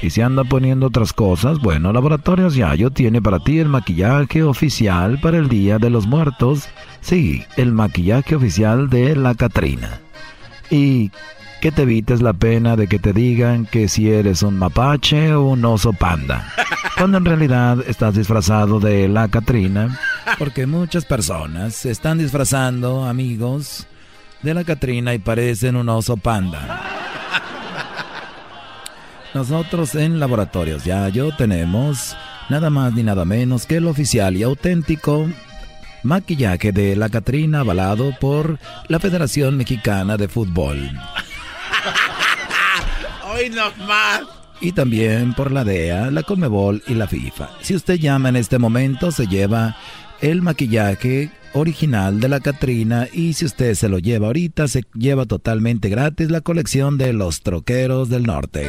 Y 0.00 0.10
si 0.10 0.22
anda 0.22 0.44
poniendo 0.44 0.86
otras 0.86 1.12
cosas, 1.12 1.58
bueno, 1.58 1.92
Laboratorios 1.92 2.54
Yayo 2.54 2.90
tiene 2.90 3.20
para 3.20 3.40
ti 3.40 3.58
el 3.58 3.68
maquillaje 3.68 4.44
oficial 4.44 5.18
para 5.20 5.38
el 5.38 5.48
Día 5.48 5.78
de 5.78 5.90
los 5.90 6.06
Muertos. 6.06 6.68
Sí, 7.00 7.44
el 7.56 7.72
maquillaje 7.72 8.36
oficial 8.36 8.88
de 8.88 9.16
la 9.16 9.34
Catrina. 9.34 10.00
Y 10.70 11.10
que 11.60 11.70
te 11.70 11.82
evites 11.82 12.22
la 12.22 12.32
pena 12.32 12.74
de 12.74 12.88
que 12.88 12.98
te 12.98 13.12
digan 13.12 13.66
que 13.66 13.86
si 13.86 14.10
eres 14.10 14.42
un 14.42 14.56
mapache 14.56 15.34
o 15.34 15.42
un 15.42 15.62
oso 15.64 15.92
panda. 15.92 16.52
Cuando 16.96 17.18
en 17.18 17.26
realidad 17.26 17.78
estás 17.86 18.14
disfrazado 18.14 18.80
de 18.80 19.08
la 19.08 19.28
Catrina. 19.28 19.98
Porque 20.38 20.66
muchas 20.66 21.04
personas 21.04 21.74
se 21.74 21.90
están 21.90 22.16
disfrazando, 22.18 23.04
amigos, 23.04 23.86
de 24.42 24.54
la 24.54 24.64
Catrina 24.64 25.12
y 25.12 25.18
parecen 25.18 25.76
un 25.76 25.90
oso 25.90 26.16
panda. 26.16 26.82
Nosotros 29.34 29.94
en 29.94 30.18
Laboratorios 30.18 30.84
Yayo 30.84 31.36
tenemos 31.36 32.16
nada 32.48 32.70
más 32.70 32.94
ni 32.94 33.02
nada 33.02 33.26
menos 33.26 33.66
que 33.66 33.76
el 33.76 33.86
oficial 33.86 34.34
y 34.36 34.44
auténtico 34.44 35.28
maquillaje 36.02 36.72
de 36.72 36.96
la 36.96 37.10
Catrina 37.10 37.60
avalado 37.60 38.14
por 38.18 38.58
la 38.88 38.98
Federación 38.98 39.58
Mexicana 39.58 40.16
de 40.16 40.28
Fútbol 40.28 40.90
Hoy 43.32 43.50
no 43.50 43.70
más. 43.86 44.22
y 44.60 44.72
también 44.72 45.34
por 45.34 45.52
la 45.52 45.64
DEA, 45.64 46.10
la 46.10 46.22
Conmebol 46.22 46.82
y 46.86 46.94
la 46.94 47.06
FIFA. 47.06 47.50
Si 47.62 47.74
usted 47.74 47.94
llama 47.98 48.28
en 48.28 48.36
este 48.36 48.58
momento 48.58 49.10
se 49.10 49.26
lleva 49.26 49.76
el 50.20 50.42
maquillaje 50.42 51.30
original 51.54 52.20
de 52.20 52.28
la 52.28 52.40
Catrina 52.40 53.08
y 53.12 53.32
si 53.32 53.44
usted 53.44 53.74
se 53.74 53.88
lo 53.88 53.98
lleva 53.98 54.26
ahorita 54.28 54.68
se 54.68 54.84
lleva 54.94 55.24
totalmente 55.26 55.88
gratis 55.88 56.30
la 56.30 56.42
colección 56.42 56.98
de 56.98 57.12
los 57.12 57.42
troqueros 57.42 58.08
del 58.08 58.24
norte. 58.24 58.68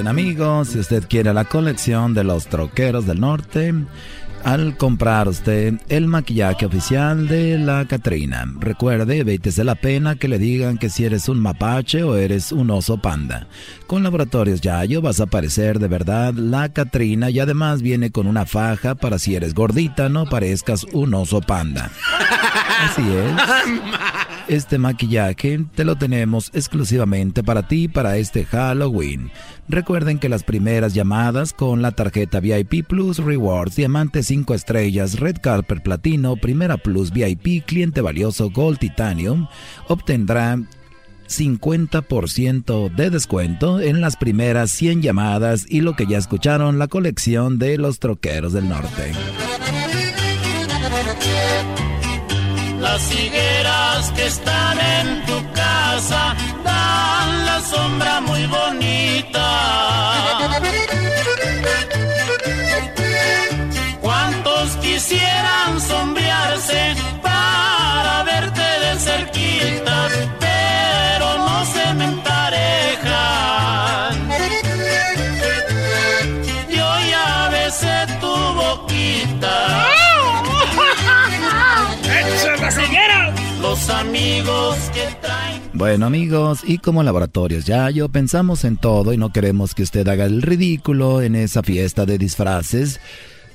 Saben 0.00 0.18
amigos, 0.18 0.68
si 0.68 0.78
usted 0.78 1.06
quiere 1.06 1.34
la 1.34 1.44
colección 1.44 2.14
de 2.14 2.24
los 2.24 2.46
troqueros 2.46 3.04
del 3.04 3.20
norte, 3.20 3.74
al 4.44 4.78
comprar 4.78 5.28
usted 5.28 5.74
el 5.90 6.06
maquillaje 6.06 6.64
oficial 6.64 7.28
de 7.28 7.58
la 7.58 7.84
Catrina. 7.84 8.50
Recuerde, 8.58 9.24
de 9.24 9.64
la 9.64 9.74
pena 9.74 10.16
que 10.16 10.28
le 10.28 10.38
digan 10.38 10.78
que 10.78 10.88
si 10.88 11.04
eres 11.04 11.28
un 11.28 11.38
mapache 11.38 12.02
o 12.02 12.16
eres 12.16 12.50
un 12.50 12.70
oso 12.70 12.96
panda. 13.02 13.46
Con 13.86 14.02
Laboratorios 14.02 14.62
Yayo 14.62 15.02
vas 15.02 15.20
a 15.20 15.26
parecer 15.26 15.78
de 15.78 15.88
verdad 15.88 16.32
la 16.32 16.70
Catrina 16.70 17.28
y 17.28 17.38
además 17.38 17.82
viene 17.82 18.10
con 18.10 18.26
una 18.26 18.46
faja 18.46 18.94
para 18.94 19.18
si 19.18 19.34
eres 19.34 19.52
gordita 19.52 20.08
no 20.08 20.24
parezcas 20.24 20.86
un 20.94 21.12
oso 21.12 21.42
panda. 21.42 21.90
Así 22.88 23.02
es. 23.02 24.29
Este 24.50 24.78
maquillaje 24.78 25.64
te 25.76 25.84
lo 25.84 25.94
tenemos 25.94 26.50
exclusivamente 26.52 27.44
para 27.44 27.68
ti 27.68 27.86
para 27.86 28.16
este 28.16 28.44
Halloween. 28.44 29.30
Recuerden 29.68 30.18
que 30.18 30.28
las 30.28 30.42
primeras 30.42 30.92
llamadas 30.92 31.52
con 31.52 31.82
la 31.82 31.92
tarjeta 31.92 32.40
VIP 32.40 32.84
Plus 32.84 33.18
Rewards 33.18 33.76
Diamante 33.76 34.24
5 34.24 34.52
estrellas, 34.54 35.20
Red 35.20 35.36
Carpet 35.40 35.84
Platino, 35.84 36.34
Primera 36.34 36.78
Plus 36.78 37.12
VIP, 37.12 37.64
Cliente 37.64 38.00
Valioso 38.00 38.50
Gold 38.50 38.80
Titanium 38.80 39.46
obtendrán 39.86 40.66
50% 41.28 42.92
de 42.92 43.10
descuento 43.10 43.78
en 43.78 44.00
las 44.00 44.16
primeras 44.16 44.72
100 44.72 45.02
llamadas 45.02 45.64
y 45.68 45.80
lo 45.80 45.94
que 45.94 46.08
ya 46.08 46.18
escucharon, 46.18 46.80
la 46.80 46.88
colección 46.88 47.60
de 47.60 47.78
los 47.78 48.00
troqueros 48.00 48.52
del 48.52 48.68
norte. 48.68 49.12
Las 52.80 53.00
que 54.08 54.26
están 54.26 54.78
en 54.80 55.26
tu 55.26 55.52
casa 55.52 56.34
dan 56.64 57.46
la 57.46 57.60
sombra 57.60 58.20
muy 58.22 58.46
bonita. 58.46 60.19
Amigos 84.00 84.76
que 84.94 85.06
traen. 85.20 85.62
Bueno 85.74 86.06
amigos, 86.06 86.62
y 86.64 86.78
como 86.78 87.02
laboratorios 87.02 87.66
ya 87.66 87.90
yo 87.90 88.08
pensamos 88.08 88.64
en 88.64 88.76
todo 88.76 89.12
y 89.12 89.18
no 89.18 89.32
queremos 89.32 89.74
que 89.74 89.82
usted 89.82 90.08
haga 90.08 90.24
el 90.24 90.42
ridículo 90.42 91.22
en 91.22 91.36
esa 91.36 91.62
fiesta 91.62 92.06
de 92.06 92.18
disfraces. 92.18 93.00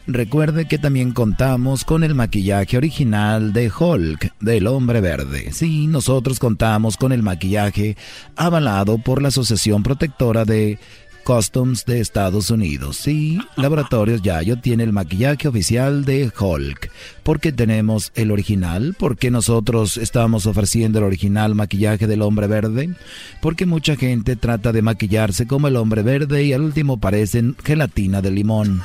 Recuerde 0.07 0.65
que 0.65 0.77
también 0.77 1.13
contamos 1.13 1.83
con 1.83 2.03
el 2.03 2.13
maquillaje 2.13 2.77
original 2.77 3.53
de 3.53 3.71
Hulk, 3.75 4.33
del 4.39 4.67
hombre 4.67 5.01
verde. 5.01 5.51
Sí, 5.51 5.87
nosotros 5.87 6.37
contamos 6.37 6.95
con 6.95 7.11
el 7.11 7.23
maquillaje 7.23 7.97
avalado 8.35 8.99
por 8.99 9.23
la 9.23 9.29
Asociación 9.29 9.81
Protectora 9.81 10.45
de 10.45 10.77
Customs 11.25 11.85
de 11.85 12.01
Estados 12.01 12.51
Unidos. 12.51 12.97
Sí, 12.97 13.39
Laboratorios 13.55 14.21
Yayo 14.21 14.57
tiene 14.57 14.83
el 14.83 14.93
maquillaje 14.93 15.47
oficial 15.47 16.05
de 16.05 16.31
Hulk. 16.39 16.91
¿Por 17.23 17.39
qué 17.39 17.51
tenemos 17.51 18.11
el 18.13 18.29
original? 18.29 18.95
¿Por 18.97 19.17
qué 19.17 19.31
nosotros 19.31 19.97
estamos 19.97 20.45
ofreciendo 20.45 20.99
el 20.99 21.05
original 21.05 21.55
maquillaje 21.55 22.05
del 22.05 22.21
hombre 22.21 22.45
verde? 22.45 22.91
Porque 23.41 23.65
mucha 23.65 23.95
gente 23.95 24.35
trata 24.35 24.71
de 24.71 24.83
maquillarse 24.83 25.47
como 25.47 25.67
el 25.67 25.77
hombre 25.77 26.03
verde 26.03 26.43
y 26.43 26.53
al 26.53 26.61
último 26.61 26.99
parecen 26.99 27.55
gelatina 27.63 28.21
de 28.21 28.29
limón. 28.29 28.83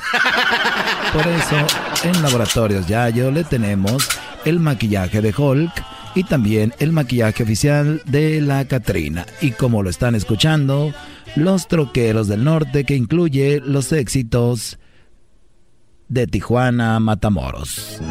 Por 1.13 1.27
eso, 1.27 1.67
en 2.03 2.23
Laboratorios 2.23 2.87
Yayo 2.87 3.29
le 3.29 3.43
tenemos 3.43 4.09
el 4.45 4.59
maquillaje 4.59 5.21
de 5.21 5.31
Hulk 5.37 5.71
y 6.15 6.23
también 6.23 6.73
el 6.79 6.91
maquillaje 6.91 7.43
oficial 7.43 8.01
de 8.05 8.41
la 8.41 8.65
Catrina. 8.65 9.27
Y 9.41 9.51
como 9.51 9.83
lo 9.83 9.89
están 9.89 10.15
escuchando, 10.15 10.91
los 11.35 11.67
Troqueros 11.67 12.27
del 12.27 12.43
Norte, 12.43 12.83
que 12.83 12.95
incluye 12.95 13.61
los 13.63 13.91
éxitos 13.91 14.79
de 16.07 16.27
Tijuana 16.27 16.99
Matamoros. 16.99 18.01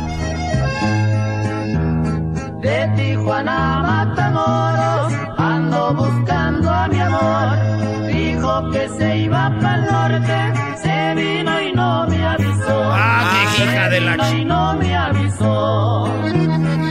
De 2.63 2.93
Tijuana 2.97 3.83
Matamoros 3.83 5.13
ando 5.39 5.95
buscando 5.95 6.71
a 6.71 6.89
mi 6.89 7.01
amor. 7.01 8.07
Dijo 8.13 8.71
que 8.71 8.89
se 8.99 9.19
iba 9.19 9.55
para 9.61 9.77
el 9.77 10.23
norte, 10.23 10.79
se 10.83 11.15
vino 11.15 11.61
y 11.61 11.73
no 11.73 12.07
me 12.09 12.25
avisó. 12.25 12.91
Ah, 12.93 13.53
qué 13.57 13.65
hija 13.65 13.89
de 13.89 14.01
la 14.01 14.13
chica. 14.15 14.39
Y 14.39 14.45
no 14.45 14.75
me 14.77 14.97
avisó. 14.97 16.90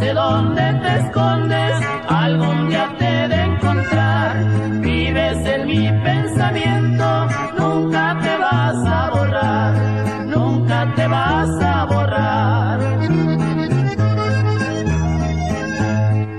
Sé 0.00 0.14
dónde 0.14 0.62
te 0.82 0.98
escondes, 1.00 1.74
algún 2.08 2.68
día 2.68 2.94
te 2.98 3.28
de 3.28 3.42
encontrar. 3.44 4.80
Vives 4.80 5.38
en 5.46 5.66
mi 5.66 5.88
pensamiento, 6.02 7.28
nunca 7.58 8.18
te 8.22 8.36
vas 8.38 8.76
a 8.86 9.10
borrar, 9.10 10.26
nunca 10.26 10.92
te 10.96 11.06
vas 11.06 11.50
a 11.62 11.84
borrar. 11.84 12.80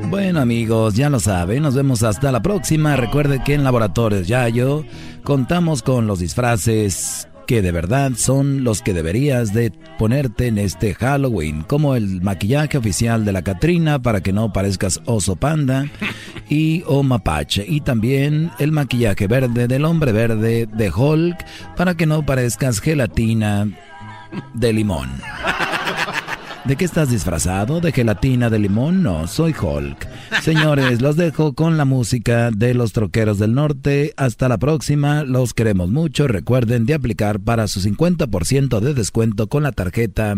Bueno 0.09 0.41
amigos, 0.41 0.95
ya 0.95 1.09
lo 1.09 1.19
saben, 1.19 1.61
nos 1.61 1.75
vemos 1.75 2.03
hasta 2.03 2.31
la 2.31 2.41
próxima. 2.41 2.95
Recuerde 2.95 3.43
que 3.43 3.53
en 3.53 3.63
Laboratorios 3.63 4.27
Yayo 4.27 4.83
contamos 5.23 5.83
con 5.83 6.07
los 6.07 6.19
disfraces 6.19 7.27
que 7.51 7.61
de 7.61 7.73
verdad 7.73 8.13
son 8.15 8.63
los 8.63 8.81
que 8.81 8.93
deberías 8.93 9.53
de 9.53 9.73
ponerte 9.99 10.47
en 10.47 10.57
este 10.57 10.93
Halloween, 10.93 11.63
como 11.63 11.97
el 11.97 12.21
maquillaje 12.21 12.77
oficial 12.77 13.25
de 13.25 13.33
la 13.33 13.41
Catrina 13.41 14.01
para 14.01 14.21
que 14.21 14.31
no 14.31 14.53
parezcas 14.53 15.01
oso 15.03 15.35
panda 15.35 15.89
y 16.49 16.81
o 16.87 17.03
mapache, 17.03 17.65
y 17.67 17.81
también 17.81 18.51
el 18.59 18.71
maquillaje 18.71 19.27
verde 19.27 19.67
del 19.67 19.83
hombre 19.83 20.13
verde 20.13 20.65
de 20.65 20.91
Hulk 20.91 21.45
para 21.75 21.97
que 21.97 22.05
no 22.05 22.25
parezcas 22.25 22.79
gelatina 22.79 23.67
de 24.53 24.71
limón. 24.71 25.09
¿De 26.65 26.75
qué 26.75 26.85
estás 26.85 27.09
disfrazado? 27.09 27.81
¿De 27.81 27.91
gelatina 27.91 28.51
de 28.51 28.59
limón? 28.59 29.01
No, 29.01 29.27
soy 29.27 29.55
Hulk. 29.59 30.07
Señores, 30.43 31.01
los 31.01 31.15
dejo 31.15 31.53
con 31.53 31.75
la 31.75 31.85
música 31.85 32.51
de 32.51 32.75
los 32.75 32.93
troqueros 32.93 33.39
del 33.39 33.55
norte. 33.55 34.13
Hasta 34.15 34.47
la 34.47 34.59
próxima, 34.59 35.23
los 35.23 35.55
queremos 35.55 35.89
mucho. 35.89 36.27
Recuerden 36.27 36.85
de 36.85 36.93
aplicar 36.93 37.39
para 37.39 37.67
su 37.67 37.79
50% 37.79 38.79
de 38.79 38.93
descuento 38.93 39.47
con 39.47 39.63
la 39.63 39.71
tarjeta 39.71 40.35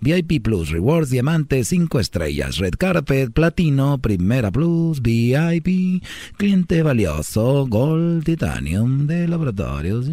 VIP 0.00 0.42
Plus 0.42 0.70
Rewards 0.70 1.10
Diamante 1.10 1.62
5 1.62 2.00
estrellas, 2.00 2.58
Red 2.58 2.74
Carpet 2.76 3.30
Platino, 3.30 3.98
Primera 3.98 4.50
Plus, 4.50 5.00
VIP, 5.00 6.02
Cliente 6.36 6.82
Valioso, 6.82 7.68
Gold 7.68 8.24
Titanium 8.24 9.06
de 9.06 9.28
Laboratorios. 9.28 10.06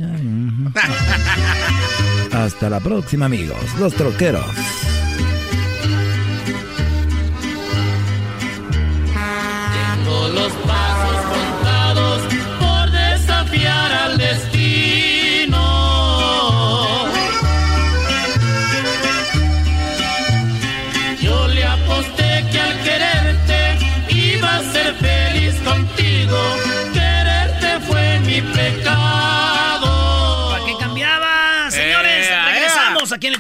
Hasta 2.32 2.70
la 2.70 2.80
próxima 2.80 3.26
amigos, 3.26 3.58
los 3.80 3.96
troqueros. 3.96 4.46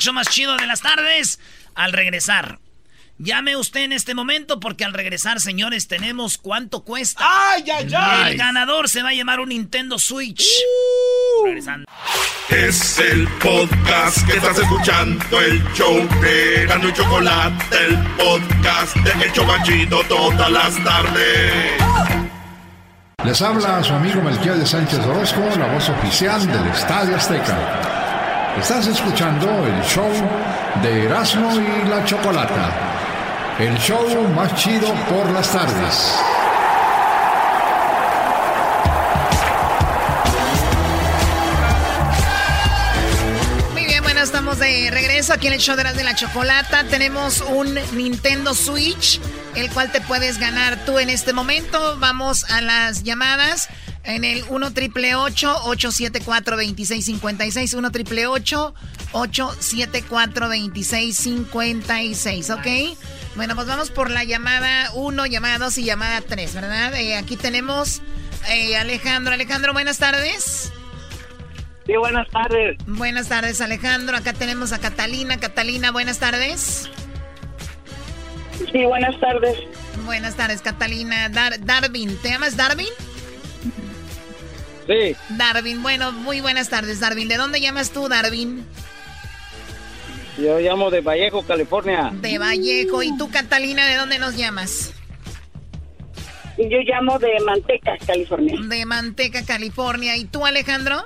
Show 0.09 0.13
más 0.13 0.29
chido 0.29 0.57
de 0.57 0.65
las 0.65 0.81
tardes. 0.81 1.39
Al 1.75 1.93
regresar. 1.93 2.59
Llame 3.17 3.57
usted 3.57 3.81
en 3.81 3.93
este 3.93 4.15
momento 4.15 4.59
porque 4.59 4.85
al 4.85 4.93
regresar, 4.93 5.41
señores, 5.41 5.87
tenemos 5.87 6.37
cuánto 6.37 6.83
cuesta. 6.83 7.23
¡Ay, 7.27 7.63
ay, 7.69 7.87
ay! 7.95 8.31
El 8.31 8.37
ganador 8.37 8.87
se 8.87 9.03
va 9.03 9.09
a 9.09 9.13
llamar 9.13 9.41
un 9.41 9.49
Nintendo 9.49 9.99
Switch. 9.99 10.45
Regresando. 11.43 11.85
Es 12.47 12.97
el 12.97 13.27
podcast 13.27 14.25
que 14.25 14.37
estás 14.37 14.57
escuchando, 14.57 15.41
el 15.41 15.61
show 15.73 16.07
de 16.21 16.65
Gano 16.65 16.89
y 16.89 16.93
Chocolate, 16.93 17.85
el 17.85 17.97
podcast 18.15 18.95
de 18.95 19.25
El 19.25 19.33
Chocachito 19.33 20.01
todas 20.05 20.49
las 20.49 20.83
tardes. 20.83 21.73
Les 23.25 23.41
habla 23.41 23.83
su 23.83 23.93
amigo 23.93 24.21
Melquiades 24.21 24.69
Sánchez 24.69 24.99
Orozco, 24.99 25.41
la 25.59 25.67
voz 25.67 25.89
oficial 25.89 26.47
del 26.47 26.67
Estadio 26.67 27.17
Azteca. 27.17 27.98
Estás 28.57 28.87
escuchando 28.87 29.47
el 29.65 29.81
show 29.83 30.09
de 30.81 31.05
Erasmo 31.05 31.51
y 31.59 31.87
la 31.87 32.03
Chocolata, 32.03 32.69
el 33.57 33.77
show 33.77 34.27
más 34.35 34.53
chido 34.55 34.93
por 35.09 35.29
las 35.31 35.49
tardes. 35.51 36.19
Estamos 44.51 44.67
de 44.67 44.89
regreso 44.89 45.33
aquí 45.33 45.45
en 45.47 45.53
el 45.53 45.59
show 45.59 45.75
de 45.75 45.83
la, 45.83 45.93
de 45.93 46.03
la 46.03 46.15
chocolata. 46.15 46.83
Tenemos 46.85 47.41
un 47.41 47.77
Nintendo 47.93 48.55
Switch, 48.55 49.21
el 49.53 49.69
cual 49.69 49.91
te 49.91 50.01
puedes 50.01 50.39
ganar 50.39 50.83
tú 50.85 50.97
en 50.97 51.11
este 51.11 51.33
momento. 51.33 51.99
Vamos 51.99 52.45
a 52.45 52.59
las 52.61 53.03
llamadas 53.03 53.69
en 54.03 54.23
el 54.23 54.43
1 54.49 54.73
triple 54.73 55.13
874 55.13 56.55
2656 56.55 57.75
1 57.75 57.91
triple 57.91 58.25
874 58.25 60.47
2656 60.47 62.49
¿ok? 62.49 62.67
Bueno, 63.35 63.53
pues 63.53 63.67
vamos 63.67 63.91
por 63.91 64.09
la 64.09 64.23
llamada 64.23 64.89
1, 64.95 65.27
llamada 65.27 65.59
2 65.59 65.77
y 65.77 65.83
llamada 65.83 66.21
3, 66.21 66.55
¿verdad? 66.55 66.95
Eh, 66.95 67.17
aquí 67.17 67.35
tenemos 67.35 68.01
eh, 68.49 68.75
Alejandro. 68.77 69.35
Alejandro, 69.35 69.73
buenas 69.73 69.99
tardes. 69.99 70.71
Sí, 71.89 71.95
buenas 71.97 72.29
tardes. 72.29 72.77
Buenas 72.85 73.29
tardes, 73.29 73.61
Alejandro. 73.61 74.15
Acá 74.15 74.33
tenemos 74.33 74.73
a 74.73 74.77
Catalina. 74.79 75.39
Catalina, 75.39 75.89
buenas 75.89 76.19
tardes. 76.19 76.87
Sí, 78.71 78.85
buenas 78.85 79.19
tardes. 79.19 79.57
Buenas 80.05 80.35
tardes, 80.35 80.61
Catalina. 80.61 81.29
Dar- 81.29 81.59
Darwin, 81.65 82.15
¿te 82.17 82.29
llamas 82.29 82.55
Darwin? 82.55 82.89
Sí, 84.85 85.15
Darwin, 85.29 85.81
bueno, 85.81 86.11
muy 86.11 86.41
buenas 86.41 86.69
tardes, 86.69 86.99
Darwin. 86.99 87.27
¿De 87.27 87.37
dónde 87.37 87.59
llamas 87.59 87.89
tú, 87.89 88.07
Darwin? 88.07 88.63
yo 90.37 90.59
llamo 90.59 90.91
de 90.91 91.01
Vallejo, 91.01 91.41
California. 91.43 92.11
De 92.13 92.37
Vallejo. 92.37 93.01
¿Y 93.01 93.17
tú, 93.17 93.31
Catalina, 93.31 93.87
de 93.87 93.95
dónde 93.95 94.19
nos 94.19 94.35
llamas? 94.37 94.93
Yo 96.55 96.77
llamo 96.85 97.17
de 97.17 97.31
Manteca, 97.43 97.97
California. 98.05 98.55
De 98.61 98.85
Manteca, 98.85 99.43
California. 99.43 100.15
¿Y 100.17 100.25
tú, 100.25 100.45
Alejandro? 100.45 101.03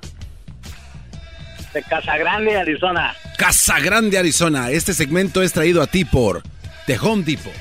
De 1.73 1.81
Casa 1.83 2.17
Grande, 2.17 2.55
Arizona. 2.57 3.15
Casa 3.37 3.79
Grande, 3.79 4.17
Arizona. 4.17 4.69
Este 4.71 4.93
segmento 4.93 5.41
es 5.41 5.53
traído 5.53 5.81
a 5.81 5.87
ti 5.87 6.05
por 6.05 6.43
The 6.85 6.99
Home 6.99 7.23
Depot. 7.23 7.53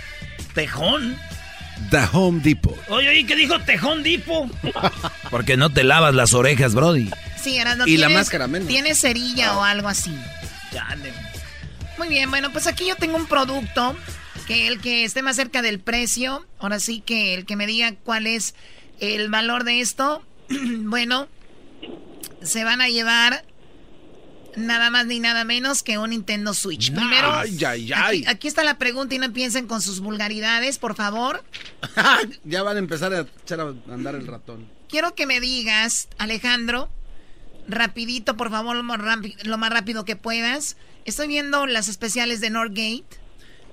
¿Tejón? 0.54 1.16
The 1.90 2.00
Home 2.12 2.40
Depot. 2.42 2.76
Oye, 2.88 3.08
oye, 3.08 3.26
¿qué 3.26 3.34
dijo 3.36 3.58
Tejón 3.60 4.02
Dipo? 4.02 4.50
Porque 5.30 5.56
no 5.56 5.70
te 5.70 5.82
lavas 5.82 6.14
las 6.14 6.34
orejas, 6.34 6.74
Brody. 6.74 7.10
Sí, 7.42 7.56
Erasmo, 7.56 7.86
Y 7.86 7.96
la 7.96 8.06
¿tienes- 8.08 8.18
máscara 8.18 8.46
menos. 8.46 8.68
¿Tienes 8.68 9.00
cerilla 9.00 9.56
o 9.56 9.64
algo 9.64 9.88
así? 9.88 10.14
Chale. 10.72 11.12
Muy 11.98 12.08
bien, 12.08 12.30
bueno, 12.30 12.52
pues 12.52 12.66
aquí 12.66 12.86
yo 12.86 12.96
tengo 12.96 13.16
un 13.16 13.26
producto 13.26 13.96
que 14.46 14.68
el 14.68 14.80
que 14.80 15.04
esté 15.04 15.22
más 15.22 15.36
cerca 15.36 15.62
del 15.62 15.80
precio, 15.80 16.46
ahora 16.58 16.78
sí 16.80 17.00
que 17.04 17.34
el 17.34 17.46
que 17.46 17.56
me 17.56 17.66
diga 17.66 17.94
cuál 18.04 18.26
es 18.26 18.54
el 19.00 19.28
valor 19.30 19.64
de 19.64 19.80
esto, 19.80 20.22
bueno, 20.50 21.28
se 22.42 22.64
van 22.64 22.80
a 22.80 22.88
llevar 22.88 23.44
nada 24.56 24.90
más 24.90 25.06
ni 25.06 25.20
nada 25.20 25.44
menos 25.44 25.82
que 25.82 25.98
un 25.98 26.10
Nintendo 26.10 26.54
Switch. 26.54 26.92
Primero, 26.92 27.32
Ay, 27.32 27.58
ay, 27.64 27.92
ay. 27.92 28.18
Aquí, 28.22 28.26
aquí 28.26 28.48
está 28.48 28.64
la 28.64 28.78
pregunta 28.78 29.14
y 29.14 29.18
no 29.18 29.32
piensen 29.32 29.66
con 29.66 29.80
sus 29.82 30.00
vulgaridades, 30.00 30.78
por 30.78 30.94
favor. 30.94 31.42
ya 32.44 32.62
van 32.62 32.76
a 32.76 32.78
empezar 32.78 33.12
a 33.14 33.20
echar 33.20 33.60
a 33.60 33.74
andar 33.92 34.14
el 34.14 34.26
ratón. 34.26 34.68
Quiero 34.88 35.14
que 35.14 35.26
me 35.26 35.40
digas, 35.40 36.08
Alejandro, 36.18 36.90
rapidito, 37.68 38.36
por 38.36 38.50
favor, 38.50 38.76
lo 38.76 38.82
más, 38.82 39.00
lo 39.44 39.58
más 39.58 39.70
rápido 39.70 40.04
que 40.04 40.16
puedas. 40.16 40.76
Estoy 41.04 41.28
viendo 41.28 41.66
las 41.66 41.88
especiales 41.88 42.40
de 42.40 42.50
Northgate 42.50 43.04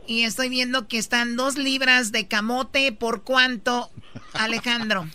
y 0.08 0.24
estoy 0.24 0.50
viendo 0.50 0.88
que 0.88 0.98
están 0.98 1.36
dos 1.36 1.58
libras 1.58 2.12
de 2.12 2.28
camote. 2.28 2.92
¿Por 2.92 3.24
cuánto, 3.24 3.92
Alejandro? 4.34 5.08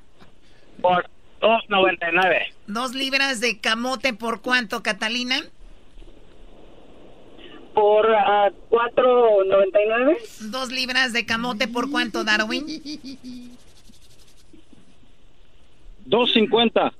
Por 0.80 1.10
2.99. 1.44 2.54
Dos 2.66 2.94
libras 2.94 3.40
de 3.40 3.60
camote, 3.60 4.14
¿por 4.14 4.40
cuánto, 4.40 4.82
Catalina? 4.82 5.42
Por 7.74 8.10
ah, 8.10 8.50
4.99. 8.70 10.16
Dos 10.50 10.70
libras 10.72 11.12
de 11.12 11.26
camote, 11.26 11.68
¿por 11.68 11.90
cuánto, 11.90 12.24
Darwin? 12.24 12.66
2.50. 16.06 16.92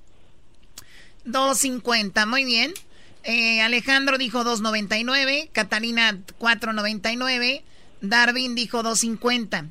2.50, 1.25 2.27
muy 2.27 2.45
bien. 2.45 2.75
Eh, 3.23 3.63
Alejandro 3.63 4.19
dijo 4.19 4.45
2.99, 4.45 5.49
Catalina 5.53 6.19
4.99, 6.39 7.63
Darwin 8.03 8.55
dijo 8.55 8.83
2.50. 8.83 9.71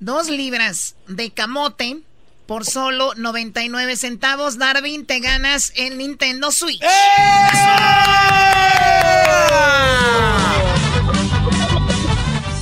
Dos 0.00 0.28
libras 0.28 0.96
de 1.08 1.30
camote 1.30 2.02
por 2.46 2.64
solo 2.64 3.12
99 3.16 3.96
centavos. 3.96 4.58
Darwin, 4.58 5.04
te 5.04 5.20
ganas 5.20 5.72
el 5.76 5.98
Nintendo 5.98 6.50
Switch. 6.50 6.80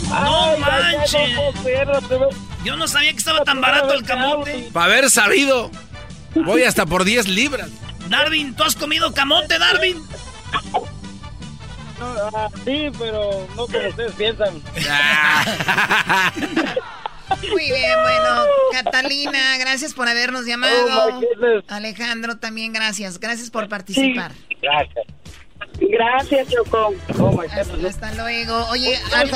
¡No 0.08 0.58
manches! 0.58 1.38
Yo 2.64 2.76
no 2.76 2.88
sabía 2.88 3.12
que 3.12 3.18
estaba 3.18 3.44
tan 3.44 3.60
barato 3.60 3.92
el 3.92 4.04
camote. 4.04 4.70
Para 4.72 4.86
haber 4.86 5.10
sabido, 5.10 5.70
voy 6.34 6.62
hasta 6.62 6.86
por 6.86 7.04
10 7.04 7.28
libras. 7.28 7.68
Darwin, 8.08 8.54
¿tú 8.54 8.64
has 8.64 8.74
comido 8.74 9.12
camote, 9.12 9.58
Darwin? 9.58 10.02
Ah, 12.00 12.48
sí, 12.64 12.90
pero 12.98 13.46
no 13.56 13.66
como 13.66 13.88
ustedes 13.88 14.12
piensan. 14.12 14.62
Muy 17.50 17.64
bien, 17.64 17.92
bueno, 18.02 18.44
Catalina, 18.72 19.56
gracias 19.58 19.94
por 19.94 20.08
habernos 20.08 20.46
llamado. 20.46 20.74
Oh, 21.08 21.20
goodness. 21.20 21.64
Alejandro, 21.68 22.36
también 22.38 22.72
gracias. 22.72 23.18
Gracias 23.18 23.50
por 23.50 23.68
participar. 23.68 24.32
Gracias. 24.60 25.06
Gracias, 25.80 26.48
Choco. 26.48 26.94
Oh, 27.18 27.40
Hasta, 27.42 27.88
hasta 27.88 28.14
luego. 28.14 28.66
Oye, 28.70 28.96
al- 29.14 29.30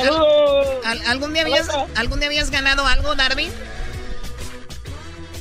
al- 0.85 1.03
¿algún, 1.09 1.33
día 1.33 1.43
habías, 1.43 1.69
¿algún 1.97 2.21
día 2.21 2.29
habías 2.29 2.51
ganado 2.51 2.87
algo, 2.87 3.15
Darwin? 3.15 3.51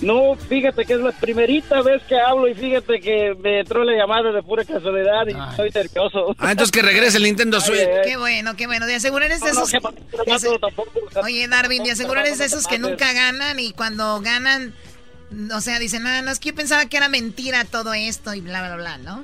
No, 0.01 0.35
fíjate 0.35 0.85
que 0.85 0.93
es 0.93 0.99
la 0.99 1.11
primerita 1.11 1.81
vez 1.81 2.03
que 2.03 2.19
hablo 2.19 2.47
y 2.47 2.53
fíjate 2.53 2.99
que 2.99 3.33
me 3.39 3.61
entró 3.61 3.83
la 3.83 3.93
llamada 3.93 4.31
de 4.31 4.43
pura 4.43 4.63
casualidad 4.63 5.25
y 5.27 5.31
estoy 5.51 5.71
nervioso. 5.71 6.35
Ah, 6.37 6.51
entonces 6.51 6.71
que 6.71 6.83
regrese 6.83 7.17
el 7.17 7.23
Nintendo 7.23 7.59
Switch. 7.59 7.87
Qué 8.05 8.15
bueno, 8.15 8.55
qué 8.55 8.67
bueno. 8.67 8.85
De 8.85 8.93
asegurar 8.95 9.31
es 9.31 9.39
de 9.41 9.47
No, 9.47 9.53
no, 9.55 9.63
esos. 9.65 9.71
que 9.71 9.79
no, 9.79 10.35
ese- 10.35 10.59
tampoco, 10.59 10.91
Oye, 11.23 11.47
Darwin, 11.47 11.83
de 11.83 11.91
asegurar 11.91 12.27
es 12.27 12.37
de 12.37 12.45
esos 12.45 12.67
que 12.67 12.77
nunca 12.77 13.11
ganan 13.13 13.59
y 13.59 13.71
cuando 13.73 14.21
ganan, 14.21 14.75
o 15.55 15.61
sea, 15.61 15.79
dicen, 15.79 16.05
ah, 16.05 16.21
no, 16.21 16.29
es 16.31 16.37
que 16.39 16.49
yo 16.49 16.55
pensaba 16.55 16.85
que 16.85 16.97
era 16.97 17.09
mentira 17.09 17.65
todo 17.65 17.93
esto 17.95 18.35
y 18.35 18.41
bla, 18.41 18.61
bla, 18.67 18.75
bla, 18.75 18.97
¿no? 18.99 19.23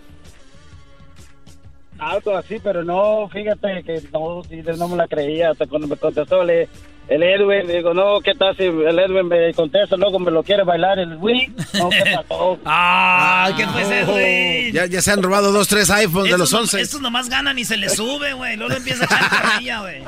Algo 1.99 2.35
así, 2.35 2.57
pero 2.61 2.83
no, 2.83 3.29
fíjate 3.29 3.83
que 3.85 4.01
no, 4.11 4.41
no 4.77 4.87
me 4.87 4.97
la 4.97 5.07
creía 5.07 5.51
hasta 5.51 5.67
cuando 5.67 5.87
me 5.87 5.95
contestó 5.95 6.41
el, 6.41 6.67
el 7.07 7.23
Edwin. 7.23 7.67
Digo, 7.67 7.93
no, 7.93 8.19
¿qué 8.21 8.33
tal 8.33 8.55
si 8.57 8.63
el 8.63 8.97
Edwin 8.99 9.27
me 9.27 9.53
contesta, 9.53 9.95
luego 9.97 10.19
me 10.19 10.31
lo 10.31 10.43
quiere 10.43 10.63
bailar 10.63 10.99
el 10.99 11.15
Wii? 11.17 11.53
No, 11.79 11.89
¿qué 11.89 12.03
pasó? 12.27 12.57
¡Ah! 12.65 13.51
¿Qué 13.55 13.67
fue 13.67 13.81
ese, 13.81 14.03
güey? 14.05 14.71
Ya, 14.71 14.85
ya 14.85 15.01
se 15.01 15.11
han 15.11 15.21
robado 15.21 15.51
dos, 15.51 15.67
tres 15.67 15.89
iPhones 15.89 16.31
de 16.31 16.37
los 16.37 16.51
no- 16.51 16.59
11. 16.59 16.81
Estos 16.81 17.01
nomás 17.01 17.29
ganan 17.29 17.57
y 17.59 17.65
se 17.65 17.77
les 17.77 17.95
sube, 17.95 18.33
güey. 18.33 18.55
Luego 18.57 18.73
empieza 18.73 19.03
a 19.03 19.61
echar 19.61 19.81
güey. 19.81 20.01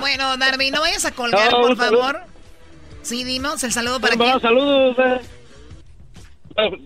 Bueno, 0.00 0.36
Darwin, 0.38 0.72
no 0.72 0.80
vayas 0.80 1.04
a 1.04 1.12
colgar, 1.12 1.50
No, 1.52 1.60
por 1.60 1.76
saludo. 1.76 2.02
favor. 2.02 2.20
Sí, 3.02 3.24
dimos 3.24 3.62
el 3.64 3.72
saludo 3.72 3.98
para 4.00 4.16
Bueno, 4.16 4.32
quién. 4.38 4.42
saludos. 4.42 4.96
eh. 4.98 5.20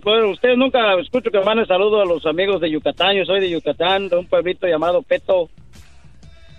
Bueno, 0.04 0.28
ustedes 0.30 0.56
nunca 0.56 0.78
escucho 1.00 1.30
que 1.30 1.40
manden 1.40 1.66
saludos 1.66 2.02
a 2.02 2.08
los 2.08 2.24
amigos 2.26 2.60
de 2.60 2.70
Yucatán. 2.70 3.16
Yo 3.16 3.24
soy 3.24 3.40
de 3.40 3.50
Yucatán, 3.50 4.08
de 4.08 4.16
un 4.16 4.26
pueblito 4.26 4.66
llamado 4.68 5.02
Peto, 5.02 5.48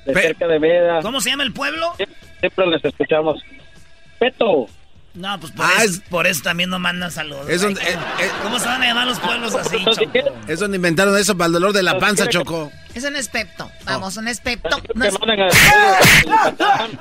de 0.06 0.14
cerca 0.14 0.48
de 0.48 0.60
Meda. 0.60 1.02
¿Cómo 1.02 1.20
se 1.22 1.30
llama 1.32 1.44
el 1.44 1.52
pueblo? 1.54 1.94
Siempre 2.40 2.68
les 2.68 2.84
escuchamos. 2.86 3.42
Peto. 4.20 4.68
No, 5.14 5.40
pues 5.40 5.54
por, 5.54 5.66
eso, 5.82 6.02
por 6.10 6.28
eso 6.28 6.42
también 6.44 6.70
no 6.70 6.78
mandan 6.78 7.10
saludos. 7.10 7.48
Es 7.50 7.62
donde- 7.62 7.82
eh, 7.82 7.96
¿Cómo 8.44 8.60
se 8.60 8.66
van 8.68 8.82
a 8.84 8.86
llamar 8.88 9.08
los 9.08 9.18
pueblos 9.20 9.56
así, 9.56 9.78
Choco? 9.86 10.34
Es 10.48 10.60
donde 10.60 10.76
inventaron 10.76 11.18
eso 11.18 11.38
para 11.38 11.48
el 11.48 11.54
dolor 11.54 11.72
de 11.72 11.84
la 11.84 11.98
panza, 12.00 12.28
Choco. 12.28 12.70
Eso 12.94 13.10
no 13.10 13.18
es 13.18 13.30
Pepto. 13.30 13.72
Vamos, 13.86 14.18
un 14.18 14.28
es 14.28 14.42
Pepto. 14.42 14.78
No 14.94 15.06
es- 15.06 15.18
mandan 15.20 15.40
a 15.42 15.52
saludos 15.52 15.98
a 16.02 16.22
Yucatán. 16.22 17.00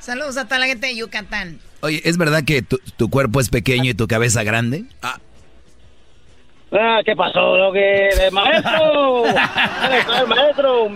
Saludos 0.00 0.36
a 0.36 0.44
toda 0.44 0.58
la 0.58 0.66
gente 0.66 0.86
de 0.88 0.96
Yucatán. 0.96 1.58
Oye, 1.80 2.02
¿es 2.04 2.18
verdad 2.18 2.42
que 2.44 2.60
tu, 2.60 2.78
tu 2.98 3.08
cuerpo 3.08 3.40
es 3.40 3.48
pequeño 3.48 3.90
y 3.90 3.94
tu 3.94 4.06
cabeza 4.06 4.42
grande? 4.42 4.84
Ah, 6.72 7.00
¿qué 7.06 7.16
pasó? 7.16 7.56
Lo 7.56 7.72
que 7.72 8.10
maestro, 8.32 9.24
maestro, 10.28 10.90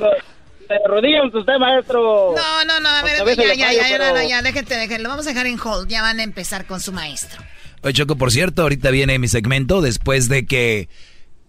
se 0.67 0.75
arrodillan 0.85 1.35
usted, 1.35 1.59
maestro. 1.59 2.35
No, 2.37 2.65
no, 2.65 2.81
no, 2.81 2.89
a 2.89 3.03
ver, 3.03 3.37
ya, 3.37 3.55
ya, 3.55 3.73
ya, 3.73 3.89
ya, 3.89 4.13
no, 4.13 4.23
ya, 4.23 4.43
déjate, 4.43 4.77
déjate, 4.77 5.03
lo 5.03 5.09
vamos 5.09 5.27
a 5.27 5.31
dejar 5.31 5.47
en 5.47 5.59
hold, 5.59 5.89
ya 5.89 6.03
van 6.03 6.21
a 6.21 6.23
empezar 6.23 6.67
con 6.67 6.81
su 6.81 6.93
maestro. 6.93 7.43
Oye, 7.83 7.93
Choco, 7.93 8.17
por 8.17 8.31
cierto, 8.33 8.63
ahorita 8.63 8.91
viene 8.91 9.19
mi 9.19 9.29
segmento 9.29 9.83
después 9.83 10.29
de 10.29 10.47
que 10.47 10.89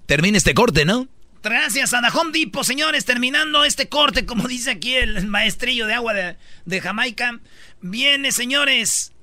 termine 0.06 0.38
este 0.38 0.54
corte, 0.54 0.86
¿no? 0.86 1.08
Gracias 1.42 1.94
a 1.94 2.02
Home 2.14 2.32
Depot, 2.38 2.64
señores, 2.64 3.06
terminando 3.06 3.64
este 3.64 3.88
corte, 3.88 4.26
como 4.26 4.48
dice 4.48 4.72
aquí 4.72 4.96
el 4.96 5.28
maestrillo 5.28 5.86
de 5.86 5.94
agua 5.94 6.14
de, 6.14 6.38
de 6.66 6.82
Jamaica. 6.82 7.40
Viene, 7.82 8.32
señores, 8.32 9.14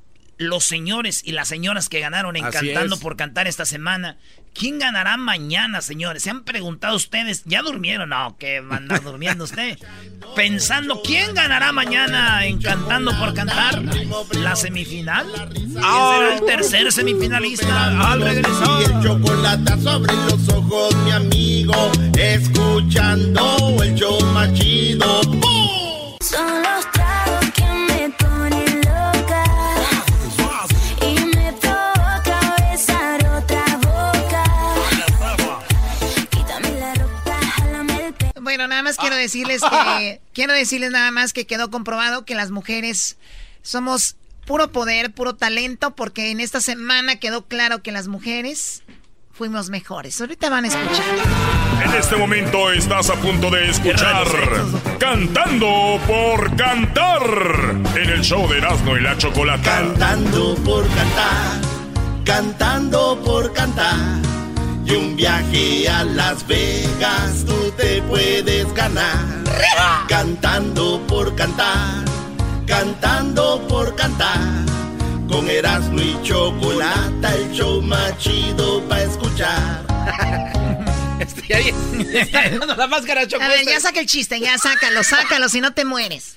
los 0.42 0.64
señores 0.64 1.22
y 1.24 1.32
las 1.32 1.48
señoras 1.48 1.88
que 1.88 2.00
ganaron 2.00 2.36
en 2.36 2.44
Cantando 2.50 2.98
por 2.98 3.16
Cantar 3.16 3.46
esta 3.46 3.64
semana. 3.64 4.16
¿Quién 4.54 4.78
ganará 4.78 5.16
mañana, 5.16 5.80
señores? 5.80 6.22
¿Se 6.22 6.30
han 6.30 6.44
preguntado 6.44 6.94
ustedes? 6.94 7.42
¿Ya 7.46 7.62
durmieron? 7.62 8.10
No, 8.10 8.36
que 8.36 8.60
van 8.60 8.90
a 8.92 8.98
durmiendo 8.98 9.44
usted. 9.44 9.78
Pensando, 10.36 11.00
¿quién 11.02 11.34
ganará 11.34 11.72
mañana 11.72 12.44
en 12.44 12.60
Cantando 12.60 13.18
por 13.18 13.32
Cantar? 13.32 13.82
¿La 14.34 14.54
semifinal? 14.54 15.26
¿Quién 15.52 15.72
será 15.72 16.34
el 16.34 16.44
tercer 16.44 16.92
semifinalista? 16.92 18.12
Al 18.12 18.20
regresar. 18.20 18.82
El 18.82 19.02
chocolate 19.02 19.80
sobre 19.80 20.12
los 20.12 20.48
ojos, 20.50 20.94
mi 20.96 21.12
amigo. 21.12 21.92
Escuchando 22.18 23.76
el 23.82 23.94
show 23.94 24.20
más 24.32 24.52
chido. 24.52 25.22
Son 26.20 26.62
los 26.62 27.01
Bueno, 38.52 38.68
nada 38.68 38.82
más 38.82 38.98
quiero 38.98 39.16
decirles 39.16 39.62
que 39.98 40.20
quiero 40.34 40.52
decirles 40.52 40.90
nada 40.90 41.10
más 41.10 41.32
que 41.32 41.46
quedó 41.46 41.70
comprobado 41.70 42.26
que 42.26 42.34
las 42.34 42.50
mujeres 42.50 43.16
somos 43.62 44.16
puro 44.44 44.70
poder, 44.70 45.10
puro 45.10 45.34
talento, 45.34 45.96
porque 45.96 46.30
en 46.30 46.38
esta 46.38 46.60
semana 46.60 47.16
quedó 47.16 47.46
claro 47.46 47.82
que 47.82 47.92
las 47.92 48.08
mujeres 48.08 48.82
fuimos 49.32 49.70
mejores. 49.70 50.20
Ahorita 50.20 50.50
van 50.50 50.66
a 50.66 50.68
escuchar. 50.68 51.02
En 51.82 51.94
este 51.94 52.14
momento 52.16 52.70
estás 52.70 53.08
a 53.08 53.14
punto 53.14 53.48
de 53.48 53.70
escuchar 53.70 54.26
Cantando 54.98 55.98
por 56.06 56.54
Cantar 56.54 57.22
en 57.96 58.10
el 58.10 58.20
show 58.20 58.46
de 58.50 58.58
Erasmo 58.58 58.98
y 58.98 59.00
la 59.00 59.16
Chocolata. 59.16 59.78
Cantando 59.78 60.56
por 60.56 60.86
cantar, 60.88 61.60
cantando 62.22 63.18
por 63.24 63.50
cantar. 63.54 64.41
Y 64.84 64.94
un 64.94 65.16
viaje 65.16 65.88
a 65.88 66.04
Las 66.04 66.46
Vegas 66.46 67.44
tú 67.46 67.72
te 67.76 68.02
puedes 68.02 68.72
ganar. 68.74 69.42
Cantando 70.08 71.00
por 71.06 71.34
cantar, 71.36 72.04
cantando 72.66 73.66
por 73.68 73.94
cantar. 73.94 74.40
Con 75.28 75.48
Erasmo 75.48 76.00
y 76.00 76.18
Chocolata, 76.22 77.34
el 77.34 77.52
show 77.52 77.80
más 77.80 78.18
chido 78.18 78.82
para 78.88 79.02
escuchar. 79.02 79.86
Estoy 81.20 81.52
ahí. 81.52 81.74
Está 82.12 82.50
dando 82.50 82.74
la 82.74 82.86
máscara 82.86 83.26
Choco. 83.26 83.42
A 83.42 83.48
ver, 83.48 83.64
ya 83.64 83.80
saca 83.80 84.00
el 84.00 84.06
chiste, 84.06 84.40
ya 84.40 84.58
sácalo, 84.58 85.02
sácalo, 85.02 85.48
si 85.48 85.60
no 85.60 85.72
te 85.72 85.84
mueres. 85.84 86.34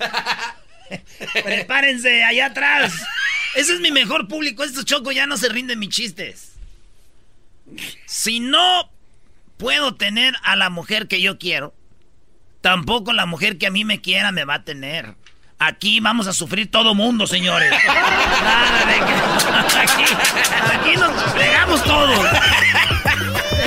Prepárense, 1.44 2.24
allá 2.24 2.46
atrás. 2.46 2.92
Ese 3.54 3.74
es 3.74 3.80
mi 3.80 3.90
mejor 3.90 4.28
público. 4.28 4.64
Estos 4.64 4.84
chocos 4.84 5.14
ya 5.14 5.26
no 5.26 5.36
se 5.36 5.48
rinden 5.48 5.78
mis 5.78 5.90
chistes. 5.90 6.55
Si 8.06 8.40
no 8.40 8.90
puedo 9.56 9.94
tener 9.94 10.34
a 10.42 10.56
la 10.56 10.70
mujer 10.70 11.08
que 11.08 11.20
yo 11.20 11.38
quiero, 11.38 11.74
tampoco 12.60 13.12
la 13.12 13.26
mujer 13.26 13.58
que 13.58 13.66
a 13.66 13.70
mí 13.70 13.84
me 13.84 14.00
quiera 14.00 14.32
me 14.32 14.44
va 14.44 14.54
a 14.54 14.64
tener. 14.64 15.14
Aquí 15.58 16.00
vamos 16.00 16.26
a 16.26 16.32
sufrir 16.34 16.70
todo 16.70 16.94
mundo, 16.94 17.26
señores. 17.26 17.70
Nada 17.86 18.84
de 18.86 18.94
que- 18.94 19.76
Aquí, 19.80 20.04
aquí 20.74 20.96
nos 21.00 21.32
pegamos 21.32 21.82
todos. 21.84 22.26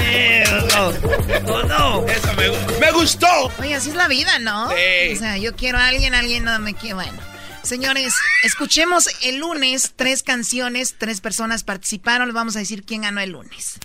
Eh, 0.02 0.44
no, 0.76 0.92
no, 1.42 1.64
no. 1.64 2.08
Eso 2.08 2.34
me, 2.36 2.80
me 2.80 2.92
gustó. 2.92 3.52
Oye, 3.60 3.76
así 3.76 3.90
es 3.90 3.96
la 3.96 4.08
vida, 4.08 4.38
¿no? 4.40 4.70
Sí. 4.70 5.14
O 5.14 5.18
sea, 5.18 5.38
yo 5.38 5.56
quiero 5.56 5.78
a 5.80 5.88
alguien, 5.88 6.14
alguien 6.14 6.44
no 6.44 6.58
me 6.60 6.74
quiere. 6.76 6.94
Bueno, 6.96 7.18
señores, 7.64 8.14
escuchemos 8.44 9.08
el 9.24 9.40
lunes 9.40 9.94
tres 9.96 10.24
canciones, 10.24 10.96
tres 10.98 11.22
personas 11.22 11.64
participaron. 11.64 12.28
Les 12.28 12.36
vamos 12.36 12.56
a 12.56 12.60
decir 12.60 12.84
quién 12.84 13.02
ganó 13.02 13.22
el 13.22 13.32
lunes. 13.32 13.80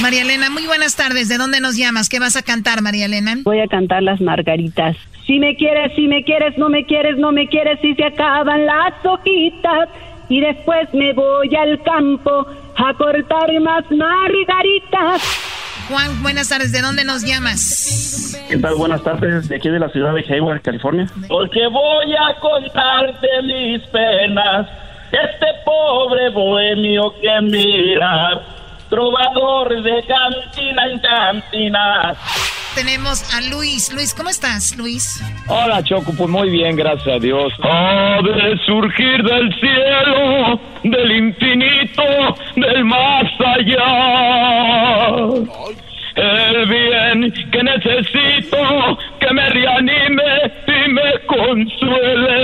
María 0.00 0.22
Elena, 0.22 0.50
muy 0.50 0.66
buenas 0.66 0.96
tardes. 0.96 1.28
¿De 1.28 1.38
dónde 1.38 1.60
nos 1.60 1.76
llamas? 1.76 2.08
¿Qué 2.08 2.18
vas 2.18 2.36
a 2.36 2.42
cantar, 2.42 2.82
María 2.82 3.06
Elena? 3.06 3.36
Voy 3.42 3.60
a 3.60 3.66
cantar 3.66 4.02
las 4.02 4.20
margaritas. 4.20 4.96
Si 5.26 5.38
me 5.38 5.56
quieres, 5.56 5.94
si 5.96 6.06
me 6.06 6.22
quieres, 6.24 6.56
no 6.58 6.68
me 6.68 6.84
quieres, 6.84 7.16
no 7.16 7.32
me 7.32 7.48
quieres, 7.48 7.80
si 7.80 7.94
se 7.94 8.04
acaban 8.04 8.66
las 8.66 8.92
hojitas. 9.04 9.88
Y 10.28 10.40
después 10.40 10.92
me 10.92 11.12
voy 11.12 11.54
al 11.54 11.82
campo 11.82 12.46
a 12.76 12.94
cortar 12.94 13.60
más 13.60 13.84
margaritas. 13.90 15.22
Juan, 15.88 16.22
buenas 16.22 16.48
tardes. 16.48 16.72
¿De 16.72 16.80
dónde 16.80 17.04
nos 17.04 17.24
llamas? 17.24 18.40
¿Qué 18.48 18.56
tal? 18.56 18.74
Buenas 18.76 19.02
tardes, 19.02 19.48
de 19.48 19.56
aquí 19.56 19.68
de 19.68 19.78
la 19.78 19.88
ciudad 19.90 20.14
de 20.14 20.24
Hayward, 20.28 20.62
California. 20.62 21.06
Porque 21.28 21.66
voy 21.66 22.14
a 22.14 22.38
contarte 22.40 23.28
mis 23.42 23.82
penas, 23.88 24.66
este 25.12 25.46
pobre 25.64 26.30
bohemio 26.30 27.14
que 27.20 27.40
mira, 27.42 28.40
trovador 28.94 29.82
de 29.82 30.04
cantina 30.06 30.82
en 30.86 31.00
cantina. 31.00 32.14
Tenemos 32.76 33.34
a 33.34 33.40
Luis. 33.40 33.92
Luis, 33.92 34.14
¿cómo 34.14 34.28
estás, 34.28 34.76
Luis? 34.76 35.20
Hola 35.48 35.82
Choco, 35.82 36.12
pues 36.16 36.30
muy 36.30 36.48
bien, 36.50 36.76
gracias 36.76 37.16
a 37.16 37.18
Dios. 37.18 37.52
Ha 37.62 38.20
de 38.22 38.56
surgir 38.64 39.24
del 39.24 39.52
cielo, 39.58 40.60
del 40.84 41.10
infinito, 41.10 42.04
del 42.54 42.84
más 42.84 43.24
allá. 43.56 43.88
El 46.14 46.66
bien 46.66 47.32
que 47.50 47.62
necesito, 47.64 48.96
que 49.18 49.34
me 49.34 49.48
reanime 49.48 50.52
y 50.68 50.88
me 50.92 51.18
consuele. 51.26 52.34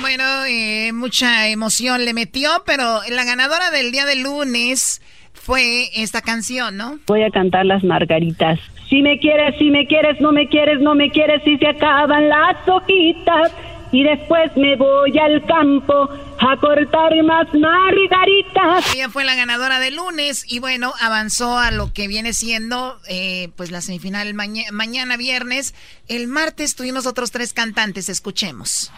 Bueno, 0.00 0.24
eh, 0.48 0.92
mucha 0.92 1.48
emoción 1.48 2.04
le 2.04 2.14
metió, 2.14 2.50
pero 2.64 3.00
la 3.10 3.24
ganadora 3.24 3.70
del 3.70 3.92
día 3.92 4.06
de 4.06 4.16
lunes 4.16 5.02
fue 5.32 5.88
esta 5.94 6.22
canción, 6.22 6.76
¿no? 6.76 6.98
Voy 7.06 7.22
a 7.22 7.30
cantar 7.30 7.66
las 7.66 7.84
margaritas. 7.84 8.58
Si 8.88 9.02
me 9.02 9.18
quieres, 9.18 9.56
si 9.58 9.70
me 9.70 9.86
quieres, 9.86 10.20
no 10.20 10.32
me 10.32 10.48
quieres, 10.48 10.80
no 10.80 10.94
me 10.94 11.10
quieres, 11.10 11.42
si 11.44 11.56
se 11.58 11.68
acaban 11.68 12.28
las 12.28 12.56
hojitas. 12.66 13.52
Y 13.92 14.04
después 14.04 14.52
me 14.56 14.76
voy 14.76 15.18
al 15.18 15.44
campo 15.46 16.08
a 16.38 16.56
cortar 16.58 17.10
más 17.24 17.46
margaritas. 17.52 18.94
Ella 18.94 19.08
fue 19.08 19.24
la 19.24 19.34
ganadora 19.34 19.80
del 19.80 19.96
lunes 19.96 20.44
y 20.46 20.60
bueno, 20.60 20.92
avanzó 21.00 21.58
a 21.58 21.70
lo 21.72 21.92
que 21.92 22.06
viene 22.06 22.32
siendo 22.32 23.00
eh, 23.08 23.48
pues 23.56 23.70
la 23.72 23.80
semifinal 23.80 24.32
maña- 24.34 24.70
mañana 24.70 25.16
viernes. 25.16 25.74
El 26.06 26.28
martes 26.28 26.76
tuvimos 26.76 27.06
otros 27.06 27.30
tres 27.32 27.52
cantantes, 27.52 28.08
escuchemos. 28.08 28.92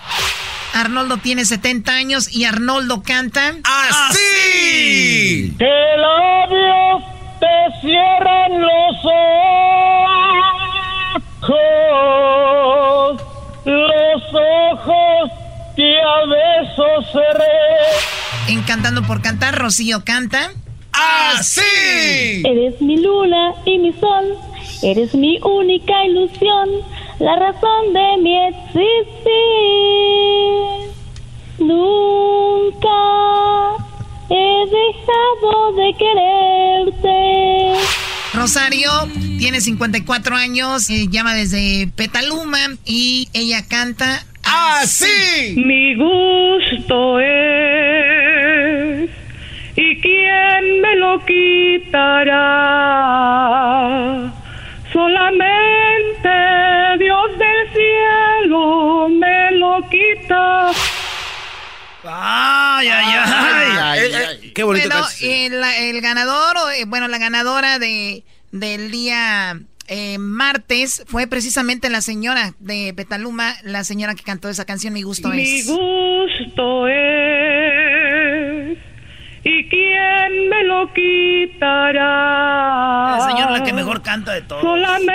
Arnoldo 0.75 1.17
tiene 1.19 1.45
70 1.47 1.93
años 1.93 2.31
y 2.35 2.45
Arnoldo 2.45 3.03
canta... 3.03 3.55
¡Así! 3.65 5.55
Que 5.59 5.71
labios 5.97 7.03
te 7.41 7.81
cierran 7.81 8.61
los 8.61 8.97
ojos, 11.43 11.51
que 15.77 16.01
a 16.01 16.27
besos 16.27 17.07
cerré. 17.13 17.45
En 18.49 18.63
Cantando 18.63 19.03
por 19.03 19.23
Cantar, 19.23 19.59
Rocío 19.59 20.05
canta... 20.05 20.51
¡Así! 20.93 22.43
Eres 22.45 22.81
mi 22.81 22.99
luna 22.99 23.55
y 23.65 23.79
mi 23.79 23.93
sol, 23.95 24.37
eres 24.83 25.15
mi 25.15 25.39
única 25.43 26.05
ilusión, 26.05 26.69
la 27.19 27.37
razón 27.37 27.93
de 27.95 28.17
mi 28.23 28.37
existir. 28.49 29.33
Nunca 31.59 32.89
he 34.29 34.67
dejado 34.67 35.73
de 35.77 35.95
quererte. 35.99 37.73
Rosario 38.35 38.91
tiene 39.39 39.61
54 39.61 40.37
años, 40.37 40.91
eh, 40.91 41.09
llama 41.11 41.35
desde 41.35 41.87
Petaluma 41.97 42.59
y 42.85 43.29
ella 43.33 43.65
canta 43.67 44.27
así. 44.45 45.55
Mi 45.57 45.95
gusto 45.95 47.19
es, 47.21 49.11
¿y 49.77 50.01
quién 50.01 50.81
me 50.81 50.97
lo 50.97 51.25
quitará? 53.03 54.33
Solamente 54.93 56.29
Dios 56.99 57.39
del 57.39 57.73
cielo 57.73 59.09
me 59.09 59.51
lo 59.53 59.81
quita. 59.89 60.71
Ah, 62.05 62.79
Ay, 62.79 62.89
ay, 62.89 63.07
ay. 63.81 63.99
Eh, 64.01 64.11
eh, 64.43 64.53
qué 64.55 64.63
bonito 64.65 64.89
Bueno, 64.89 65.05
canto. 65.07 65.17
el, 65.25 65.63
el 65.65 66.01
ganador, 66.01 66.57
eh, 66.77 66.85
bueno, 66.87 67.07
la 67.09 67.19
ganadora 67.19 67.79
de, 67.79 68.25
del 68.51 68.91
día 68.91 69.57
eh, 69.95 70.17
martes 70.17 71.05
fue 71.07 71.27
precisamente 71.27 71.91
la 71.91 72.01
señora 72.01 72.55
de 72.61 72.95
Petaluma, 72.97 73.55
la 73.63 73.85
señora 73.85 74.15
que 74.15 74.23
cantó 74.23 74.49
esa 74.49 74.65
canción, 74.65 74.95
Mi 74.95 75.03
Gusto 75.03 75.29
Mi 75.29 75.43
es. 75.43 75.67
gusto 75.67 76.89
es. 76.89 78.79
¿Y 79.45 79.69
quién 79.69 80.49
me 80.49 80.65
lo 80.65 80.91
quitará? 80.95 81.99
La 83.19 83.27
señora 83.29 83.51
la 83.51 83.65
que 83.65 83.75
mejor 83.75 84.01
canta 84.01 84.33
de 84.33 84.41
todos. 84.41 84.63
Solamente 84.63 85.11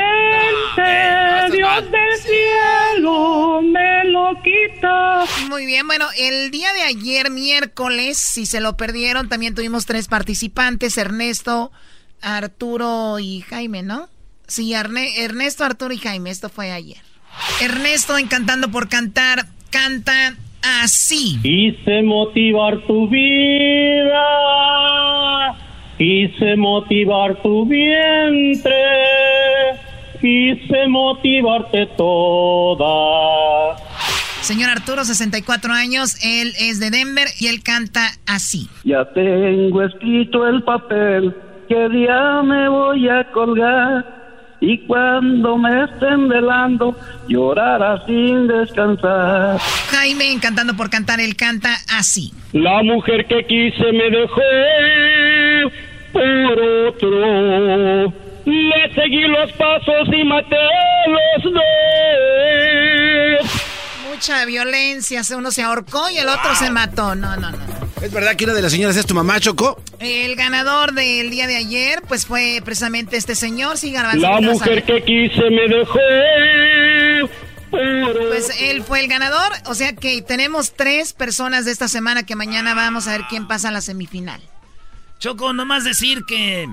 Dios 1.56 1.91
del 1.91 2.14
cielo 2.22 3.62
me 3.64 4.04
lo 4.06 4.40
quita. 4.44 5.24
Muy 5.49 5.66
bien, 5.66 5.88
bueno, 5.88 6.06
el 6.20 6.52
día 6.52 6.72
de 6.74 6.84
ayer, 6.84 7.32
miércoles, 7.32 8.18
si 8.20 8.45
se 8.45 8.62
lo 8.62 8.78
perdieron, 8.78 9.28
también 9.28 9.56
tuvimos 9.56 9.88
tres 9.88 10.08
participantes, 10.08 10.99
Ernesto, 10.99 11.72
Arturo 12.22 13.18
y 13.18 13.41
Jaime, 13.41 13.82
¿no? 13.82 14.08
Sí, 14.48 14.74
Arne- 14.74 15.24
Ernesto, 15.24 15.64
Arturo 15.65 15.94
y 15.94 15.98
Jaime, 15.98 16.30
esto 16.30 16.49
fue 16.49 16.72
ayer. 16.72 16.98
Ernesto, 17.61 18.18
en 18.18 18.28
Cantando 18.28 18.69
por 18.69 18.90
Cantar, 18.90 19.45
canta 19.69 20.34
así. 20.82 21.38
Quise 21.44 22.02
motivar 22.03 22.80
tu 22.88 23.07
vida, 23.10 24.24
quise 25.98 26.56
motivar 26.56 27.41
tu 27.41 27.65
vientre, 27.65 28.74
quise 30.22 30.88
motivarte 30.88 31.88
toda. 31.98 33.76
Señor 34.41 34.69
Arturo, 34.69 35.03
64 35.03 35.74
años, 35.74 36.15
él 36.24 36.53
es 36.60 36.80
de 36.80 36.90
Denver 36.90 37.28
y 37.40 37.48
él 37.48 37.61
canta 37.64 38.07
así. 38.26 38.69
Ya 38.86 39.03
tengo 39.14 39.84
escrito 39.84 40.48
el 40.48 40.64
papel 40.64 41.36
que 41.68 41.90
día 41.90 42.41
me 42.44 42.69
voy 42.69 43.10
a 43.10 43.30
colgar 43.34 44.16
y 44.60 44.80
cuando 44.88 45.58
me 45.58 45.84
estén 45.84 46.28
velando 46.28 46.96
llorará 47.28 48.04
sin 48.06 48.48
descansar. 48.48 49.60
Jaime, 49.92 50.32
en 50.32 50.40
Cantando 50.40 50.76
por 50.76 50.90
Cantar, 50.90 51.20
él 51.20 51.36
canta 51.36 51.78
así. 51.90 52.34
La 52.54 52.82
mujer 52.84 53.28
que 53.28 53.46
quise 53.46 53.92
me 53.92 54.10
dejó 54.10 54.42
por 56.14 56.24
otro. 56.90 58.14
Le 58.46 58.94
seguí 58.96 59.28
los 59.28 59.52
pasos 59.54 60.08
y 60.14 60.24
maté 60.24 60.56
los 61.08 61.44
dos. 61.54 61.64
Mucha 64.10 64.46
violencia, 64.46 65.22
uno 65.38 65.52
se 65.52 65.64
ahorcó 65.64 66.10
y 66.10 66.18
el 66.18 66.30
otro 66.30 66.56
se 66.56 66.72
mató. 66.72 67.14
No, 67.14 67.36
no, 67.36 67.52
no. 67.52 67.87
¿Es 68.02 68.11
verdad 68.11 68.36
que 68.36 68.45
una 68.45 68.53
de 68.53 68.61
las 68.61 68.72
señoras 68.72 68.95
es 68.95 69.06
tu 69.06 69.15
mamá, 69.15 69.40
Choco? 69.40 69.82
El 69.99 70.36
ganador 70.36 70.94
del 70.94 71.30
día 71.32 71.48
de 71.48 71.56
ayer, 71.56 72.03
pues 72.07 72.26
fue 72.26 72.61
precisamente 72.64 73.18
este 73.18 73.34
señor, 73.34 73.78
sí, 73.78 73.91
Garbanzo. 73.91 74.19
La 74.19 74.36
¿qué 74.38 74.41
te 74.41 74.48
vas 74.48 74.49
a 74.49 74.53
mujer 74.53 74.84
que 74.84 75.03
quise 75.03 75.49
me 75.49 75.68
dejó 75.68 75.99
Pues 78.30 78.52
él 78.61 78.84
fue 78.84 78.99
el 78.99 79.07
ganador, 79.07 79.52
o 79.65 79.74
sea 79.74 79.94
que 79.94 80.22
tenemos 80.22 80.74
tres 80.76 81.14
personas 81.14 81.65
de 81.65 81.72
esta 81.72 81.88
semana 81.88 82.24
que 82.24 82.36
mañana 82.36 82.76
vamos 82.76 83.07
a 83.07 83.11
ver 83.14 83.22
quién 83.30 83.48
pasa 83.48 83.69
a 83.69 83.72
la 83.72 83.82
semifinal. 83.82 84.41
Choco, 85.19 85.52
nomás 85.53 85.84
decir 85.84 86.24
que 86.28 86.69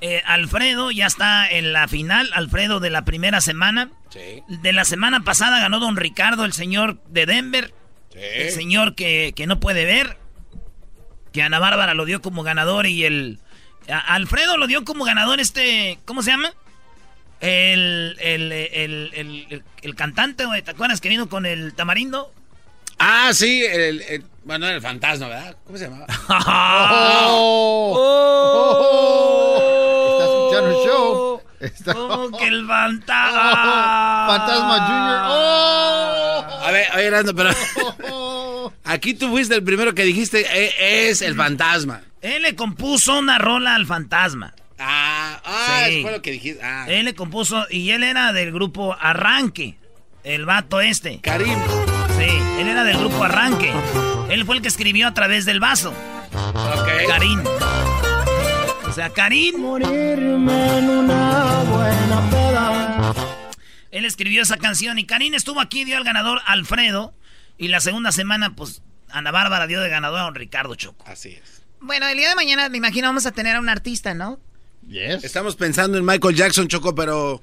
eh, 0.00 0.22
Alfredo 0.24 0.92
ya 0.92 1.06
está 1.06 1.50
en 1.50 1.72
la 1.72 1.88
final, 1.88 2.30
Alfredo 2.32 2.78
de 2.78 2.90
la 2.90 3.04
primera 3.04 3.40
semana. 3.40 3.90
De 4.48 4.72
la 4.72 4.84
semana 4.84 5.24
pasada 5.24 5.58
ganó 5.58 5.80
Don 5.80 5.96
Ricardo, 5.96 6.44
el 6.44 6.52
señor 6.52 7.02
de 7.08 7.26
Denver. 7.26 7.74
El 8.16 8.50
señor 8.50 8.94
que, 8.94 9.32
que 9.36 9.46
no 9.46 9.60
puede 9.60 9.84
ver. 9.84 10.16
Que 11.32 11.42
Ana 11.42 11.58
Bárbara 11.58 11.94
lo 11.94 12.04
dio 12.06 12.22
como 12.22 12.42
ganador 12.42 12.86
y 12.86 13.04
el... 13.04 13.38
a- 13.90 14.14
Alfredo 14.14 14.56
lo 14.56 14.66
dio 14.66 14.84
como 14.84 15.04
ganador 15.04 15.38
este... 15.40 15.98
¿Cómo 16.06 16.22
se 16.22 16.30
llama? 16.30 16.52
El, 17.40 18.16
el, 18.20 18.50
el, 18.52 19.10
el, 19.12 19.46
el- 19.50 19.62
el 19.82 19.94
cantante, 19.94 20.44
¿te 20.64 20.70
acuerdas 20.70 21.00
que 21.02 21.10
vino 21.10 21.28
con 21.28 21.44
el 21.44 21.74
tamarindo? 21.74 22.32
Ah, 22.98 23.30
sí, 23.34 23.62
el, 23.62 24.00
el- 24.02 24.24
bueno, 24.44 24.66
el 24.68 24.80
fantasma, 24.80 25.28
¿verdad? 25.28 25.56
¿Cómo 25.66 25.76
se 25.76 25.84
llamaba? 25.84 26.06
Está 28.96 30.24
escuchando 30.24 30.68
el 30.70 30.86
show. 30.86 31.42
Está... 31.60 31.92
¿Cómo 31.94 32.30
que 32.38 32.46
el 32.48 32.66
fantasma? 32.66 34.24
Fantasma 34.28 34.86
Junior. 34.86 35.20
¡Oh! 35.28 36.35
Ver, 36.76 36.92
a 36.92 36.96
ver, 36.96 37.04
Erasmo, 37.06 37.32
pero... 37.34 38.72
Aquí 38.84 39.14
tú 39.14 39.28
fuiste 39.28 39.54
el 39.54 39.62
primero 39.62 39.94
que 39.94 40.02
dijiste, 40.04 40.44
"Eh, 40.52 41.08
es 41.10 41.22
el 41.22 41.34
fantasma. 41.34 42.02
Él 42.22 42.42
le 42.42 42.54
compuso 42.54 43.18
una 43.18 43.38
rola 43.38 43.74
al 43.74 43.86
fantasma. 43.86 44.54
Ah, 44.78 45.40
ah, 45.44 45.84
Sí. 45.88 46.02
fue 46.02 46.12
lo 46.12 46.20
que 46.22 46.32
dijiste. 46.32 46.62
Ah. 46.62 46.84
Él 46.88 47.04
le 47.04 47.14
compuso 47.14 47.66
y 47.70 47.90
él 47.90 48.02
era 48.02 48.32
del 48.32 48.52
grupo 48.52 48.96
Arranque. 49.00 49.76
El 50.24 50.44
vato 50.44 50.80
este. 50.80 51.20
Karim. 51.20 51.56
Sí, 52.18 52.60
él 52.60 52.68
era 52.68 52.82
del 52.84 52.98
grupo 52.98 53.22
Arranque. 53.24 53.72
Él 54.28 54.44
fue 54.44 54.56
el 54.56 54.62
que 54.62 54.68
escribió 54.68 55.06
a 55.06 55.14
través 55.14 55.44
del 55.44 55.60
vaso. 55.60 55.94
Ok. 56.32 56.88
Karim. 57.06 57.42
O 58.88 58.92
sea, 58.92 59.10
Karim. 59.10 59.60
Morirme 59.60 60.78
en 60.78 60.90
una 60.90 61.62
buena 61.70 62.30
peda. 62.30 63.14
Él 63.96 64.04
escribió 64.04 64.42
esa 64.42 64.58
canción 64.58 64.98
y 64.98 65.06
Karim 65.06 65.32
estuvo 65.32 65.58
aquí, 65.58 65.84
dio 65.84 65.96
al 65.96 66.04
ganador 66.04 66.40
Alfredo. 66.44 67.14
Y 67.56 67.68
la 67.68 67.80
segunda 67.80 68.12
semana, 68.12 68.54
pues, 68.54 68.82
Ana 69.08 69.30
Bárbara 69.30 69.66
dio 69.66 69.80
de 69.80 69.88
ganador 69.88 70.18
a 70.18 70.22
don 70.24 70.34
Ricardo 70.34 70.74
Choco. 70.74 71.06
Así 71.08 71.30
es. 71.30 71.62
Bueno, 71.80 72.06
el 72.06 72.18
día 72.18 72.28
de 72.28 72.34
mañana 72.34 72.68
me 72.68 72.76
imagino 72.76 73.08
vamos 73.08 73.24
a 73.24 73.32
tener 73.32 73.56
a 73.56 73.60
un 73.60 73.70
artista, 73.70 74.12
¿no? 74.12 74.38
Estamos 74.88 75.56
pensando 75.56 75.96
en 75.96 76.04
Michael 76.04 76.36
Jackson, 76.36 76.68
Choco, 76.68 76.94
pero 76.94 77.42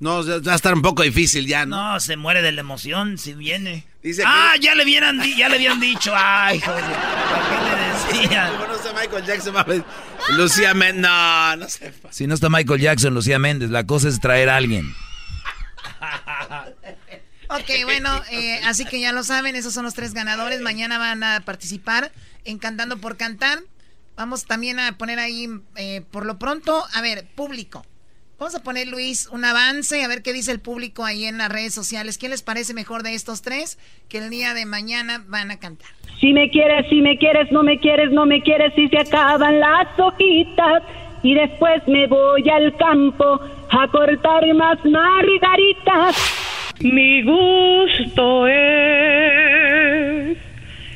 no, 0.00 0.24
va 0.26 0.52
a 0.52 0.56
estar 0.56 0.74
un 0.74 0.82
poco 0.82 1.04
difícil 1.04 1.46
ya, 1.46 1.64
¿no? 1.64 1.92
No, 1.92 2.00
se 2.00 2.16
muere 2.16 2.42
de 2.42 2.50
la 2.50 2.62
emoción 2.62 3.16
si 3.16 3.34
viene. 3.34 3.86
Dice 4.02 4.24
ah, 4.26 4.54
ya 4.60 4.74
le 4.74 4.82
hubieran, 4.82 5.22
ya 5.36 5.48
le 5.48 5.54
habían 5.54 5.78
dicho. 5.78 6.12
Ay, 6.14 6.58
joder. 6.58 6.82
¿Para 6.82 7.48
qué 7.48 8.16
le 8.16 8.22
decían? 8.24 8.52
Como 8.52 8.66
no 8.66 8.78
sé 8.78 8.88
Michael 8.92 9.24
Jackson, 9.24 9.54
va 9.54 9.60
a 9.60 9.64
ver. 9.64 9.84
Lucía 10.30 10.74
Men, 10.74 11.00
no, 11.00 11.56
no 11.56 11.68
sé. 11.68 11.92
Si 12.10 12.26
no 12.26 12.34
está 12.34 12.48
Michael 12.48 12.80
Jackson, 12.80 13.14
Lucía 13.14 13.38
Méndez, 13.38 13.70
la 13.70 13.86
cosa 13.86 14.08
es 14.08 14.18
traer 14.18 14.50
a 14.50 14.56
alguien. 14.56 14.92
Ok, 17.48 17.70
bueno, 17.84 18.08
eh, 18.30 18.60
así 18.64 18.84
que 18.84 19.00
ya 19.00 19.12
lo 19.12 19.22
saben, 19.22 19.54
esos 19.54 19.74
son 19.74 19.84
los 19.84 19.94
tres 19.94 20.14
ganadores. 20.14 20.60
Mañana 20.60 20.98
van 20.98 21.22
a 21.22 21.40
participar 21.40 22.10
en 22.44 22.58
Cantando 22.58 22.98
por 22.98 23.16
Cantar. 23.16 23.58
Vamos 24.16 24.46
también 24.46 24.78
a 24.80 24.96
poner 24.96 25.18
ahí, 25.18 25.48
eh, 25.76 26.02
por 26.10 26.24
lo 26.24 26.38
pronto, 26.38 26.84
a 26.94 27.00
ver, 27.02 27.26
público. 27.34 27.84
Vamos 28.38 28.54
a 28.54 28.62
poner, 28.62 28.88
Luis, 28.88 29.28
un 29.28 29.44
avance, 29.44 30.02
a 30.02 30.08
ver 30.08 30.22
qué 30.22 30.32
dice 30.32 30.52
el 30.52 30.60
público 30.60 31.04
ahí 31.04 31.24
en 31.24 31.38
las 31.38 31.50
redes 31.50 31.72
sociales. 31.72 32.18
¿Qué 32.18 32.28
les 32.28 32.42
parece 32.42 32.74
mejor 32.74 33.02
de 33.02 33.14
estos 33.14 33.42
tres 33.42 33.78
que 34.08 34.18
el 34.18 34.30
día 34.30 34.54
de 34.54 34.66
mañana 34.66 35.24
van 35.26 35.50
a 35.50 35.58
cantar? 35.58 35.88
Si 36.20 36.32
me 36.32 36.50
quieres, 36.50 36.88
si 36.88 37.00
me 37.00 37.18
quieres, 37.18 37.50
no 37.52 37.62
me 37.62 37.78
quieres, 37.78 38.10
no 38.10 38.26
me 38.26 38.42
quieres, 38.42 38.72
si 38.74 38.88
se 38.88 38.98
acaban 38.98 39.60
las 39.60 39.98
hojitas. 39.98 40.82
Y 41.24 41.34
después 41.34 41.82
me 41.88 42.06
voy 42.06 42.48
al 42.50 42.76
campo 42.76 43.40
a 43.70 43.88
cortar 43.88 44.44
más 44.54 44.78
margaritas. 44.84 46.74
Mi 46.80 47.22
gusto 47.22 48.46
es. 48.46 50.36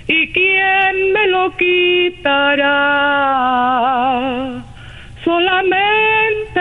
¿Y 0.07 0.33
quién 0.33 1.13
me 1.15 1.29
lo 1.29 1.51
quitará? 1.57 2.67
Solamente 5.25 6.61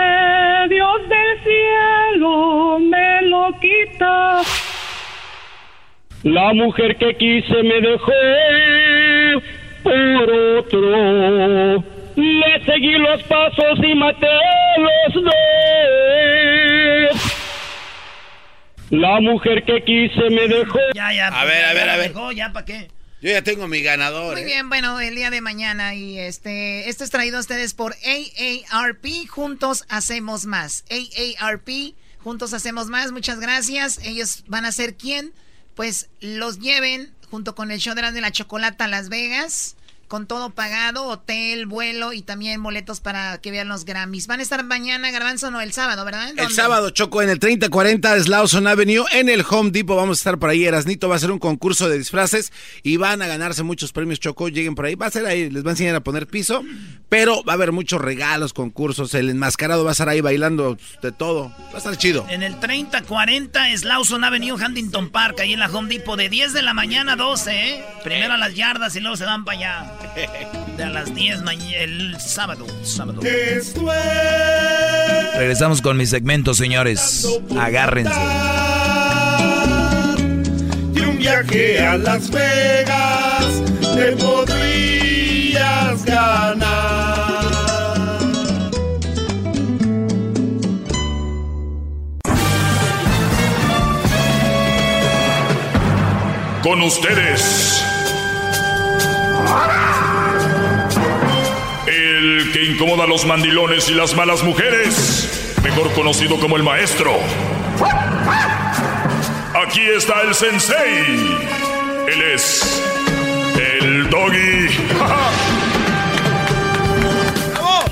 Dios 0.70 1.10
del 1.10 1.40
cielo 1.44 2.80
me 2.80 3.22
lo 3.24 3.52
quita. 3.60 4.42
La 6.24 6.54
mujer 6.54 6.96
que 6.96 7.16
quise 7.18 7.64
me 7.64 7.82
dejó 7.82 8.12
por 9.84 10.32
otro. 10.32 11.97
Le 12.18 12.66
seguí 12.66 12.94
los 12.94 13.22
pasos 13.24 13.78
y 13.78 13.94
maté 13.94 14.26
los 14.80 15.24
dos. 15.24 15.34
La 18.90 19.20
mujer 19.20 19.64
que 19.64 19.84
quise 19.84 20.28
me 20.32 20.48
dejó. 20.48 20.80
Ya, 20.96 21.14
ya. 21.14 21.28
A 21.28 21.46
ver, 21.46 21.64
a 21.64 21.74
ver, 21.74 21.86
ya 21.86 21.94
a 21.94 21.98
ver. 21.98 22.08
dejó, 22.08 22.32
ya, 22.32 22.52
¿para 22.52 22.66
qué? 22.66 22.88
Yo 23.22 23.30
ya 23.30 23.44
tengo 23.44 23.68
mi 23.68 23.84
ganador. 23.84 24.34
Muy 24.34 24.42
¿eh? 24.42 24.46
bien, 24.46 24.68
bueno, 24.68 25.00
el 25.00 25.14
día 25.14 25.30
de 25.30 25.42
mañana 25.42 25.94
y 25.94 26.18
este, 26.18 26.90
esto 26.90 27.04
es 27.04 27.12
traído 27.12 27.38
a 27.38 27.40
ustedes 27.40 27.76
por 27.76 27.94
AARP, 27.94 29.28
Juntos 29.30 29.86
Hacemos 29.88 30.48
Más. 30.48 30.86
AARP, 30.90 31.70
Juntos 32.24 32.52
Hacemos 32.56 32.88
Más, 32.88 33.12
muchas 33.12 33.40
gracias. 33.40 34.00
Ellos 34.04 34.44
van 34.48 34.66
a 34.66 34.72
ser 34.72 34.96
quien, 34.96 35.34
pues, 35.76 36.10
los 36.20 36.58
lleven 36.58 37.14
junto 37.30 37.54
con 37.54 37.70
el 37.70 37.78
show 37.78 37.94
de 37.94 38.02
la, 38.02 38.12
de 38.12 38.22
la 38.22 38.32
chocolata 38.32 38.86
a 38.86 38.88
Las 38.88 39.10
Vegas. 39.10 39.77
Con 40.08 40.26
todo 40.26 40.52
pagado, 40.52 41.06
hotel, 41.06 41.66
vuelo 41.66 42.14
y 42.14 42.22
también 42.22 42.64
boletos 42.64 43.00
para 43.02 43.40
que 43.40 43.52
vean 43.52 43.68
los 43.68 43.86
Grammys. 43.86 44.28
Van 44.28 44.40
a 44.40 44.44
estar 44.44 44.64
mañana, 44.64 45.12
Garbanzo, 45.12 45.52
no, 45.52 45.62
el 45.62 45.74
sábado, 45.74 46.06
¿verdad? 46.06 46.32
El 46.38 46.52
sábado, 46.52 46.90
Choco, 46.92 47.22
en 47.22 47.30
el 47.30 47.40
3040 47.40 48.20
Slauson 48.24 48.68
Avenue, 48.68 49.06
en 49.12 49.30
el 49.30 49.46
Home 49.50 49.72
Depot. 49.72 49.98
Vamos 49.98 50.18
a 50.18 50.20
estar 50.20 50.38
por 50.40 50.50
ahí. 50.50 50.66
Erasnito 50.66 51.10
va 51.10 51.16
a 51.16 51.18
hacer 51.18 51.32
un 51.32 51.40
concurso 51.40 51.90
de 51.90 51.98
disfraces 51.98 52.52
y 52.84 52.98
van 52.98 53.22
a 53.22 53.28
ganarse 53.28 53.64
muchos 53.64 53.92
premios, 53.92 54.20
Choco. 54.20 54.50
Lleguen 54.50 54.76
por 54.76 54.86
ahí. 54.86 54.96
Va 54.96 55.08
a 55.08 55.12
ser 55.12 55.26
ahí, 55.26 55.50
les 55.50 55.66
va 55.66 55.70
a 55.70 55.72
enseñar 55.72 55.96
a 55.96 56.02
poner 56.02 56.28
piso, 56.28 56.64
pero 57.10 57.44
va 57.44 57.54
a 57.54 57.56
haber 57.56 57.72
muchos 57.72 58.00
regalos, 58.00 58.54
concursos. 58.54 59.14
El 59.14 59.30
enmascarado 59.30 59.84
va 59.84 59.92
a 59.92 59.94
estar 59.94 60.10
ahí 60.10 60.22
bailando 60.22 60.78
de 61.02 61.12
todo. 61.12 61.50
Va 61.50 61.76
a 61.76 61.78
estar 61.78 61.98
chido. 61.98 62.26
En 62.30 62.44
el 62.44 62.60
3040 62.60 63.78
Slauson 63.78 64.24
Avenue, 64.24 64.54
Huntington 64.54 65.10
Park, 65.10 65.42
ahí 65.42 65.54
en 65.54 65.60
la 65.60 65.68
Home 65.68 65.90
Depot, 65.90 66.18
de 66.18 66.30
10 66.30 66.54
de 66.54 66.62
la 66.62 66.74
mañana 66.74 67.14
a 67.14 67.16
12, 67.16 67.52
¿eh? 67.52 67.86
Primero 68.04 68.34
a 68.34 68.38
las 68.38 68.56
yardas 68.56 68.96
y 68.96 69.00
luego 69.00 69.18
se 69.18 69.26
van 69.26 69.44
para 69.44 69.58
allá. 69.58 69.97
De 70.78 70.84
a 70.84 70.90
las 70.90 71.14
10 71.14 71.40
el 71.76 72.20
sábado. 72.20 72.66
sábado. 72.84 73.22
Regresamos 75.36 75.82
con 75.82 75.98
mi 75.98 76.06
segmento, 76.06 76.54
señores. 76.54 77.28
Agárrense. 77.60 78.14
Y 80.94 81.00
un 81.00 81.18
viaje 81.18 81.80
a 81.80 81.98
Las 81.98 82.30
Vegas 82.30 83.64
te 83.96 84.12
podrías 84.18 86.06
ganar. 86.06 86.68
Con 96.64 96.82
ustedes. 96.82 97.87
El 101.88 102.52
que 102.52 102.66
incomoda 102.66 103.06
a 103.06 103.08
los 103.08 103.26
mandilones 103.26 103.90
y 103.90 103.94
las 103.94 104.16
malas 104.16 104.44
mujeres, 104.44 105.56
mejor 105.64 105.92
conocido 105.94 106.40
como 106.40 106.58
el 106.58 106.64
maestro. 106.64 107.14
Aquí 109.66 109.82
está 109.82 110.22
el 110.22 110.36
sensei. 110.36 111.48
Él 112.08 112.22
es 112.34 112.84
el 113.58 114.10
doggy. 114.10 114.68
¡Bravo! 117.54 117.84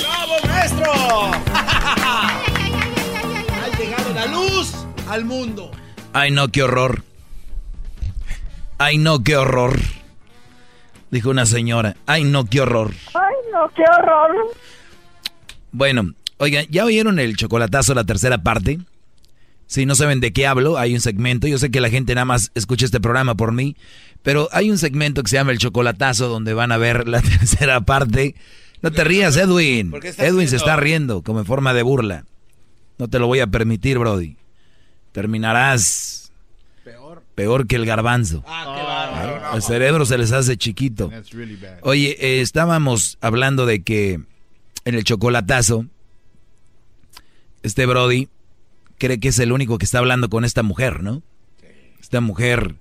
¡Bravo, 0.00 0.34
maestro! 0.46 0.92
ha 3.62 3.68
llegado 3.78 4.12
la 4.12 4.26
luz 4.26 4.72
al 5.08 5.24
mundo. 5.24 5.70
Ay, 6.12 6.30
no, 6.30 6.48
qué 6.48 6.62
horror. 6.62 7.04
Ay, 8.78 8.98
no, 8.98 9.22
qué 9.22 9.36
horror. 9.36 9.78
Dijo 11.14 11.30
una 11.30 11.46
señora. 11.46 11.94
Ay, 12.06 12.24
no, 12.24 12.44
qué 12.44 12.60
horror. 12.60 12.92
Ay, 13.14 13.36
no, 13.52 13.72
qué 13.72 13.84
horror. 13.84 14.34
Bueno, 15.70 16.12
oigan, 16.38 16.66
¿ya 16.70 16.84
oyeron 16.84 17.20
el 17.20 17.36
chocolatazo, 17.36 17.94
la 17.94 18.02
tercera 18.02 18.38
parte? 18.38 18.80
Si 19.68 19.86
no 19.86 19.94
saben 19.94 20.18
de 20.18 20.32
qué 20.32 20.48
hablo, 20.48 20.76
hay 20.76 20.92
un 20.92 21.00
segmento. 21.00 21.46
Yo 21.46 21.56
sé 21.58 21.70
que 21.70 21.80
la 21.80 21.88
gente 21.88 22.16
nada 22.16 22.24
más 22.24 22.50
escucha 22.56 22.84
este 22.84 23.00
programa 23.00 23.36
por 23.36 23.52
mí, 23.52 23.76
pero 24.24 24.48
hay 24.50 24.72
un 24.72 24.76
segmento 24.76 25.22
que 25.22 25.30
se 25.30 25.36
llama 25.36 25.52
El 25.52 25.58
Chocolatazo 25.58 26.26
donde 26.26 26.52
van 26.52 26.72
a 26.72 26.78
ver 26.78 27.06
la 27.06 27.22
tercera 27.22 27.82
parte. 27.82 28.34
No 28.82 28.90
te 28.90 29.04
rías, 29.04 29.36
Edwin. 29.36 29.94
Edwin 30.18 30.48
se 30.48 30.56
está 30.56 30.74
riendo 30.74 31.22
como 31.22 31.38
en 31.38 31.46
forma 31.46 31.74
de 31.74 31.84
burla. 31.84 32.24
No 32.98 33.06
te 33.06 33.20
lo 33.20 33.28
voy 33.28 33.38
a 33.38 33.46
permitir, 33.46 34.00
Brody. 34.00 34.36
Terminarás 35.12 36.23
peor 37.34 37.66
que 37.66 37.76
el 37.76 37.86
garbanzo. 37.86 38.44
Ah, 38.46 39.52
el 39.54 39.62
cerebro 39.62 40.06
se 40.06 40.18
les 40.18 40.32
hace 40.32 40.56
chiquito. 40.56 41.10
Oye, 41.82 42.16
eh, 42.20 42.40
estábamos 42.40 43.18
hablando 43.20 43.66
de 43.66 43.82
que 43.82 44.20
en 44.84 44.94
el 44.94 45.04
chocolatazo, 45.04 45.86
este 47.62 47.86
Brody 47.86 48.28
cree 48.98 49.18
que 49.18 49.28
es 49.28 49.38
el 49.38 49.52
único 49.52 49.78
que 49.78 49.84
está 49.84 49.98
hablando 49.98 50.28
con 50.28 50.44
esta 50.44 50.62
mujer, 50.62 51.02
¿no? 51.02 51.22
Esta 52.00 52.20
mujer 52.20 52.76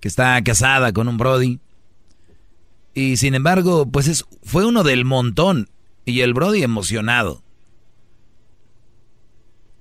que 0.00 0.08
está 0.08 0.42
casada 0.42 0.92
con 0.92 1.08
un 1.08 1.16
Brody. 1.16 1.60
Y 2.94 3.16
sin 3.16 3.34
embargo, 3.34 3.86
pues 3.86 4.06
es, 4.08 4.24
fue 4.42 4.64
uno 4.64 4.82
del 4.82 5.04
montón. 5.04 5.68
Y 6.04 6.20
el 6.20 6.34
Brody 6.34 6.62
emocionado. 6.62 7.43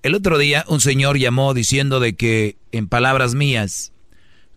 El 0.03 0.15
otro 0.15 0.37
día 0.37 0.65
un 0.67 0.81
señor 0.81 1.17
llamó 1.17 1.53
diciendo 1.53 2.01
de 2.01 2.17
que, 2.17 2.57
en 2.73 2.89
palabras 2.89 3.35
mías, 3.35 3.93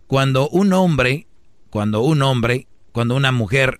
cuando 0.05 0.49
un 0.49 0.73
hombre, 0.73 1.25
cuando 1.69 2.01
un 2.01 2.21
hombre, 2.21 2.67
cuando 2.91 3.15
una 3.15 3.31
mujer 3.31 3.79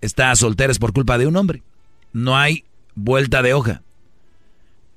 está 0.00 0.34
soltera 0.36 0.72
es 0.72 0.78
por 0.78 0.94
culpa 0.94 1.18
de 1.18 1.26
un 1.26 1.36
hombre. 1.36 1.62
No 2.14 2.38
hay 2.38 2.64
vuelta 2.94 3.42
de 3.42 3.52
hoja. 3.52 3.82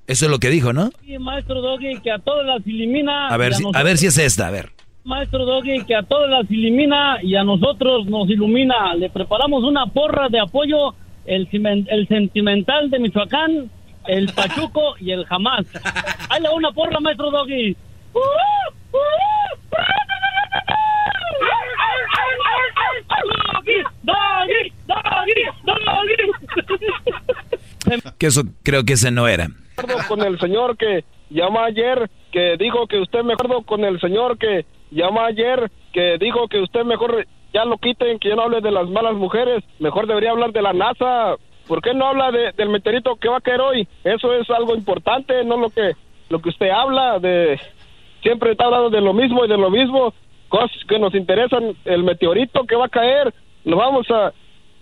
Eso 0.06 0.24
es 0.24 0.30
lo 0.30 0.38
que 0.38 0.48
dijo, 0.48 0.72
¿no? 0.72 0.90
Sí, 1.04 1.18
maestro 1.18 1.60
Doggy, 1.60 2.00
que 2.00 2.10
a 2.10 2.18
todas 2.18 2.46
las 2.46 2.66
elimina. 2.66 3.28
A 3.28 3.36
ver, 3.36 3.52
si, 3.52 3.64
a 3.70 3.82
ver 3.82 3.98
si 3.98 4.06
es 4.06 4.16
esta, 4.16 4.48
a 4.48 4.50
ver. 4.50 4.72
Maestro 5.04 5.44
Doggy, 5.44 5.84
que 5.84 5.96
a 5.96 6.02
todas 6.02 6.30
las 6.30 6.50
elimina 6.50 7.18
y 7.22 7.36
a 7.36 7.44
nosotros 7.44 8.06
nos 8.06 8.30
ilumina. 8.30 8.94
Le 8.94 9.10
preparamos 9.10 9.62
una 9.64 9.84
porra 9.84 10.30
de 10.30 10.40
apoyo, 10.40 10.94
el, 11.26 11.46
el 11.90 12.08
sentimental 12.08 12.88
de 12.88 12.98
Michoacán, 13.00 13.70
el 14.06 14.32
Pachuco 14.32 14.96
y 15.00 15.12
el 15.12 15.24
Jamás. 15.26 15.66
Hay 16.30 16.42
una 16.52 16.72
porra, 16.72 17.00
maestro 17.00 17.30
Doggy. 17.30 17.76
Que 28.18 28.26
eso 28.26 28.42
creo 28.62 28.84
que 28.84 28.94
ese 28.94 29.10
no 29.10 29.28
era. 29.28 29.48
Con 30.08 30.22
el 30.22 30.38
señor 30.38 30.76
que 30.76 31.04
llama 31.30 31.64
ayer, 31.66 32.10
que 32.32 32.56
dijo 32.58 32.86
que 32.86 33.00
usted 33.00 33.22
me 33.22 33.34
acuerdo 33.34 33.62
con 33.62 33.84
el 33.84 34.00
señor 34.00 34.38
que 34.38 34.64
llama 34.90 35.26
ayer, 35.26 35.70
que 35.92 36.16
dijo 36.18 36.48
que 36.48 36.60
usted 36.60 36.84
mejor 36.84 37.26
ya 37.52 37.64
lo 37.64 37.78
quiten, 37.78 38.18
que 38.18 38.28
yo 38.28 38.36
no 38.36 38.42
hable 38.42 38.60
de 38.60 38.70
las 38.70 38.88
malas 38.88 39.14
mujeres, 39.14 39.62
mejor 39.78 40.06
debería 40.06 40.30
hablar 40.30 40.52
de 40.52 40.62
la 40.62 40.72
NASA, 40.72 41.36
¿Por 41.66 41.80
qué 41.80 41.94
no 41.94 42.06
habla 42.06 42.30
del 42.30 42.68
meteorito 42.68 43.16
que 43.16 43.28
va 43.28 43.38
a 43.38 43.40
caer 43.40 43.60
hoy? 43.60 43.88
Eso 44.04 44.32
es 44.34 44.48
algo 44.50 44.74
importante, 44.74 45.44
no 45.44 45.56
lo 45.56 45.70
que 45.70 45.92
lo 46.28 46.40
que 46.40 46.48
usted 46.48 46.70
habla 46.70 47.18
de 47.18 47.60
siempre 48.22 48.52
está 48.52 48.64
hablando 48.64 48.90
de 48.90 49.00
lo 49.00 49.12
mismo 49.12 49.44
y 49.44 49.48
de 49.48 49.56
lo 49.56 49.70
mismo, 49.70 50.14
cosas 50.48 50.70
que 50.88 50.98
nos 50.98 51.14
interesan, 51.14 51.76
el 51.84 52.02
meteorito 52.02 52.64
que 52.64 52.76
va 52.76 52.86
a 52.86 52.88
caer, 52.88 53.32
nos 53.64 53.78
vamos 53.78 54.06
a, 54.10 54.32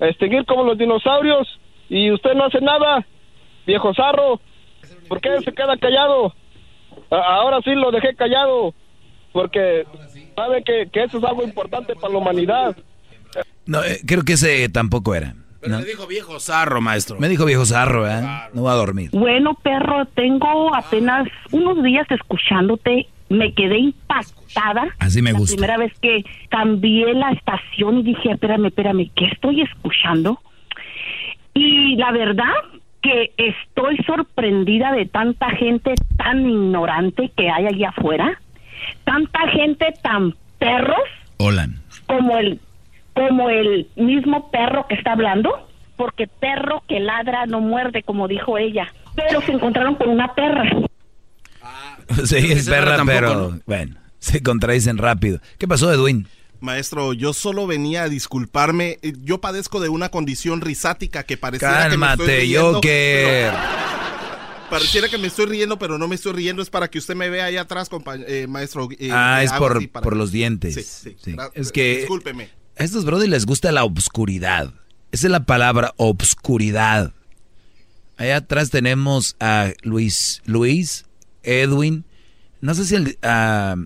extinguir 0.00 0.44
como 0.46 0.64
los 0.64 0.78
dinosaurios 0.78 1.46
y 1.88 2.10
usted 2.10 2.34
no 2.34 2.46
hace 2.46 2.60
nada, 2.60 3.06
viejo 3.66 3.94
zarro. 3.94 4.40
¿Por 5.08 5.20
qué 5.20 5.40
se 5.42 5.52
queda 5.52 5.76
callado? 5.76 6.34
ahora 7.10 7.60
sí 7.62 7.74
lo 7.74 7.90
dejé 7.90 8.14
callado 8.14 8.74
porque 9.32 9.86
sabe 10.34 10.62
que, 10.62 10.88
que 10.92 11.04
eso 11.04 11.18
es 11.18 11.24
algo 11.24 11.42
importante 11.42 11.94
para 11.94 12.12
la 12.12 12.18
humanidad. 12.18 12.76
No, 13.66 13.82
eh, 13.84 14.00
creo 14.06 14.22
que 14.24 14.34
ese 14.34 14.68
tampoco 14.68 15.14
era. 15.14 15.34
Pero 15.62 15.78
me 15.78 15.84
dijo 15.84 16.06
viejo 16.08 16.40
zarro, 16.40 16.80
maestro. 16.80 17.20
Me 17.20 17.28
dijo 17.28 17.44
viejo 17.44 17.64
zarro, 17.64 18.08
¿eh? 18.08 18.20
No 18.52 18.64
va 18.64 18.72
a 18.72 18.74
dormir. 18.74 19.10
Bueno, 19.12 19.54
perro, 19.62 20.06
tengo 20.06 20.74
apenas 20.74 21.28
unos 21.52 21.82
días 21.84 22.04
escuchándote. 22.10 23.06
Me 23.28 23.54
quedé 23.54 23.78
impactada. 23.78 24.88
Así 24.98 25.22
me 25.22 25.32
gusta. 25.32 25.52
La 25.52 25.56
primera 25.56 25.78
vez 25.78 25.92
que 26.00 26.24
cambié 26.48 27.14
la 27.14 27.30
estación 27.30 27.98
y 27.98 28.02
dije, 28.02 28.32
espérame, 28.32 28.66
espérame, 28.66 29.08
¿qué 29.14 29.26
estoy 29.26 29.62
escuchando? 29.62 30.40
Y 31.54 31.94
la 31.94 32.10
verdad 32.10 32.52
que 33.00 33.32
estoy 33.36 33.98
sorprendida 34.04 34.92
de 34.92 35.06
tanta 35.06 35.48
gente 35.50 35.94
tan 36.16 36.40
ignorante 36.40 37.30
que 37.36 37.48
hay 37.48 37.66
allá 37.66 37.90
afuera. 37.90 38.40
Tanta 39.04 39.48
gente 39.48 39.94
tan 40.02 40.34
perros. 40.58 40.98
Hola. 41.38 41.68
Como 42.06 42.36
el 42.36 42.60
como 43.14 43.50
el 43.50 43.88
mismo 43.96 44.50
perro 44.50 44.86
que 44.88 44.94
está 44.94 45.12
hablando, 45.12 45.68
porque 45.96 46.26
perro 46.26 46.82
que 46.88 47.00
ladra 47.00 47.46
no 47.46 47.60
muerde, 47.60 48.02
como 48.02 48.28
dijo 48.28 48.58
ella. 48.58 48.92
Pero 49.14 49.40
se 49.42 49.52
encontraron 49.52 49.94
con 49.94 50.08
una 50.08 50.34
perra. 50.34 50.64
sí, 52.24 52.36
es 52.36 52.68
perra, 52.68 53.02
pero 53.04 53.58
bueno, 53.66 53.96
se 54.18 54.42
contradicen 54.42 54.98
rápido. 54.98 55.40
¿Qué 55.58 55.68
pasó, 55.68 55.92
Edwin? 55.92 56.26
Maestro, 56.60 57.12
yo 57.12 57.32
solo 57.32 57.66
venía 57.66 58.04
a 58.04 58.08
disculparme. 58.08 58.98
Yo 59.22 59.40
padezco 59.40 59.80
de 59.80 59.88
una 59.88 60.10
condición 60.10 60.60
risática 60.60 61.24
que 61.24 61.36
pareciera 61.36 61.90
que 61.90 61.96
me 61.96 62.06
estoy 62.06 62.26
riendo. 62.28 62.74
Joker. 62.74 63.52
pareciera 64.70 65.08
que 65.08 65.18
me 65.18 65.26
estoy 65.26 65.46
riendo, 65.46 65.76
pero 65.78 65.98
no 65.98 66.06
me 66.06 66.14
estoy 66.14 66.32
riendo. 66.34 66.62
Es 66.62 66.70
para 66.70 66.88
que 66.88 66.98
usted 66.98 67.16
me 67.16 67.28
vea 67.30 67.46
ahí 67.46 67.56
atrás, 67.56 67.90
eh, 68.28 68.46
maestro. 68.48 68.88
Eh, 68.96 69.10
ah, 69.12 69.42
es 69.42 69.52
por, 69.52 69.90
por 69.90 70.16
los 70.16 70.30
dientes. 70.30 70.74
Sí, 70.74 71.16
sí. 71.20 71.36
Es 71.54 71.72
que... 71.72 71.98
Discúlpeme. 71.98 72.61
A 72.78 72.84
estos 72.84 73.04
brothers 73.04 73.30
les 73.30 73.46
gusta 73.46 73.72
la 73.72 73.84
obscuridad. 73.84 74.72
Esa 75.10 75.26
es 75.26 75.30
la 75.30 75.44
palabra, 75.44 75.92
obscuridad. 75.96 77.12
Allá 78.16 78.36
atrás 78.36 78.70
tenemos 78.70 79.36
a 79.40 79.72
Luis, 79.82 80.42
Luis, 80.46 81.04
Edwin. 81.42 82.04
No 82.60 82.74
sé 82.74 82.84
si 82.84 83.16
a, 83.22 83.76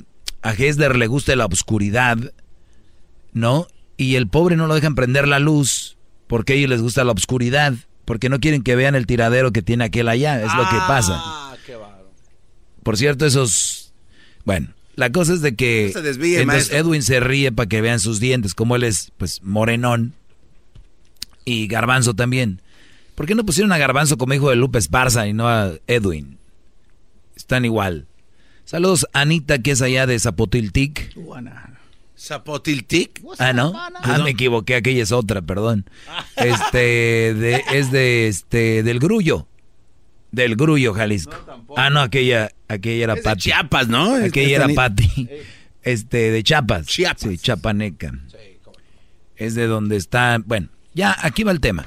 a 0.42 0.52
Hesler 0.52 0.96
le 0.96 1.06
gusta 1.06 1.34
la 1.36 1.46
obscuridad, 1.46 2.18
¿no? 3.32 3.66
Y 3.96 4.16
el 4.16 4.28
pobre 4.28 4.56
no 4.56 4.66
lo 4.66 4.74
dejan 4.74 4.94
prender 4.94 5.26
la 5.26 5.38
luz 5.38 5.96
porque 6.26 6.52
a 6.52 6.56
ellos 6.56 6.70
les 6.70 6.82
gusta 6.82 7.04
la 7.04 7.12
oscuridad, 7.12 7.74
porque 8.04 8.28
no 8.28 8.40
quieren 8.40 8.62
que 8.62 8.76
vean 8.76 8.94
el 8.94 9.06
tiradero 9.06 9.52
que 9.52 9.62
tiene 9.62 9.84
aquel 9.84 10.08
allá, 10.08 10.42
es 10.42 10.54
lo 10.54 10.68
que 10.68 10.76
pasa. 10.86 11.14
Ah, 11.16 11.56
Por 12.82 12.96
cierto, 12.96 13.26
esos... 13.26 13.92
Bueno, 14.44 14.68
la 14.96 15.12
cosa 15.12 15.34
es 15.34 15.42
de 15.42 15.54
que... 15.54 15.86
No 15.94 16.00
se 16.00 16.02
desvíe, 16.02 16.40
entonces 16.40 16.70
maestro. 16.70 16.78
Edwin 16.78 17.02
se 17.02 17.20
ríe 17.20 17.52
para 17.52 17.68
que 17.68 17.80
vean 17.80 18.00
sus 18.00 18.18
dientes, 18.18 18.54
como 18.54 18.76
él 18.76 18.82
es, 18.82 19.12
pues, 19.18 19.42
morenón. 19.42 20.14
Y 21.44 21.68
Garbanzo 21.68 22.14
también. 22.14 22.60
¿Por 23.14 23.26
qué 23.26 23.34
no 23.34 23.44
pusieron 23.46 23.72
a 23.72 23.78
Garbanzo 23.78 24.18
como 24.18 24.34
hijo 24.34 24.50
de 24.50 24.56
Lupe 24.56 24.78
Esparza 24.78 25.26
y 25.26 25.32
no 25.32 25.48
a 25.48 25.72
Edwin? 25.86 26.38
Están 27.36 27.64
igual. 27.64 28.06
Saludos, 28.64 29.06
Anita, 29.12 29.60
que 29.60 29.70
es 29.70 29.82
allá 29.82 30.06
de 30.06 30.18
Zapotiltic. 30.18 31.14
¿Zapotiltic? 32.18 33.22
Ah, 33.38 33.52
¿no? 33.52 33.72
Ah, 33.76 34.18
me 34.24 34.30
equivoqué, 34.30 34.74
aquella 34.74 35.02
es 35.02 35.12
otra, 35.12 35.42
perdón. 35.42 35.88
Este, 36.36 37.34
de, 37.34 37.62
es 37.72 37.92
de, 37.92 38.28
este, 38.28 38.82
del 38.82 38.98
Grullo. 38.98 39.46
Del 40.32 40.56
Grullo, 40.56 40.94
Jalisco. 40.94 41.36
ah, 41.76 41.90
no, 41.90 42.00
aquella, 42.00 42.50
aquella 42.68 43.04
era 43.04 43.14
Es 43.14 43.24
de. 43.24 43.36
Chiapas, 43.36 43.88
¿no? 43.88 44.14
Aquella 44.16 44.56
era 44.56 44.66
Esta- 44.66 44.74
Pati. 44.88 45.28
Este, 45.82 46.30
de 46.32 46.42
Chiapas. 46.42 46.86
Sí, 46.88 47.04
Chapaneca. 47.38 48.12
Es 49.36 49.54
de 49.54 49.66
donde 49.66 49.96
está, 49.96 50.38
bueno, 50.44 50.68
ya, 50.94 51.16
aquí 51.22 51.42
va 51.44 51.52
el 51.52 51.60
tema. 51.60 51.86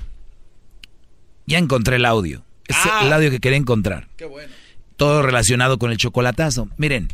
Ya 1.48 1.58
encontré 1.58 1.96
el 1.98 2.06
audio. 2.06 2.44
Es 2.68 2.76
Ah. 2.84 3.02
el 3.04 3.12
audio 3.12 3.32
que 3.32 3.40
quería 3.40 3.58
encontrar. 3.58 4.08
Qué 4.18 4.26
bueno. 4.26 4.54
Todo 4.98 5.22
relacionado 5.24 5.80
con 5.80 5.92
el 5.92 5.98
chocolatazo. 5.98 6.70
Miren, 6.78 7.08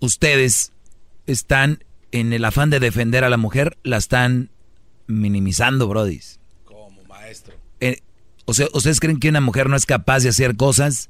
ustedes 0.00 0.72
están 1.26 1.82
en 2.12 2.32
el 2.32 2.44
afán 2.44 2.70
de 2.70 2.80
defender 2.80 3.24
a 3.24 3.30
la 3.30 3.36
mujer, 3.36 3.78
la 3.82 3.96
están 3.96 4.50
minimizando, 5.06 5.88
brodis. 5.88 6.40
Como 6.64 7.02
maestro. 7.04 7.54
Eh, 7.80 8.00
o 8.44 8.54
sea, 8.54 8.66
¿ustedes 8.72 9.00
creen 9.00 9.18
que 9.18 9.28
una 9.28 9.40
mujer 9.40 9.68
no 9.68 9.76
es 9.76 9.86
capaz 9.86 10.20
de 10.22 10.28
hacer 10.28 10.56
cosas? 10.56 11.08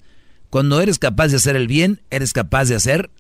Cuando 0.51 0.81
eres 0.81 0.98
capaz 0.98 1.28
de 1.28 1.36
hacer 1.36 1.56
el 1.56 1.66
bien, 1.66 2.01
eres 2.10 2.32
capaz 2.32 2.66
de 2.66 2.74
hacer, 2.77 3.10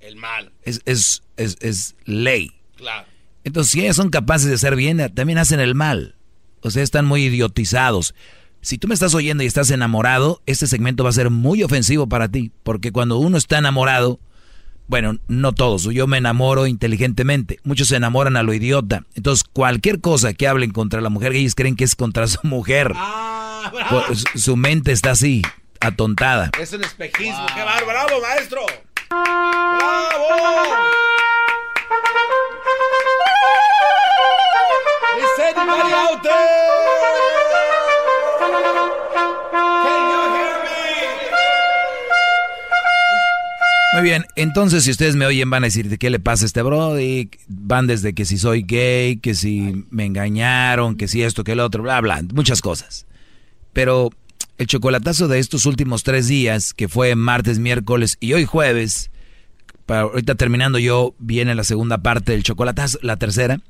El 0.00 0.16
mal. 0.16 0.52
es, 0.62 0.80
es, 0.84 1.22
es, 1.36 1.56
es 1.60 1.96
ley. 2.04 2.52
Claro. 2.76 3.06
Entonces, 3.44 3.70
si 3.72 3.80
ellas 3.80 3.96
son 3.96 4.10
capaces 4.10 4.48
de 4.48 4.54
hacer 4.54 4.74
bien, 4.76 4.98
también 5.14 5.38
hacen 5.38 5.60
el 5.60 5.74
mal. 5.74 6.16
O 6.62 6.70
sea, 6.70 6.82
están 6.82 7.06
muy 7.06 7.24
idiotizados. 7.24 8.14
Si 8.60 8.78
tú 8.78 8.88
me 8.88 8.94
estás 8.94 9.14
oyendo 9.14 9.44
y 9.44 9.46
estás 9.46 9.70
enamorado, 9.70 10.42
este 10.46 10.66
segmento 10.66 11.04
va 11.04 11.10
a 11.10 11.12
ser 11.12 11.30
muy 11.30 11.62
ofensivo 11.62 12.08
para 12.08 12.28
ti. 12.28 12.50
Porque 12.64 12.90
cuando 12.90 13.18
uno 13.18 13.38
está 13.38 13.58
enamorado, 13.58 14.18
bueno, 14.88 15.18
no 15.28 15.52
todos, 15.52 15.84
yo 15.84 16.08
me 16.08 16.18
enamoro 16.18 16.66
inteligentemente. 16.66 17.60
Muchos 17.62 17.86
se 17.88 17.96
enamoran 17.96 18.36
a 18.36 18.42
lo 18.42 18.52
idiota. 18.52 19.04
Entonces, 19.14 19.44
cualquier 19.52 20.00
cosa 20.00 20.34
que 20.34 20.48
hablen 20.48 20.72
contra 20.72 21.00
la 21.00 21.10
mujer, 21.10 21.32
ellos 21.34 21.54
creen 21.54 21.76
que 21.76 21.84
es 21.84 21.94
contra 21.94 22.26
su 22.26 22.38
mujer. 22.44 22.92
Su- 24.12 24.38
su 24.40 24.56
mente 24.56 24.90
está 24.92 25.12
así, 25.12 25.42
atontada. 25.86 26.50
Es 26.60 26.72
un 26.72 26.84
espejismo. 26.84 27.46
¡Qué 27.54 27.62
bárbaro! 27.62 28.06
¡Bravo, 28.06 28.20
maestro! 28.20 28.66
¡Bravo! 29.08 30.26
¿Is 35.18 35.38
anybody 35.44 35.92
out 35.92 36.22
there? 36.22 36.32
Can 38.38 40.02
you 40.10 40.22
hear 40.34 40.56
me? 40.62 40.68
Muy 43.94 44.02
bien, 44.02 44.26
entonces 44.34 44.84
si 44.84 44.90
ustedes 44.90 45.16
me 45.16 45.24
oyen 45.24 45.48
van 45.48 45.64
a 45.64 45.68
decir 45.68 45.88
de 45.88 45.96
qué 45.96 46.10
le 46.10 46.18
pasa 46.18 46.44
a 46.44 46.46
este 46.46 46.60
brody, 46.62 47.30
van 47.48 47.86
desde 47.86 48.12
que 48.14 48.26
si 48.26 48.36
soy 48.36 48.62
gay, 48.62 49.16
que 49.16 49.34
si 49.34 49.86
me 49.90 50.04
engañaron, 50.04 50.96
que 50.96 51.08
si 51.08 51.22
esto, 51.22 51.44
que 51.44 51.52
el 51.52 51.60
otro, 51.60 51.82
bla, 51.82 52.00
bla, 52.00 52.22
muchas 52.34 52.60
cosas. 52.60 53.06
Pero 53.72 54.10
el 54.58 54.66
chocolatazo 54.66 55.28
de 55.28 55.38
estos 55.38 55.66
últimos 55.66 56.02
tres 56.02 56.28
días, 56.28 56.74
que 56.74 56.88
fue 56.88 57.14
martes, 57.14 57.58
miércoles 57.58 58.16
y 58.20 58.32
hoy 58.32 58.44
jueves, 58.44 59.10
para 59.84 60.02
ahorita 60.02 60.34
terminando 60.34 60.78
yo, 60.78 61.14
viene 61.18 61.54
la 61.54 61.64
segunda 61.64 61.98
parte 61.98 62.32
del 62.32 62.42
chocolatazo, 62.42 62.98
la 63.02 63.16
tercera, 63.16 63.60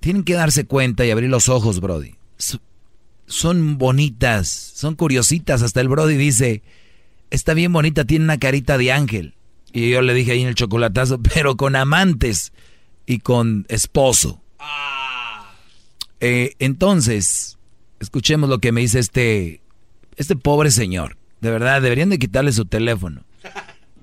tienen 0.00 0.24
que 0.24 0.34
darse 0.34 0.66
cuenta 0.66 1.04
y 1.04 1.10
abrir 1.10 1.30
los 1.30 1.48
ojos, 1.48 1.80
brody. 1.80 2.14
Son 3.26 3.78
bonitas, 3.78 4.48
son 4.48 4.94
curiositas, 4.94 5.62
hasta 5.62 5.80
el 5.80 5.88
brody 5.88 6.16
dice 6.16 6.62
está 7.30 7.54
bien 7.54 7.72
bonita, 7.72 8.04
tiene 8.04 8.24
una 8.24 8.38
carita 8.38 8.78
de 8.78 8.92
ángel. 8.92 9.34
Y 9.72 9.90
yo 9.90 10.02
le 10.02 10.14
dije 10.14 10.32
ahí 10.32 10.42
en 10.42 10.48
el 10.48 10.54
chocolatazo, 10.54 11.20
pero 11.34 11.56
con 11.56 11.76
amantes 11.76 12.52
y 13.06 13.18
con 13.18 13.66
esposo. 13.68 14.42
Eh, 16.20 16.54
entonces, 16.58 17.57
escuchemos 18.00 18.48
lo 18.48 18.58
que 18.58 18.72
me 18.72 18.80
dice 18.80 18.98
este, 18.98 19.60
este 20.16 20.36
pobre 20.36 20.70
señor. 20.70 21.16
De 21.40 21.50
verdad, 21.50 21.80
deberían 21.82 22.10
de 22.10 22.18
quitarle 22.18 22.52
su 22.52 22.64
teléfono. 22.64 23.22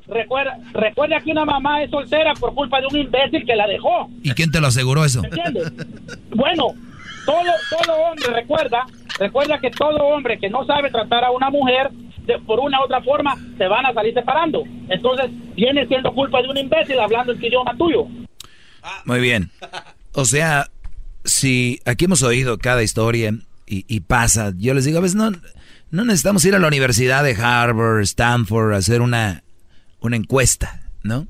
Recuerda, 0.08 0.58
recuerda 0.74 1.20
que 1.20 1.32
una 1.32 1.46
mamá 1.46 1.84
es 1.84 1.90
soltera 1.90 2.34
por 2.36 2.54
culpa 2.54 2.80
de 2.80 2.88
un 2.88 2.96
imbécil 2.98 3.44
que 3.46 3.56
la 3.56 3.68
dejó. 3.68 4.10
¿Y 4.24 4.32
quién 4.32 4.52
te 4.52 4.62
lo 4.62 4.68
aseguró 4.68 5.04
eso? 5.04 5.22
Bueno, 6.30 6.68
todo, 7.26 7.52
todo 7.72 7.96
hombre, 7.96 8.28
recuerda, 8.34 8.86
recuerda 9.20 9.60
que 9.60 9.72
todo 9.72 9.98
hombre 9.98 10.38
que 10.40 10.50
no 10.50 10.66
sabe 10.66 10.92
tratar 10.92 11.24
a 11.24 11.32
una 11.32 11.50
mujer 11.50 11.90
de- 12.26 12.38
por 12.40 12.60
una 12.60 12.80
u 12.82 12.84
otra 12.84 13.02
forma, 13.02 13.36
se 13.58 13.68
van 13.68 13.86
a 13.86 13.94
salir 13.94 14.14
separando. 14.14 14.64
Entonces, 14.90 15.32
viene 15.56 15.88
siendo 15.88 16.14
culpa 16.14 16.42
de 16.42 16.50
un 16.50 16.58
imbécil 16.58 17.00
hablando 17.00 17.32
el 17.32 17.44
idioma 17.44 17.76
tuyo. 17.76 18.06
Muy 19.06 19.20
bien. 19.20 19.50
O 20.14 20.26
sea, 20.26 20.68
si 21.24 21.80
aquí 21.86 22.06
hemos 22.06 22.22
oído 22.22 22.58
cada 22.60 22.84
historia 22.84 23.34
y, 23.68 24.00
pasa, 24.02 24.54
yo 24.58 24.74
les 24.74 24.86
digo, 24.86 25.00
a 25.00 25.02
veces 25.02 25.16
no, 25.16 25.32
no 25.90 26.06
necesitamos 26.06 26.46
ir 26.46 26.56
a 26.56 26.60
la 26.60 26.68
Universidad 26.68 27.24
de 27.24 27.36
Harvard, 27.36 28.02
Stanford, 28.02 28.74
a 28.74 28.78
hacer 28.78 29.02
una, 29.02 29.44
una 30.00 30.16
encuesta, 30.16 30.90
¿no? 31.04 31.28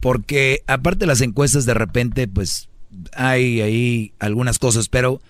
Porque 0.00 0.62
aparte 0.66 1.00
de 1.00 1.06
las 1.06 1.20
encuestas, 1.20 1.66
de 1.66 1.74
repente, 1.74 2.28
pues 2.28 2.68
hay 3.14 3.60
ahí 3.60 4.14
algunas 4.18 4.58
cosas, 4.58 4.88
pero 4.88 5.20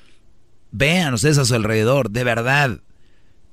vean 0.70 1.14
ustedes 1.14 1.38
a 1.38 1.44
su 1.44 1.54
alrededor, 1.54 2.10
de 2.10 2.24
verdad. 2.24 2.80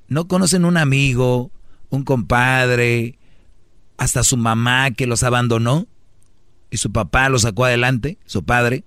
No 0.08 0.28
conocen 0.28 0.64
un 0.64 0.76
amigo, 0.76 1.50
un 1.88 2.04
compadre, 2.04 3.18
hasta 3.96 4.22
su 4.22 4.36
mamá 4.36 4.90
que 4.90 5.06
los 5.06 5.22
abandonó 5.22 5.86
y 6.70 6.76
su 6.76 6.92
papá 6.92 7.28
lo 7.28 7.38
sacó 7.38 7.64
adelante, 7.64 8.18
su 8.26 8.44
padre. 8.44 8.84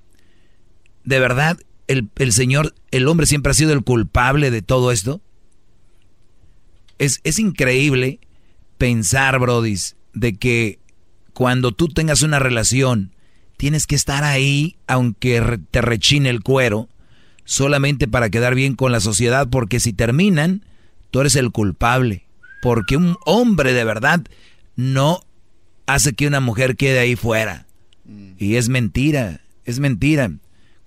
De 1.03 1.19
verdad, 1.19 1.57
el, 1.87 2.09
el 2.17 2.33
Señor, 2.33 2.75
el 2.91 3.07
hombre 3.07 3.25
siempre 3.25 3.51
ha 3.51 3.55
sido 3.55 3.73
el 3.73 3.83
culpable 3.83 4.51
de 4.51 4.61
todo 4.61 4.91
esto. 4.91 5.21
Es, 6.97 7.19
es 7.23 7.39
increíble 7.39 8.19
pensar, 8.77 9.39
Brodis, 9.39 9.95
de 10.13 10.35
que 10.35 10.79
cuando 11.33 11.71
tú 11.71 11.87
tengas 11.87 12.21
una 12.21 12.39
relación, 12.39 13.13
tienes 13.57 13.87
que 13.87 13.95
estar 13.95 14.23
ahí, 14.23 14.77
aunque 14.87 15.59
te 15.71 15.81
rechine 15.81 16.29
el 16.29 16.41
cuero, 16.41 16.89
solamente 17.43 18.07
para 18.07 18.29
quedar 18.29 18.55
bien 18.55 18.75
con 18.75 18.91
la 18.91 18.99
sociedad, 18.99 19.47
porque 19.49 19.79
si 19.79 19.93
terminan, 19.93 20.65
tú 21.11 21.21
eres 21.21 21.35
el 21.35 21.51
culpable. 21.51 22.25
Porque 22.61 22.97
un 22.97 23.17
hombre 23.25 23.73
de 23.73 23.83
verdad 23.83 24.21
no 24.75 25.21
hace 25.85 26.13
que 26.13 26.27
una 26.27 26.39
mujer 26.39 26.75
quede 26.75 26.99
ahí 26.99 27.15
fuera. 27.15 27.65
Y 28.37 28.55
es 28.55 28.69
mentira, 28.69 29.41
es 29.65 29.79
mentira. 29.79 30.31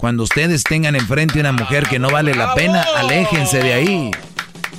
Cuando 0.01 0.23
ustedes 0.23 0.65
tengan 0.65 0.97
enfrente 0.97 1.39
una 1.39 1.53
mujer 1.53 1.87
que 1.87 1.99
no 1.99 2.11
vale 2.11 2.35
la 2.35 2.55
pena, 2.55 2.83
aléjense 2.97 3.59
de 3.59 3.75
ahí. 3.75 4.11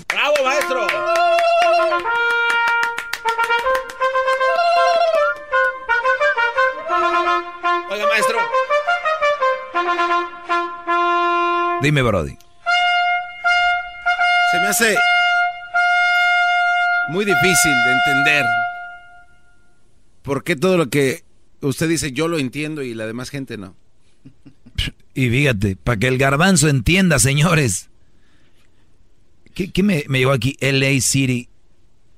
¡Bravo, 0.07 0.33
maestro! 0.43 0.87
Oiga, 7.91 8.07
maestro. 8.07 8.39
Dime, 11.83 12.01
Brody. 12.01 12.35
Se 14.51 14.59
me 14.59 14.67
hace 14.69 14.97
muy 17.09 17.25
difícil 17.25 17.73
de 17.85 17.91
entender 17.91 18.45
por 20.23 20.43
qué 20.43 20.55
todo 20.55 20.77
lo 20.77 20.89
que 20.89 21.23
usted 21.61 21.87
dice 21.87 22.11
yo 22.11 22.27
lo 22.27 22.39
entiendo 22.39 22.81
y 22.81 22.95
la 22.95 23.05
demás 23.05 23.29
gente 23.29 23.59
no. 23.59 23.75
Y 25.13 25.29
fíjate, 25.29 25.75
para 25.75 25.97
que 25.97 26.07
el 26.07 26.17
garbanzo 26.17 26.69
entienda, 26.69 27.19
señores. 27.19 27.89
¿Qué, 29.53 29.71
qué 29.71 29.83
me, 29.83 30.05
me 30.07 30.19
llegó 30.19 30.31
aquí? 30.31 30.55
LA 30.61 31.01
City 31.01 31.49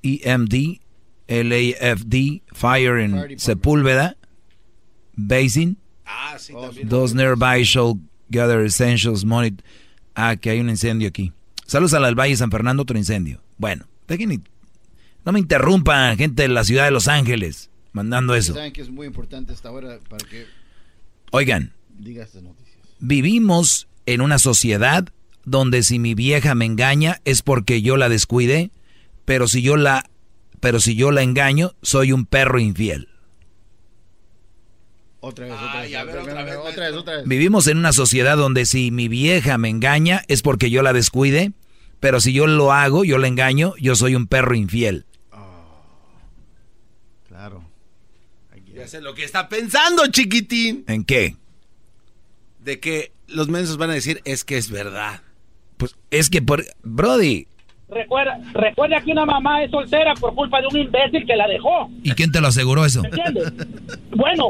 EMD, 0.03 0.79
LAFD, 1.27 2.41
Fire 2.51 2.99
en 2.99 3.39
Sepúlveda, 3.39 4.17
Basin. 5.15 5.77
Ah, 6.05 6.35
sí, 6.37 6.53
también. 6.53 6.89
Those 6.89 7.15
nearby 7.15 7.63
shall 7.63 7.99
gather 8.29 8.63
essentials 8.63 9.23
money. 9.25 9.55
Ah, 10.15 10.35
que 10.35 10.51
hay 10.51 10.59
un 10.59 10.69
incendio 10.69 11.07
aquí. 11.07 11.31
Saludos 11.65 11.93
al 11.93 12.15
Valle 12.15 12.35
San 12.35 12.51
Fernando, 12.51 12.83
otro 12.83 12.97
incendio. 12.97 13.41
Bueno, 13.57 13.87
no 15.25 15.31
me 15.31 15.39
interrumpan, 15.39 16.17
gente 16.17 16.43
de 16.43 16.49
la 16.49 16.63
ciudad 16.63 16.85
de 16.85 16.91
Los 16.91 17.07
Ángeles, 17.07 17.69
mandando 17.93 18.35
eso. 18.35 18.53
Saben 18.53 18.73
que 18.73 18.81
es 18.81 18.89
muy 18.89 19.07
importante 19.07 19.53
esta 19.53 19.71
hora 19.71 19.97
para 20.09 20.23
que 20.27 20.45
Oigan, 21.31 21.73
Diga 21.97 22.23
estas 22.23 22.43
noticias. 22.43 22.77
vivimos 22.99 23.87
en 24.05 24.21
una 24.21 24.39
sociedad 24.39 25.07
donde 25.45 25.83
si 25.83 25.99
mi 25.99 26.15
vieja 26.15 26.55
me 26.55 26.65
engaña 26.65 27.21
es 27.25 27.41
porque 27.41 27.81
yo 27.81 27.97
la 27.97 28.09
descuidé, 28.09 28.71
pero 29.25 29.47
si 29.47 29.61
yo 29.61 29.77
la 29.77 30.09
pero 30.59 30.79
si 30.79 30.95
yo 30.95 31.11
la 31.11 31.23
engaño, 31.23 31.73
soy 31.81 32.13
un 32.13 32.25
perro 32.25 32.57
infiel. 32.57 33.09
Otra 35.19 35.45
vez, 35.45 35.55
otra 35.55 35.81
vez. 35.81 35.95
otra, 35.95 36.43
vez, 36.43 36.57
otra 36.57 36.87
vez, 36.87 36.95
otra 36.95 37.15
vez. 37.17 37.27
Vivimos 37.27 37.67
en 37.67 37.77
una 37.77 37.91
sociedad 37.91 38.37
donde 38.37 38.65
si 38.65 38.89
mi 38.89 39.07
vieja 39.09 39.57
me 39.57 39.69
engaña 39.69 40.23
es 40.27 40.41
porque 40.41 40.69
yo 40.69 40.81
la 40.81 40.93
descuide, 40.93 41.51
pero 41.99 42.21
si 42.21 42.31
yo 42.33 42.47
lo 42.47 42.71
hago, 42.71 43.03
yo 43.03 43.17
la 43.17 43.27
engaño, 43.27 43.73
yo 43.77 43.95
soy 43.95 44.15
un 44.15 44.27
perro 44.27 44.55
infiel. 44.55 45.05
Claro. 47.27 47.63
Ya 48.73 48.87
sé 48.87 49.01
lo 49.01 49.13
que 49.13 49.23
está 49.23 49.49
pensando, 49.49 50.07
chiquitín. 50.07 50.83
¿En 50.87 51.03
qué? 51.03 51.35
De 52.63 52.79
que 52.79 53.11
los 53.27 53.47
mensos 53.49 53.77
van 53.77 53.89
a 53.89 53.93
decir 53.93 54.21
es 54.25 54.43
que 54.43 54.57
es 54.57 54.69
verdad. 54.71 55.21
Pues 55.77 55.95
es 56.11 56.29
que 56.29 56.41
por 56.41 56.63
Brody, 56.83 57.47
Recuerda, 57.89 58.39
recuerda 58.53 59.01
que 59.01 59.11
una 59.11 59.25
mamá 59.25 59.63
es 59.63 59.69
soltera 59.69 60.15
por 60.15 60.33
culpa 60.33 60.59
de 60.61 60.67
un 60.67 60.77
imbécil 60.77 61.25
que 61.27 61.35
la 61.35 61.47
dejó. 61.47 61.89
¿y 62.01 62.11
quién 62.13 62.31
te 62.31 62.41
lo 62.41 62.47
aseguró 62.47 62.85
eso? 62.85 63.03
¿Me 63.03 63.09
entiendes? 63.09 63.53
Bueno, 64.09 64.47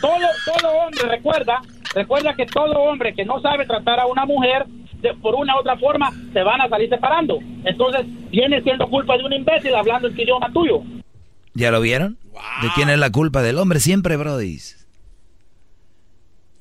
todo, 0.00 0.26
todo 0.46 0.70
hombre, 0.72 1.02
recuerda, 1.06 1.60
recuerda 1.94 2.34
que 2.34 2.46
todo 2.46 2.72
hombre 2.80 3.12
que 3.14 3.26
no 3.26 3.42
sabe 3.42 3.66
tratar 3.66 4.00
a 4.00 4.06
una 4.06 4.24
mujer 4.24 4.64
de- 5.02 5.12
por 5.14 5.34
una 5.34 5.54
u 5.56 5.60
otra 5.60 5.76
forma, 5.76 6.10
se 6.32 6.42
van 6.42 6.62
a 6.62 6.68
salir 6.70 6.88
separando. 6.88 7.38
Entonces, 7.64 8.06
viene 8.30 8.62
siendo 8.62 8.88
culpa 8.88 9.18
de 9.18 9.24
un 9.24 9.32
imbécil 9.34 9.74
hablando 9.74 10.08
el 10.08 10.18
idioma 10.18 10.50
tuyo. 10.52 10.82
¿Ya 11.54 11.70
lo 11.70 11.80
vieron? 11.82 12.16
¿De 12.62 12.68
quién 12.74 12.88
es 12.88 12.98
la 12.98 13.10
culpa? 13.10 13.42
Del 13.42 13.58
hombre 13.58 13.80
siempre, 13.80 14.16
Brody. 14.16 14.58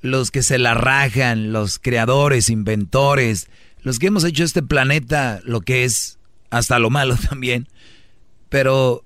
Los 0.02 0.32
que 0.32 0.44
se 0.44 0.58
la 0.58 0.74
rajan, 0.74 1.52
los 1.52 1.80
creadores, 1.80 2.50
inventores, 2.50 3.50
los 3.82 4.00
que 4.00 4.08
hemos 4.08 4.24
hecho 4.24 4.44
este 4.44 4.62
planeta 4.64 5.40
lo 5.44 5.62
que 5.62 5.84
es, 5.84 6.20
hasta 6.50 6.80
lo 6.80 6.90
malo 6.90 7.16
también. 7.30 7.68
Pero 8.50 9.04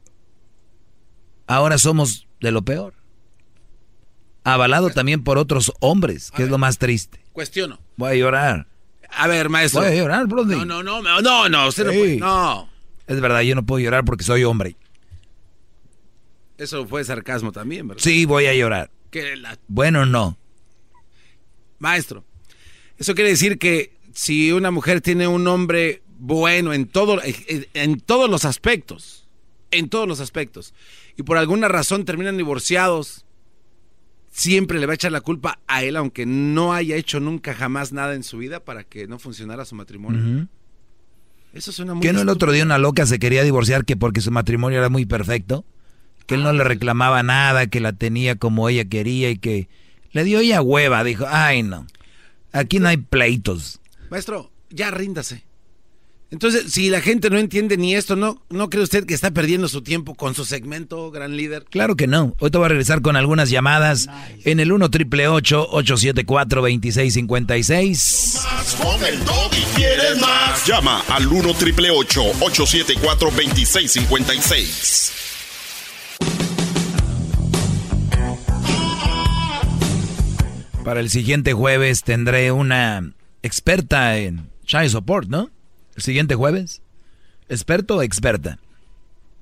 ahora 1.47 1.77
somos 1.77 2.27
de 2.41 2.51
lo 2.51 2.61
peor. 2.63 2.93
Avalado 4.43 4.89
también 4.89 5.23
por 5.23 5.37
otros 5.37 5.71
hombres, 5.79 6.31
que 6.31 6.43
es 6.43 6.49
lo 6.49 6.57
más 6.57 6.77
triste. 6.79 7.19
Cuestiono. 7.31 7.79
Voy 7.95 8.11
a 8.11 8.15
llorar. 8.15 8.67
A 9.09 9.27
ver, 9.27 9.49
maestro. 9.49 9.81
Voy 9.81 9.91
a 9.91 9.95
llorar, 9.95 10.25
Brody. 10.27 10.55
No, 10.55 10.65
no, 10.65 10.81
no, 10.83 11.01
no, 11.01 11.21
no, 11.21 11.47
no, 11.49 11.67
usted 11.67 11.85
no 11.85 11.91
puede. 11.91 12.17
No. 12.17 12.69
Es 13.07 13.19
verdad, 13.21 13.41
yo 13.41 13.53
no 13.55 13.65
puedo 13.65 13.79
llorar 13.83 14.03
porque 14.03 14.23
soy 14.23 14.43
hombre. 14.43 14.75
Eso 16.57 16.87
fue 16.87 17.03
sarcasmo 17.03 17.51
también, 17.51 17.87
¿verdad? 17.87 18.01
Sí, 18.03 18.25
voy 18.25 18.45
a 18.45 18.53
llorar. 18.55 18.89
La- 19.37 19.57
Bueno, 19.67 20.05
no. 20.05 20.37
Maestro, 21.81 22.23
eso 22.97 23.15
quiere 23.15 23.31
decir 23.31 23.57
que 23.57 23.97
si 24.13 24.51
una 24.51 24.71
mujer 24.71 25.01
tiene 25.01 25.27
un 25.27 25.47
hombre 25.47 26.03
bueno 26.19 26.73
en 26.73 26.85
todo, 26.87 27.21
en, 27.23 27.67
en 27.73 27.99
todos 27.99 28.29
los 28.29 28.45
aspectos, 28.45 29.27
en 29.71 29.89
todos 29.89 30.07
los 30.07 30.19
aspectos, 30.19 30.73
y 31.17 31.23
por 31.23 31.37
alguna 31.37 31.67
razón 31.67 32.05
terminan 32.05 32.37
divorciados, 32.37 33.25
siempre 34.31 34.79
le 34.79 34.85
va 34.85 34.93
a 34.93 34.95
echar 34.95 35.11
la 35.11 35.21
culpa 35.21 35.59
a 35.67 35.83
él, 35.83 35.97
aunque 35.97 36.25
no 36.25 36.73
haya 36.73 36.95
hecho 36.95 37.19
nunca 37.19 37.53
jamás 37.53 37.91
nada 37.91 38.13
en 38.13 38.23
su 38.23 38.37
vida 38.37 38.63
para 38.63 38.83
que 38.83 39.07
no 39.07 39.19
funcionara 39.19 39.65
su 39.65 39.75
matrimonio. 39.75 40.21
Ujú. 40.21 40.47
Eso 41.53 41.71
suena 41.71 41.95
muy 41.95 42.01
¿Que 42.01 42.13
no 42.13 42.21
el 42.21 42.29
otro 42.29 42.51
día 42.51 42.63
una 42.63 42.77
loca 42.77 43.05
se 43.05 43.19
quería 43.19 43.43
divorciar 43.43 43.83
que 43.83 43.97
porque 43.97 44.21
su 44.21 44.31
matrimonio 44.31 44.77
era 44.77 44.89
muy 44.89 45.05
perfecto? 45.05 45.65
Que 46.27 46.35
él 46.35 46.43
no 46.43 46.53
le 46.53 46.63
reclamaba 46.63 47.23
nada, 47.23 47.67
que 47.67 47.81
la 47.81 47.93
tenía 47.93 48.37
como 48.37 48.69
ella 48.69 48.85
quería 48.85 49.31
y 49.31 49.37
que 49.37 49.67
le 50.11 50.23
dio 50.23 50.39
ella 50.39 50.61
hueva. 50.61 51.03
Dijo, 51.03 51.25
ay 51.27 51.63
no, 51.63 51.87
aquí 52.51 52.79
no 52.79 52.87
hay 52.87 52.97
pleitos. 52.97 53.79
Maestro, 54.09 54.51
ya 54.69 54.91
ríndase. 54.91 55.43
Entonces, 56.31 56.71
si 56.71 56.89
la 56.89 57.01
gente 57.01 57.29
no 57.29 57.37
entiende 57.37 57.75
ni 57.75 57.93
esto, 57.93 58.15
¿no, 58.15 58.41
¿no 58.49 58.69
cree 58.69 58.83
usted 58.83 59.05
que 59.05 59.13
está 59.13 59.31
perdiendo 59.31 59.67
su 59.67 59.81
tiempo 59.81 60.15
con 60.15 60.33
su 60.33 60.45
segmento, 60.45 61.11
gran 61.11 61.35
líder? 61.35 61.65
Claro 61.65 61.97
que 61.97 62.07
no. 62.07 62.37
Hoy 62.39 62.49
te 62.49 62.57
voy 62.57 62.67
a 62.67 62.69
regresar 62.69 63.01
con 63.01 63.17
algunas 63.17 63.49
llamadas 63.49 64.07
en 64.45 64.61
el 64.61 64.71
1 64.71 64.89
triple 64.89 65.27
874 65.27 66.61
2656 66.61 68.39
Más 68.45 68.75
con 68.75 69.05
el 69.05 69.25
doggy 69.25 69.61
quieres 69.75 70.21
más. 70.21 70.65
Llama 70.65 71.03
al 71.09 71.27
1 71.27 71.53
triple 71.55 71.91
874 71.91 73.29
2656. 73.29 75.11
Para 80.83 80.99
el 80.99 81.09
siguiente 81.11 81.53
jueves 81.53 82.03
tendré 82.03 82.51
una 82.51 83.13
experta 83.43 84.17
en 84.17 84.49
Child 84.65 84.89
Support, 84.89 85.29
¿no? 85.29 85.51
El 85.95 86.01
siguiente 86.01 86.33
jueves. 86.35 86.81
¿Experto 87.49 87.97
o 87.97 88.01
experta? 88.01 88.57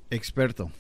Experto. 0.10 0.72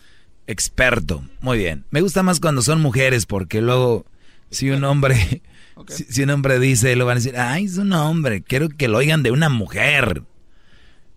Experto. 0.47 1.23
Muy 1.41 1.57
bien. 1.59 1.85
Me 1.91 2.01
gusta 2.01 2.23
más 2.23 2.39
cuando 2.39 2.61
son 2.61 2.81
mujeres 2.81 3.25
porque 3.25 3.61
luego 3.61 4.05
si 4.49 4.69
un 4.69 4.83
hombre 4.83 5.41
si, 5.87 6.03
si 6.05 6.23
un 6.23 6.31
hombre 6.31 6.59
dice, 6.59 6.95
lo 6.97 7.05
van 7.05 7.17
a 7.17 7.21
decir, 7.21 7.37
"Ay, 7.37 7.65
es 7.65 7.77
un 7.77 7.93
hombre, 7.93 8.41
quiero 8.41 8.67
que 8.67 8.89
lo 8.89 8.97
oigan 8.97 9.23
de 9.23 9.31
una 9.31 9.47
mujer." 9.47 10.23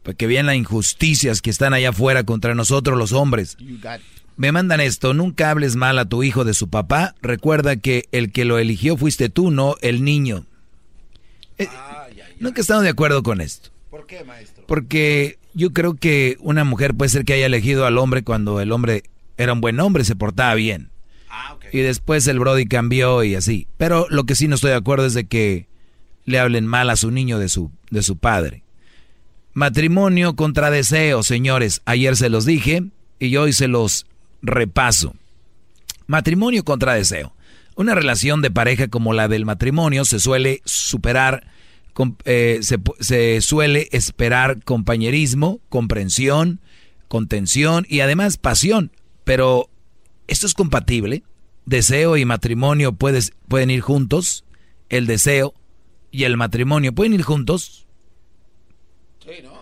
Para 0.04 0.16
que 0.16 0.26
vean 0.26 0.46
las 0.46 0.56
injusticias 0.56 1.42
que 1.42 1.50
están 1.50 1.74
allá 1.74 1.90
afuera 1.90 2.24
contra 2.24 2.54
nosotros 2.54 2.96
los 2.98 3.12
hombres. 3.12 3.56
Me 4.42 4.50
mandan 4.50 4.80
esto, 4.80 5.14
nunca 5.14 5.52
hables 5.52 5.76
mal 5.76 6.00
a 6.00 6.04
tu 6.04 6.24
hijo 6.24 6.42
de 6.42 6.52
su 6.52 6.68
papá. 6.68 7.14
Recuerda 7.22 7.76
que 7.76 8.08
el 8.10 8.32
que 8.32 8.44
lo 8.44 8.58
eligió 8.58 8.96
fuiste 8.96 9.28
tú, 9.28 9.52
no 9.52 9.76
el 9.82 10.02
niño. 10.02 10.46
Eh, 11.58 11.68
nunca 12.40 12.60
he 12.60 12.62
estado 12.62 12.80
de 12.80 12.88
acuerdo 12.88 13.22
con 13.22 13.40
esto. 13.40 13.70
¿Por 13.88 14.04
qué, 14.04 14.24
maestro? 14.24 14.64
Porque 14.66 15.38
yo 15.54 15.72
creo 15.72 15.94
que 15.94 16.38
una 16.40 16.64
mujer 16.64 16.92
puede 16.92 17.10
ser 17.10 17.24
que 17.24 17.34
haya 17.34 17.46
elegido 17.46 17.86
al 17.86 17.98
hombre 17.98 18.24
cuando 18.24 18.60
el 18.60 18.72
hombre 18.72 19.04
era 19.36 19.52
un 19.52 19.60
buen 19.60 19.78
hombre, 19.78 20.02
se 20.02 20.16
portaba 20.16 20.56
bien. 20.56 20.90
Y 21.70 21.78
después 21.78 22.26
el 22.26 22.40
Brody 22.40 22.66
cambió 22.66 23.22
y 23.22 23.36
así. 23.36 23.68
Pero 23.76 24.08
lo 24.10 24.24
que 24.24 24.34
sí 24.34 24.48
no 24.48 24.56
estoy 24.56 24.70
de 24.70 24.76
acuerdo 24.76 25.06
es 25.06 25.14
de 25.14 25.28
que 25.28 25.68
le 26.24 26.40
hablen 26.40 26.66
mal 26.66 26.90
a 26.90 26.96
su 26.96 27.12
niño 27.12 27.38
de 27.38 27.48
su, 27.48 27.70
de 27.92 28.02
su 28.02 28.16
padre. 28.16 28.64
Matrimonio 29.52 30.34
contra 30.34 30.72
deseo, 30.72 31.22
señores. 31.22 31.80
Ayer 31.84 32.16
se 32.16 32.28
los 32.28 32.44
dije 32.44 32.82
y 33.20 33.36
hoy 33.36 33.52
se 33.52 33.68
los 33.68 34.06
repaso. 34.42 35.14
Matrimonio 36.06 36.64
contra 36.64 36.94
deseo. 36.94 37.34
Una 37.74 37.94
relación 37.94 38.42
de 38.42 38.50
pareja 38.50 38.88
como 38.88 39.12
la 39.14 39.28
del 39.28 39.46
matrimonio 39.46 40.04
se 40.04 40.18
suele 40.20 40.60
superar, 40.64 41.46
eh, 42.24 42.60
se, 43.00 43.40
suele 43.40 43.88
esperar 43.92 44.62
compañerismo, 44.62 45.60
comprensión, 45.70 46.60
contención 47.08 47.86
y 47.88 48.00
además 48.00 48.36
pasión. 48.36 48.92
Pero, 49.24 49.70
¿esto 50.26 50.46
es 50.46 50.54
compatible? 50.54 51.22
¿Deseo 51.64 52.16
y 52.16 52.24
matrimonio 52.24 52.92
puedes- 52.92 53.32
pueden 53.48 53.70
ir 53.70 53.80
juntos? 53.80 54.44
¿El 54.88 55.06
deseo 55.06 55.54
y 56.10 56.24
el 56.24 56.36
matrimonio 56.36 56.92
pueden 56.92 57.14
ir 57.14 57.22
juntos? 57.22 57.86
Sí, 59.24 59.30
¿no? 59.42 59.52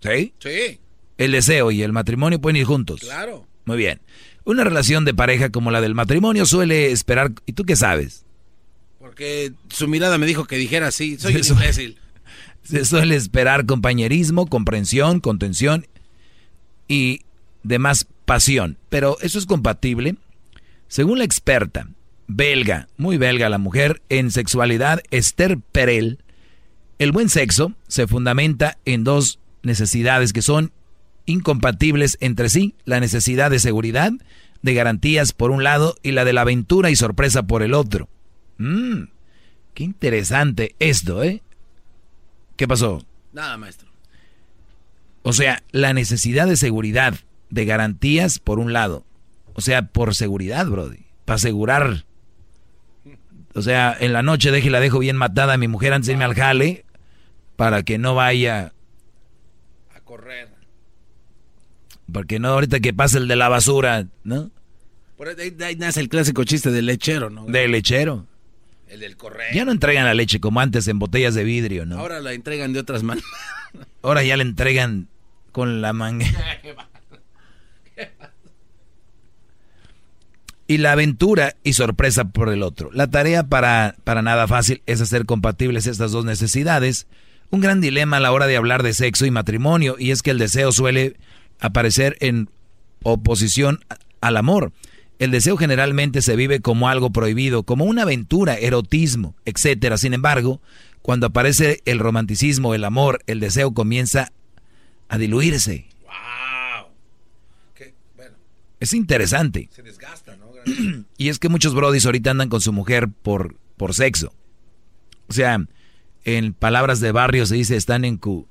¿Sí? 0.00 0.32
Sí, 0.38 0.80
El 1.18 1.32
deseo 1.32 1.70
y 1.70 1.82
el 1.82 1.92
matrimonio 1.92 2.40
pueden 2.40 2.56
ir 2.56 2.64
juntos. 2.64 3.00
claro. 3.00 3.46
Muy 3.64 3.76
bien. 3.76 4.00
Una 4.44 4.64
relación 4.64 5.04
de 5.04 5.14
pareja 5.14 5.50
como 5.50 5.70
la 5.70 5.80
del 5.80 5.94
matrimonio 5.94 6.46
suele 6.46 6.92
esperar... 6.92 7.32
¿Y 7.46 7.52
tú 7.52 7.64
qué 7.64 7.76
sabes? 7.76 8.24
Porque 8.98 9.52
su 9.68 9.88
mirada 9.88 10.18
me 10.18 10.26
dijo 10.26 10.44
que 10.44 10.56
dijera 10.56 10.88
así. 10.88 11.18
Soy 11.18 11.36
un 11.36 11.46
imbécil. 11.46 11.98
Se 12.62 12.84
suele 12.84 13.16
esperar 13.16 13.66
compañerismo, 13.66 14.46
comprensión, 14.46 15.20
contención 15.20 15.86
y 16.88 17.20
demás 17.62 18.06
pasión. 18.24 18.78
Pero 18.88 19.18
¿eso 19.20 19.38
es 19.38 19.46
compatible? 19.46 20.16
Según 20.88 21.18
la 21.18 21.24
experta 21.24 21.88
belga, 22.26 22.88
muy 22.96 23.18
belga 23.18 23.48
la 23.48 23.58
mujer, 23.58 24.02
en 24.08 24.30
sexualidad, 24.30 25.00
Esther 25.10 25.58
Perel, 25.58 26.18
el 26.98 27.12
buen 27.12 27.28
sexo 27.28 27.72
se 27.88 28.06
fundamenta 28.06 28.78
en 28.84 29.04
dos 29.04 29.40
necesidades 29.62 30.32
que 30.32 30.42
son 30.42 30.72
incompatibles 31.26 32.16
entre 32.20 32.48
sí, 32.48 32.74
la 32.84 33.00
necesidad 33.00 33.50
de 33.50 33.58
seguridad, 33.58 34.12
de 34.62 34.74
garantías 34.74 35.32
por 35.32 35.50
un 35.50 35.64
lado 35.64 35.94
y 36.02 36.12
la 36.12 36.24
de 36.24 36.32
la 36.32 36.42
aventura 36.42 36.90
y 36.90 36.96
sorpresa 36.96 37.44
por 37.44 37.62
el 37.62 37.74
otro. 37.74 38.08
Mmm, 38.58 39.04
qué 39.74 39.84
interesante 39.84 40.74
esto, 40.78 41.22
¿eh? 41.22 41.42
¿Qué 42.56 42.68
pasó? 42.68 43.04
Nada, 43.32 43.56
maestro. 43.56 43.88
O 45.22 45.32
sea, 45.32 45.62
la 45.72 45.92
necesidad 45.92 46.46
de 46.46 46.56
seguridad, 46.56 47.14
de 47.50 47.64
garantías 47.64 48.38
por 48.38 48.58
un 48.58 48.72
lado. 48.72 49.04
O 49.54 49.60
sea, 49.60 49.86
por 49.86 50.14
seguridad, 50.14 50.66
Brody. 50.66 51.06
Para 51.24 51.36
asegurar. 51.36 52.04
O 53.54 53.62
sea, 53.62 53.96
en 53.98 54.12
la 54.12 54.22
noche 54.22 54.50
deje 54.50 54.70
la 54.70 54.80
dejo 54.80 54.98
bien 54.98 55.16
matada 55.16 55.54
a 55.54 55.58
mi 55.58 55.68
mujer 55.68 55.92
antes 55.92 56.06
de 56.06 56.12
irme 56.12 56.24
al 56.24 56.34
jale. 56.34 56.84
Para 57.56 57.82
que 57.82 57.98
no 57.98 58.14
vaya. 58.14 58.72
A 59.94 60.00
correr. 60.00 60.53
Porque 62.12 62.38
no, 62.38 62.48
ahorita 62.48 62.80
que 62.80 62.92
pase 62.92 63.18
el 63.18 63.28
de 63.28 63.36
la 63.36 63.48
basura, 63.48 64.06
¿no? 64.22 64.50
Por 65.16 65.28
ahí, 65.28 65.56
ahí 65.64 65.76
nace 65.76 66.00
el 66.00 66.08
clásico 66.08 66.44
chiste 66.44 66.70
del 66.70 66.86
lechero, 66.86 67.30
¿no? 67.30 67.46
De 67.46 67.68
lechero. 67.68 68.26
El 68.88 69.00
del 69.00 69.16
correo. 69.16 69.48
Ya 69.54 69.64
no 69.64 69.72
entregan 69.72 70.04
la 70.04 70.14
leche 70.14 70.40
como 70.40 70.60
antes 70.60 70.86
en 70.88 70.98
botellas 70.98 71.34
de 71.34 71.44
vidrio, 71.44 71.86
¿no? 71.86 71.98
Ahora 71.98 72.20
la 72.20 72.32
entregan 72.32 72.72
de 72.72 72.80
otras 72.80 73.02
maneras. 73.02 73.28
Ahora 74.02 74.22
ya 74.22 74.36
la 74.36 74.42
entregan 74.42 75.08
con 75.52 75.80
la 75.80 75.92
manga. 75.92 76.26
y 80.66 80.78
la 80.78 80.92
aventura 80.92 81.56
y 81.62 81.74
sorpresa 81.74 82.24
por 82.24 82.48
el 82.48 82.62
otro. 82.62 82.90
La 82.92 83.08
tarea 83.08 83.44
para, 83.44 83.96
para 84.04 84.22
nada 84.22 84.46
fácil 84.48 84.82
es 84.86 85.00
hacer 85.00 85.26
compatibles 85.26 85.86
estas 85.86 86.12
dos 86.12 86.24
necesidades. 86.24 87.06
Un 87.50 87.60
gran 87.60 87.80
dilema 87.80 88.16
a 88.16 88.20
la 88.20 88.32
hora 88.32 88.46
de 88.46 88.56
hablar 88.56 88.82
de 88.82 88.94
sexo 88.94 89.26
y 89.26 89.30
matrimonio, 89.30 89.96
y 89.98 90.10
es 90.10 90.22
que 90.22 90.30
el 90.30 90.38
deseo 90.38 90.72
suele 90.72 91.16
aparecer 91.64 92.16
en 92.20 92.50
oposición 93.02 93.80
al 94.20 94.36
amor. 94.36 94.72
El 95.18 95.30
deseo 95.30 95.56
generalmente 95.56 96.20
se 96.20 96.36
vive 96.36 96.60
como 96.60 96.88
algo 96.88 97.10
prohibido, 97.10 97.62
como 97.62 97.86
una 97.86 98.02
aventura, 98.02 98.54
erotismo, 98.54 99.34
etc. 99.46 99.96
Sin 99.96 100.12
embargo, 100.12 100.60
cuando 101.00 101.26
aparece 101.26 101.80
el 101.86 102.00
romanticismo, 102.00 102.74
el 102.74 102.84
amor, 102.84 103.22
el 103.26 103.40
deseo 103.40 103.72
comienza 103.72 104.30
a 105.08 105.16
diluirse. 105.16 105.86
¡Wow! 106.02 106.88
Es 108.80 108.92
interesante. 108.92 109.70
Se 109.72 109.82
desgasta, 109.82 110.36
¿no? 110.36 110.46
y 111.16 111.28
es 111.30 111.38
que 111.38 111.48
muchos 111.48 111.74
brodis 111.74 112.04
ahorita 112.04 112.30
andan 112.30 112.50
con 112.50 112.60
su 112.60 112.74
mujer 112.74 113.08
por, 113.08 113.56
por 113.78 113.94
sexo. 113.94 114.34
O 115.28 115.32
sea, 115.32 115.64
en 116.24 116.52
palabras 116.52 117.00
de 117.00 117.12
barrio 117.12 117.46
se 117.46 117.54
dice 117.54 117.76
están 117.76 118.04
en 118.04 118.18
Q. 118.18 118.46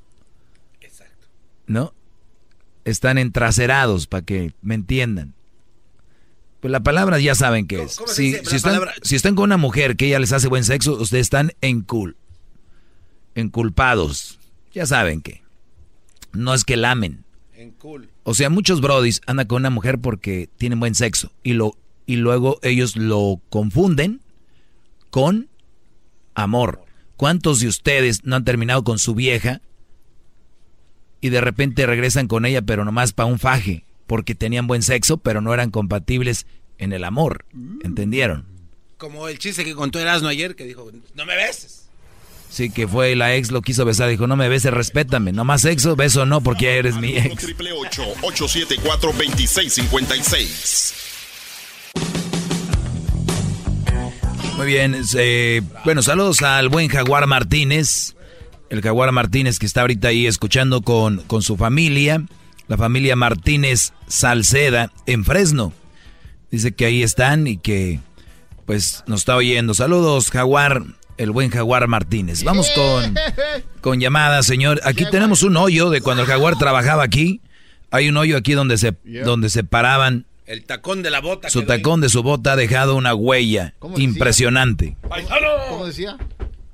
Exacto. 0.82 1.28
¿No? 1.68 1.94
Están 2.86 3.18
entraserados, 3.18 4.08
para 4.08 4.26
que 4.26 4.54
me 4.62 4.76
entiendan. 4.76 5.34
Pues 6.60 6.72
la 6.72 6.82
palabra 6.82 7.20
ya 7.20 7.36
saben 7.36 7.68
qué 7.68 7.84
es. 7.84 8.00
Si, 8.08 8.36
si, 8.46 8.56
están, 8.56 8.80
si, 9.02 9.16
están, 9.16 9.36
con 9.36 9.44
una 9.44 9.58
mujer 9.58 9.98
que 9.98 10.08
ella 10.08 10.20
les 10.20 10.32
hace 10.32 10.48
buen 10.48 10.64
sexo, 10.64 10.94
ustedes 10.94 11.26
están 11.26 11.52
en 11.60 11.82
cool. 11.82 12.16
Enculpados. 13.36 14.40
Ya 14.74 14.86
saben 14.86 15.22
qué. 15.22 15.44
No 16.32 16.54
es 16.54 16.64
que 16.64 16.78
lamen. 16.78 17.26
O 18.24 18.34
sea, 18.34 18.50
muchos 18.50 18.82
brodis 18.82 19.22
andan 19.26 19.48
con 19.48 19.62
una 19.62 19.70
mujer 19.70 20.00
porque 20.00 20.50
tienen 20.58 20.80
buen 20.80 20.96
sexo. 20.96 21.32
Y, 21.44 21.54
lo, 21.54 21.78
y 22.06 22.16
luego 22.16 22.60
ellos 22.62 22.96
lo 22.96 23.42
confunden 23.50 24.22
con 25.10 25.50
amor. 26.36 26.86
¿Cuántos 27.18 27.60
de 27.60 27.68
ustedes 27.68 28.24
no 28.24 28.36
han 28.36 28.46
terminado 28.46 28.84
con 28.84 29.00
su 29.00 29.16
vieja 29.16 29.62
y 31.24 31.30
de 31.30 31.40
repente 31.40 31.86
regresan 31.86 32.28
con 32.28 32.46
ella, 32.46 32.62
pero 32.62 32.84
nomás 32.84 33.14
para 33.14 33.28
un 33.28 33.40
faje? 33.40 33.86
Porque 34.08 34.36
tenían 34.36 34.68
buen 34.68 34.84
sexo, 34.84 35.16
pero 35.16 35.40
no 35.40 35.54
eran 35.54 35.72
compatibles 35.72 36.46
en 36.78 36.92
el 36.92 37.06
amor. 37.06 37.46
¿Entendieron? 37.82 38.46
Como 38.98 39.30
el 39.30 39.40
chiste 39.40 39.64
que 39.64 39.74
contó 39.74 40.02
Erasmo 40.02 40.28
ayer, 40.28 40.58
que 40.58 40.66
dijo, 40.66 40.92
no 41.16 41.26
me 41.26 41.38
beses. 41.38 41.88
Sí, 42.50 42.70
que 42.70 42.90
fue 42.90 43.16
la 43.16 43.34
ex, 43.36 43.52
lo 43.52 43.62
quiso 43.62 43.86
besar, 43.86 44.10
dijo, 44.10 44.28
no 44.28 44.36
me 44.36 44.50
beses, 44.50 44.74
respétame. 44.74 45.32
No 45.32 45.46
más 45.46 45.62
sexo, 45.62 45.96
beso 45.96 46.26
no, 46.26 46.42
porque 46.42 46.66
ya 46.66 46.72
eres 46.72 46.98
mi 46.98 47.16
ex. 47.16 47.42
Triple 47.42 47.72
874 47.72 49.14
2656 49.14 50.94
Muy 54.58 54.68
bien, 54.68 55.02
eh, 55.16 55.62
bueno, 55.86 56.02
saludos 56.02 56.42
al 56.42 56.68
buen 56.68 56.90
Jaguar 56.90 57.28
Martínez, 57.28 58.14
el 58.74 58.82
Jaguar 58.82 59.12
Martínez 59.12 59.60
que 59.60 59.68
está 59.68 59.82
ahorita 59.82 60.08
ahí 60.08 60.26
escuchando 60.26 60.82
con, 60.82 61.20
con 61.28 61.44
su 61.44 61.58
familia, 61.58 62.24
la 62.68 62.76
familia 62.76 63.16
Martínez 63.16 63.94
Salceda 64.08 64.92
en 65.06 65.24
Fresno. 65.24 65.74
Dice 66.50 66.72
que 66.72 66.86
ahí 66.86 67.04
están 67.04 67.46
y 67.46 67.58
que 67.58 68.00
pues 68.66 69.04
nos 69.06 69.22
está 69.22 69.36
oyendo. 69.36 69.76
Saludos, 69.76 70.32
Jaguar, 70.32 70.82
el 71.18 71.30
buen 71.30 71.52
Jaguar 71.52 71.88
Martínez. 71.88 72.44
Vamos 72.44 72.72
con, 72.72 73.14
con 73.82 74.00
llamadas, 74.00 74.48
señor. 74.48 74.82
Aquí 74.86 75.06
tenemos 75.12 75.44
un 75.44 75.56
hoyo 75.56 75.92
de 75.92 76.02
cuando 76.02 76.24
el 76.24 76.28
Jaguar 76.28 76.58
trabajaba 76.58 77.04
aquí. 77.04 77.42
Hay 77.92 78.10
un 78.10 78.18
hoyo 78.18 78.38
aquí 78.38 78.54
donde 78.54 78.80
se, 78.80 78.96
donde 79.24 79.52
se 79.52 79.64
paraban 79.64 80.26
el 80.48 80.66
tacón 80.66 81.04
de 81.04 81.12
la 81.12 81.22
bota. 81.22 81.50
Su 81.52 81.62
tacón 81.62 82.02
de 82.02 82.10
su 82.10 82.24
bota 82.24 82.54
ha 82.54 82.56
dejado 82.56 82.96
una 82.96 83.14
huella 83.14 83.76
impresionante. 83.98 84.98
¿Cómo 85.70 85.86
decía? 85.86 86.18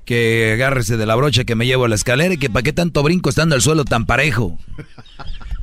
Que 0.04 0.52
agárrese 0.54 0.96
de 0.96 1.06
la 1.06 1.14
brocha 1.14 1.44
que 1.44 1.54
me 1.54 1.66
llevo 1.66 1.84
a 1.84 1.88
la 1.88 1.94
escalera 1.94 2.34
y 2.34 2.38
que 2.38 2.50
para 2.50 2.62
qué 2.62 2.72
tanto 2.72 3.02
brinco 3.02 3.30
estando 3.30 3.54
el 3.54 3.62
suelo 3.62 3.84
tan 3.84 4.06
parejo. 4.06 4.58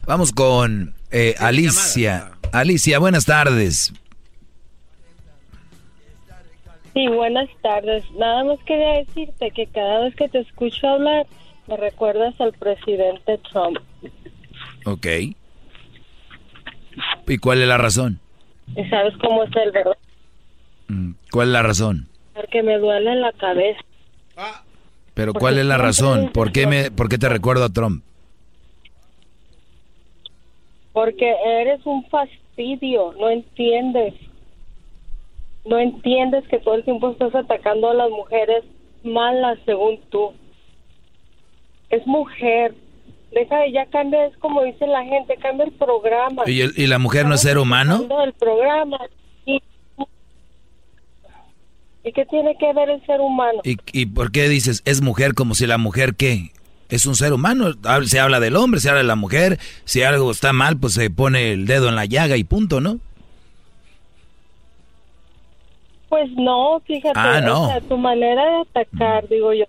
Vamos 0.05 0.31
con 0.31 0.93
eh, 1.11 1.35
Alicia. 1.39 2.31
Alicia, 2.53 2.99
buenas 2.99 3.25
tardes. 3.25 3.93
Sí, 6.93 7.07
buenas 7.09 7.49
tardes. 7.61 8.03
Nada 8.17 8.43
más 8.43 8.59
quería 8.65 8.93
decirte 8.93 9.51
que 9.51 9.67
cada 9.67 9.99
vez 9.99 10.15
que 10.15 10.29
te 10.29 10.39
escucho 10.39 10.87
hablar 10.87 11.27
me 11.67 11.77
recuerdas 11.77 12.33
al 12.39 12.53
presidente 12.53 13.39
Trump. 13.51 13.77
Ok. 14.85 15.05
¿Y 17.27 17.37
cuál 17.37 17.61
es 17.61 17.67
la 17.67 17.77
razón? 17.77 18.19
¿Y 18.75 18.83
sabes 18.89 19.13
cómo 19.21 19.43
es 19.43 19.51
él, 19.55 19.71
verdad? 19.71 19.97
¿Cuál 21.31 21.49
es 21.49 21.53
la 21.53 21.61
razón? 21.61 22.07
Porque 22.33 22.63
me 22.63 22.77
duele 22.77 23.15
la 23.15 23.31
cabeza. 23.33 23.81
Pero 25.13 25.33
¿cuál 25.33 25.57
es 25.57 25.65
la 25.65 25.77
razón? 25.77 26.29
¿Por 26.31 26.51
qué, 26.51 26.67
me, 26.67 26.91
¿Por 26.91 27.09
qué 27.09 27.17
te 27.17 27.27
recuerdo 27.27 27.65
a 27.65 27.69
Trump? 27.69 28.03
Porque 30.93 31.35
eres 31.45 31.85
un 31.85 32.05
fastidio, 32.05 33.13
no 33.19 33.29
entiendes. 33.29 34.13
No 35.65 35.79
entiendes 35.79 36.47
que 36.47 36.59
todo 36.59 36.75
el 36.75 36.83
tiempo 36.83 37.11
estás 37.11 37.35
atacando 37.35 37.89
a 37.89 37.93
las 37.93 38.09
mujeres 38.09 38.63
malas 39.03 39.57
según 39.65 39.99
tú. 40.09 40.33
Es 41.89 42.05
mujer, 42.05 42.73
deja 43.31 43.57
de 43.59 43.71
ya 43.71 43.85
cambia, 43.87 44.25
es 44.27 44.37
como 44.37 44.63
dice 44.63 44.87
la 44.87 45.03
gente, 45.03 45.35
cambia 45.37 45.65
el 45.65 45.73
programa. 45.73 46.43
¿Y, 46.45 46.61
el, 46.61 46.73
y 46.75 46.87
la 46.87 46.99
mujer 46.99 47.25
no 47.25 47.35
es 47.35 47.41
ser 47.41 47.57
humano? 47.57 48.07
El 48.23 48.33
programa. 48.33 48.99
Y, 52.07 52.09
¿Y 52.09 52.13
qué 52.13 52.25
tiene 52.25 52.55
que 52.57 52.73
ver 52.73 52.89
el 52.89 53.05
ser 53.05 53.21
humano? 53.21 53.61
¿Y, 53.63 53.77
¿Y 53.91 54.05
por 54.07 54.31
qué 54.31 54.49
dices 54.49 54.81
es 54.85 55.01
mujer 55.01 55.33
como 55.33 55.55
si 55.55 55.67
la 55.67 55.77
mujer 55.77 56.15
qué? 56.15 56.51
Es 56.89 57.05
un 57.05 57.15
ser 57.15 57.33
humano, 57.33 57.73
se 58.05 58.19
habla 58.19 58.39
del 58.39 58.55
hombre, 58.55 58.79
se 58.79 58.87
habla 58.89 59.01
de 59.01 59.07
la 59.07 59.17
mujer, 59.17 59.59
si 59.83 60.03
algo 60.03 60.31
está 60.31 60.53
mal, 60.53 60.77
pues 60.77 60.93
se 60.93 61.09
pone 61.09 61.51
el 61.51 61.65
dedo 61.67 61.89
en 61.89 61.95
la 61.95 62.05
llaga 62.05 62.37
y 62.37 62.45
punto, 62.45 62.79
¿no? 62.79 62.99
Pues 66.09 66.31
no, 66.31 66.79
fíjate, 66.85 67.19
Ah, 67.19 67.41
no. 67.41 67.63
o 67.63 67.67
sea, 67.67 67.81
tu 67.81 67.97
manera 67.97 68.45
de 68.45 68.55
atacar, 68.61 69.27
digo 69.27 69.53
yo. 69.53 69.65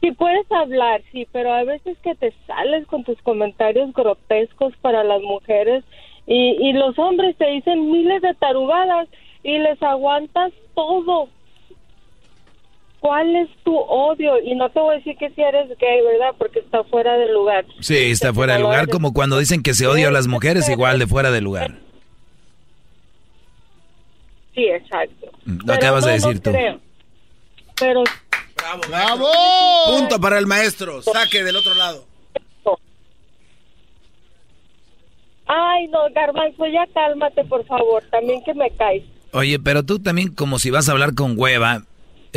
Sí 0.00 0.12
puedes 0.12 0.50
hablar, 0.50 1.02
sí, 1.12 1.26
pero 1.32 1.52
a 1.52 1.64
veces 1.64 1.96
que 2.02 2.14
te 2.16 2.32
sales 2.46 2.86
con 2.86 3.04
tus 3.04 3.20
comentarios 3.22 3.92
grotescos 3.92 4.72
para 4.80 5.04
las 5.04 5.22
mujeres 5.22 5.84
y, 6.26 6.56
y 6.60 6.72
los 6.72 6.98
hombres 6.98 7.36
te 7.36 7.46
dicen 7.50 7.90
miles 7.90 8.22
de 8.22 8.34
tarugadas 8.34 9.08
y 9.42 9.58
les 9.58 9.80
aguantas 9.82 10.52
todo. 10.74 11.28
¿Cuál 13.00 13.36
es 13.36 13.48
tu 13.64 13.76
odio? 13.76 14.32
Y 14.42 14.54
no 14.56 14.70
te 14.70 14.80
voy 14.80 14.94
a 14.94 14.98
decir 14.98 15.16
que 15.16 15.30
si 15.30 15.40
eres 15.40 15.68
gay, 15.78 16.02
¿verdad? 16.04 16.34
Porque 16.36 16.58
está 16.60 16.82
fuera 16.84 17.16
de 17.16 17.32
lugar. 17.32 17.64
Sí, 17.80 17.96
está 17.96 18.34
fuera 18.34 18.54
de 18.54 18.60
lugar, 18.60 18.88
como 18.88 19.12
cuando 19.12 19.38
dicen 19.38 19.62
que 19.62 19.74
se 19.74 19.86
odia 19.86 20.08
a 20.08 20.12
las 20.12 20.26
mujeres, 20.26 20.68
igual 20.68 20.98
de 20.98 21.06
fuera 21.06 21.30
de 21.30 21.40
lugar. 21.40 21.78
Sí, 24.54 24.64
exacto. 24.66 25.30
Lo 25.44 25.58
Pero 25.64 25.72
acabas 25.74 26.04
de 26.04 26.12
decir 26.12 26.40
tú. 26.40 26.50
creo. 26.50 26.80
Pero 27.78 28.02
Bravo. 28.56 28.80
¡Bravo! 28.88 29.28
Punto 29.86 30.20
para 30.20 30.38
el 30.38 30.46
maestro. 30.48 31.00
Saque 31.02 31.44
del 31.44 31.54
otro 31.54 31.74
lado. 31.74 32.04
Ay, 35.46 35.86
no, 35.88 36.00
Garbanzo, 36.12 36.66
ya 36.66 36.86
cálmate, 36.92 37.44
por 37.44 37.64
favor. 37.66 38.02
También 38.10 38.42
que 38.44 38.52
me 38.52 38.70
caes. 38.72 39.04
Oye, 39.32 39.58
pero 39.58 39.82
tú 39.82 39.98
también 39.98 40.34
como 40.34 40.58
si 40.58 40.70
vas 40.70 40.88
a 40.88 40.92
hablar 40.92 41.14
con 41.14 41.38
hueva, 41.38 41.84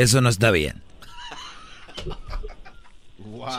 eso 0.02 0.22
no 0.22 0.30
está 0.30 0.52
bien. 0.52 0.82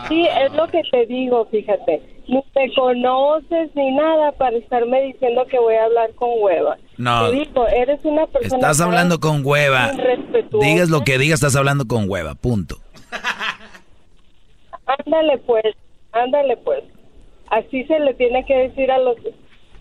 Sí, 0.08 0.26
es 0.26 0.52
lo 0.52 0.68
que 0.68 0.82
te 0.90 1.06
digo, 1.06 1.46
fíjate. 1.50 2.02
Ni 2.28 2.42
te 2.54 2.72
conoces 2.74 3.74
ni 3.74 3.90
nada 3.92 4.32
para 4.32 4.56
estarme 4.56 5.02
diciendo 5.02 5.44
que 5.50 5.58
voy 5.58 5.74
a 5.74 5.84
hablar 5.84 6.14
con 6.14 6.30
hueva. 6.40 6.78
No. 6.96 7.30
Te 7.30 7.36
digo, 7.36 7.66
eres 7.68 8.04
una 8.04 8.26
persona... 8.26 8.56
Estás 8.56 8.80
hablando 8.80 9.18
con 9.18 9.44
hueva. 9.44 9.92
Digas 10.60 10.88
lo 10.88 11.02
que 11.02 11.18
digas, 11.18 11.40
estás 11.40 11.56
hablando 11.56 11.86
con 11.86 12.08
hueva, 12.08 12.34
punto. 12.34 12.76
Ándale 15.06 15.38
pues, 15.38 15.64
ándale 16.12 16.56
pues. 16.58 16.82
Así 17.50 17.84
se 17.84 17.98
le 18.00 18.14
tiene 18.14 18.44
que 18.44 18.54
decir 18.54 18.90
a 18.90 18.98
los 18.98 19.16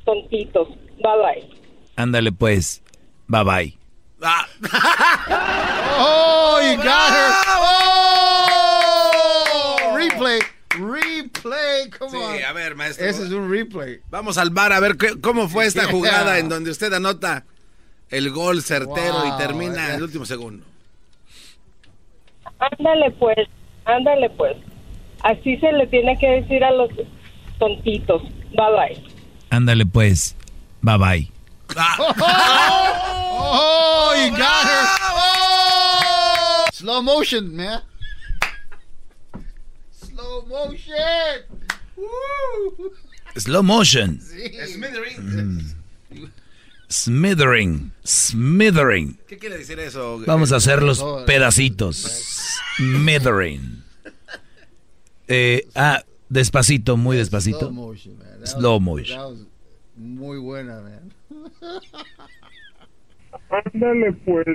tontitos. 0.06 0.70
Bye 0.70 1.18
bye. 1.24 1.50
Ándale 1.96 2.32
pues, 2.32 2.82
bye 3.28 3.44
bye. 3.44 3.81
¡Oh, 5.98 6.60
you 6.62 6.78
got 6.78 7.12
her! 7.12 7.32
¡Oh! 8.74 9.96
Replay, 9.96 10.40
replay, 10.78 11.90
come 11.98 12.12
Sí, 12.12 12.18
on. 12.18 12.44
a 12.44 12.54
ver, 12.54 12.76
maestro. 12.76 13.06
Ese 13.08 13.24
es 13.26 13.32
un 13.32 13.50
replay. 13.50 14.00
Vamos 14.10 14.38
al 14.38 14.50
bar 14.52 14.74
a 14.74 14.80
ver 14.80 14.98
qué- 14.98 15.20
cómo 15.20 15.48
fue 15.50 15.66
esta 15.66 15.84
Yeah. 15.84 15.92
jugada 15.92 16.38
en 16.40 16.50
donde 16.50 16.70
usted 16.72 16.94
anota 16.94 17.46
el 18.10 18.30
gol 18.32 18.62
certero 18.62 19.24
Wow, 19.24 19.34
y 19.34 19.38
termina 19.38 19.74
yeah. 19.76 19.90
en 19.90 19.96
el 19.96 20.04
último 20.04 20.26
segundo. 20.26 20.66
Ándale 22.60 23.12
pues, 23.12 23.38
ándale 23.86 24.30
pues. 24.32 24.56
Así 25.24 25.58
se 25.58 25.72
le 25.72 25.88
tiene 25.88 26.18
que 26.20 26.28
decir 26.28 26.64
a 26.64 26.72
los 26.72 26.90
tontitos. 27.58 28.22
Bye 28.56 28.72
bye. 28.76 29.04
Ándale 29.50 29.86
pues. 29.86 30.36
Bye 30.82 30.98
bye. 30.98 31.32
Oh, 33.54 34.14
you 34.18 34.32
got 34.38 34.66
her. 34.68 34.86
Slow 36.74 37.02
motion, 37.02 37.56
man. 37.56 37.82
Slow 39.92 40.44
motion. 40.48 41.44
Woo. 41.96 42.92
Slow 43.38 43.64
motion. 43.64 44.20
Smithering. 44.20 45.64
Smithering. 46.90 47.92
Smithering. 48.04 49.18
¿Qué 49.28 49.38
quiere 49.38 49.58
decir 49.58 49.80
eso? 49.80 50.20
Vamos 50.26 50.52
a 50.52 50.58
hacer 50.58 50.84
los 50.84 51.02
pedacitos. 51.26 51.96
Smithering. 52.78 53.84
Eh, 55.28 55.68
ah, 55.76 56.04
despacito, 56.30 56.98
muy 56.98 57.16
despacito. 57.16 57.60
Slow 57.60 57.72
motion, 57.72 58.18
man. 58.18 58.46
Slow 58.48 58.80
motion. 58.80 59.48
muy 59.96 60.40
buena, 60.40 60.82
man. 60.82 61.14
Ándale 63.50 64.12
pues, 64.26 64.48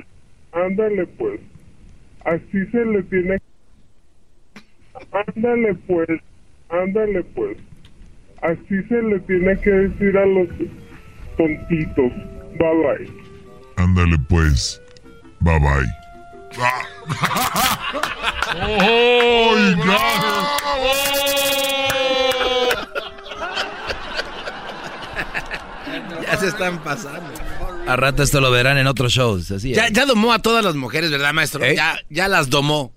ándale 0.52 1.06
pues. 1.18 1.40
Así 2.24 2.66
se 2.72 2.84
le 2.84 3.02
tiene. 3.04 3.38
Ándale 5.12 5.74
pues, 5.86 6.08
ándale 6.68 7.22
pues. 7.34 7.58
Así 8.42 8.82
se 8.88 9.02
le 9.02 9.20
tiene 9.20 9.58
que 9.60 9.70
decir 9.70 10.18
a 10.18 10.26
los 10.26 10.48
tontitos. 11.36 12.12
Bye 12.58 12.74
bye. 12.82 13.10
Ándale 13.76 14.18
pues. 14.28 14.80
Bye 15.40 15.58
bye. 15.60 15.86
¡Oh, 18.58 19.54
you 19.84 19.92
Ya 26.26 26.36
se 26.38 26.48
están 26.48 26.82
pasando. 26.82 27.30
A 27.86 27.96
rato 27.96 28.22
esto 28.22 28.40
lo 28.40 28.50
verán 28.50 28.78
en 28.78 28.86
otros 28.86 29.12
shows. 29.12 29.50
Así. 29.50 29.72
Ya, 29.74 29.88
ya 29.88 30.06
domó 30.06 30.32
a 30.32 30.40
todas 30.40 30.64
las 30.64 30.74
mujeres, 30.74 31.10
¿verdad, 31.10 31.32
maestro? 31.32 31.64
¿Eh? 31.64 31.76
Ya, 31.76 31.98
ya 32.10 32.26
las 32.28 32.50
domó. 32.50 32.92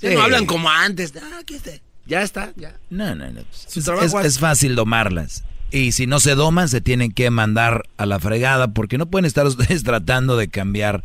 Ya 0.00 0.10
Sí. 0.10 0.14
no 0.16 0.22
hablan 0.22 0.46
como 0.46 0.68
antes. 0.70 1.12
Ah, 1.16 1.38
aquí 1.40 1.54
está. 1.54 1.70
Ya 2.06 2.22
está, 2.22 2.52
ya. 2.56 2.74
No, 2.90 3.14
no, 3.14 3.30
no. 3.30 3.40
Su 3.50 3.78
Es, 3.80 3.84
trabajo 3.84 4.04
es- 4.06 4.14
es- 4.14 4.24
es 4.34 4.38
fácil 4.38 4.76
domarlas. 4.76 5.42
Y 5.70 5.92
si 5.92 6.06
no 6.06 6.20
se 6.20 6.34
doman, 6.36 6.68
se 6.68 6.80
tienen 6.80 7.10
que 7.12 7.30
mandar 7.30 7.82
a 7.96 8.06
la 8.06 8.20
fregada 8.20 8.68
porque 8.68 8.98
no 8.98 9.06
pueden 9.06 9.24
estar 9.24 9.46
ustedes 9.46 9.82
tratando 9.82 10.36
de 10.36 10.48
cambiar 10.48 11.02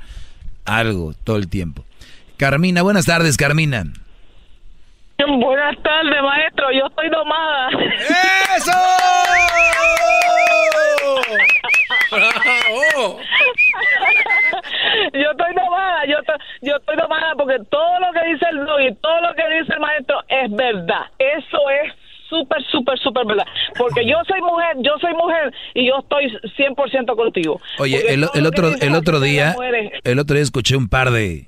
algo 0.65 1.13
todo 1.23 1.38
el 1.38 1.47
tiempo. 1.47 1.85
Carmina, 2.38 2.81
buenas 2.84 3.05
tardes, 3.05 3.38
Carmina. 3.38 3.85
Buenas 5.17 5.76
tardes, 5.84 6.21
maestro. 6.23 6.65
Yo 6.71 6.88
estoy 6.88 7.09
domada. 7.09 7.69
¡Eso! 8.57 8.71
Yo 15.14 15.32
estoy 15.32 15.54
domada, 15.56 16.06
yo 16.08 16.18
estoy, 16.20 16.36
yo 16.62 16.76
estoy 16.76 16.96
domada 16.98 17.34
porque 17.36 17.58
todo 17.70 18.00
lo 18.00 18.12
que 18.14 18.34
dice 18.34 18.46
el 18.52 18.60
blog 18.60 18.80
y 18.82 18.96
todo 18.96 19.22
lo 19.22 19.36
que 19.36 19.44
dice 19.60 19.74
el 19.74 19.80
maestro 19.80 20.18
es 20.28 20.52
verdad. 20.52 21.06
Eso 21.18 21.58
es 21.84 21.94
súper, 22.30 22.64
súper, 22.72 23.00
súper 23.00 23.26
verdad. 23.26 23.46
Porque 23.78 24.06
yo 24.06 24.16
soy 24.28 24.41
mujer, 24.41 24.78
yo 24.78 24.94
soy 25.02 25.14
mujer 25.14 25.54
y 25.74 25.88
yo 25.88 26.00
estoy 26.00 26.28
100% 26.58 27.16
contigo. 27.16 27.62
Oye, 27.80 28.14
el, 28.14 28.24
otro, 28.24 28.72
el 28.80 28.96
otro 28.96 29.20
día, 29.20 29.56
el 30.04 30.20
otro 30.20 30.36
día 30.36 30.44
escuché 30.44 30.78
un 30.78 30.88
par 30.88 31.12
de, 31.12 31.48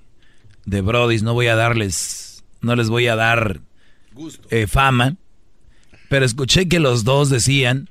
de 0.66 0.82
brodis, 0.82 1.24
no 1.24 1.34
voy 1.34 1.48
a 1.48 1.56
darles, 1.56 2.44
no 2.62 2.76
les 2.76 2.90
voy 2.90 3.08
a 3.08 3.16
dar 3.16 3.60
eh, 4.50 4.68
fama, 4.68 5.16
pero 6.10 6.26
escuché 6.26 6.68
que 6.68 6.80
los 6.80 7.04
dos 7.04 7.30
decían, 7.30 7.90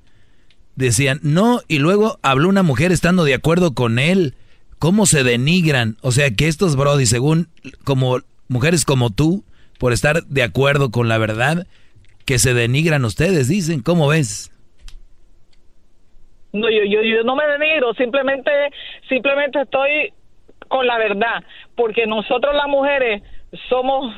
decían, 0.86 1.20
no, 1.22 1.60
y 1.68 1.78
luego 1.78 2.18
habló 2.22 2.48
una 2.48 2.62
mujer 2.62 2.92
estando 2.92 3.24
de 3.24 3.34
acuerdo 3.34 3.74
con 3.74 3.98
él, 3.98 4.34
cómo 4.78 5.06
se 5.06 5.22
denigran, 5.22 5.96
o 6.02 6.10
sea 6.10 6.30
que 6.30 6.48
estos 6.48 6.76
brodis, 6.76 7.10
según 7.10 7.48
como 7.84 8.20
mujeres 8.48 8.84
como 8.84 9.10
tú, 9.10 9.44
por 9.78 9.92
estar 9.92 10.24
de 10.24 10.42
acuerdo 10.42 10.90
con 10.90 11.08
la 11.08 11.18
verdad, 11.18 11.66
que 12.26 12.38
se 12.38 12.54
denigran 12.54 13.04
ustedes, 13.04 13.48
dicen, 13.48 13.80
¿cómo 13.82 14.08
ves? 14.08 14.52
No, 16.52 16.68
yo, 16.68 16.82
yo, 16.84 17.02
yo 17.02 17.22
no 17.22 17.36
me 17.36 17.46
denigro, 17.46 17.94
simplemente, 17.94 18.50
simplemente 19.08 19.60
estoy 19.62 20.12
con 20.68 20.86
la 20.86 20.98
verdad, 20.98 21.44
porque 21.76 22.06
nosotros 22.06 22.54
las 22.54 22.68
mujeres 22.68 23.22
somos 23.68 24.14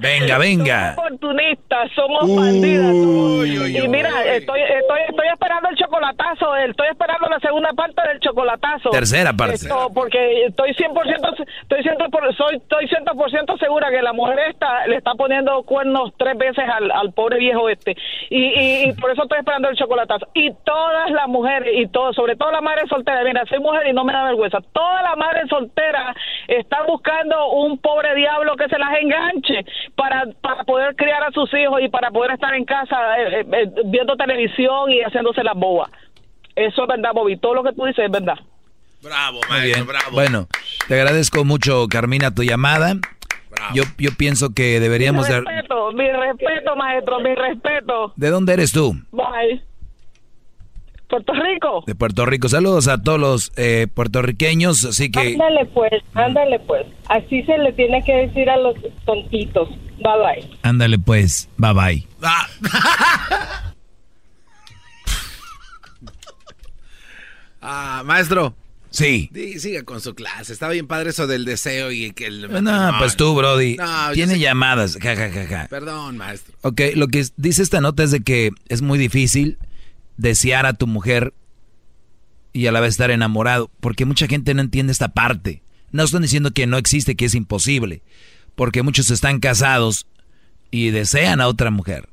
Venga, 0.00 0.38
venga. 0.38 0.94
oportunistas, 0.96 1.90
somos 1.94 2.34
bandidas. 2.34 2.86
somos- 2.94 3.46
y 3.46 3.88
mira, 3.88 4.08
estoy, 4.34 4.60
estoy, 4.60 5.00
estoy 5.08 5.26
esperando 5.32 5.68
el 5.68 5.76
chocolatazo, 5.76 6.56
estoy 6.56 6.88
esperando 6.88 7.28
la 7.28 7.38
segunda 7.40 7.70
parte 7.72 8.00
del 8.08 8.20
chocolatazo. 8.20 8.90
Tercera 8.90 9.32
parte. 9.32 9.54
Esto, 9.56 9.90
porque 9.94 10.46
estoy 10.46 10.72
100%, 10.74 11.44
estoy 11.62 11.82
100%, 11.82 12.10
por- 12.10 12.34
soy, 12.36 12.56
estoy 12.56 12.86
100% 12.88 13.58
segura 13.58 13.90
que 13.90 14.02
la 14.02 14.12
mujer 14.12 14.38
esta 14.50 14.86
le 14.86 14.96
está 14.96 15.14
poniendo 15.14 15.62
cuernos 15.64 16.12
tres 16.18 16.36
veces 16.38 16.64
al, 16.68 16.90
al 16.90 17.12
pobre 17.12 17.38
viejo 17.38 17.68
este. 17.68 17.96
Y, 18.30 18.38
y, 18.44 18.84
y 18.88 18.92
por 18.94 19.10
eso 19.10 19.22
estoy 19.24 19.38
esperando 19.40 19.68
el 19.68 19.76
chocolatazo. 19.76 20.28
Y 20.34 20.52
todas 20.64 21.10
las 21.10 21.28
mujeres, 21.28 21.74
y 21.76 21.86
todo, 21.88 22.12
sobre 22.12 22.36
todo 22.36 22.50
las 22.52 22.62
madres 22.62 22.88
solteras, 22.88 23.24
mira, 23.24 23.44
soy 23.48 23.58
mujer 23.60 23.86
y 23.88 23.92
no 23.92 24.04
me 24.04 24.12
da 24.12 24.24
vergüenza, 24.24 24.58
todas 24.72 25.02
las 25.02 25.16
madres 25.16 25.48
solteras 25.48 26.16
están 26.48 26.86
buscando 26.86 27.50
un 27.52 27.78
pobre 27.80 28.14
diablo 28.14 28.56
que 28.56 28.68
se 28.68 28.78
las 28.78 28.90
enganche 29.00 29.64
para, 29.94 30.24
para 30.40 30.64
poder 30.64 30.94
criar 30.96 31.22
a 31.24 31.32
sus 31.32 31.52
hijos 31.54 31.80
y 31.82 31.88
para 31.88 32.10
poder 32.10 32.32
estar 32.32 32.54
en 32.54 32.64
casa 32.64 32.96
eh, 33.18 33.40
eh, 33.40 33.46
eh, 33.52 33.72
viendo 33.86 34.16
televisión 34.16 34.90
y 34.90 35.00
haciéndose 35.00 35.42
las 35.42 35.54
bobas. 35.54 35.90
Eso 36.54 36.82
es 36.82 36.88
verdad, 36.88 37.10
Bobby. 37.14 37.36
Todo 37.36 37.54
lo 37.54 37.62
que 37.62 37.72
tú 37.72 37.84
dices 37.84 38.04
es 38.04 38.10
verdad. 38.10 38.38
Bravo, 39.02 39.40
Muy 39.48 39.60
bien. 39.62 39.86
Bueno, 40.12 40.46
te 40.86 40.94
agradezco 40.94 41.44
mucho, 41.44 41.86
Carmina, 41.88 42.34
tu 42.34 42.42
llamada. 42.42 42.94
Yo, 43.74 43.84
yo 43.98 44.10
pienso 44.16 44.54
que 44.54 44.78
deberíamos 44.80 45.28
mi 45.28 45.34
de... 45.34 45.40
respeto, 45.40 45.92
mi 45.92 46.10
respeto, 46.10 46.76
maestro, 46.76 47.20
mi 47.20 47.34
respeto. 47.34 48.12
¿De 48.16 48.30
dónde 48.30 48.52
eres 48.52 48.72
tú? 48.72 48.94
Bye. 49.10 49.69
Puerto 51.10 51.32
Rico. 51.34 51.84
De 51.86 51.94
Puerto 51.94 52.24
Rico. 52.24 52.48
Saludos 52.48 52.88
a 52.88 53.02
todos 53.02 53.18
los 53.20 53.52
eh, 53.56 53.86
puertorriqueños, 53.92 54.84
así 54.84 55.10
que... 55.10 55.20
Ándale 55.32 55.66
pues, 55.66 55.92
ándale 56.14 56.60
pues. 56.60 56.86
Así 57.08 57.42
se 57.42 57.58
le 57.58 57.72
tiene 57.72 58.02
que 58.04 58.12
decir 58.14 58.48
a 58.48 58.56
los 58.56 58.74
tontitos. 59.04 59.68
Bye 59.98 60.42
bye. 60.42 60.50
Ándale 60.62 60.98
pues, 60.98 61.48
bye 61.58 61.72
bye. 61.74 62.06
Ah, 67.60 68.02
maestro. 68.06 68.54
Sí. 68.90 69.30
Siga 69.58 69.84
con 69.84 70.00
su 70.00 70.14
clase. 70.14 70.52
Está 70.52 70.68
bien 70.68 70.86
padre 70.88 71.10
eso 71.10 71.26
del 71.28 71.44
deseo 71.44 71.92
y 71.92 72.10
que 72.10 72.26
el 72.26 72.62
No, 72.64 72.90
pues 72.98 73.16
tú, 73.16 73.34
Brody. 73.36 73.76
No, 73.76 74.10
Tiene 74.14 74.34
sé- 74.34 74.40
llamadas. 74.40 74.98
Ja, 75.00 75.14
ja, 75.14 75.30
ja, 75.30 75.46
ja. 75.46 75.66
Perdón, 75.68 76.16
maestro. 76.16 76.54
Ok, 76.62 76.80
lo 76.96 77.06
que 77.06 77.24
dice 77.36 77.62
esta 77.62 77.80
nota 77.80 78.02
es 78.02 78.10
de 78.10 78.20
que 78.20 78.50
es 78.68 78.82
muy 78.82 78.98
difícil 78.98 79.58
desear 80.20 80.66
a 80.66 80.74
tu 80.74 80.86
mujer 80.86 81.32
y 82.52 82.66
a 82.66 82.72
la 82.72 82.80
vez 82.80 82.90
estar 82.90 83.10
enamorado, 83.10 83.70
porque 83.80 84.04
mucha 84.04 84.26
gente 84.26 84.52
no 84.54 84.60
entiende 84.60 84.92
esta 84.92 85.08
parte. 85.08 85.62
No 85.92 86.02
estoy 86.02 86.20
diciendo 86.20 86.52
que 86.52 86.66
no 86.66 86.76
existe, 86.76 87.16
que 87.16 87.24
es 87.24 87.34
imposible, 87.34 88.02
porque 88.54 88.82
muchos 88.82 89.10
están 89.10 89.40
casados 89.40 90.06
y 90.70 90.90
desean 90.90 91.40
a 91.40 91.48
otra 91.48 91.70
mujer. 91.70 92.08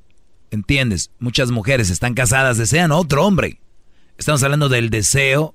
¿Entiendes? 0.52 1.12
Muchas 1.20 1.52
mujeres 1.52 1.90
están 1.90 2.14
casadas, 2.14 2.58
desean 2.58 2.92
a 2.92 2.96
otro 2.96 3.26
hombre. 3.26 3.60
Estamos 4.18 4.42
hablando 4.42 4.70
del 4.70 4.90
deseo 4.90 5.54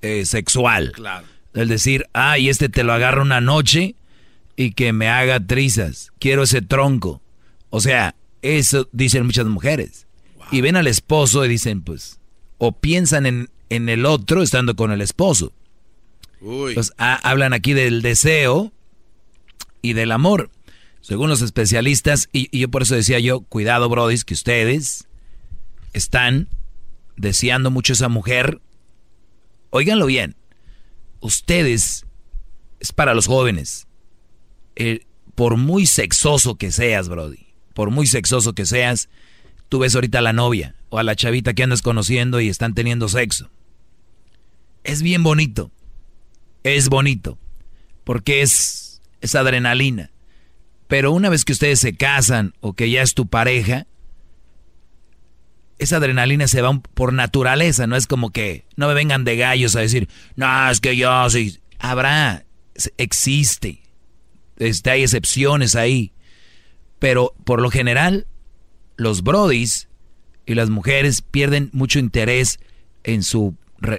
eh, 0.00 0.24
sexual. 0.24 0.92
Claro. 0.92 1.26
El 1.52 1.68
decir, 1.68 2.06
ay, 2.14 2.48
este 2.48 2.70
te 2.70 2.82
lo 2.82 2.94
agarra 2.94 3.20
una 3.22 3.42
noche 3.42 3.94
y 4.56 4.72
que 4.72 4.94
me 4.94 5.08
haga 5.08 5.38
trizas. 5.38 6.12
Quiero 6.18 6.44
ese 6.44 6.62
tronco. 6.62 7.20
O 7.68 7.80
sea, 7.80 8.14
eso 8.40 8.88
dicen 8.92 9.26
muchas 9.26 9.46
mujeres. 9.46 10.07
Y 10.50 10.60
ven 10.60 10.76
al 10.76 10.86
esposo 10.86 11.44
y 11.44 11.48
dicen, 11.48 11.82
pues, 11.82 12.20
o 12.58 12.72
piensan 12.72 13.26
en, 13.26 13.50
en 13.68 13.88
el 13.88 14.06
otro 14.06 14.42
estando 14.42 14.74
con 14.76 14.90
el 14.92 15.00
esposo. 15.00 15.52
Uy. 16.40 16.74
Ha- 16.96 17.14
hablan 17.28 17.52
aquí 17.52 17.72
del 17.74 18.00
deseo 18.02 18.72
y 19.82 19.92
del 19.92 20.12
amor. 20.12 20.50
Según 21.00 21.28
los 21.30 21.42
especialistas, 21.42 22.28
y, 22.32 22.48
y 22.50 22.60
yo 22.60 22.68
por 22.70 22.82
eso 22.82 22.94
decía 22.94 23.18
yo, 23.18 23.40
cuidado, 23.40 23.88
brodis, 23.88 24.24
que 24.24 24.34
ustedes 24.34 25.06
están 25.92 26.48
deseando 27.16 27.70
mucho 27.70 27.92
a 27.92 27.94
esa 27.94 28.08
mujer. 28.08 28.60
Óiganlo 29.70 30.06
bien. 30.06 30.36
Ustedes, 31.20 32.06
es 32.80 32.92
para 32.92 33.14
los 33.14 33.26
jóvenes. 33.26 33.86
Eh, 34.76 35.00
por 35.34 35.56
muy 35.56 35.86
sexoso 35.86 36.56
que 36.56 36.70
seas, 36.72 37.08
Brody, 37.08 37.46
por 37.74 37.90
muy 37.90 38.06
sexoso 38.06 38.52
que 38.54 38.66
seas, 38.66 39.08
tú 39.68 39.78
ves 39.78 39.94
ahorita 39.94 40.18
a 40.18 40.22
la 40.22 40.32
novia 40.32 40.74
o 40.88 40.98
a 40.98 41.02
la 41.02 41.16
chavita 41.16 41.54
que 41.54 41.62
andas 41.62 41.82
conociendo 41.82 42.40
y 42.40 42.48
están 42.48 42.74
teniendo 42.74 43.08
sexo. 43.08 43.50
Es 44.84 45.02
bien 45.02 45.22
bonito. 45.22 45.70
Es 46.62 46.88
bonito. 46.88 47.38
porque 48.04 48.42
es, 48.42 49.02
es 49.20 49.34
adrenalina. 49.34 50.10
Pero 50.86 51.12
una 51.12 51.28
vez 51.28 51.44
que 51.44 51.52
ustedes 51.52 51.78
se 51.78 51.94
casan 51.94 52.54
o 52.60 52.72
que 52.72 52.90
ya 52.90 53.02
es 53.02 53.12
tu 53.12 53.26
pareja, 53.26 53.86
esa 55.78 55.98
adrenalina 55.98 56.48
se 56.48 56.62
va 56.62 56.80
por 56.80 57.12
naturaleza, 57.12 57.86
no 57.86 57.96
es 57.96 58.06
como 58.06 58.30
que 58.30 58.64
no 58.76 58.88
me 58.88 58.94
vengan 58.94 59.24
de 59.24 59.36
gallos 59.36 59.76
a 59.76 59.80
decir, 59.80 60.08
no, 60.36 60.70
es 60.70 60.80
que 60.80 60.96
yo 60.96 61.28
sí. 61.30 61.60
Habrá, 61.78 62.44
existe, 62.96 63.82
este, 64.56 64.90
hay 64.90 65.02
excepciones 65.02 65.76
ahí, 65.76 66.12
pero 66.98 67.34
por 67.44 67.62
lo 67.62 67.70
general, 67.70 68.26
los 68.98 69.22
brodis 69.22 69.88
y 70.44 70.54
las 70.54 70.68
mujeres 70.68 71.22
pierden 71.22 71.70
mucho 71.72 71.98
interés 71.98 72.58
en 73.04 73.22
su, 73.22 73.54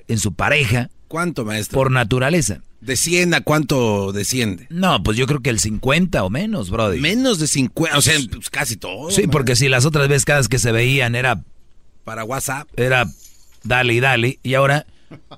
en 0.08 0.20
su 0.20 0.34
pareja. 0.34 0.92
¿Cuánto, 1.08 1.46
maestro? 1.46 1.76
Por 1.76 1.90
naturaleza. 1.90 2.62
¿Desciende 2.82 3.38
a 3.38 3.42
cuánto 3.42 4.12
desciende? 4.12 4.68
No, 4.70 5.02
pues 5.02 5.18
yo 5.18 5.26
creo 5.26 5.42
que 5.42 5.50
el 5.50 5.60
50 5.60 6.24
o 6.24 6.30
menos, 6.30 6.70
Brody. 6.70 7.00
Menos 7.00 7.40
de 7.40 7.48
50, 7.48 7.98
o 7.98 8.02
sea, 8.02 8.18
pues 8.32 8.50
casi 8.50 8.78
todo. 8.78 9.10
Sí, 9.10 9.28
porque 9.28 9.56
si 9.56 9.70
las 9.70 9.86
otras 9.86 10.08
veces 10.08 10.26
cada 10.26 10.40
vez 10.40 10.48
que 10.48 10.60
se 10.60 10.72
veían 10.72 11.16
era... 11.16 11.44
Para 12.04 12.24
WhatsApp. 12.24 12.68
Era 12.78 13.06
dale 13.64 13.94
y 13.94 14.00
dale. 14.00 14.40
Y 14.44 14.54
ahora 14.54 14.86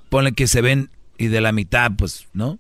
ponle 0.10 0.34
que 0.34 0.48
se 0.48 0.62
ven 0.62 0.90
y 1.18 1.28
de 1.28 1.42
la 1.42 1.52
mitad, 1.52 1.92
pues, 1.98 2.28
¿no? 2.34 2.60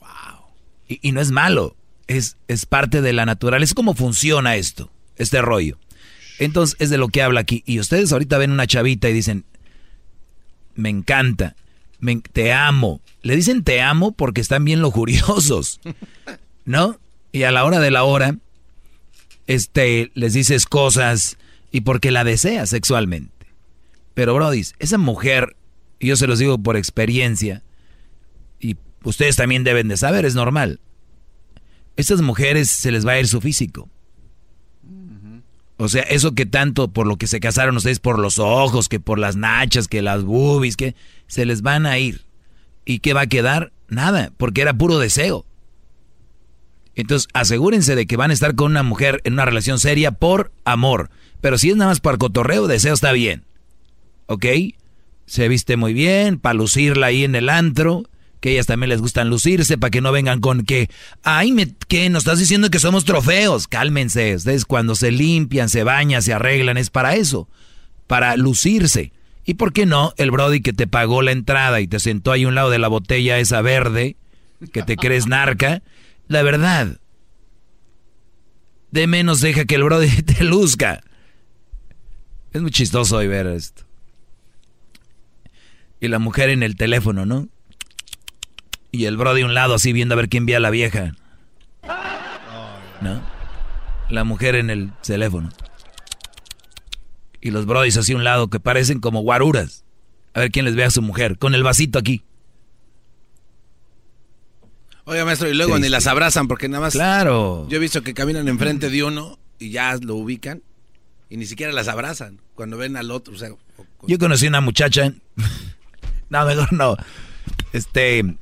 Wow. 0.00 0.46
Y, 0.88 0.98
y 1.02 1.12
no 1.12 1.20
es 1.20 1.30
malo, 1.30 1.76
es, 2.06 2.36
es 2.48 2.66
parte 2.66 3.02
de 3.02 3.12
la 3.12 3.26
naturaleza. 3.26 3.70
Es 3.70 3.74
como 3.74 3.94
funciona 3.94 4.56
esto, 4.56 4.90
este 5.16 5.42
rollo. 5.42 5.78
Entonces 6.44 6.76
es 6.80 6.90
de 6.90 6.98
lo 6.98 7.08
que 7.08 7.22
habla 7.22 7.40
aquí. 7.40 7.62
Y 7.66 7.78
ustedes 7.78 8.12
ahorita 8.12 8.38
ven 8.38 8.50
una 8.50 8.66
chavita 8.66 9.08
y 9.08 9.12
dicen, 9.12 9.44
me 10.74 10.88
encanta, 10.88 11.54
te 12.32 12.52
amo. 12.52 13.00
Le 13.22 13.36
dicen 13.36 13.62
te 13.62 13.80
amo 13.80 14.12
porque 14.12 14.40
están 14.40 14.64
bien 14.64 14.80
lujuriosos, 14.80 15.80
¿no? 16.64 16.98
Y 17.30 17.44
a 17.44 17.52
la 17.52 17.64
hora 17.64 17.78
de 17.80 17.90
la 17.90 18.04
hora, 18.04 18.36
este, 19.46 20.10
les 20.14 20.32
dices 20.34 20.66
cosas 20.66 21.38
y 21.70 21.82
porque 21.82 22.10
la 22.10 22.24
deseas 22.24 22.70
sexualmente. 22.70 23.46
Pero, 24.14 24.34
Brody, 24.34 24.62
esa 24.78 24.98
mujer, 24.98 25.56
yo 26.00 26.16
se 26.16 26.26
los 26.26 26.38
digo 26.38 26.58
por 26.58 26.76
experiencia, 26.76 27.62
y 28.60 28.76
ustedes 29.04 29.36
también 29.36 29.64
deben 29.64 29.88
de 29.88 29.96
saber, 29.96 30.26
es 30.26 30.34
normal. 30.34 30.80
Estas 31.96 32.20
mujeres 32.20 32.68
se 32.68 32.90
les 32.90 33.06
va 33.06 33.12
a 33.12 33.20
ir 33.20 33.28
su 33.28 33.40
físico. 33.40 33.88
O 35.82 35.88
sea, 35.88 36.02
eso 36.02 36.36
que 36.36 36.46
tanto 36.46 36.92
por 36.92 37.08
lo 37.08 37.16
que 37.16 37.26
se 37.26 37.40
casaron 37.40 37.76
ustedes, 37.76 37.98
por 37.98 38.20
los 38.20 38.38
ojos, 38.38 38.88
que 38.88 39.00
por 39.00 39.18
las 39.18 39.34
nachas, 39.34 39.88
que 39.88 40.00
las 40.00 40.22
boobies, 40.22 40.76
que 40.76 40.94
se 41.26 41.44
les 41.44 41.62
van 41.62 41.86
a 41.86 41.98
ir. 41.98 42.24
¿Y 42.84 43.00
qué 43.00 43.14
va 43.14 43.22
a 43.22 43.26
quedar? 43.26 43.72
Nada, 43.88 44.30
porque 44.36 44.60
era 44.62 44.74
puro 44.74 45.00
deseo. 45.00 45.44
Entonces, 46.94 47.28
asegúrense 47.34 47.96
de 47.96 48.06
que 48.06 48.16
van 48.16 48.30
a 48.30 48.32
estar 48.32 48.54
con 48.54 48.70
una 48.70 48.84
mujer 48.84 49.22
en 49.24 49.32
una 49.32 49.44
relación 49.44 49.80
seria 49.80 50.12
por 50.12 50.52
amor. 50.64 51.10
Pero 51.40 51.58
si 51.58 51.70
es 51.70 51.76
nada 51.76 51.90
más 51.90 51.98
para 51.98 52.16
cotorreo, 52.16 52.68
deseo 52.68 52.94
está 52.94 53.10
bien. 53.10 53.42
¿Ok? 54.26 54.46
Se 55.26 55.48
viste 55.48 55.76
muy 55.76 55.94
bien, 55.94 56.38
para 56.38 56.54
lucirla 56.54 57.08
ahí 57.08 57.24
en 57.24 57.34
el 57.34 57.48
antro 57.48 58.04
que 58.42 58.50
ellas 58.50 58.66
también 58.66 58.90
les 58.90 59.00
gustan 59.00 59.30
lucirse 59.30 59.78
para 59.78 59.92
que 59.92 60.00
no 60.00 60.10
vengan 60.10 60.40
con 60.40 60.64
que, 60.64 60.90
ay, 61.22 61.52
me, 61.52 61.72
¿qué? 61.86 62.10
Nos 62.10 62.24
estás 62.24 62.40
diciendo 62.40 62.70
que 62.70 62.80
somos 62.80 63.04
trofeos. 63.04 63.68
Cálmense, 63.68 64.34
ustedes 64.34 64.64
cuando 64.64 64.96
se 64.96 65.12
limpian, 65.12 65.68
se 65.68 65.84
bañan, 65.84 66.22
se 66.22 66.32
arreglan, 66.32 66.76
es 66.76 66.90
para 66.90 67.14
eso, 67.14 67.48
para 68.08 68.36
lucirse. 68.36 69.12
¿Y 69.44 69.54
por 69.54 69.72
qué 69.72 69.86
no? 69.86 70.12
El 70.16 70.32
Brody 70.32 70.60
que 70.60 70.72
te 70.72 70.88
pagó 70.88 71.22
la 71.22 71.30
entrada 71.30 71.80
y 71.80 71.86
te 71.86 72.00
sentó 72.00 72.32
ahí 72.32 72.42
a 72.42 72.48
un 72.48 72.56
lado 72.56 72.70
de 72.70 72.80
la 72.80 72.88
botella 72.88 73.38
esa 73.38 73.62
verde, 73.62 74.16
que 74.72 74.82
te 74.82 74.96
crees 74.96 75.28
narca, 75.28 75.80
la 76.26 76.42
verdad, 76.42 76.98
de 78.90 79.06
menos 79.06 79.40
deja 79.40 79.66
que 79.66 79.76
el 79.76 79.84
Brody 79.84 80.22
te 80.22 80.42
luzca. 80.42 81.00
Es 82.52 82.60
muy 82.60 82.72
chistoso 82.72 83.18
hoy 83.18 83.28
ver 83.28 83.46
esto. 83.46 83.84
Y 86.00 86.08
la 86.08 86.18
mujer 86.18 86.50
en 86.50 86.64
el 86.64 86.74
teléfono, 86.74 87.24
¿no? 87.24 87.51
Y 88.92 89.06
el 89.06 89.16
bro 89.16 89.34
de 89.34 89.44
un 89.44 89.54
lado 89.54 89.74
así 89.74 89.92
viendo 89.92 90.14
a 90.14 90.16
ver 90.16 90.28
quién 90.28 90.46
ve 90.46 90.54
a 90.54 90.60
la 90.60 90.70
vieja. 90.70 91.14
¿No? 93.00 93.22
La 94.10 94.22
mujer 94.22 94.54
en 94.54 94.68
el 94.68 94.92
teléfono. 95.02 95.48
Y 97.40 97.50
los 97.50 97.66
brodis 97.66 97.96
así 97.96 98.12
a 98.12 98.16
un 98.16 98.22
lado 98.22 98.48
que 98.48 98.60
parecen 98.60 99.00
como 99.00 99.22
guaruras. 99.22 99.84
A 100.34 100.40
ver 100.40 100.50
quién 100.50 100.66
les 100.66 100.76
ve 100.76 100.84
a 100.84 100.90
su 100.90 101.00
mujer. 101.00 101.38
Con 101.38 101.54
el 101.54 101.62
vasito 101.62 101.98
aquí. 101.98 102.22
Oiga, 105.04 105.24
maestro, 105.24 105.48
y 105.48 105.54
luego 105.54 105.78
ni 105.78 105.88
las 105.88 106.06
abrazan 106.06 106.46
porque 106.46 106.68
nada 106.68 106.82
más. 106.82 106.92
Claro. 106.92 107.66
Yo 107.68 107.78
he 107.78 107.80
visto 107.80 108.02
que 108.02 108.14
caminan 108.14 108.46
enfrente 108.46 108.90
de 108.90 109.02
uno 109.02 109.38
y 109.58 109.70
ya 109.70 109.96
lo 109.96 110.16
ubican 110.16 110.62
y 111.28 111.38
ni 111.38 111.46
siquiera 111.46 111.72
las 111.72 111.88
abrazan 111.88 112.40
cuando 112.54 112.76
ven 112.76 112.96
al 112.96 113.10
otro. 113.10 113.34
O 113.34 113.38
sea, 113.38 113.48
Yo 114.06 114.18
conocí 114.18 114.46
una 114.46 114.60
muchacha. 114.60 115.12
no, 116.28 116.46
mejor 116.46 116.72
no. 116.74 116.96
Este 117.72 118.36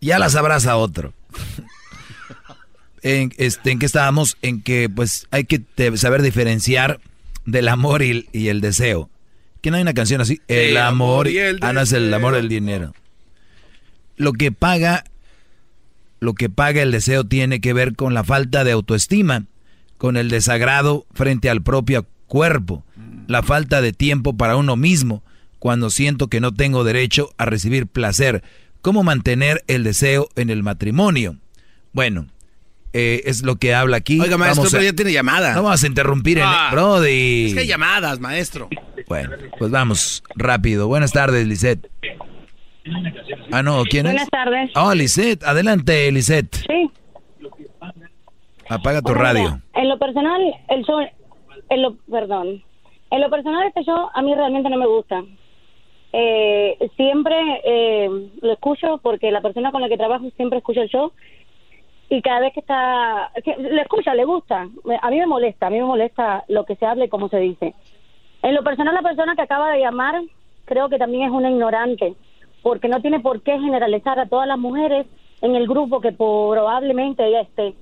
ya 0.00 0.18
las 0.18 0.34
abraza 0.36 0.76
otro. 0.76 1.12
en, 3.02 3.32
este, 3.38 3.70
¿En 3.70 3.78
qué 3.78 3.86
estábamos? 3.86 4.36
En 4.42 4.62
que 4.62 4.88
pues 4.88 5.26
hay 5.30 5.44
que 5.44 5.62
saber 5.96 6.22
diferenciar 6.22 7.00
del 7.44 7.68
amor 7.68 8.02
y, 8.02 8.26
el 8.32 8.60
deseo. 8.60 9.10
¿Que 9.60 9.70
no 9.70 9.76
hay 9.76 9.82
una 9.82 9.94
canción 9.94 10.20
así? 10.20 10.40
El, 10.48 10.76
amor, 10.76 11.28
y 11.28 11.38
el 11.38 11.58
Ah, 11.62 11.72
no, 11.72 11.80
es 11.80 11.92
el 11.92 12.12
amor 12.12 12.34
del 12.34 12.48
dinero. 12.48 12.94
Lo 14.16 14.32
que 14.32 14.52
paga, 14.52 15.04
lo 16.18 16.34
que 16.34 16.48
paga 16.48 16.82
el 16.82 16.92
deseo 16.92 17.24
tiene 17.24 17.60
que 17.60 17.72
ver 17.72 17.94
con 17.94 18.14
la 18.14 18.24
falta 18.24 18.64
de 18.64 18.72
autoestima, 18.72 19.44
con 19.98 20.16
el 20.16 20.30
desagrado 20.30 21.06
frente 21.12 21.50
al 21.50 21.62
propio 21.62 22.06
cuerpo, 22.26 22.84
la 23.26 23.42
falta 23.42 23.82
de 23.82 23.92
tiempo 23.92 24.36
para 24.36 24.56
uno 24.56 24.76
mismo, 24.76 25.22
cuando 25.58 25.90
siento 25.90 26.28
que 26.28 26.40
no 26.40 26.54
tengo 26.54 26.84
derecho 26.84 27.34
a 27.36 27.44
recibir 27.44 27.86
placer, 27.86 28.42
¿Cómo 28.82 29.02
mantener 29.02 29.62
el 29.66 29.84
deseo 29.84 30.28
en 30.36 30.50
el 30.50 30.62
matrimonio? 30.62 31.36
Bueno, 31.92 32.26
eh, 32.92 33.22
es 33.26 33.42
lo 33.42 33.56
que 33.56 33.74
habla 33.74 33.98
aquí. 33.98 34.20
Oiga, 34.20 34.38
maestro, 34.38 34.68
pero 34.70 34.82
ya 34.82 34.92
tiene 34.92 35.12
llamada. 35.12 35.54
No 35.54 35.62
vamos 35.62 35.82
a 35.84 35.86
interrumpir 35.86 36.38
en 36.38 36.44
ah, 36.46 36.70
Brody. 36.72 37.48
Es 37.48 37.54
que 37.54 37.60
hay 37.60 37.66
llamadas, 37.66 38.20
maestro. 38.20 38.68
Bueno, 39.06 39.30
pues 39.58 39.70
vamos 39.70 40.22
rápido. 40.34 40.88
Buenas 40.88 41.12
tardes, 41.12 41.46
Lisette. 41.46 41.90
Ah, 43.52 43.62
no, 43.62 43.82
¿quién 43.84 44.06
es? 44.06 44.12
Buenas 44.12 44.30
tardes. 44.30 44.70
Oh, 44.74 44.94
Lisette, 44.94 45.44
adelante, 45.44 46.10
Lisette. 46.10 46.56
Sí. 46.56 46.90
Apaga 48.68 49.02
tu 49.02 49.12
radio. 49.12 49.60
en 49.74 49.88
lo 49.88 49.98
personal, 49.98 50.40
el 50.68 50.84
show, 50.84 51.00
en 51.68 51.82
lo, 51.82 51.96
perdón, 52.10 52.62
en 53.10 53.20
lo 53.20 53.28
personal 53.28 53.66
este 53.66 53.82
show 53.82 54.08
a 54.14 54.22
mí 54.22 54.34
realmente 54.34 54.70
no 54.70 54.78
me 54.78 54.86
gusta 54.86 55.22
eh, 56.12 56.76
siempre 56.96 57.36
eh, 57.64 58.08
lo 58.40 58.52
escucho 58.52 58.98
porque 59.02 59.30
la 59.30 59.40
persona 59.40 59.70
con 59.70 59.80
la 59.80 59.88
que 59.88 59.96
trabajo 59.96 60.28
siempre 60.36 60.58
escucha 60.58 60.82
el 60.82 60.88
show 60.88 61.12
y 62.08 62.22
cada 62.22 62.40
vez 62.40 62.52
que 62.52 62.60
está, 62.60 63.30
le 63.56 63.82
escucha, 63.82 64.14
le 64.14 64.24
gusta. 64.24 64.68
A 65.00 65.10
mí 65.10 65.18
me 65.18 65.26
molesta, 65.26 65.68
a 65.68 65.70
mí 65.70 65.78
me 65.78 65.84
molesta 65.84 66.44
lo 66.48 66.64
que 66.64 66.74
se 66.74 66.84
habla 66.84 67.04
y 67.04 67.08
cómo 67.08 67.28
se 67.28 67.38
dice. 67.38 67.74
En 68.42 68.54
lo 68.54 68.64
personal, 68.64 68.94
la 68.94 69.02
persona 69.02 69.36
que 69.36 69.42
acaba 69.42 69.70
de 69.70 69.80
llamar 69.80 70.20
creo 70.64 70.88
que 70.88 70.98
también 70.98 71.24
es 71.24 71.30
una 71.30 71.50
ignorante, 71.50 72.14
porque 72.62 72.88
no 72.88 73.00
tiene 73.00 73.20
por 73.20 73.42
qué 73.42 73.52
generalizar 73.60 74.18
a 74.18 74.26
todas 74.26 74.48
las 74.48 74.58
mujeres 74.58 75.06
en 75.40 75.54
el 75.54 75.68
grupo 75.68 76.00
que 76.00 76.12
probablemente 76.12 77.24
ella 77.24 77.42
esté. 77.42 77.74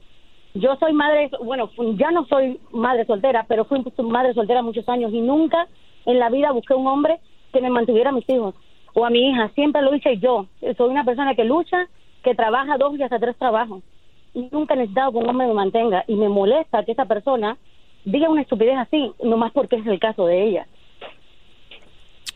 Yo 0.55 0.77
soy 0.77 0.93
madre, 0.93 1.31
bueno, 1.43 1.71
ya 1.97 2.11
no 2.11 2.27
soy 2.27 2.61
madre 2.71 3.07
soltera, 3.07 3.47
pero 3.49 3.65
fui 3.65 3.83
madre 4.05 4.35
soltera 4.35 4.61
muchos 4.63 4.89
años 4.89 5.13
y 5.13 5.21
nunca 5.21 5.69
en 6.05 6.19
la 6.19 6.29
vida 6.29 6.53
busqué 6.53 6.75
un 6.75 6.87
hombre 6.87 7.19
que 7.53 7.61
me 7.61 7.71
mantuviera 7.71 8.11
a 8.11 8.13
mis 8.13 8.29
hijos 8.29 8.55
o 8.95 9.05
a 9.05 9.11
mi 9.11 9.31
hija. 9.31 9.51
Siempre 9.55 9.83
lo 9.83 9.95
hice 9.95 10.19
yo. 10.19 10.47
Soy 10.77 10.91
una 10.91 11.05
persona 11.05 11.35
que 11.35 11.45
lucha, 11.45 11.89
que 12.23 12.35
trabaja 12.35 12.77
dos 12.79 12.99
y 12.99 13.03
hasta 13.03 13.19
tres 13.19 13.37
trabajos. 13.37 13.83
Nunca 14.35 14.75
he 14.75 14.77
necesitado 14.77 15.13
que 15.13 15.19
un 15.19 15.29
hombre 15.29 15.47
me 15.47 15.55
mantenga. 15.55 16.05
Y 16.07 16.15
me 16.15 16.29
molesta 16.29 16.85
que 16.85 16.93
esa 16.93 17.07
persona 17.07 17.57
diga 18.05 18.29
una 18.29 18.43
estupidez 18.43 18.77
así, 18.79 19.13
nomás 19.23 19.53
porque 19.53 19.77
es 19.77 19.87
el 19.87 19.99
caso 19.99 20.27
de 20.27 20.49
ella. 20.49 20.67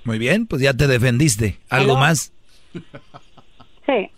Muy 0.04 0.18
bien, 0.18 0.46
pues 0.46 0.62
ya 0.62 0.74
te 0.74 0.86
defendiste. 0.86 1.58
¿Algo 1.70 1.96
más? 1.96 2.32
Sí. 2.72 4.10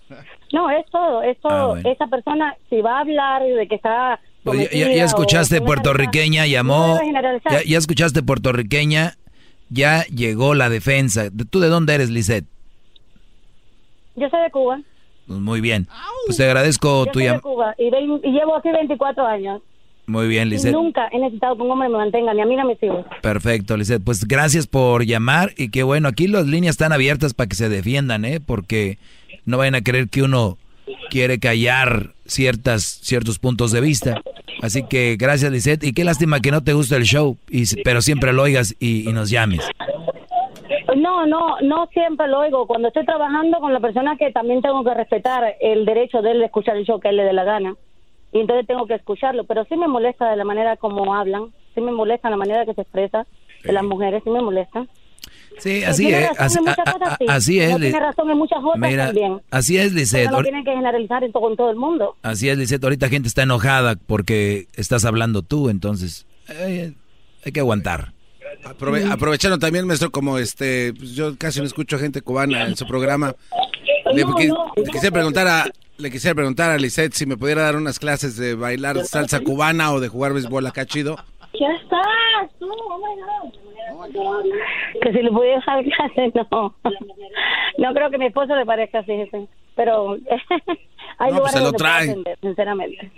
No, 0.53 0.71
es 0.71 0.87
todo, 0.91 1.23
es 1.23 1.39
todo. 1.41 1.75
Ah, 1.75 1.81
esa 1.85 2.07
persona, 2.07 2.57
si 2.71 2.81
va 2.81 2.99
a 2.99 3.01
hablar 3.01 3.43
de 3.43 3.67
que 3.67 3.75
está... 3.75 4.21
Pues 4.45 4.71
ya, 4.71 5.05
escuchaste 5.05 5.61
puertorriqueña, 5.61 6.47
llamó... 6.47 6.99
ya, 7.51 7.63
ya 7.67 7.79
escuchaste 7.79 8.23
puertorriqueña, 8.23 9.15
ya 9.69 10.05
llegó 10.05 10.55
la 10.55 10.69
defensa. 10.69 11.29
¿Tú 11.51 11.61
de 11.61 11.69
dónde 11.69 11.95
eres, 11.95 12.11
Lisette? 12.11 12.47
Yo 14.17 14.29
soy 14.29 14.43
de 14.43 14.51
Cuba. 14.51 14.81
Pues 15.27 15.41
muy 15.41 15.61
bien. 15.61 15.89
Pues 16.27 16.37
te 16.37 16.45
agradezco 16.45 17.07
Yo 17.07 17.13
tu 17.13 17.19
soy 17.21 17.29
de 17.29 17.41
Cuba 17.41 17.75
y, 17.79 17.91
llevo 17.91 18.57
aquí 18.57 18.71
24 18.71 19.27
años. 19.27 19.63
Muy 20.07 20.29
bien, 20.29 20.51
Lisette. 20.51 20.73
nunca 20.73 21.09
he 21.13 21.19
necesitado 21.19 21.57
que 21.57 21.63
un 21.63 21.71
hombre 21.71 21.89
me 21.89 21.97
mantenga, 21.97 22.35
ni 22.35 22.43
a 22.43 22.45
mí 22.45 22.55
ni 22.55 22.61
a 22.61 22.65
mis 22.65 22.83
hijos. 22.83 23.07
Perfecto, 23.23 23.77
Lisette. 23.77 24.05
Pues 24.05 24.27
gracias 24.27 24.67
por 24.67 25.05
llamar 25.07 25.53
y 25.57 25.71
qué 25.71 25.83
bueno, 25.83 26.09
aquí 26.09 26.29
las 26.29 26.47
líneas 26.47 26.75
están 26.75 26.93
abiertas 26.93 27.33
para 27.33 27.49
que 27.49 27.57
se 27.57 27.71
defiendan, 27.71 28.25
¿eh? 28.27 28.41
Porque 28.45 28.99
no 29.47 29.57
vayan 29.57 29.77
a 29.77 29.83
creer 29.83 30.09
que 30.11 30.23
uno 30.23 30.59
quiere 31.11 31.39
callar 31.39 32.14
ciertas, 32.27 32.83
ciertos 33.03 33.39
puntos 33.39 33.73
de 33.73 33.81
vista. 33.81 34.23
Así 34.63 34.87
que 34.87 35.17
gracias, 35.19 35.51
Lisette. 35.53 35.85
Y 35.85 35.93
qué 35.93 36.05
lástima 36.05 36.41
que 36.41 36.51
no 36.51 36.63
te 36.63 36.73
gusta 36.73 36.97
el 36.97 37.05
show, 37.05 37.37
y, 37.51 37.65
pero 37.83 38.01
siempre 38.01 38.33
lo 38.33 38.43
oigas 38.43 38.75
y, 38.81 39.05
nos 39.13 39.31
llames. 39.31 39.69
No, 40.97 41.27
no, 41.27 41.61
no 41.61 41.87
siempre 41.93 42.29
lo 42.29 42.41
oigo. 42.41 42.67
Cuando 42.67 42.89
estoy 42.89 43.05
trabajando 43.05 43.59
con 43.59 43.73
la 43.73 43.81
persona 43.81 44.17
que 44.17 44.31
también 44.33 44.63
tengo 44.63 44.85
que 44.85 44.95
respetar 44.95 45.57
el 45.61 45.85
derecho 45.85 46.23
de 46.23 46.33
él 46.33 46.39
de 46.39 46.47
escuchar 46.47 46.77
el 46.77 46.87
show 46.87 47.01
que 47.01 47.09
él 47.09 47.17
le 47.17 47.25
dé 47.25 47.33
la 47.33 47.45
gana. 47.45 47.75
Y 48.33 48.41
entonces 48.41 48.67
tengo 48.67 48.87
que 48.87 48.95
escucharlo. 48.95 49.45
Pero 49.45 49.65
sí 49.65 49.77
me 49.77 49.89
molesta 49.89 50.31
de 50.31 50.37
la 50.37 50.45
manera 50.45 50.77
como 50.77 51.15
hablan. 51.15 51.53
Sí 51.75 51.81
me 51.81 51.93
molesta 51.93 52.31
la 52.31 52.37
manera 52.37 52.65
que 52.65 52.75
se 52.75 52.83
expresa 52.83 53.27
de 53.63 53.73
las 53.73 53.85
mujeres. 53.85 54.23
Sí 54.25 54.31
me 54.31 54.41
molesta. 54.41 54.87
Sí, 55.59 55.85
así 55.85 56.13
es. 56.13 56.31
Así, 56.39 56.59
así, 57.29 57.61
es. 57.61 57.77
tiene 57.77 58.01
razón 58.01 58.31
en 58.31 58.39
muchas 58.39 58.59
otras 58.63 58.97
también. 58.97 59.41
Así 59.51 59.79
es, 59.79 59.93
Lisette. 59.93 60.31
No 60.31 60.43
tienen 60.43 60.65
que 60.65 60.71
generalizar 60.71 61.23
en 61.25 61.33
todo, 61.33 61.55
todo 61.57 61.71
el 61.71 61.77
mundo. 61.77 62.17
Así 62.23 62.49
es, 62.49 62.59
Lisette. 62.59 62.85
Ahorita 62.85 63.09
gente 63.09 63.29
está 63.29 63.43
enojada 63.43 63.97
porque 64.07 64.67
estás 64.75 65.05
hablando 65.05 65.43
tú, 65.43 65.71
entonces 65.71 66.27
eh, 66.49 66.93
hay 67.45 67.53
que 67.53 67.61
aguantar. 67.61 68.13
aprovechando 69.11 69.59
también, 69.59 69.87
maestro, 69.87 70.11
como 70.11 70.39
este, 70.39 70.93
pues 70.95 71.15
yo 71.15 71.37
casi 71.39 71.61
no 71.61 71.67
escucho 71.67 71.97
a 71.97 71.99
gente 71.99 72.23
cubana 72.23 72.67
en 72.67 72.77
su 72.77 72.87
programa. 72.87 73.35
Le, 74.13 74.25
quisiera 74.93 75.13
preguntar 75.13 75.47
a, 75.47 75.65
le 75.97 76.11
quisiera 76.11 76.35
preguntar 76.35 76.71
a 76.71 76.79
Lisette 76.79 77.15
si 77.15 77.27
me 77.27 77.37
pudiera 77.37 77.63
dar 77.63 77.77
unas 77.77 77.99
clases 77.99 78.37
de 78.37 78.55
bailar 78.55 79.05
salsa 79.05 79.41
cubana 79.41 79.93
o 79.93 80.01
de 80.01 80.09
jugar 80.09 80.33
béisbol 80.33 80.67
acá 80.67 80.85
chido. 80.87 81.17
Ya 81.59 81.73
estás, 81.81 82.51
tú, 82.59 82.69
oh 82.69 82.99
my 82.99 83.51
God. 83.51 83.64
Que 85.01 85.13
si 85.13 85.23
le 85.23 85.31
pudiera 85.31 85.57
dejar 85.57 85.85
clase, 85.85 86.33
no. 86.51 86.75
No 87.79 87.95
creo 87.95 88.11
que 88.11 88.19
mi 88.19 88.27
esposo 88.27 88.55
le 88.55 88.67
parezca 88.67 89.01
así, 89.01 89.13
pero 89.75 90.15
hay 91.19 91.33
no, 91.33 91.41
pues 91.41 91.53
lugares 91.53 91.53
se 91.53 91.61
lo 91.61 91.73
trae. 91.73 92.17
sinceramente. 92.41 93.11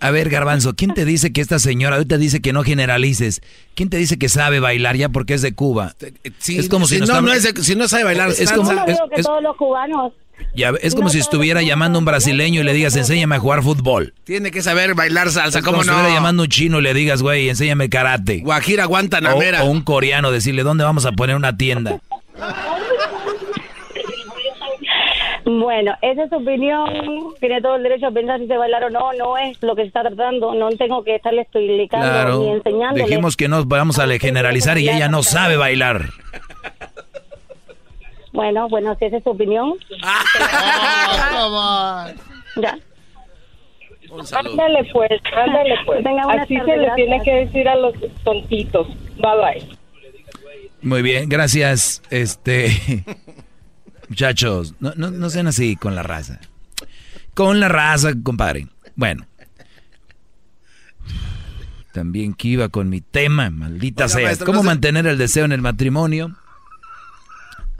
A 0.00 0.10
ver, 0.10 0.28
Garbanzo, 0.28 0.74
¿quién 0.74 0.94
te 0.94 1.04
dice 1.04 1.32
que 1.32 1.40
esta 1.40 1.58
señora 1.58 1.96
ahorita 1.96 2.18
dice 2.18 2.40
que 2.40 2.52
no 2.52 2.62
generalices? 2.62 3.40
¿Quién 3.74 3.88
te 3.88 3.96
dice 3.96 4.18
que 4.18 4.28
sabe 4.28 4.60
bailar 4.60 4.96
ya 4.96 5.08
porque 5.08 5.34
es 5.34 5.42
de 5.42 5.54
Cuba? 5.54 5.94
es 6.22 6.68
como 6.68 6.86
si, 6.86 7.00
no, 7.00 7.20
no 7.20 7.32
es 7.32 7.52
si 7.62 7.74
no 7.74 7.88
sabe 7.88 8.04
bailar, 8.04 8.30
es 8.30 8.52
como 8.52 8.70
es, 8.72 9.00
que 9.14 9.22
todos 9.22 9.42
los 9.42 9.56
cubanos 9.56 10.12
ya, 10.54 10.72
es 10.80 10.94
como 10.94 11.08
si 11.08 11.18
estuviera 11.18 11.62
llamando 11.62 11.98
a 11.98 12.00
un 12.00 12.04
brasileño 12.04 12.60
y 12.60 12.64
le 12.64 12.72
digas, 12.72 12.96
enséñame 12.96 13.36
a 13.36 13.38
jugar 13.38 13.62
fútbol. 13.62 14.14
Tiene 14.24 14.50
que 14.50 14.62
saber 14.62 14.94
bailar 14.94 15.30
salsa, 15.30 15.60
¿cómo 15.60 15.78
como 15.78 15.78
no? 15.78 15.82
Si 15.84 15.90
estuviera 15.90 16.14
llamando 16.14 16.42
a 16.42 16.44
un 16.44 16.50
chino 16.50 16.78
y 16.78 16.82
le 16.82 16.94
digas, 16.94 17.22
güey, 17.22 17.48
enséñame 17.48 17.88
karate. 17.88 18.40
Guajira 18.40 18.84
Guantanamera. 18.86 19.62
O, 19.62 19.66
o 19.66 19.70
un 19.70 19.82
coreano, 19.82 20.30
decirle, 20.30 20.62
¿dónde 20.62 20.84
vamos 20.84 21.06
a 21.06 21.12
poner 21.12 21.36
una 21.36 21.56
tienda? 21.56 22.00
Bueno, 25.58 25.92
esa 26.02 26.24
es 26.24 26.30
su 26.30 26.36
opinión. 26.36 26.88
Tiene 27.40 27.60
todo 27.60 27.76
el 27.76 27.82
derecho 27.82 28.06
a 28.06 28.10
pensar 28.10 28.38
si 28.38 28.46
se 28.46 28.56
bailar 28.56 28.84
o 28.84 28.90
no. 28.90 29.12
No 29.14 29.36
es 29.36 29.60
lo 29.62 29.74
que 29.74 29.82
se 29.82 29.88
está 29.88 30.02
tratando. 30.02 30.54
No 30.54 30.68
tengo 30.70 31.02
que 31.02 31.16
estarle 31.16 31.42
explicando 31.42 32.40
ni 32.40 32.50
enseñando. 32.50 33.04
Dijimos 33.04 33.36
que 33.36 33.48
no 33.48 33.64
vamos 33.64 33.98
a 33.98 34.06
generalizar 34.18 34.78
y 34.78 34.88
ella 34.88 35.08
no 35.08 35.22
sabe 35.22 35.56
bailar. 35.56 36.10
Bueno, 38.40 38.70
bueno, 38.70 38.96
si 38.98 39.04
esa 39.04 39.18
es 39.18 39.22
su 39.22 39.28
opinión. 39.28 39.74
ya. 42.56 42.78
Ándale 44.32 44.88
pues, 44.94 45.10
ándale 45.36 45.74
pues. 45.84 46.02
Así 46.40 46.56
se 46.56 46.76
le 46.78 46.90
tiene 46.96 47.22
que 47.22 47.34
decir 47.34 47.68
a 47.68 47.76
los 47.76 47.92
tontitos. 48.24 48.88
Bye 49.18 49.36
bye. 49.42 49.68
Muy 50.80 51.02
bien, 51.02 51.28
gracias. 51.28 52.00
Este 52.08 53.04
muchachos, 54.08 54.74
no, 54.80 54.94
no, 54.96 55.10
no 55.10 55.28
sean 55.28 55.46
así 55.46 55.76
con 55.76 55.94
la 55.94 56.02
raza. 56.02 56.40
Con 57.34 57.60
la 57.60 57.68
raza, 57.68 58.12
compadre. 58.22 58.68
Bueno. 58.96 59.26
También 61.92 62.32
que 62.32 62.48
iba 62.48 62.70
con 62.70 62.88
mi 62.88 63.02
tema, 63.02 63.50
maldita 63.50 64.08
sea. 64.08 64.34
¿Cómo 64.38 64.62
mantener 64.62 65.06
el 65.06 65.18
deseo 65.18 65.44
en 65.44 65.52
el 65.52 65.60
matrimonio? 65.60 66.34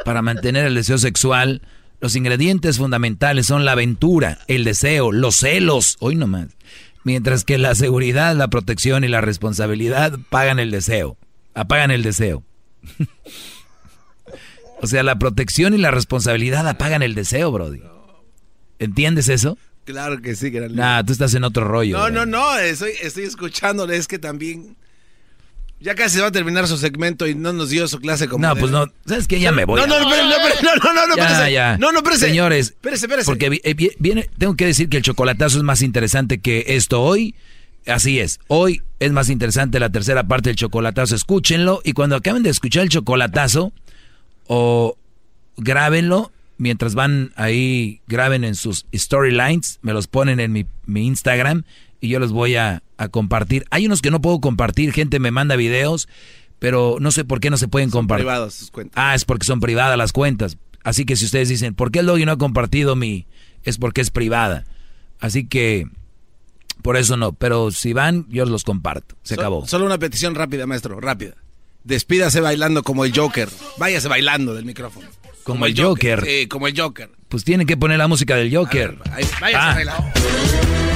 Para 0.05 0.23
mantener 0.23 0.67
el 0.67 0.75
deseo 0.75 0.99
sexual, 0.99 1.63
los 2.01 2.17
ingredientes 2.17 2.79
fundamentales 2.79 3.47
son 3.47 3.65
la 3.65 3.73
aventura, 3.73 4.39
el 4.49 4.65
deseo, 4.65 5.13
los 5.13 5.37
celos, 5.37 5.97
hoy 6.01 6.17
nomás. 6.17 6.49
Mientras 7.05 7.45
que 7.45 7.59
la 7.59 7.75
seguridad, 7.75 8.35
la 8.37 8.49
protección 8.49 9.05
y 9.05 9.09
la 9.09 9.21
responsabilidad 9.21 10.19
pagan 10.29 10.59
el 10.59 10.71
deseo, 10.71 11.17
apagan 11.55 11.91
el 11.91 12.03
deseo. 12.03 12.43
o 14.81 14.87
sea, 14.87 15.03
la 15.03 15.19
protección 15.19 15.75
y 15.75 15.79
la 15.79 15.91
responsabilidad 15.91 16.67
apagan 16.69 17.03
el 17.03 17.15
deseo, 17.15 17.53
Brody. 17.53 17.83
¿Entiendes 18.79 19.29
eso? 19.29 19.59
Claro 19.85 20.21
que 20.23 20.37
sí, 20.37 20.51
gran 20.51 20.75
Nah, 20.75 21.03
tú 21.03 21.13
estás 21.13 21.35
en 21.35 21.45
otro 21.45 21.65
rollo. 21.65 21.99
No, 21.99 22.11
no, 22.11 22.27
no, 22.27 22.59
estoy, 22.59 22.93
estoy 23.03 23.25
escuchándole, 23.25 23.97
es 23.97 24.07
que 24.07 24.19
también 24.19 24.77
ya 25.81 25.94
casi 25.94 26.20
va 26.20 26.27
a 26.27 26.32
terminar 26.32 26.69
su 26.69 26.77
segmento 26.77 27.27
y 27.27 27.35
no 27.35 27.52
nos 27.52 27.70
dio 27.70 27.89
su 27.89 27.98
clase 27.98 28.28
como. 28.28 28.47
No, 28.47 28.55
pues 28.55 28.70
no. 28.70 28.86
¿Sabes 29.07 29.27
qué? 29.27 29.40
Ya 29.40 29.51
me 29.51 29.65
voy. 29.65 29.81
No, 29.81 29.86
no, 29.86 29.98
no, 29.98 30.11
no, 30.11 30.16
no, 30.19 30.93
no, 30.93 31.07
no, 31.07 31.16
ya, 31.16 31.48
ya. 31.48 31.78
No, 31.78 31.90
no, 31.90 31.98
espérese. 31.98 32.27
Señores. 32.27 32.69
Espérese, 32.69 33.07
espérese. 33.07 33.27
Porque 33.27 33.61
eh, 33.65 33.74
viene, 33.98 34.28
tengo 34.39 34.55
que 34.57 34.66
decir 34.66 34.89
que 34.89 34.98
el 34.98 35.02
chocolatazo 35.02 35.57
es 35.57 35.65
más 35.65 35.82
interesante 35.82 36.39
que 36.39 36.65
esto 36.69 37.01
hoy. 37.02 37.35
Así 37.86 38.20
es. 38.20 38.40
Hoy 38.48 38.82
es 38.98 39.11
más 39.12 39.31
interesante 39.31 39.81
la 39.81 39.90
tercera 39.90 40.24
parte 40.24 40.51
del 40.51 40.57
chocolatazo. 40.57 41.15
Escúchenlo 41.15 41.81
y 41.82 41.93
cuando 41.93 42.16
acaben 42.16 42.43
de 42.43 42.51
escuchar 42.51 42.82
el 42.82 42.90
chocolatazo, 42.90 43.73
o 44.47 44.98
grábenlo 45.57 46.31
mientras 46.59 46.94
van 46.94 47.32
ahí, 47.36 48.02
graben 48.07 48.44
en 48.44 48.55
sus 48.55 48.85
storylines, 48.94 49.78
me 49.81 49.94
los 49.94 50.09
ponen 50.09 50.40
en 50.40 50.52
mi, 50.52 50.66
mi 50.85 51.07
Instagram 51.07 51.65
y 52.02 52.09
yo 52.09 52.19
los 52.19 52.32
voy 52.32 52.57
a, 52.57 52.82
compartir. 53.09 53.65
Hay 53.71 53.87
unos 53.87 54.03
que 54.03 54.11
no 54.11 54.21
puedo 54.21 54.41
compartir, 54.41 54.93
gente 54.93 55.19
me 55.19 55.31
manda 55.31 55.57
videos, 55.57 56.09
pero 56.59 56.97
no 57.01 57.11
sé 57.11 57.25
por 57.25 57.41
qué 57.41 57.51
no 57.51 57.57
se 57.57 57.69
pueden 57.69 57.91
compartir. 57.91 58.27
privadas 58.27 58.55
sus 58.55 58.70
cuentas. 58.70 59.03
Ah, 59.03 59.15
es 59.15 59.25
porque 59.25 59.47
son 59.47 59.61
privadas 59.61 59.97
las 59.97 60.12
cuentas. 60.12 60.59
Así 60.83 61.05
que 61.05 61.17
si 61.17 61.25
ustedes 61.25 61.49
dicen, 61.49 61.75
¿por 61.75 61.91
qué 61.91 62.01
el 62.01 62.07
Doggy 62.07 62.25
no 62.25 62.33
ha 62.33 62.39
compartido 62.39 62.97
mi...? 62.97 63.27
Es 63.62 63.77
porque 63.77 64.01
es 64.01 64.11
privada. 64.11 64.65
Así 65.19 65.47
que, 65.47 65.87
por 66.83 66.97
eso 66.97 67.17
no. 67.17 67.33
Pero 67.35 67.70
si 67.70 67.93
van, 67.93 68.27
yo 68.29 68.45
los 68.47 68.65
comparto. 68.65 69.17
Se 69.23 69.35
acabó. 69.35 69.67
Solo 69.67 69.85
una 69.85 69.99
petición 69.99 70.35
rápida, 70.35 70.67
maestro, 70.67 70.99
rápida. 70.99 71.35
Despídase 71.85 72.41
bailando 72.41 72.83
como 72.83 73.05
el 73.05 73.17
Joker. 73.17 73.49
Váyase 73.79 74.09
bailando 74.09 74.55
del 74.55 74.65
micrófono. 74.65 75.09
Como, 75.45 75.67
el 75.67 75.79
Joker. 75.79 76.25
Sí, 76.25 76.47
como 76.47 76.69
el 76.69 76.79
Joker. 76.79 77.11
Pues 77.29 77.45
tienen 77.45 77.67
que 77.67 77.77
poner 77.77 77.99
la 77.99 78.09
música 78.09 78.37
del 78.37 78.55
Joker. 78.55 78.97
váyase 79.41 79.57
ah. 79.57 79.75
bailando. 79.75 80.90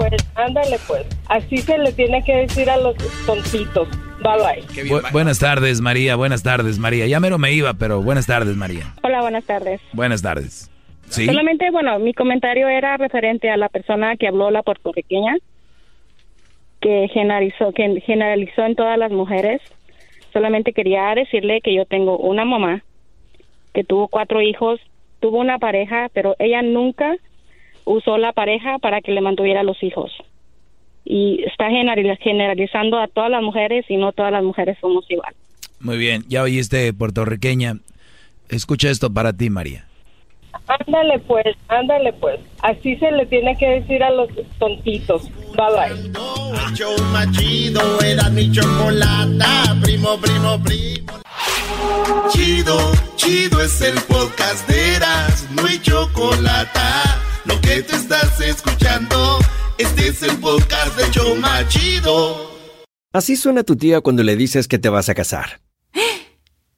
Pues, 0.00 0.12
ándale 0.34 0.78
pues. 0.86 1.06
Así 1.28 1.58
se 1.58 1.76
le 1.78 1.92
tiene 1.92 2.22
que 2.24 2.34
decir 2.34 2.70
a 2.70 2.78
los 2.78 2.96
tontitos. 3.26 3.88
Bye 4.22 4.84
bye. 4.84 5.00
buenas 5.12 5.38
tardes, 5.38 5.80
María. 5.80 6.16
Buenas 6.16 6.42
tardes, 6.42 6.78
María. 6.78 7.06
Ya 7.06 7.20
mero 7.20 7.38
me 7.38 7.52
iba, 7.52 7.74
pero 7.74 8.02
buenas 8.02 8.26
tardes, 8.26 8.56
María. 8.56 8.94
Hola, 9.02 9.20
buenas 9.20 9.44
tardes. 9.44 9.80
Buenas 9.92 10.22
tardes. 10.22 10.70
¿Sí? 11.08 11.26
Solamente, 11.26 11.70
bueno, 11.70 11.98
mi 11.98 12.14
comentario 12.14 12.68
era 12.68 12.96
referente 12.96 13.50
a 13.50 13.56
la 13.56 13.68
persona 13.68 14.16
que 14.16 14.28
habló 14.28 14.50
la 14.50 14.62
puertorriqueña, 14.62 15.36
que 16.80 17.08
generalizó, 17.12 17.72
que 17.72 18.00
generalizó 18.00 18.64
en 18.64 18.76
todas 18.76 18.98
las 18.98 19.10
mujeres. 19.10 19.60
Solamente 20.32 20.72
quería 20.72 21.12
decirle 21.14 21.60
que 21.62 21.74
yo 21.74 21.84
tengo 21.84 22.16
una 22.16 22.44
mamá 22.44 22.84
que 23.74 23.84
tuvo 23.84 24.08
cuatro 24.08 24.40
hijos, 24.40 24.80
tuvo 25.20 25.38
una 25.38 25.58
pareja, 25.58 26.08
pero 26.12 26.36
ella 26.38 26.62
nunca 26.62 27.16
usó 27.90 28.18
la 28.18 28.32
pareja 28.32 28.78
para 28.78 29.00
que 29.00 29.12
le 29.12 29.20
mantuviera 29.20 29.62
los 29.62 29.82
hijos. 29.82 30.12
Y 31.04 31.42
está 31.44 31.68
generalizando 31.70 32.98
a 32.98 33.08
todas 33.08 33.30
las 33.30 33.42
mujeres 33.42 33.84
y 33.88 33.96
no 33.96 34.12
todas 34.12 34.32
las 34.32 34.44
mujeres 34.44 34.78
somos 34.80 35.04
igual. 35.10 35.34
Muy 35.80 35.96
bien, 35.98 36.24
ya 36.28 36.42
oíste 36.42 36.92
puertorriqueña. 36.92 37.74
Escucha 38.48 38.90
esto 38.90 39.12
para 39.12 39.32
ti, 39.32 39.50
María. 39.50 39.86
Ándale 40.66 41.18
pues, 41.20 41.56
ándale 41.68 42.12
pues. 42.14 42.38
Así 42.62 42.96
se 42.96 43.10
le 43.10 43.26
tiene 43.26 43.56
que 43.56 43.66
decir 43.66 44.02
a 44.02 44.10
los 44.10 44.28
tontitos. 44.58 45.28
Bye 45.56 45.66
bye. 45.74 46.12
era 48.06 48.28
mi 48.30 48.52
chocolata, 48.52 49.76
primo, 49.82 50.16
primo, 50.18 50.62
primo. 50.62 51.12
Chido, 52.28 52.78
chido 53.16 53.62
es 53.62 53.80
el 53.80 53.94
podcast 54.02 54.68
de 54.68 54.96
Eras, 54.96 55.48
no 55.50 55.66
hay 55.66 55.80
lo 57.50 57.60
que 57.60 57.82
te 57.82 57.96
estás 57.96 58.40
escuchando, 58.40 59.38
este 59.78 60.08
es 60.08 60.22
el 60.22 60.36
podcast 60.38 60.96
de 60.96 61.10
Choma 61.10 61.66
Chido. 61.68 62.50
Así 63.12 63.36
suena 63.36 63.64
tu 63.64 63.76
tía 63.76 64.00
cuando 64.00 64.22
le 64.22 64.36
dices 64.36 64.68
que 64.68 64.78
te 64.78 64.88
vas 64.88 65.08
a 65.08 65.14
casar. 65.14 65.60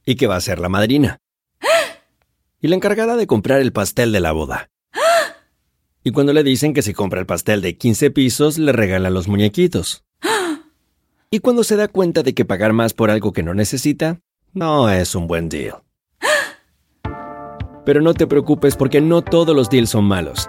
Y 0.04 0.16
que 0.16 0.26
va 0.26 0.36
a 0.36 0.40
ser 0.40 0.58
la 0.58 0.68
madrina. 0.68 1.18
y 2.60 2.68
la 2.68 2.74
encargada 2.74 3.16
de 3.16 3.26
comprar 3.26 3.60
el 3.60 3.72
pastel 3.72 4.12
de 4.12 4.20
la 4.20 4.32
boda. 4.32 4.70
Y 6.04 6.10
cuando 6.12 6.32
le 6.32 6.42
dicen 6.42 6.74
que 6.74 6.82
si 6.82 6.94
compra 6.94 7.20
el 7.20 7.26
pastel 7.26 7.60
de 7.60 7.76
15 7.76 8.10
pisos, 8.10 8.58
le 8.58 8.72
regalan 8.72 9.14
los 9.14 9.28
muñequitos. 9.28 10.04
Y 11.30 11.38
cuando 11.40 11.64
se 11.64 11.76
da 11.76 11.88
cuenta 11.88 12.22
de 12.22 12.34
que 12.34 12.44
pagar 12.44 12.72
más 12.72 12.94
por 12.94 13.10
algo 13.10 13.32
que 13.32 13.42
no 13.42 13.54
necesita, 13.54 14.20
no 14.52 14.90
es 14.90 15.14
un 15.14 15.26
buen 15.26 15.48
deal. 15.48 15.82
Pero 17.84 18.00
no 18.00 18.14
te 18.14 18.26
preocupes 18.26 18.76
porque 18.76 19.00
no 19.00 19.22
todos 19.22 19.56
los 19.56 19.70
deals 19.70 19.90
son 19.90 20.04
malos. 20.04 20.48